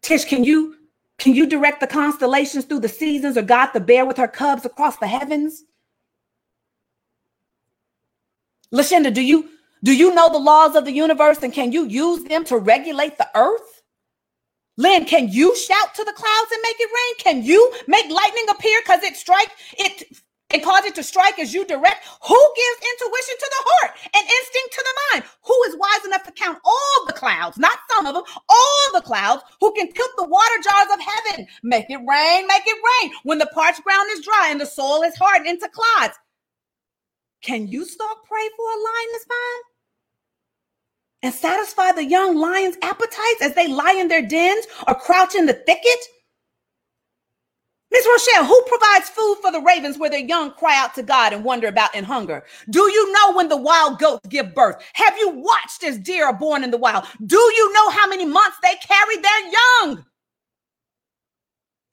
Tish, 0.06 0.26
can 0.26 0.44
you 0.44 0.76
can 1.18 1.34
you 1.34 1.48
direct 1.48 1.80
the 1.80 1.88
constellations 1.88 2.66
through 2.66 2.82
the 2.82 2.88
seasons 2.88 3.38
or 3.38 3.42
guide 3.42 3.70
the 3.74 3.80
bear 3.80 4.06
with 4.06 4.18
her 4.18 4.28
cubs 4.28 4.64
across 4.64 4.98
the 4.98 5.08
heavens? 5.08 5.64
Lashenda, 8.72 9.12
do 9.12 9.22
you 9.22 9.50
do 9.84 9.96
you 9.96 10.14
know 10.14 10.30
the 10.30 10.38
laws 10.38 10.76
of 10.76 10.86
the 10.86 10.92
universe 10.92 11.40
and 11.42 11.52
can 11.52 11.72
you 11.72 11.88
use 11.88 12.24
them 12.26 12.46
to 12.46 12.58
regulate 12.60 13.18
the 13.18 13.28
earth? 13.34 13.82
Lynn, 14.78 15.06
can 15.06 15.28
you 15.28 15.56
shout 15.56 15.96
to 15.96 16.04
the 16.04 16.14
clouds 16.14 16.52
and 16.54 16.62
make 16.62 16.76
it 16.80 16.90
rain? 16.94 17.16
Can 17.18 17.44
you 17.44 17.74
make 17.88 18.08
lightning 18.08 18.46
appear 18.52 18.80
because 18.82 19.02
it 19.02 19.16
strike 19.16 19.50
it 19.80 20.22
and 20.52 20.64
cause 20.64 20.86
it 20.86 20.96
to 20.96 21.04
strike 21.04 21.40
as 21.40 21.54
you 21.54 21.66
direct? 21.66 22.06
Who 22.28 22.54
gives 22.56 22.90
intuition 22.92 23.36
to 23.40 23.52
the 23.52 23.64
heart 23.66 23.92
and 24.14 24.24
instinct 24.24 24.74
to 24.74 24.86
the 24.86 24.96
mind? 25.12 25.24
Who 25.44 25.64
is 25.68 25.78
wise 25.78 26.06
enough 26.06 26.24
to 26.24 26.32
count 26.32 26.60
all 26.64 27.06
the 27.08 27.14
clouds, 27.14 27.58
not 27.58 27.80
some 27.92 28.06
of 28.06 28.14
them, 28.14 28.24
all 28.48 28.88
the 28.94 29.02
clouds, 29.02 29.44
who 29.60 29.72
can 29.74 29.92
tilt 29.92 30.12
the 30.18 30.28
water 30.28 30.62
jars 30.64 30.94
of 30.94 31.00
heaven? 31.02 31.48
Make 31.64 31.90
it 31.90 32.00
rain, 32.08 32.48
make 32.48 32.64
it 32.66 32.78
rain 33.02 33.12
when 33.24 33.40
the 33.40 33.50
parched 33.54 33.84
ground 33.84 34.08
is 34.14 34.24
dry 34.24 34.50
and 34.52 34.62
the 34.62 34.66
soil 34.66 35.02
is 35.04 35.16
hardened 35.16 35.48
into 35.48 35.70
clods. 35.70 36.16
Can 37.42 37.68
you 37.68 37.86
stalk 37.86 38.26
prey 38.26 38.50
for 38.56 38.66
a 38.66 38.78
lioness 38.78 39.26
vine? 39.28 39.64
And 41.24 41.34
satisfy 41.34 41.92
the 41.92 42.06
young 42.06 42.36
lion's 42.36 42.78
appetites 42.84 43.42
as 43.42 43.56
they 43.56 43.68
lie 43.68 43.94
in 43.94 44.08
their 44.08 44.26
dens 44.26 44.68
or 44.88 44.96
crouch 44.96 45.34
in 45.34 45.48
the 45.48 45.54
thicket? 45.54 46.00
Miss 47.96 48.08
Rochelle, 48.08 48.44
who 48.44 48.62
provides 48.68 49.08
food 49.08 49.38
for 49.42 49.54
the 49.54 49.62
ravens 49.62 49.98
where 49.98 50.10
their 50.10 50.20
young 50.20 50.52
cry 50.52 50.78
out 50.78 50.94
to 50.96 51.02
God 51.02 51.32
and 51.32 51.46
wonder 51.46 51.70
about 51.70 51.96
in 51.96 52.04
hunger? 52.04 52.44
Do 52.70 52.82
you 52.92 53.14
know 53.14 53.32
when 53.32 53.48
the 53.48 53.56
wild 53.56 54.00
goats 54.00 54.28
give 54.28 54.54
birth? 54.54 54.84
Have 54.96 55.18
you 55.18 55.30
watched 55.30 55.82
as 55.82 55.98
deer 55.98 56.26
are 56.26 56.38
born 56.38 56.66
in 56.66 56.72
the 56.72 56.78
wild? 56.78 57.06
Do 57.26 57.38
you 57.38 57.72
know 57.72 57.90
how 57.92 58.06
many 58.08 58.26
months 58.26 58.58
they 58.62 58.76
carry 58.86 59.16
their 59.16 59.50
young? 59.50 60.06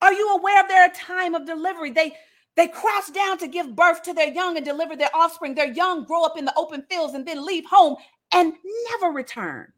Are 0.00 0.12
you 0.12 0.34
aware 0.34 0.60
of 0.64 0.68
their 0.68 0.88
time 0.88 1.36
of 1.36 1.46
delivery? 1.46 1.92
They 1.92 2.16
they 2.56 2.66
crouch 2.66 3.12
down 3.14 3.38
to 3.38 3.46
give 3.46 3.76
birth 3.76 4.02
to 4.02 4.12
their 4.12 4.32
young 4.32 4.56
and 4.56 4.66
deliver 4.66 4.96
their 4.96 5.14
offspring. 5.14 5.54
Their 5.54 5.72
young 5.72 6.02
grow 6.02 6.24
up 6.24 6.36
in 6.36 6.44
the 6.44 6.54
open 6.56 6.82
fields 6.90 7.14
and 7.14 7.24
then 7.24 7.46
leave 7.46 7.64
home 7.70 7.94
and 8.32 8.52
never 8.90 9.12
return. 9.12 9.72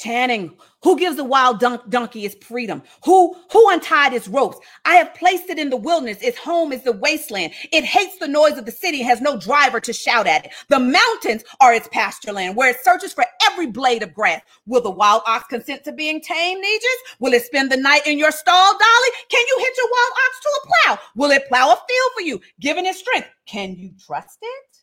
Channing, 0.00 0.56
who 0.82 0.98
gives 0.98 1.16
the 1.16 1.24
wild 1.24 1.60
donkey 1.60 2.24
its 2.24 2.42
freedom? 2.42 2.82
Who 3.04 3.36
who 3.52 3.70
untied 3.70 4.14
its 4.14 4.28
ropes? 4.28 4.56
I 4.86 4.94
have 4.94 5.14
placed 5.14 5.50
it 5.50 5.58
in 5.58 5.68
the 5.68 5.76
wilderness. 5.76 6.22
Its 6.22 6.38
home 6.38 6.72
is 6.72 6.82
the 6.84 6.92
wasteland. 6.92 7.52
It 7.70 7.84
hates 7.84 8.16
the 8.16 8.26
noise 8.26 8.56
of 8.56 8.64
the 8.64 8.72
city, 8.72 9.02
has 9.02 9.20
no 9.20 9.38
driver 9.38 9.78
to 9.80 9.92
shout 9.92 10.26
at 10.26 10.46
it. 10.46 10.52
The 10.70 10.78
mountains 10.78 11.44
are 11.60 11.74
its 11.74 11.86
pasture 11.92 12.32
land, 12.32 12.56
where 12.56 12.70
it 12.70 12.78
searches 12.82 13.12
for 13.12 13.26
every 13.42 13.66
blade 13.66 14.02
of 14.02 14.14
grass. 14.14 14.40
Will 14.64 14.80
the 14.80 14.90
wild 14.90 15.20
ox 15.26 15.44
consent 15.48 15.84
to 15.84 15.92
being 15.92 16.22
tamed, 16.22 16.64
Nijas? 16.64 17.16
Will 17.18 17.34
it 17.34 17.44
spend 17.44 17.70
the 17.70 17.76
night 17.76 18.06
in 18.06 18.18
your 18.18 18.30
stall, 18.30 18.72
Dolly? 18.72 19.10
Can 19.28 19.44
you 19.48 19.56
hitch 19.58 19.78
a 19.84 19.90
wild 19.90 20.12
ox 20.12 20.40
to 20.40 20.48
a 20.48 20.66
plow? 20.66 20.98
Will 21.14 21.30
it 21.30 21.46
plow 21.48 21.72
a 21.72 21.76
field 21.76 22.10
for 22.16 22.22
you, 22.22 22.40
given 22.58 22.86
its 22.86 23.00
strength? 23.00 23.28
Can 23.46 23.74
you 23.74 23.92
trust 24.06 24.38
it? 24.40 24.76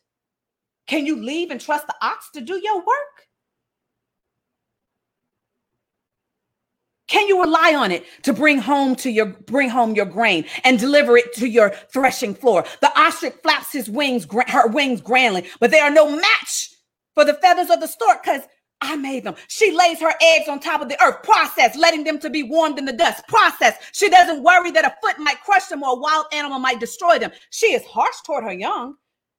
Can 0.86 1.06
you 1.06 1.20
leave 1.20 1.50
and 1.50 1.60
trust 1.60 1.88
the 1.88 1.94
ox 2.02 2.30
to 2.34 2.40
do 2.40 2.60
your 2.62 2.76
work? 2.78 3.27
Can 7.08 7.26
you 7.26 7.40
rely 7.40 7.74
on 7.74 7.90
it 7.90 8.04
to 8.22 8.32
bring 8.32 8.58
home 8.58 8.94
to 8.96 9.10
your 9.10 9.26
bring 9.26 9.70
home 9.70 9.94
your 9.94 10.06
grain 10.06 10.44
and 10.64 10.78
deliver 10.78 11.16
it 11.16 11.32
to 11.34 11.48
your 11.48 11.70
threshing 11.90 12.34
floor? 12.34 12.64
The 12.80 12.96
ostrich 12.98 13.34
flaps 13.42 13.72
his 13.72 13.90
wings, 13.90 14.26
her 14.46 14.68
wings 14.68 15.00
grandly, 15.00 15.48
but 15.58 15.70
they 15.70 15.80
are 15.80 15.90
no 15.90 16.14
match 16.14 16.70
for 17.14 17.24
the 17.24 17.34
feathers 17.34 17.70
of 17.70 17.80
the 17.80 17.88
stork 17.88 18.22
because 18.22 18.42
I 18.80 18.94
made 18.96 19.24
them. 19.24 19.34
She 19.48 19.72
lays 19.72 20.00
her 20.00 20.12
eggs 20.20 20.48
on 20.48 20.60
top 20.60 20.82
of 20.82 20.88
the 20.88 21.02
earth. 21.02 21.22
Process, 21.22 21.76
letting 21.76 22.04
them 22.04 22.18
to 22.20 22.30
be 22.30 22.42
warmed 22.42 22.78
in 22.78 22.84
the 22.84 22.92
dust. 22.92 23.26
Process. 23.26 23.76
She 23.92 24.08
doesn't 24.08 24.42
worry 24.42 24.70
that 24.70 24.84
a 24.84 24.94
foot 25.02 25.18
might 25.18 25.42
crush 25.42 25.66
them 25.66 25.82
or 25.82 25.96
a 25.96 25.98
wild 25.98 26.26
animal 26.32 26.58
might 26.58 26.78
destroy 26.78 27.18
them. 27.18 27.32
She 27.50 27.72
is 27.72 27.84
harsh 27.86 28.16
toward 28.24 28.44
her 28.44 28.52
young, 28.52 28.94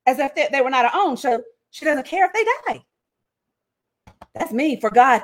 as 0.07 0.19
if 0.19 0.35
they, 0.35 0.49
they 0.51 0.61
were 0.61 0.69
not 0.69 0.91
her 0.91 0.99
own. 0.99 1.15
So 1.15 1.41
she 1.69 1.85
doesn't 1.85 2.05
care 2.05 2.25
if 2.25 2.33
they 2.33 2.43
die. 2.67 2.83
That's 4.33 4.51
me. 4.51 4.79
For 4.79 4.89
God 4.89 5.23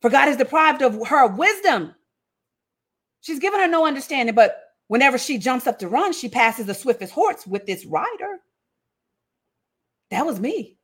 for 0.00 0.10
God 0.10 0.28
is 0.28 0.36
deprived 0.36 0.82
of 0.82 1.06
her 1.08 1.26
wisdom. 1.26 1.94
She's 3.20 3.38
given 3.38 3.60
her 3.60 3.68
no 3.68 3.86
understanding, 3.86 4.34
but 4.34 4.58
whenever 4.86 5.18
she 5.18 5.38
jumps 5.38 5.66
up 5.66 5.78
to 5.80 5.88
run, 5.88 6.12
she 6.12 6.28
passes 6.28 6.66
the 6.66 6.74
swiftest 6.74 7.12
horse 7.12 7.46
with 7.46 7.66
this 7.66 7.84
rider. 7.84 8.40
That 10.10 10.24
was 10.24 10.40
me. 10.40 10.76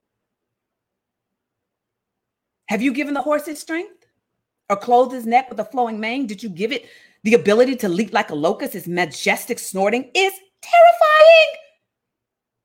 Have 2.69 2.82
you 2.82 2.93
given 2.93 3.15
the 3.15 3.23
horse 3.23 3.47
its 3.47 3.61
strength 3.61 4.07
or 4.69 4.77
clothed 4.77 5.12
his 5.12 5.27
neck 5.27 5.49
with 5.49 5.61
a 5.61 5.65
flowing 5.65 6.01
mane? 6.01 6.27
Did 6.27 6.43
you 6.43 6.49
give 6.49 6.73
it 6.73 6.86
the 7.23 7.35
ability 7.35 7.77
to 7.77 7.89
leap 7.89 8.12
like 8.12 8.31
a 8.31 8.35
locust? 8.35 8.74
Its 8.74 8.86
majestic 8.86 9.59
snorting 9.59 10.11
is 10.15 10.32
terrifying. 10.62 11.64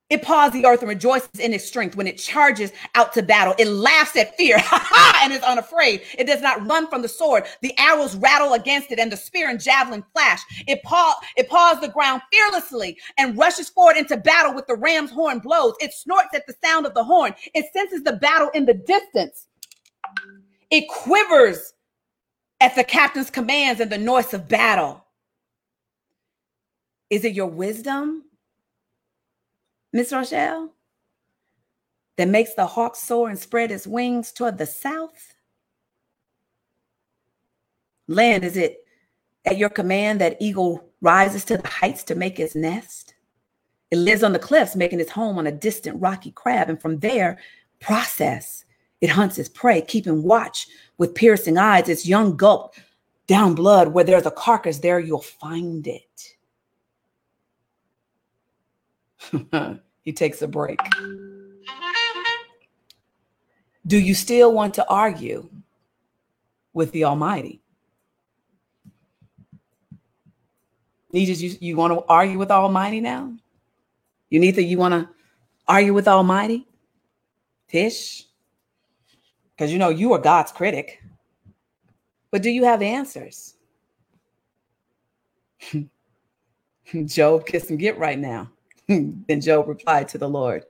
It 0.10 0.24
paws 0.24 0.52
the 0.52 0.66
earth 0.66 0.80
and 0.80 0.90
rejoices 0.90 1.30
in 1.40 1.54
its 1.54 1.66
strength 1.66 1.96
when 1.96 2.08
it 2.08 2.18
charges 2.18 2.72
out 2.96 3.14
to 3.14 3.22
battle. 3.22 3.54
It 3.60 3.68
laughs 3.68 4.16
at 4.16 4.36
fear 4.38 4.58
and 5.22 5.32
is 5.32 5.44
unafraid. 5.44 6.02
It 6.18 6.26
does 6.26 6.42
not 6.42 6.68
run 6.68 6.88
from 6.88 7.04
the 7.04 7.08
sword. 7.08 7.44
The 7.62 7.78
arrows 7.78 8.16
rattle 8.16 8.54
against 8.54 8.92
it 8.92 8.98
and 8.98 9.12
the 9.12 9.18
spear 9.18 9.50
and 9.50 9.62
javelin 9.62 10.04
flash. 10.14 10.42
It, 10.68 10.82
paw, 10.82 11.16
it 11.38 11.48
paws 11.48 11.80
the 11.80 11.90
ground 11.90 12.24
fearlessly 12.34 12.98
and 13.20 13.38
rushes 13.38 13.70
forward 13.70 13.98
into 13.98 14.18
battle 14.18 14.56
with 14.56 14.66
the 14.66 14.76
ram's 14.76 15.12
horn 15.12 15.40
blows. 15.40 15.76
It 15.80 15.94
snorts 15.94 16.34
at 16.34 16.48
the 16.48 16.56
sound 16.64 16.88
of 16.88 16.96
the 16.96 17.04
horn. 17.04 17.36
It 17.54 17.72
senses 17.72 18.04
the 18.04 18.14
battle 18.14 18.50
in 18.56 18.66
the 18.66 18.74
distance. 18.74 19.46
It 20.72 20.88
quivers 20.88 21.74
at 22.62 22.76
the 22.76 22.84
captain's 22.84 23.30
commands 23.30 23.80
and 23.80 23.92
the 23.92 23.98
noise 23.98 24.34
of 24.34 24.48
battle. 24.48 25.06
Is 27.12 27.26
it 27.26 27.34
your 27.34 27.48
wisdom 27.48 28.24
Miss 29.92 30.12
Rochelle, 30.12 30.74
that 32.18 32.28
makes 32.28 32.54
the 32.54 32.66
hawk 32.66 32.96
soar 32.96 33.30
and 33.30 33.40
spread 33.40 33.72
its 33.72 33.88
wings 33.88 34.32
toward 34.32 34.58
the 34.58 34.66
south? 34.66 35.34
Land, 38.08 38.44
is 38.44 38.58
it 38.58 38.86
at 39.46 39.58
your 39.58 39.70
command 39.70 40.20
that 40.22 40.38
eagle 40.40 40.92
rises 41.02 41.46
to 41.46 41.58
the 41.58 41.68
heights 41.68 42.04
to 42.04 42.16
make 42.16 42.40
its 42.40 42.56
nest? 42.56 43.14
It 43.92 43.98
lives 43.98 44.22
on 44.24 44.34
the 44.34 44.40
cliffs, 44.40 44.76
making 44.76 45.00
its 45.00 45.12
home 45.12 45.38
on 45.38 45.48
a 45.48 45.52
distant 45.52 46.00
rocky 46.02 46.32
crab, 46.32 46.70
and 46.70 46.80
from 46.80 47.00
there, 47.00 47.40
process. 47.80 48.66
It 49.02 49.10
hunts 49.10 49.40
its 49.40 49.50
prey, 49.50 49.82
keeping 49.82 50.24
watch 50.24 50.68
with 50.98 51.16
piercing 51.16 51.58
eyes. 51.58 51.88
Its 51.88 52.06
young 52.06 52.36
gulp 52.36 52.76
down 53.28 53.56
blood. 53.56 53.94
Where 53.94 54.04
there's 54.04 54.26
a 54.26 54.32
carcass, 54.32 54.80
there 54.80 55.00
you'll 55.00 55.22
find 55.22 55.88
it. 55.88 56.36
he 60.02 60.14
takes 60.14 60.42
a 60.42 60.48
break. 60.48 60.80
Do 63.86 63.98
you 63.98 64.14
still 64.14 64.54
want 64.54 64.76
to 64.76 64.88
argue 64.88 65.50
with 66.74 66.92
the 66.92 67.06
Almighty? 67.06 67.62
Needed 71.12 71.42
you, 71.42 71.58
you 71.60 71.76
want 71.76 71.94
to 71.94 72.06
argue 72.08 72.38
with 72.38 72.52
Almighty 72.52 73.02
now? 73.02 73.34
You 74.30 74.40
need 74.40 74.56
to 74.56 74.64
you 74.64 74.78
want 74.78 74.94
to 74.94 75.10
argue 75.68 75.94
with 75.94 76.08
Almighty? 76.08 76.68
Tish? 77.68 78.26
Because 79.56 79.72
you 79.72 79.80
know 79.80 79.90
you 79.90 80.14
are 80.14 80.20
God's 80.20 80.52
critic. 80.52 81.02
But 82.32 82.44
do 82.44 82.52
you 82.52 82.64
have 82.64 82.82
answers? 82.82 83.56
Job, 87.06 87.46
kiss 87.46 87.70
and 87.70 87.80
get 87.80 87.98
right 87.98 88.18
now. 88.20 88.52
then 89.28 89.40
Job 89.40 89.68
replied 89.68 90.08
to 90.10 90.18
the 90.18 90.28
Lord, 90.28 90.66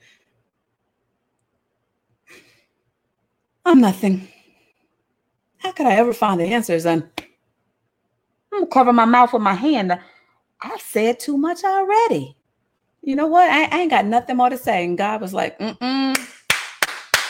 I'm 3.65 3.79
nothing. 3.79 4.27
How 5.57 5.71
could 5.71 5.85
I 5.85 5.93
ever 5.93 6.13
find 6.13 6.39
the 6.39 6.45
answers? 6.45 6.85
And 6.85 7.09
I'm 8.51 8.61
gonna 8.61 8.67
cover 8.67 8.91
my 8.91 9.05
mouth 9.05 9.31
with 9.31 9.41
my 9.41 9.53
hand. 9.53 9.97
I've 10.61 10.81
said 10.81 11.19
too 11.19 11.37
much 11.37 11.63
already. 11.63 12.35
You 13.01 13.15
know 13.15 13.27
what? 13.27 13.49
I, 13.49 13.63
I 13.65 13.81
ain't 13.81 13.91
got 13.91 14.05
nothing 14.05 14.35
more 14.35 14.49
to 14.49 14.57
say. 14.57 14.83
And 14.83 14.97
God 14.97 15.21
was 15.21 15.33
like, 15.33 15.57
mm-mm. 15.59 16.17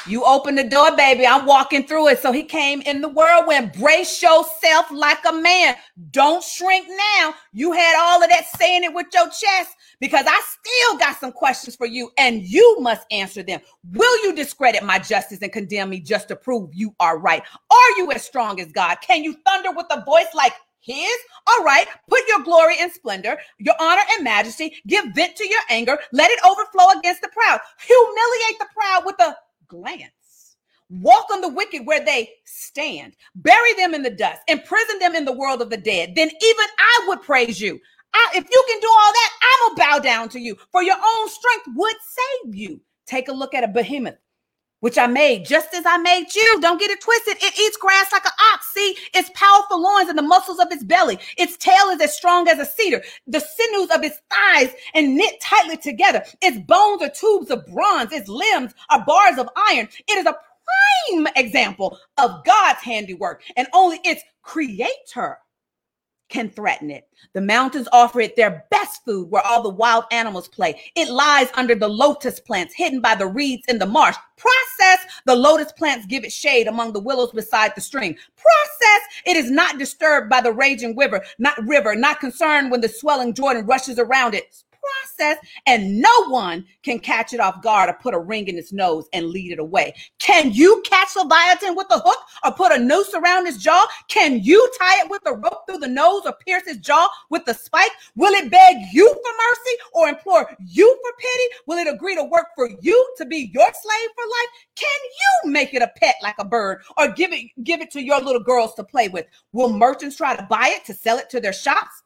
You 0.07 0.23
open 0.23 0.55
the 0.55 0.63
door, 0.63 0.95
baby. 0.95 1.27
I'm 1.27 1.45
walking 1.45 1.85
through 1.85 2.07
it. 2.07 2.19
So 2.19 2.31
he 2.31 2.41
came 2.41 2.81
in 2.81 3.01
the 3.01 3.09
whirlwind. 3.09 3.73
Brace 3.73 4.23
yourself 4.23 4.89
like 4.89 5.19
a 5.27 5.33
man. 5.33 5.75
Don't 6.09 6.43
shrink 6.43 6.87
now. 6.89 7.35
You 7.53 7.73
had 7.73 7.95
all 7.95 8.23
of 8.23 8.29
that 8.31 8.47
saying 8.57 8.83
it 8.85 8.93
with 8.93 9.05
your 9.13 9.27
chest 9.27 9.75
because 9.99 10.25
I 10.27 10.41
still 10.41 10.97
got 10.97 11.19
some 11.19 11.31
questions 11.31 11.75
for 11.75 11.85
you 11.85 12.11
and 12.17 12.43
you 12.43 12.77
must 12.79 13.05
answer 13.11 13.43
them. 13.43 13.61
Will 13.91 14.23
you 14.23 14.35
discredit 14.35 14.83
my 14.83 14.99
justice 14.99 15.39
and 15.41 15.51
condemn 15.51 15.89
me 15.89 15.99
just 15.99 16.27
to 16.29 16.35
prove 16.35 16.69
you 16.73 16.95
are 16.99 17.17
right? 17.17 17.43
Are 17.69 17.97
you 17.97 18.11
as 18.11 18.23
strong 18.23 18.59
as 18.59 18.71
God? 18.71 18.97
Can 19.01 19.23
you 19.23 19.35
thunder 19.45 19.71
with 19.71 19.87
a 19.89 20.03
voice 20.05 20.33
like 20.33 20.53
his? 20.79 21.17
All 21.47 21.63
right, 21.63 21.87
put 22.07 22.27
your 22.27 22.39
glory 22.39 22.75
and 22.79 22.91
splendor, 22.91 23.37
your 23.57 23.75
honor 23.79 24.01
and 24.13 24.23
majesty, 24.23 24.81
give 24.87 25.05
vent 25.13 25.35
to 25.35 25.47
your 25.47 25.61
anger, 25.69 25.97
let 26.11 26.31
it 26.31 26.39
overflow 26.45 26.97
against 26.99 27.21
the 27.21 27.29
proud, 27.29 27.59
humiliate 27.85 28.59
the 28.59 28.67
proud 28.73 29.05
with 29.05 29.19
a 29.19 29.35
glance. 29.67 30.11
Walk 30.91 31.27
on 31.31 31.41
the 31.41 31.49
wicked 31.49 31.85
where 31.85 32.03
they 32.03 32.29
stand, 32.45 33.15
bury 33.35 33.73
them 33.73 33.93
in 33.93 34.01
the 34.01 34.09
dust, 34.09 34.41
imprison 34.47 34.97
them 34.97 35.15
in 35.15 35.23
the 35.23 35.31
world 35.31 35.61
of 35.61 35.69
the 35.69 35.77
dead. 35.77 36.15
Then 36.15 36.29
even 36.29 36.65
I 36.79 37.05
would 37.07 37.21
praise 37.21 37.61
you. 37.61 37.79
I, 38.13 38.31
if 38.35 38.47
you 38.49 38.63
can 38.67 38.79
do 38.79 38.89
all 38.89 39.13
that, 39.13 39.31
I'm 39.41 39.75
gonna 39.75 39.91
bow 39.91 39.99
down 39.99 40.29
to 40.29 40.39
you, 40.39 40.57
for 40.71 40.83
your 40.83 40.95
own 40.95 41.29
strength 41.29 41.67
would 41.75 41.95
save 42.07 42.55
you. 42.55 42.81
Take 43.05 43.27
a 43.27 43.33
look 43.33 43.53
at 43.53 43.63
a 43.63 43.67
behemoth, 43.67 44.17
which 44.81 44.97
I 44.97 45.07
made 45.07 45.45
just 45.45 45.73
as 45.73 45.85
I 45.85 45.97
made 45.97 46.33
you. 46.35 46.61
Don't 46.61 46.79
get 46.79 46.91
it 46.91 47.01
twisted. 47.01 47.37
It 47.41 47.59
eats 47.59 47.77
grass 47.77 48.11
like 48.11 48.25
an 48.25 48.31
ox. 48.53 48.71
See, 48.73 48.95
its 49.13 49.31
powerful 49.33 49.81
loins 49.81 50.09
and 50.09 50.17
the 50.17 50.23
muscles 50.23 50.59
of 50.59 50.71
its 50.71 50.83
belly. 50.83 51.17
Its 51.37 51.57
tail 51.57 51.89
is 51.91 52.01
as 52.01 52.15
strong 52.15 52.47
as 52.47 52.59
a 52.59 52.65
cedar. 52.65 53.03
The 53.27 53.39
sinews 53.39 53.89
of 53.89 54.03
its 54.03 54.19
thighs 54.31 54.73
and 54.93 55.15
knit 55.15 55.41
tightly 55.41 55.77
together. 55.77 56.23
Its 56.41 56.59
bones 56.59 57.01
are 57.01 57.09
tubes 57.09 57.49
of 57.49 57.65
bronze. 57.65 58.11
Its 58.11 58.29
limbs 58.29 58.73
are 58.89 59.03
bars 59.05 59.37
of 59.37 59.49
iron. 59.55 59.87
It 60.07 60.17
is 60.17 60.25
a 60.25 60.35
prime 61.13 61.27
example 61.35 61.97
of 62.17 62.43
God's 62.45 62.81
handiwork, 62.81 63.43
and 63.57 63.67
only 63.73 63.99
its 64.03 64.21
creator 64.43 65.39
can 66.29 66.49
threaten 66.49 66.89
it. 66.89 67.07
The 67.33 67.41
mountains 67.41 67.87
offer 67.91 68.21
it 68.21 68.35
their 68.35 68.65
best 68.71 69.03
food 69.03 69.29
where 69.29 69.45
all 69.45 69.61
the 69.61 69.69
wild 69.69 70.05
animals 70.11 70.47
play. 70.47 70.81
It 70.95 71.09
lies 71.09 71.49
under 71.55 71.75
the 71.75 71.87
lotus 71.87 72.39
plants 72.39 72.73
hidden 72.75 73.01
by 73.01 73.15
the 73.15 73.27
reeds 73.27 73.65
in 73.67 73.79
the 73.79 73.85
marsh. 73.85 74.15
Process 74.37 75.05
the 75.25 75.35
lotus 75.35 75.71
plants 75.73 76.05
give 76.05 76.23
it 76.23 76.31
shade 76.31 76.67
among 76.67 76.93
the 76.93 76.99
willows 76.99 77.31
beside 77.31 77.75
the 77.75 77.81
stream. 77.81 78.15
Process 78.35 79.01
it 79.25 79.35
is 79.35 79.51
not 79.51 79.77
disturbed 79.77 80.29
by 80.29 80.41
the 80.41 80.53
raging 80.53 80.95
river, 80.95 81.23
not 81.39 81.57
river, 81.67 81.95
not 81.95 82.19
concerned 82.19 82.71
when 82.71 82.81
the 82.81 82.89
swelling 82.89 83.33
Jordan 83.33 83.65
rushes 83.65 83.99
around 83.99 84.33
it 84.33 84.63
process, 84.89 85.37
and 85.65 85.99
no 85.99 86.29
one 86.29 86.65
can 86.83 86.99
catch 86.99 87.33
it 87.33 87.39
off 87.39 87.61
guard 87.61 87.89
or 87.89 87.93
put 87.93 88.13
a 88.13 88.19
ring 88.19 88.47
in 88.47 88.57
its 88.57 88.73
nose 88.73 89.07
and 89.13 89.27
lead 89.27 89.51
it 89.51 89.59
away. 89.59 89.93
Can 90.19 90.51
you 90.51 90.81
catch 90.85 91.15
Leviathan 91.15 91.75
with 91.75 91.87
a 91.91 91.99
hook 91.99 92.19
or 92.43 92.51
put 92.51 92.71
a 92.71 92.79
noose 92.79 93.13
around 93.13 93.45
his 93.45 93.57
jaw? 93.57 93.85
Can 94.07 94.39
you 94.41 94.69
tie 94.79 95.01
it 95.03 95.09
with 95.09 95.21
a 95.25 95.33
rope 95.33 95.63
through 95.67 95.79
the 95.79 95.87
nose 95.87 96.23
or 96.25 96.33
pierce 96.45 96.63
his 96.65 96.77
jaw 96.77 97.07
with 97.29 97.43
a 97.47 97.53
spike? 97.53 97.91
Will 98.15 98.33
it 98.33 98.51
beg 98.51 98.77
you 98.91 99.07
for 99.07 99.31
mercy 99.49 99.77
or 99.93 100.09
implore 100.09 100.55
you 100.65 100.99
for 101.01 101.11
pity? 101.17 101.43
Will 101.67 101.77
it 101.77 101.93
agree 101.93 102.15
to 102.15 102.23
work 102.23 102.47
for 102.55 102.69
you 102.81 103.13
to 103.17 103.25
be 103.25 103.51
your 103.53 103.65
slave 103.65 104.09
for 104.15 104.23
life? 104.23 104.49
Can 104.75 104.87
you 105.45 105.51
make 105.51 105.73
it 105.73 105.81
a 105.81 105.91
pet 105.97 106.15
like 106.21 106.35
a 106.39 106.45
bird 106.45 106.81
or 106.97 107.09
give 107.09 107.31
it 107.33 107.47
give 107.63 107.81
it 107.81 107.91
to 107.91 108.01
your 108.01 108.21
little 108.21 108.41
girls 108.41 108.73
to 108.75 108.83
play 108.83 109.07
with? 109.07 109.25
Will 109.51 109.71
merchants 109.71 110.15
try 110.15 110.35
to 110.35 110.43
buy 110.43 110.73
it 110.75 110.85
to 110.85 110.93
sell 110.93 111.17
it 111.17 111.29
to 111.29 111.39
their 111.39 111.53
shops? 111.53 112.03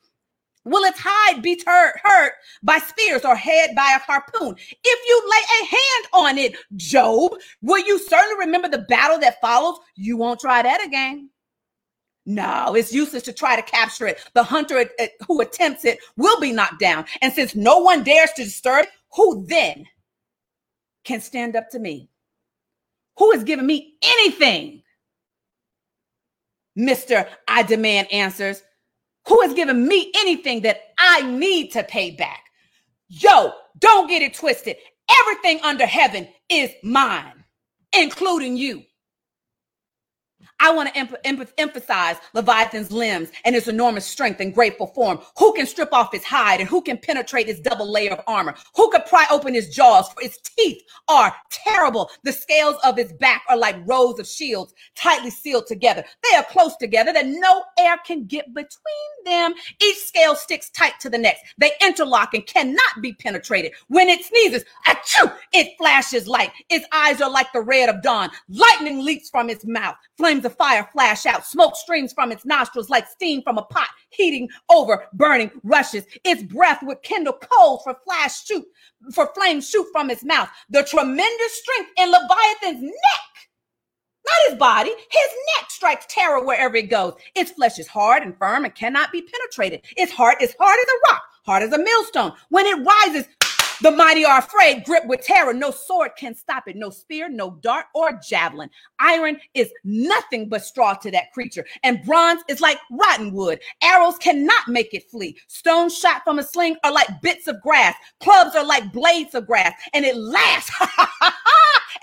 Will 0.66 0.84
its 0.86 1.00
hide 1.02 1.42
be 1.42 1.62
hurt, 1.66 2.34
by 2.62 2.78
spears 2.80 3.26
or 3.26 3.36
head 3.36 3.72
by 3.76 3.98
a 3.98 4.00
harpoon? 4.00 4.56
If 4.84 5.08
you 5.08 5.30
lay 5.30 5.62
a 5.62 5.66
hand 5.66 6.08
on 6.14 6.38
it, 6.38 6.56
Job, 6.76 7.34
will 7.62 7.86
you 7.86 8.00
certainly 8.00 8.46
remember 8.46 8.70
the 8.70 8.86
battle 8.88 9.20
that 9.20 9.42
follows? 9.42 9.80
You 9.96 10.18
won't 10.18 10.40
try 10.40 10.62
that 10.62 10.86
again. 10.86 11.30
No, 12.26 12.74
it's 12.76 12.94
useless 12.94 13.24
to 13.24 13.34
try 13.34 13.58
to 13.58 13.62
capture 13.62 14.08
it. 14.08 14.26
The 14.34 14.44
hunter 14.44 14.78
uh, 14.78 14.86
uh, 14.98 15.08
who 15.28 15.42
attempts 15.42 15.84
it 15.84 16.00
will 16.16 16.40
be 16.40 16.54
knocked 16.54 16.80
down. 16.80 17.06
And 17.22 17.34
since 17.34 17.54
no 17.54 17.80
one 17.80 18.04
dares 18.04 18.32
to 18.38 18.46
disturb, 18.46 18.86
it, 18.86 18.92
who 19.16 19.46
then 19.48 19.86
can 21.04 21.20
stand 21.20 21.58
up 21.58 21.70
to 21.72 21.80
me? 21.80 22.10
Who 23.18 23.34
has 23.34 23.44
given 23.44 23.66
me 23.66 23.96
anything 24.02 24.84
Mr. 26.78 27.28
I 27.48 27.64
demand 27.64 28.12
answers. 28.12 28.64
Who 29.28 29.42
has 29.42 29.54
given 29.54 29.88
me 29.88 30.12
anything 30.18 30.62
that 30.62 30.82
I 30.98 31.22
need 31.24 31.72
to 31.72 31.84
pay 31.84 32.12
back? 32.12 32.44
Yo, 33.08 33.54
don't 33.80 34.08
get 34.08 34.22
it 34.22 34.34
twisted. 34.34 34.76
Everything 35.22 35.60
under 35.64 35.86
heaven 35.86 36.28
is 36.50 36.72
mine, 36.84 37.44
including 37.94 38.58
you. 38.58 38.84
I 40.64 40.72
want 40.72 40.88
to 40.88 40.98
em- 40.98 41.16
em- 41.26 41.46
emphasize 41.58 42.16
Leviathan's 42.34 42.90
limbs 42.90 43.30
and 43.44 43.54
his 43.54 43.68
enormous 43.68 44.06
strength 44.06 44.40
and 44.40 44.54
grateful 44.54 44.88
form. 44.88 45.20
Who 45.38 45.52
can 45.52 45.68
strip 45.68 45.92
off 45.92 46.14
his 46.14 46.24
hide 46.24 46.62
and 46.62 46.70
who 46.70 46.82
can 46.82 46.98
penetrate 46.98 47.48
his 47.48 47.60
double 47.60 47.92
layer 47.92 48.12
of 48.14 48.22
armor? 48.28 48.56
Who 48.78 48.90
could 48.90 49.06
pry 49.06 49.26
open 49.30 49.54
his 49.54 49.76
jaws? 49.76 50.08
For 50.14 50.22
his 50.22 50.38
teeth 50.38 50.82
are 51.10 51.36
terrible. 51.52 52.10
The 52.24 52.32
scales 52.32 52.78
of 52.82 52.96
his 52.96 53.12
back 53.12 53.44
are 53.50 53.58
like 53.58 53.76
rows 53.86 54.20
of 54.20 54.26
shields 54.26 54.74
tightly 54.96 55.32
sealed 55.32 55.68
together. 55.68 56.06
They 56.24 56.38
are 56.38 56.46
close 56.46 56.78
together 56.78 57.12
that 57.12 57.28
no 57.28 57.64
air 57.78 57.98
can 57.98 58.26
get 58.26 58.54
between 58.54 58.70
them. 59.26 59.54
Each 59.82 59.98
scale 59.98 60.34
sticks 60.34 60.70
tight 60.70 60.94
to 61.02 61.10
the 61.10 61.18
next. 61.18 61.44
They 61.58 61.72
interlock 61.82 62.34
and 62.34 62.46
cannot 62.46 63.02
be 63.02 63.12
penetrated. 63.16 63.74
When 63.90 64.08
it 64.08 64.24
sneezes, 64.24 64.64
achoo, 64.88 65.34
it 65.52 65.78
flashes 65.78 66.26
light. 66.26 66.52
Its 66.70 66.86
eyes 66.94 67.20
are 67.20 67.30
like 67.30 67.52
the 67.52 67.60
red 67.62 67.90
of 67.90 68.02
dawn. 68.02 68.30
Lightning 68.48 69.04
leaps 69.04 69.30
from 69.30 69.50
its 69.50 69.66
mouth. 69.66 69.96
Flames 70.18 70.46
of 70.46 70.53
fire 70.54 70.88
flash 70.92 71.26
out. 71.26 71.46
Smoke 71.46 71.76
streams 71.76 72.14
from 72.14 72.32
its 72.32 72.46
nostrils 72.46 72.90
like 72.90 73.08
steam 73.08 73.42
from 73.42 73.58
a 73.58 73.64
pot, 73.64 73.90
heating 74.10 74.50
over, 74.70 75.06
burning 75.14 75.52
rushes. 75.64 76.06
Its 76.24 76.44
breath 76.44 76.82
would 76.84 77.02
kindle 77.04 77.34
coals 77.34 77.82
for 77.84 77.98
flash 78.06 78.46
shoot, 78.46 78.66
for 79.14 79.32
flames 79.36 79.70
shoot 79.70 79.88
from 79.92 80.10
its 80.10 80.24
mouth. 80.24 80.50
The 80.70 80.84
tremendous 80.84 81.62
strength 81.62 81.92
in 81.98 82.12
Leviathan's 82.12 82.82
neck 82.82 83.34
not 84.26 84.50
his 84.50 84.58
body. 84.58 84.90
His 84.90 85.30
neck 85.58 85.70
strikes 85.70 86.06
terror 86.08 86.44
wherever 86.44 86.76
it 86.76 86.90
goes. 86.90 87.14
Its 87.36 87.52
flesh 87.52 87.80
is 87.80 87.88
hard 87.88 88.24
and 88.24 88.38
firm 88.38 88.66
and 88.66 88.74
cannot 88.74 89.12
be 89.12 89.22
penetrated. 89.22 89.82
Its 89.98 90.12
heart 90.12 90.42
is 90.42 90.56
hard 90.60 90.80
as 90.80 90.88
a 90.88 91.12
rock, 91.12 91.24
hard 91.46 91.64
as 91.64 91.74
a 91.74 91.78
millstone. 91.78 92.34
When 92.50 92.66
it 92.66 92.86
rises, 92.86 93.26
the 93.82 93.92
mighty 93.92 94.26
are 94.26 94.40
afraid, 94.40 94.84
gripped 94.86 95.08
with 95.08 95.22
terror. 95.22 95.54
No 95.54 95.72
sword 95.72 96.12
can 96.18 96.36
stop 96.36 96.68
it, 96.68 96.76
no 96.76 96.90
spear, 96.90 97.30
no 97.30 97.52
dart 97.62 97.86
or 97.94 98.20
javelin. 98.28 98.70
Iron 99.00 99.40
is 99.54 99.72
nothing 99.84 100.50
but 100.50 100.64
straw 100.64 100.94
to 100.96 101.12
that 101.12 101.32
creature, 101.34 101.66
and 101.84 102.04
bronze 102.04 102.42
is 102.48 102.62
like 102.62 102.78
rotten 102.92 103.34
wood. 103.34 103.60
Arrows 103.82 104.18
cannot 104.18 104.68
make 104.68 104.94
it 104.94 105.10
flee. 105.10 105.38
Stones 105.48 105.98
shot 105.98 106.24
from 106.24 106.40
a 106.40 106.44
sling 106.44 106.76
are 106.84 106.92
like 106.92 107.22
bits 107.22 107.48
of 107.48 107.62
grass. 107.62 107.96
Clubs 108.20 108.56
are 108.56 108.66
like 108.66 108.92
blades 108.92 109.36
of 109.36 109.48
grass, 109.48 109.74
and 109.94 110.06
it 110.06 110.16
laughs 110.16 110.72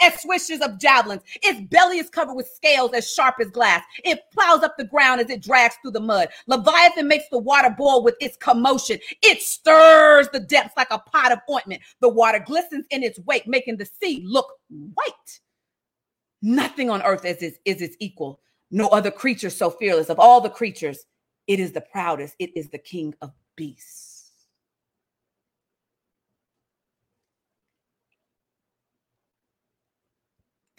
as 0.00 0.20
swishes 0.20 0.60
of 0.60 0.78
javelins. 0.78 1.22
Its 1.42 1.60
belly 1.62 1.98
is 1.98 2.10
covered 2.10 2.34
with 2.34 2.48
scales 2.48 2.92
as 2.92 3.10
sharp 3.10 3.36
as 3.40 3.48
glass. 3.48 3.82
It 4.04 4.20
plows 4.32 4.62
up 4.62 4.76
the 4.76 4.84
ground 4.84 5.20
as 5.20 5.30
it 5.30 5.42
drags 5.42 5.76
through 5.82 5.92
the 5.92 6.00
mud. 6.00 6.28
Leviathan 6.46 7.08
makes 7.08 7.28
the 7.30 7.38
water 7.38 7.74
boil 7.76 8.02
with 8.02 8.16
its 8.20 8.36
commotion. 8.36 8.98
It 9.22 9.42
stirs 9.42 10.28
the 10.32 10.40
depths 10.40 10.74
like 10.76 10.90
a 10.90 10.98
pot 10.98 11.32
of 11.32 11.38
ointment. 11.50 11.82
The 12.00 12.08
water 12.08 12.42
glistens 12.44 12.86
in 12.90 13.02
its 13.02 13.18
wake, 13.20 13.46
making 13.46 13.76
the 13.76 13.88
sea 14.00 14.22
look 14.26 14.52
white. 14.68 15.40
Nothing 16.42 16.90
on 16.90 17.02
earth 17.02 17.24
is, 17.24 17.38
is, 17.38 17.58
is 17.64 17.82
its 17.82 17.96
equal. 18.00 18.40
No 18.70 18.88
other 18.88 19.10
creature 19.10 19.50
so 19.50 19.70
fearless. 19.70 20.08
Of 20.08 20.18
all 20.18 20.40
the 20.40 20.48
creatures, 20.48 21.04
it 21.46 21.60
is 21.60 21.72
the 21.72 21.80
proudest. 21.80 22.34
It 22.38 22.56
is 22.56 22.68
the 22.68 22.78
king 22.78 23.14
of 23.20 23.32
beasts. 23.56 24.09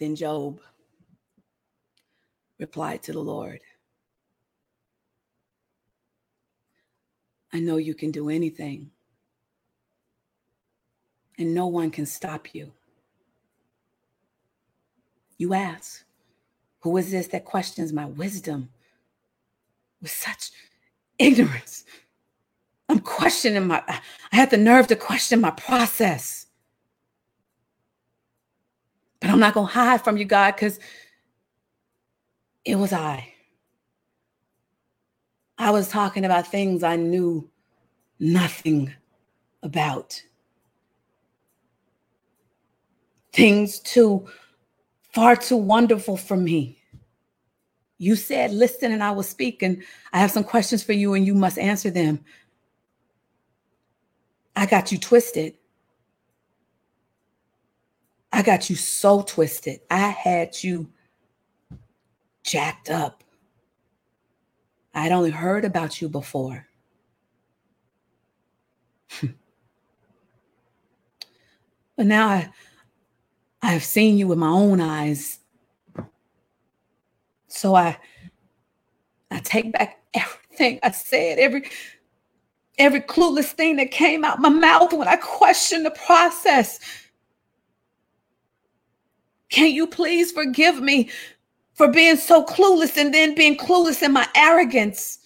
Then 0.02 0.16
Job 0.16 0.58
replied 2.58 3.04
to 3.04 3.12
the 3.12 3.20
Lord 3.20 3.60
I 7.52 7.60
know 7.60 7.76
you 7.76 7.94
can 7.94 8.10
do 8.10 8.28
anything, 8.28 8.90
and 11.38 11.54
no 11.54 11.68
one 11.68 11.92
can 11.92 12.04
stop 12.04 12.52
you. 12.52 12.72
You 15.38 15.54
ask, 15.54 16.02
Who 16.80 16.96
is 16.96 17.12
this 17.12 17.28
that 17.28 17.44
questions 17.44 17.92
my 17.92 18.06
wisdom 18.06 18.70
with 20.00 20.10
such 20.10 20.50
ignorance? 21.16 21.84
I'm 22.88 22.98
questioning 22.98 23.68
my, 23.68 23.84
I 23.86 24.00
had 24.32 24.50
the 24.50 24.56
nerve 24.56 24.88
to 24.88 24.96
question 24.96 25.40
my 25.40 25.52
process. 25.52 26.46
But 29.22 29.30
I'm 29.30 29.38
not 29.38 29.54
going 29.54 29.68
to 29.68 29.72
hide 29.72 30.02
from 30.02 30.16
you, 30.16 30.24
God, 30.24 30.56
because 30.56 30.80
it 32.64 32.74
was 32.74 32.92
I. 32.92 33.32
I 35.58 35.70
was 35.70 35.88
talking 35.88 36.24
about 36.24 36.48
things 36.48 36.82
I 36.82 36.96
knew 36.96 37.48
nothing 38.18 38.92
about. 39.62 40.20
Things 43.32 43.78
too 43.78 44.26
far 45.14 45.36
too 45.36 45.56
wonderful 45.56 46.16
for 46.16 46.36
me. 46.36 46.78
You 47.98 48.16
said, 48.16 48.50
listen, 48.50 48.90
and 48.90 49.04
I 49.04 49.12
will 49.12 49.22
speak, 49.22 49.62
and 49.62 49.84
I 50.12 50.18
have 50.18 50.32
some 50.32 50.42
questions 50.42 50.82
for 50.82 50.94
you, 50.94 51.14
and 51.14 51.24
you 51.24 51.34
must 51.34 51.58
answer 51.58 51.90
them. 51.90 52.18
I 54.56 54.66
got 54.66 54.90
you 54.90 54.98
twisted. 54.98 55.54
I 58.32 58.42
got 58.42 58.70
you 58.70 58.76
so 58.76 59.22
twisted. 59.22 59.80
I 59.90 60.08
had 60.08 60.62
you 60.62 60.88
jacked 62.44 62.88
up. 62.90 63.22
I'd 64.94 65.12
only 65.12 65.30
heard 65.30 65.64
about 65.64 66.00
you 66.00 66.08
before. 66.08 66.66
but 71.96 72.06
now 72.06 72.28
I, 72.28 72.50
I 73.62 73.72
have 73.72 73.84
seen 73.84 74.16
you 74.16 74.26
with 74.28 74.38
my 74.38 74.48
own 74.48 74.80
eyes. 74.80 75.38
So 77.48 77.74
I 77.74 77.98
I 79.30 79.38
take 79.40 79.72
back 79.72 80.02
everything 80.14 80.78
I 80.82 80.90
said, 80.90 81.38
every 81.38 81.64
every 82.78 83.00
clueless 83.00 83.52
thing 83.52 83.76
that 83.76 83.90
came 83.90 84.24
out 84.24 84.40
my 84.40 84.48
mouth 84.48 84.92
when 84.92 85.08
I 85.08 85.16
questioned 85.16 85.84
the 85.84 85.90
process. 85.90 86.80
Can 89.52 89.70
you 89.70 89.86
please 89.86 90.32
forgive 90.32 90.80
me 90.80 91.10
for 91.74 91.86
being 91.88 92.16
so 92.16 92.42
clueless 92.44 92.96
and 92.96 93.14
then 93.14 93.34
being 93.34 93.56
clueless 93.56 94.02
in 94.02 94.12
my 94.12 94.26
arrogance? 94.34 95.18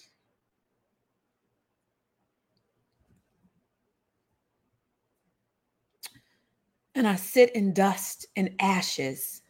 And 6.93 7.07
I 7.07 7.15
sit 7.15 7.55
in 7.55 7.73
dust 7.73 8.27
and 8.35 8.51
ashes 8.59 9.41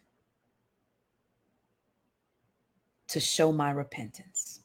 to 3.10 3.20
show 3.20 3.52
my 3.52 3.72
repentance. 3.72 4.62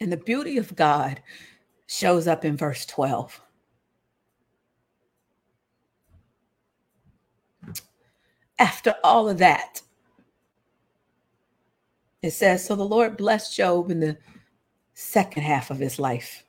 And 0.00 0.10
the 0.10 0.16
beauty 0.16 0.58
of 0.58 0.74
God 0.74 1.22
shows 1.92 2.26
up 2.26 2.44
in 2.44 2.56
verse 2.56 2.86
12. 2.86 3.40
After 8.58 8.94
all 9.04 9.28
of 9.28 9.38
that, 9.38 9.82
it 12.22 12.30
says, 12.30 12.64
So 12.64 12.76
the 12.76 12.84
Lord 12.84 13.16
blessed 13.16 13.54
Job 13.54 13.90
in 13.90 14.00
the 14.00 14.16
second 14.94 15.42
half 15.42 15.70
of 15.70 15.78
his 15.78 15.98
life, 15.98 16.44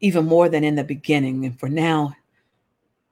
even 0.00 0.24
more 0.24 0.48
than 0.48 0.64
in 0.64 0.76
the 0.76 0.84
beginning. 0.84 1.44
And 1.44 1.58
for 1.58 1.68
now, 1.68 2.14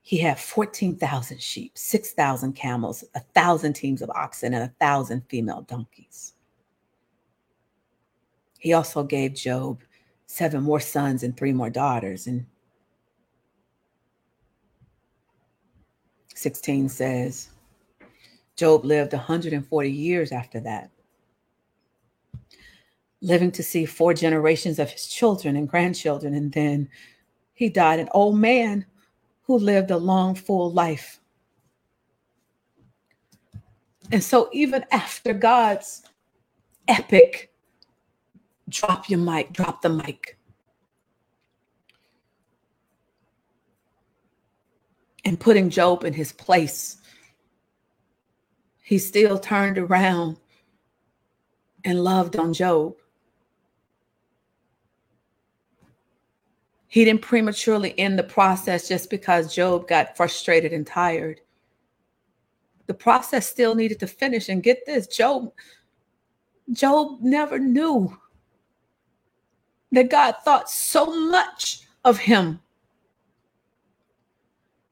he 0.03 0.19
had 0.19 0.39
14,000 0.39 1.43
sheep, 1.43 1.77
6,000 1.77 2.53
camels, 2.55 3.05
a 3.15 3.21
thousand 3.35 3.75
teams 3.75 4.01
of 4.01 4.11
oxen, 4.11 4.55
and 4.55 4.63
a 4.63 4.75
thousand 4.81 5.23
female 5.29 5.63
donkeys. 5.63 6.35
He 8.59 8.73
also 8.73 9.03
gave 9.03 9.35
Job 9.35 9.83
seven 10.27 10.63
more 10.63 10.81
sons 10.81 11.23
and 11.23 11.37
three 11.37 11.53
more 11.53 11.71
daughters. 11.71 12.27
And 12.27 12.47
16 16.35 16.89
says, 16.89 17.49
Job 18.57 18.85
lived 18.85 19.13
140 19.13 19.91
years 19.91 20.33
after 20.33 20.61
that, 20.61 20.91
living 23.21 23.53
to 23.53 23.63
see 23.63 23.85
four 23.85 24.15
generations 24.15 24.79
of 24.79 24.91
his 24.91 25.07
children 25.07 25.57
and 25.57 25.69
grandchildren. 25.69 26.35
And 26.35 26.53
then 26.53 26.89
he 27.55 27.69
died 27.69 28.01
an 28.01 28.09
old 28.13 28.39
man 28.39 28.87
who 29.43 29.59
lived 29.59 29.91
a 29.91 29.97
long, 29.97 30.35
full 30.35 30.73
life. 30.73 31.21
And 34.13 34.23
so, 34.23 34.49
even 34.53 34.85
after 34.91 35.33
God's 35.33 36.03
epic 36.87 37.53
drop 38.69 39.09
your 39.09 39.21
mic, 39.21 39.53
drop 39.53 39.83
the 39.83 39.89
mic. 39.89 40.37
and 45.27 45.41
putting 45.41 45.69
Job 45.69 46.05
in 46.05 46.13
his 46.13 46.33
place, 46.33 46.99
he 48.85 48.97
still 48.97 49.39
turned 49.39 49.77
around 49.77 50.37
and 51.85 52.03
loved 52.05 52.37
on 52.37 52.55
Job. 52.55 52.95
He 56.87 57.05
didn't 57.05 57.23
prematurely 57.23 57.99
end 57.99 58.17
the 58.17 58.23
process 58.23 58.87
just 58.87 59.11
because 59.11 59.53
Job 59.53 59.89
got 59.89 60.17
frustrated 60.17 60.73
and 60.73 60.87
tired. 60.87 61.41
The 62.87 62.95
process 62.95 63.49
still 63.49 63.75
needed 63.75 63.99
to 64.01 64.07
finish. 64.07 64.49
And 64.49 64.63
get 64.63 64.87
this, 64.87 65.09
Job, 65.09 65.51
Job 66.73 67.21
never 67.21 67.59
knew 67.59 68.17
that 69.93 70.11
God 70.11 70.37
thought 70.45 70.69
so 70.71 71.07
much 71.29 71.83
of 72.05 72.19
him 72.19 72.61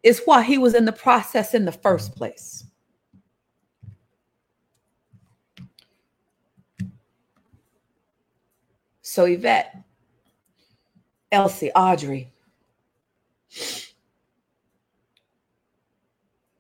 is 0.03 0.23
why 0.25 0.43
he 0.43 0.59
was 0.59 0.75
in 0.75 0.85
the 0.85 0.93
process 0.93 1.55
in 1.55 1.65
the 1.65 1.73
first 1.73 2.15
place. 2.15 2.65
So, 9.03 9.25
Yvette, 9.25 9.83
Elsie, 11.33 11.73
Audrey, 11.73 12.33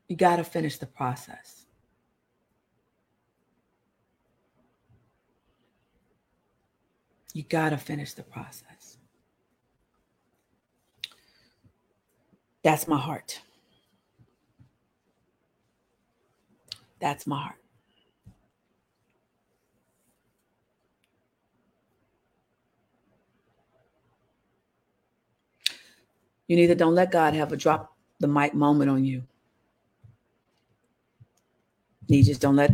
you 0.08 0.16
got 0.16 0.36
to 0.36 0.44
finish 0.44 0.78
the 0.78 0.86
process. 0.86 1.53
You 7.34 7.44
got 7.44 7.70
to 7.70 7.78
finish 7.78 8.14
the 8.14 8.24
process. 8.24 8.98
That's 12.62 12.88
my 12.88 12.98
heart. 12.98 13.42
That's 17.00 17.26
my 17.26 17.40
heart. 17.42 17.56
You 26.48 26.56
neither 26.56 26.76
don't 26.76 26.94
let 26.94 27.12
God 27.12 27.34
have 27.34 27.52
a 27.52 27.56
drop 27.56 27.94
the 28.20 28.28
mic 28.28 28.54
moment 28.54 28.90
on 28.90 29.04
you. 29.04 29.24
You 32.08 32.22
just 32.22 32.40
don't 32.40 32.56
let 32.56 32.72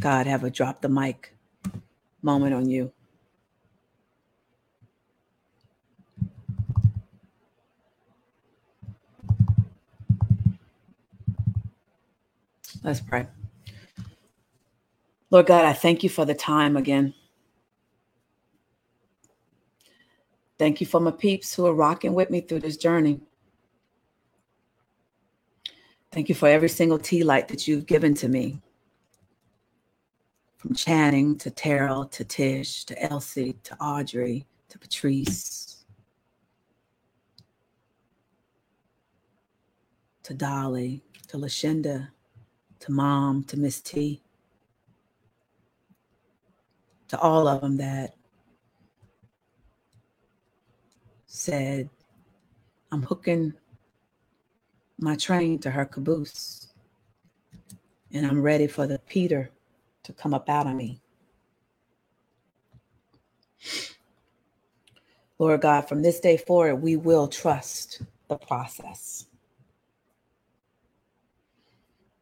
God 0.00 0.26
have 0.26 0.44
a 0.44 0.50
drop 0.50 0.82
the 0.82 0.88
mic 0.88 1.34
moment 2.22 2.54
on 2.54 2.68
you. 2.68 2.92
Let's 12.82 13.00
pray. 13.00 13.26
Lord 15.30 15.46
God, 15.46 15.64
I 15.64 15.72
thank 15.72 16.02
you 16.02 16.08
for 16.08 16.24
the 16.24 16.34
time 16.34 16.76
again. 16.76 17.14
Thank 20.58 20.80
you 20.80 20.86
for 20.86 21.00
my 21.00 21.10
peeps 21.10 21.54
who 21.54 21.66
are 21.66 21.74
rocking 21.74 22.14
with 22.14 22.30
me 22.30 22.40
through 22.40 22.60
this 22.60 22.76
journey. 22.76 23.20
Thank 26.10 26.28
you 26.28 26.34
for 26.34 26.48
every 26.48 26.68
single 26.68 26.98
tea 26.98 27.24
light 27.24 27.48
that 27.48 27.66
you've 27.66 27.86
given 27.86 28.14
to 28.14 28.28
me. 28.28 28.60
From 30.58 30.74
Channing 30.74 31.38
to 31.38 31.50
Terrell 31.50 32.04
to 32.06 32.24
Tish 32.24 32.84
to 32.84 33.02
Elsie 33.02 33.56
to 33.64 33.76
Audrey 33.80 34.46
to 34.68 34.78
Patrice 34.78 35.84
to 40.22 40.34
Dolly 40.34 41.02
to 41.28 41.38
Lashenda 41.38 42.08
to 42.82 42.92
Mom 42.92 43.44
to 43.44 43.56
Miss 43.56 43.80
T 43.80 44.20
to 47.08 47.18
all 47.20 47.46
of 47.46 47.60
them 47.60 47.76
that 47.76 48.14
said, 51.26 51.90
I'm 52.90 53.02
hooking 53.02 53.54
my 54.98 55.16
train 55.16 55.58
to 55.60 55.70
her 55.70 55.84
caboose, 55.84 56.68
and 58.12 58.26
I'm 58.26 58.42
ready 58.42 58.66
for 58.66 58.86
the 58.86 58.98
Peter 58.98 59.50
to 60.04 60.12
come 60.12 60.34
up 60.34 60.48
out 60.48 60.66
of 60.66 60.74
me. 60.74 61.00
Lord 65.38 65.60
God, 65.60 65.88
from 65.88 66.02
this 66.02 66.20
day 66.20 66.36
forward, 66.36 66.76
we 66.76 66.96
will 66.96 67.28
trust 67.28 68.02
the 68.28 68.36
process. 68.36 69.26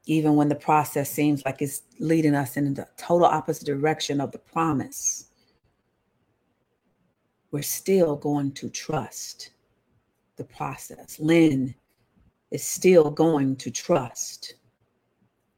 Even 0.06 0.34
when 0.34 0.48
the 0.48 0.54
process 0.54 1.10
seems 1.10 1.44
like 1.44 1.62
it's 1.62 1.82
leading 1.98 2.34
us 2.34 2.56
in 2.56 2.74
the 2.74 2.88
total 2.96 3.26
opposite 3.26 3.66
direction 3.66 4.20
of 4.20 4.32
the 4.32 4.38
promise 4.38 5.30
we're 7.50 7.62
still 7.62 8.16
going 8.16 8.52
to 8.52 8.68
trust 8.68 9.50
the 10.36 10.44
process. 10.44 11.18
Lynn 11.18 11.74
is 12.50 12.64
still 12.64 13.10
going 13.10 13.56
to 13.56 13.70
trust 13.70 14.54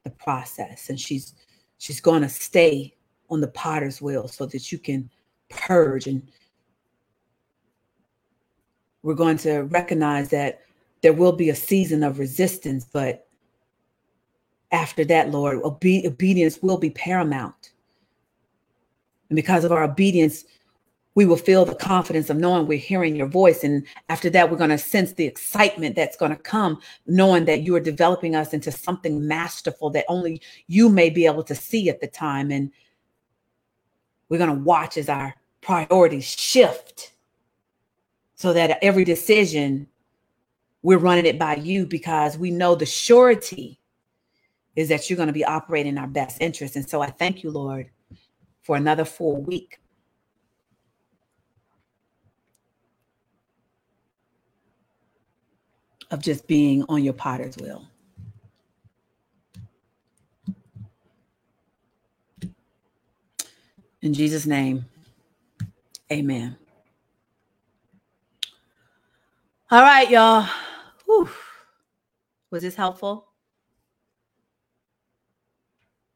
the 0.03 0.09
process 0.09 0.89
and 0.89 0.99
she's 0.99 1.33
she's 1.77 2.01
going 2.01 2.21
to 2.21 2.29
stay 2.29 2.93
on 3.29 3.39
the 3.39 3.47
potter's 3.47 4.01
wheel 4.01 4.27
so 4.27 4.45
that 4.45 4.71
you 4.71 4.77
can 4.77 5.09
purge 5.49 6.07
and 6.07 6.21
we're 9.01 9.13
going 9.13 9.37
to 9.37 9.61
recognize 9.63 10.29
that 10.29 10.61
there 11.01 11.13
will 11.13 11.31
be 11.31 11.49
a 11.49 11.55
season 11.55 12.03
of 12.03 12.19
resistance 12.19 12.85
but 12.91 13.27
after 14.73 15.05
that 15.05 15.31
lord 15.31 15.61
obe- 15.63 16.05
obedience 16.05 16.61
will 16.61 16.77
be 16.77 16.89
paramount 16.89 17.71
and 19.29 19.37
because 19.37 19.63
of 19.63 19.71
our 19.71 19.83
obedience 19.83 20.43
we 21.15 21.25
will 21.25 21.37
feel 21.37 21.63
the 21.63 21.75
confidence 21.75 22.29
of 22.29 22.37
knowing 22.37 22.65
we're 22.65 22.77
hearing 22.77 23.15
your 23.15 23.27
voice. 23.27 23.63
And 23.63 23.85
after 24.09 24.29
that, 24.31 24.49
we're 24.49 24.57
going 24.57 24.71
to 24.71 24.77
sense 24.77 25.13
the 25.13 25.25
excitement 25.25 25.95
that's 25.95 26.17
going 26.17 26.31
to 26.31 26.41
come, 26.41 26.79
knowing 27.05 27.45
that 27.45 27.61
you 27.61 27.75
are 27.75 27.79
developing 27.79 28.35
us 28.35 28.53
into 28.53 28.71
something 28.71 29.27
masterful 29.27 29.91
that 29.91 30.05
only 30.07 30.41
you 30.67 30.89
may 30.89 31.09
be 31.09 31.25
able 31.25 31.43
to 31.43 31.55
see 31.55 31.89
at 31.89 32.01
the 32.01 32.07
time. 32.07 32.51
And 32.51 32.71
we're 34.29 34.39
going 34.39 34.55
to 34.55 34.63
watch 34.63 34.97
as 34.97 35.07
our 35.07 35.35
priorities 35.61 36.25
shift 36.25 37.13
so 38.35 38.51
that 38.53 38.79
every 38.81 39.05
decision 39.05 39.87
we're 40.81 40.97
running 40.97 41.25
it 41.25 41.39
by 41.39 41.55
you 41.55 41.85
because 41.85 42.37
we 42.37 42.49
know 42.49 42.75
the 42.75 42.85
surety 42.85 43.79
is 44.75 44.89
that 44.89 45.09
you're 45.09 45.17
going 45.17 45.27
to 45.27 45.33
be 45.33 45.45
operating 45.45 45.93
in 45.93 45.97
our 45.97 46.07
best 46.07 46.41
interest. 46.41 46.75
And 46.75 46.87
so 46.87 47.01
I 47.01 47.09
thank 47.09 47.43
you, 47.43 47.51
Lord, 47.51 47.89
for 48.61 48.75
another 48.75 49.05
full 49.05 49.41
week 49.41 49.79
of 56.11 56.21
just 56.21 56.47
being 56.47 56.83
on 56.89 57.03
your 57.03 57.13
potter's 57.13 57.57
wheel. 57.57 57.87
In 64.01 64.13
Jesus' 64.13 64.45
name, 64.45 64.85
amen. 66.11 66.57
All 69.71 69.81
right, 69.81 70.09
y'all. 70.09 70.45
Whew. 71.05 71.29
Was 72.51 72.61
this 72.61 72.75
helpful? 72.75 73.32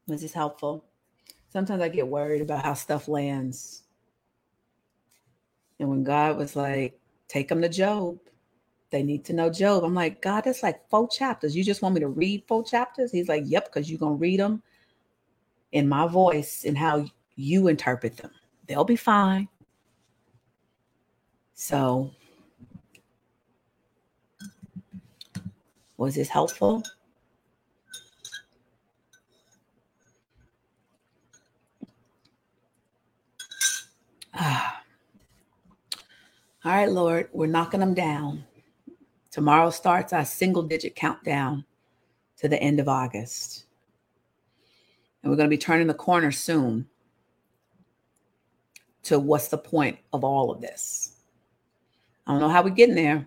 Was 0.08 0.22
this 0.22 0.34
helpful? 0.34 0.86
Sometimes 1.50 1.82
I 1.82 1.90
get 1.90 2.08
worried 2.08 2.42
about 2.42 2.64
how 2.64 2.74
stuff 2.74 3.08
lands. 3.08 3.84
And 5.80 5.90
when 5.90 6.04
God 6.04 6.38
was 6.38 6.56
like, 6.56 7.00
take 7.28 7.48
them 7.50 7.62
to 7.62 7.70
Job, 7.70 8.18
they 8.90 9.04
need 9.04 9.26
to 9.26 9.34
know 9.34 9.50
Job. 9.50 9.84
I'm 9.84 9.94
like, 9.94 10.22
God, 10.22 10.46
that's 10.46 10.64
like 10.64 10.90
four 10.90 11.10
chapters. 11.10 11.56
You 11.56 11.64
just 11.64 11.82
want 11.82 11.96
me 11.96 12.02
to 12.02 12.08
read 12.08 12.44
four 12.48 12.64
chapters? 12.64 13.12
He's 13.12 13.28
like, 13.28 13.44
Yep, 13.46 13.66
because 13.66 13.90
you're 13.90 14.00
gonna 14.00 14.16
read 14.16 14.40
them 14.40 14.64
in 15.74 15.88
my 15.88 16.08
voice 16.08 16.64
and 16.66 16.78
how 16.78 17.06
you 17.36 17.68
interpret 17.68 18.18
them. 18.18 18.32
They'll 18.68 18.86
be 18.86 18.96
fine. 18.96 19.48
So, 21.54 22.12
was 25.98 26.16
this 26.16 26.30
helpful? 26.30 26.84
All 34.40 34.72
right, 36.64 36.92
Lord, 36.92 37.30
we're 37.32 37.48
knocking 37.48 37.80
them 37.80 37.94
down. 37.96 38.44
Tomorrow 39.32 39.72
starts 39.72 40.14
our 40.14 40.26
single 40.26 40.62
digit 40.62 40.96
countdown 40.96 41.66
to 42.38 42.48
the 42.48 42.62
end 42.62 42.80
of 42.80 42.88
August. 42.88 43.66
And 45.22 45.32
we're 45.32 45.38
going 45.38 45.50
to 45.50 45.56
be 45.56 45.58
turning 45.58 45.88
the 45.88 45.94
corner 45.94 46.32
soon 46.32 46.88
to 49.04 49.18
what's 49.18 49.48
the 49.48 49.58
point 49.58 49.98
of 50.14 50.24
all 50.24 50.52
of 50.52 50.62
this. 50.62 51.14
I 52.28 52.32
don't 52.32 52.42
know 52.42 52.50
how 52.50 52.62
we're 52.62 52.70
getting 52.70 52.96
there, 52.96 53.26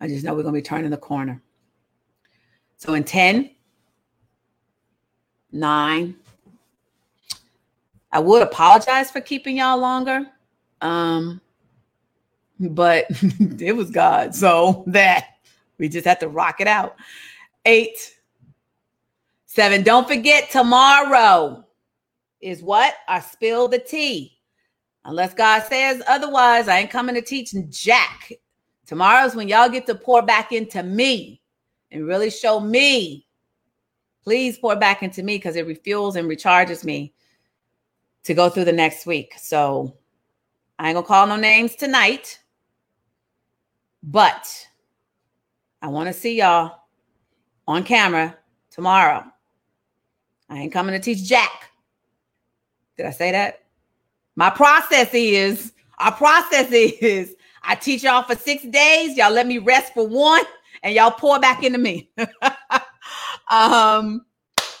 I 0.00 0.06
just 0.06 0.24
know 0.24 0.34
we're 0.34 0.42
going 0.42 0.54
to 0.54 0.60
be 0.60 0.62
turning 0.62 0.90
the 0.90 0.96
corner. 0.96 1.42
So 2.76 2.94
in 2.94 3.02
10, 3.02 3.50
9, 5.50 6.16
I 8.10 8.20
would 8.20 8.42
apologize 8.42 9.10
for 9.10 9.20
keeping 9.20 9.58
y'all 9.58 9.78
longer. 9.78 10.26
Um, 10.80 11.40
but 12.58 13.06
it 13.60 13.76
was 13.76 13.90
God. 13.90 14.34
So 14.34 14.84
that 14.88 15.26
we 15.78 15.88
just 15.88 16.06
have 16.06 16.18
to 16.20 16.28
rock 16.28 16.60
it 16.60 16.66
out. 16.66 16.96
Eight, 17.64 18.14
seven. 19.46 19.82
Don't 19.82 20.08
forget 20.08 20.50
tomorrow 20.50 21.64
is 22.40 22.62
what? 22.62 22.94
I 23.06 23.20
spill 23.20 23.68
the 23.68 23.78
tea. 23.78 24.38
Unless 25.04 25.34
God 25.34 25.62
says 25.62 26.02
otherwise, 26.06 26.68
I 26.68 26.80
ain't 26.80 26.90
coming 26.90 27.14
to 27.14 27.22
teach 27.22 27.54
Jack. 27.70 28.32
Tomorrow's 28.86 29.34
when 29.34 29.48
y'all 29.48 29.68
get 29.68 29.86
to 29.86 29.94
pour 29.94 30.22
back 30.22 30.52
into 30.52 30.82
me 30.82 31.40
and 31.90 32.06
really 32.06 32.30
show 32.30 32.60
me. 32.60 33.26
Please 34.22 34.58
pour 34.58 34.76
back 34.76 35.02
into 35.02 35.22
me 35.22 35.36
because 35.36 35.56
it 35.56 35.66
refuels 35.66 36.16
and 36.16 36.28
recharges 36.28 36.84
me 36.84 37.14
to 38.24 38.34
go 38.34 38.48
through 38.48 38.64
the 38.64 38.72
next 38.72 39.06
week. 39.06 39.34
So 39.38 39.96
I 40.78 40.88
ain't 40.88 40.94
gonna 40.94 41.06
call 41.06 41.26
no 41.26 41.36
names 41.36 41.74
tonight, 41.74 42.38
but 44.02 44.66
I 45.82 45.88
want 45.88 46.08
to 46.08 46.12
see 46.12 46.38
y'all 46.38 46.78
on 47.66 47.84
camera 47.84 48.36
tomorrow. 48.70 49.24
I 50.48 50.58
ain't 50.58 50.72
coming 50.72 50.92
to 50.94 51.00
teach 51.00 51.24
Jack. 51.24 51.70
Did 52.96 53.06
I 53.06 53.10
say 53.10 53.32
that? 53.32 53.64
My 54.36 54.50
process 54.50 55.12
is, 55.12 55.72
our 55.98 56.12
process 56.12 56.70
is 56.70 57.34
I 57.62 57.74
teach 57.74 58.02
y'all 58.02 58.22
for 58.22 58.34
six 58.34 58.62
days. 58.64 59.16
Y'all 59.16 59.32
let 59.32 59.46
me 59.46 59.58
rest 59.58 59.94
for 59.94 60.06
one 60.06 60.42
and 60.82 60.94
y'all 60.94 61.10
pour 61.10 61.38
back 61.38 61.62
into 61.64 61.78
me. 61.78 62.10
um, 63.50 64.24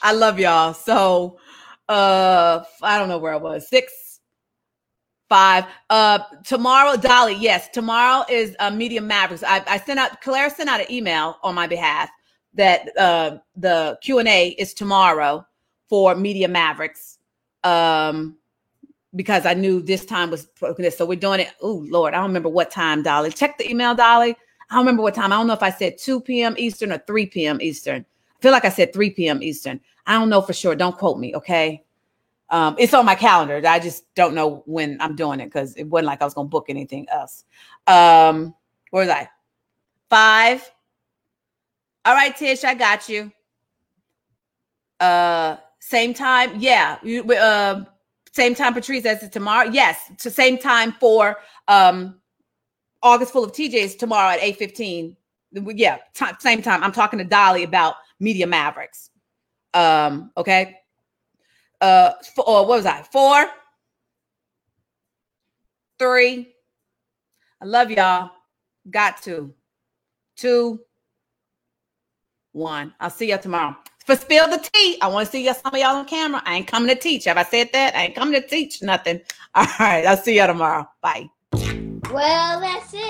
I 0.02 0.12
love 0.12 0.38
y'all. 0.38 0.74
So 0.74 1.38
uh 1.88 2.64
I 2.82 2.98
don't 2.98 3.08
know 3.08 3.18
where 3.18 3.32
I 3.32 3.36
was. 3.36 3.68
Six, 3.68 4.20
five. 5.28 5.64
Uh 5.90 6.20
tomorrow, 6.44 6.96
Dolly, 6.96 7.34
yes, 7.34 7.68
tomorrow 7.68 8.24
is 8.28 8.54
uh 8.58 8.70
Media 8.70 9.00
Mavericks. 9.00 9.42
I, 9.42 9.62
I 9.66 9.78
sent 9.78 9.98
out 9.98 10.20
Claire 10.20 10.50
sent 10.50 10.68
out 10.68 10.80
an 10.80 10.90
email 10.90 11.38
on 11.42 11.54
my 11.54 11.66
behalf 11.66 12.10
that 12.54 12.96
uh 12.98 13.38
the 13.56 13.98
Q&A 14.02 14.48
is 14.58 14.74
tomorrow 14.74 15.46
for 15.88 16.14
Media 16.14 16.48
Mavericks. 16.48 17.18
Um 17.64 18.38
because 19.16 19.46
I 19.46 19.54
knew 19.54 19.80
this 19.80 20.04
time 20.04 20.30
was 20.30 20.48
this. 20.76 20.98
so 20.98 21.06
we're 21.06 21.18
doing 21.18 21.40
it. 21.40 21.50
Oh 21.62 21.84
Lord, 21.88 22.14
I 22.14 22.18
don't 22.18 22.26
remember 22.26 22.48
what 22.48 22.70
time, 22.70 23.02
Dolly. 23.02 23.30
Check 23.30 23.58
the 23.58 23.68
email, 23.68 23.94
Dolly. 23.94 24.36
I 24.70 24.74
don't 24.74 24.84
remember 24.84 25.02
what 25.02 25.14
time. 25.14 25.32
I 25.32 25.36
don't 25.36 25.46
know 25.46 25.54
if 25.54 25.62
I 25.62 25.70
said 25.70 25.96
2 25.98 26.20
p.m. 26.20 26.54
Eastern 26.58 26.92
or 26.92 26.98
3 27.06 27.26
p.m. 27.26 27.58
Eastern. 27.60 28.04
I 28.38 28.42
feel 28.42 28.52
like 28.52 28.66
I 28.66 28.68
said 28.68 28.92
3 28.92 29.10
p.m. 29.10 29.42
Eastern. 29.42 29.80
I 30.08 30.14
don't 30.14 30.30
know 30.30 30.40
for 30.40 30.54
sure. 30.54 30.74
Don't 30.74 30.96
quote 30.96 31.18
me, 31.18 31.34
okay? 31.36 31.84
Um, 32.50 32.76
it's 32.78 32.94
on 32.94 33.04
my 33.04 33.14
calendar. 33.14 33.60
I 33.68 33.78
just 33.78 34.12
don't 34.14 34.34
know 34.34 34.62
when 34.64 34.96
I'm 35.00 35.14
doing 35.14 35.38
it 35.38 35.46
because 35.46 35.76
it 35.76 35.84
wasn't 35.84 36.06
like 36.06 36.22
I 36.22 36.24
was 36.24 36.32
gonna 36.34 36.48
book 36.48 36.66
anything 36.70 37.06
else. 37.10 37.44
Um, 37.86 38.54
where 38.90 39.04
was 39.04 39.10
I? 39.14 39.28
Five. 40.08 40.68
All 42.06 42.14
right, 42.14 42.34
Tish, 42.34 42.64
I 42.64 42.72
got 42.72 43.06
you. 43.08 43.30
Uh, 44.98 45.58
same 45.78 46.14
time, 46.14 46.52
yeah. 46.58 46.98
You, 47.02 47.22
uh, 47.34 47.84
same 48.32 48.54
time, 48.54 48.72
Patrice, 48.72 49.04
as 49.04 49.28
tomorrow. 49.28 49.68
Yes, 49.70 50.10
to 50.18 50.30
same 50.30 50.56
time 50.56 50.92
for 50.92 51.36
um 51.68 52.18
August 53.02 53.32
full 53.32 53.44
of 53.44 53.52
TJs 53.52 53.98
tomorrow 53.98 54.30
at 54.30 54.40
8:15. 54.40 55.16
Yeah, 55.52 55.98
t- 56.14 56.26
same 56.40 56.62
time. 56.62 56.82
I'm 56.82 56.92
talking 56.92 57.18
to 57.18 57.24
Dolly 57.26 57.62
about 57.62 57.96
Media 58.20 58.46
Mavericks. 58.46 59.10
Um, 59.78 60.32
okay. 60.36 60.80
Uh, 61.80 62.12
four, 62.34 62.44
oh, 62.48 62.62
what 62.62 62.78
was 62.78 62.86
I? 62.86 63.02
Four, 63.02 63.46
three. 65.98 66.52
I 67.60 67.64
love 67.64 67.90
y'all. 67.90 68.30
Got 68.90 69.22
to. 69.22 69.54
Two, 70.36 70.80
one. 72.52 72.92
I'll 72.98 73.10
see 73.10 73.28
y'all 73.28 73.38
tomorrow. 73.38 73.76
For 74.04 74.16
spill 74.16 74.48
the 74.48 74.68
tea. 74.72 74.98
I 75.00 75.06
want 75.08 75.26
to 75.26 75.32
see 75.32 75.46
some 75.46 75.74
of 75.74 75.78
y'all 75.78 75.96
on 75.96 76.06
camera. 76.06 76.42
I 76.44 76.56
ain't 76.56 76.66
coming 76.66 76.88
to 76.88 77.00
teach. 77.00 77.26
Have 77.26 77.36
I 77.36 77.44
said 77.44 77.70
that? 77.72 77.94
I 77.94 78.06
ain't 78.06 78.14
coming 78.16 78.40
to 78.40 78.46
teach 78.46 78.82
nothing. 78.82 79.20
All 79.54 79.66
right. 79.78 80.06
I'll 80.06 80.16
see 80.16 80.36
y'all 80.36 80.46
tomorrow. 80.48 80.88
Bye. 81.02 81.28
Well, 82.10 82.60
that's 82.60 82.94
it. 82.94 83.07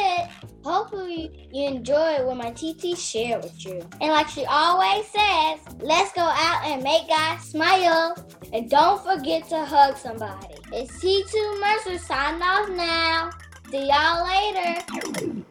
Hopefully, 0.68 1.48
you 1.50 1.66
enjoy 1.66 2.22
what 2.26 2.36
my 2.36 2.50
TT 2.50 2.94
shared 2.94 3.42
with 3.42 3.64
you. 3.64 3.80
And 4.02 4.12
like 4.12 4.28
she 4.28 4.44
always 4.44 5.06
says, 5.06 5.60
let's 5.80 6.12
go 6.12 6.20
out 6.20 6.62
and 6.62 6.82
make 6.82 7.08
God 7.08 7.38
smile. 7.38 8.14
And 8.52 8.68
don't 8.68 9.02
forget 9.02 9.48
to 9.48 9.64
hug 9.64 9.96
somebody. 9.96 10.56
It's 10.70 10.92
T2 11.02 11.58
Mercer 11.58 11.96
signing 11.96 12.42
off 12.42 12.68
now. 12.68 13.30
See 13.70 13.88
y'all 13.88 14.26
later. 14.26 15.44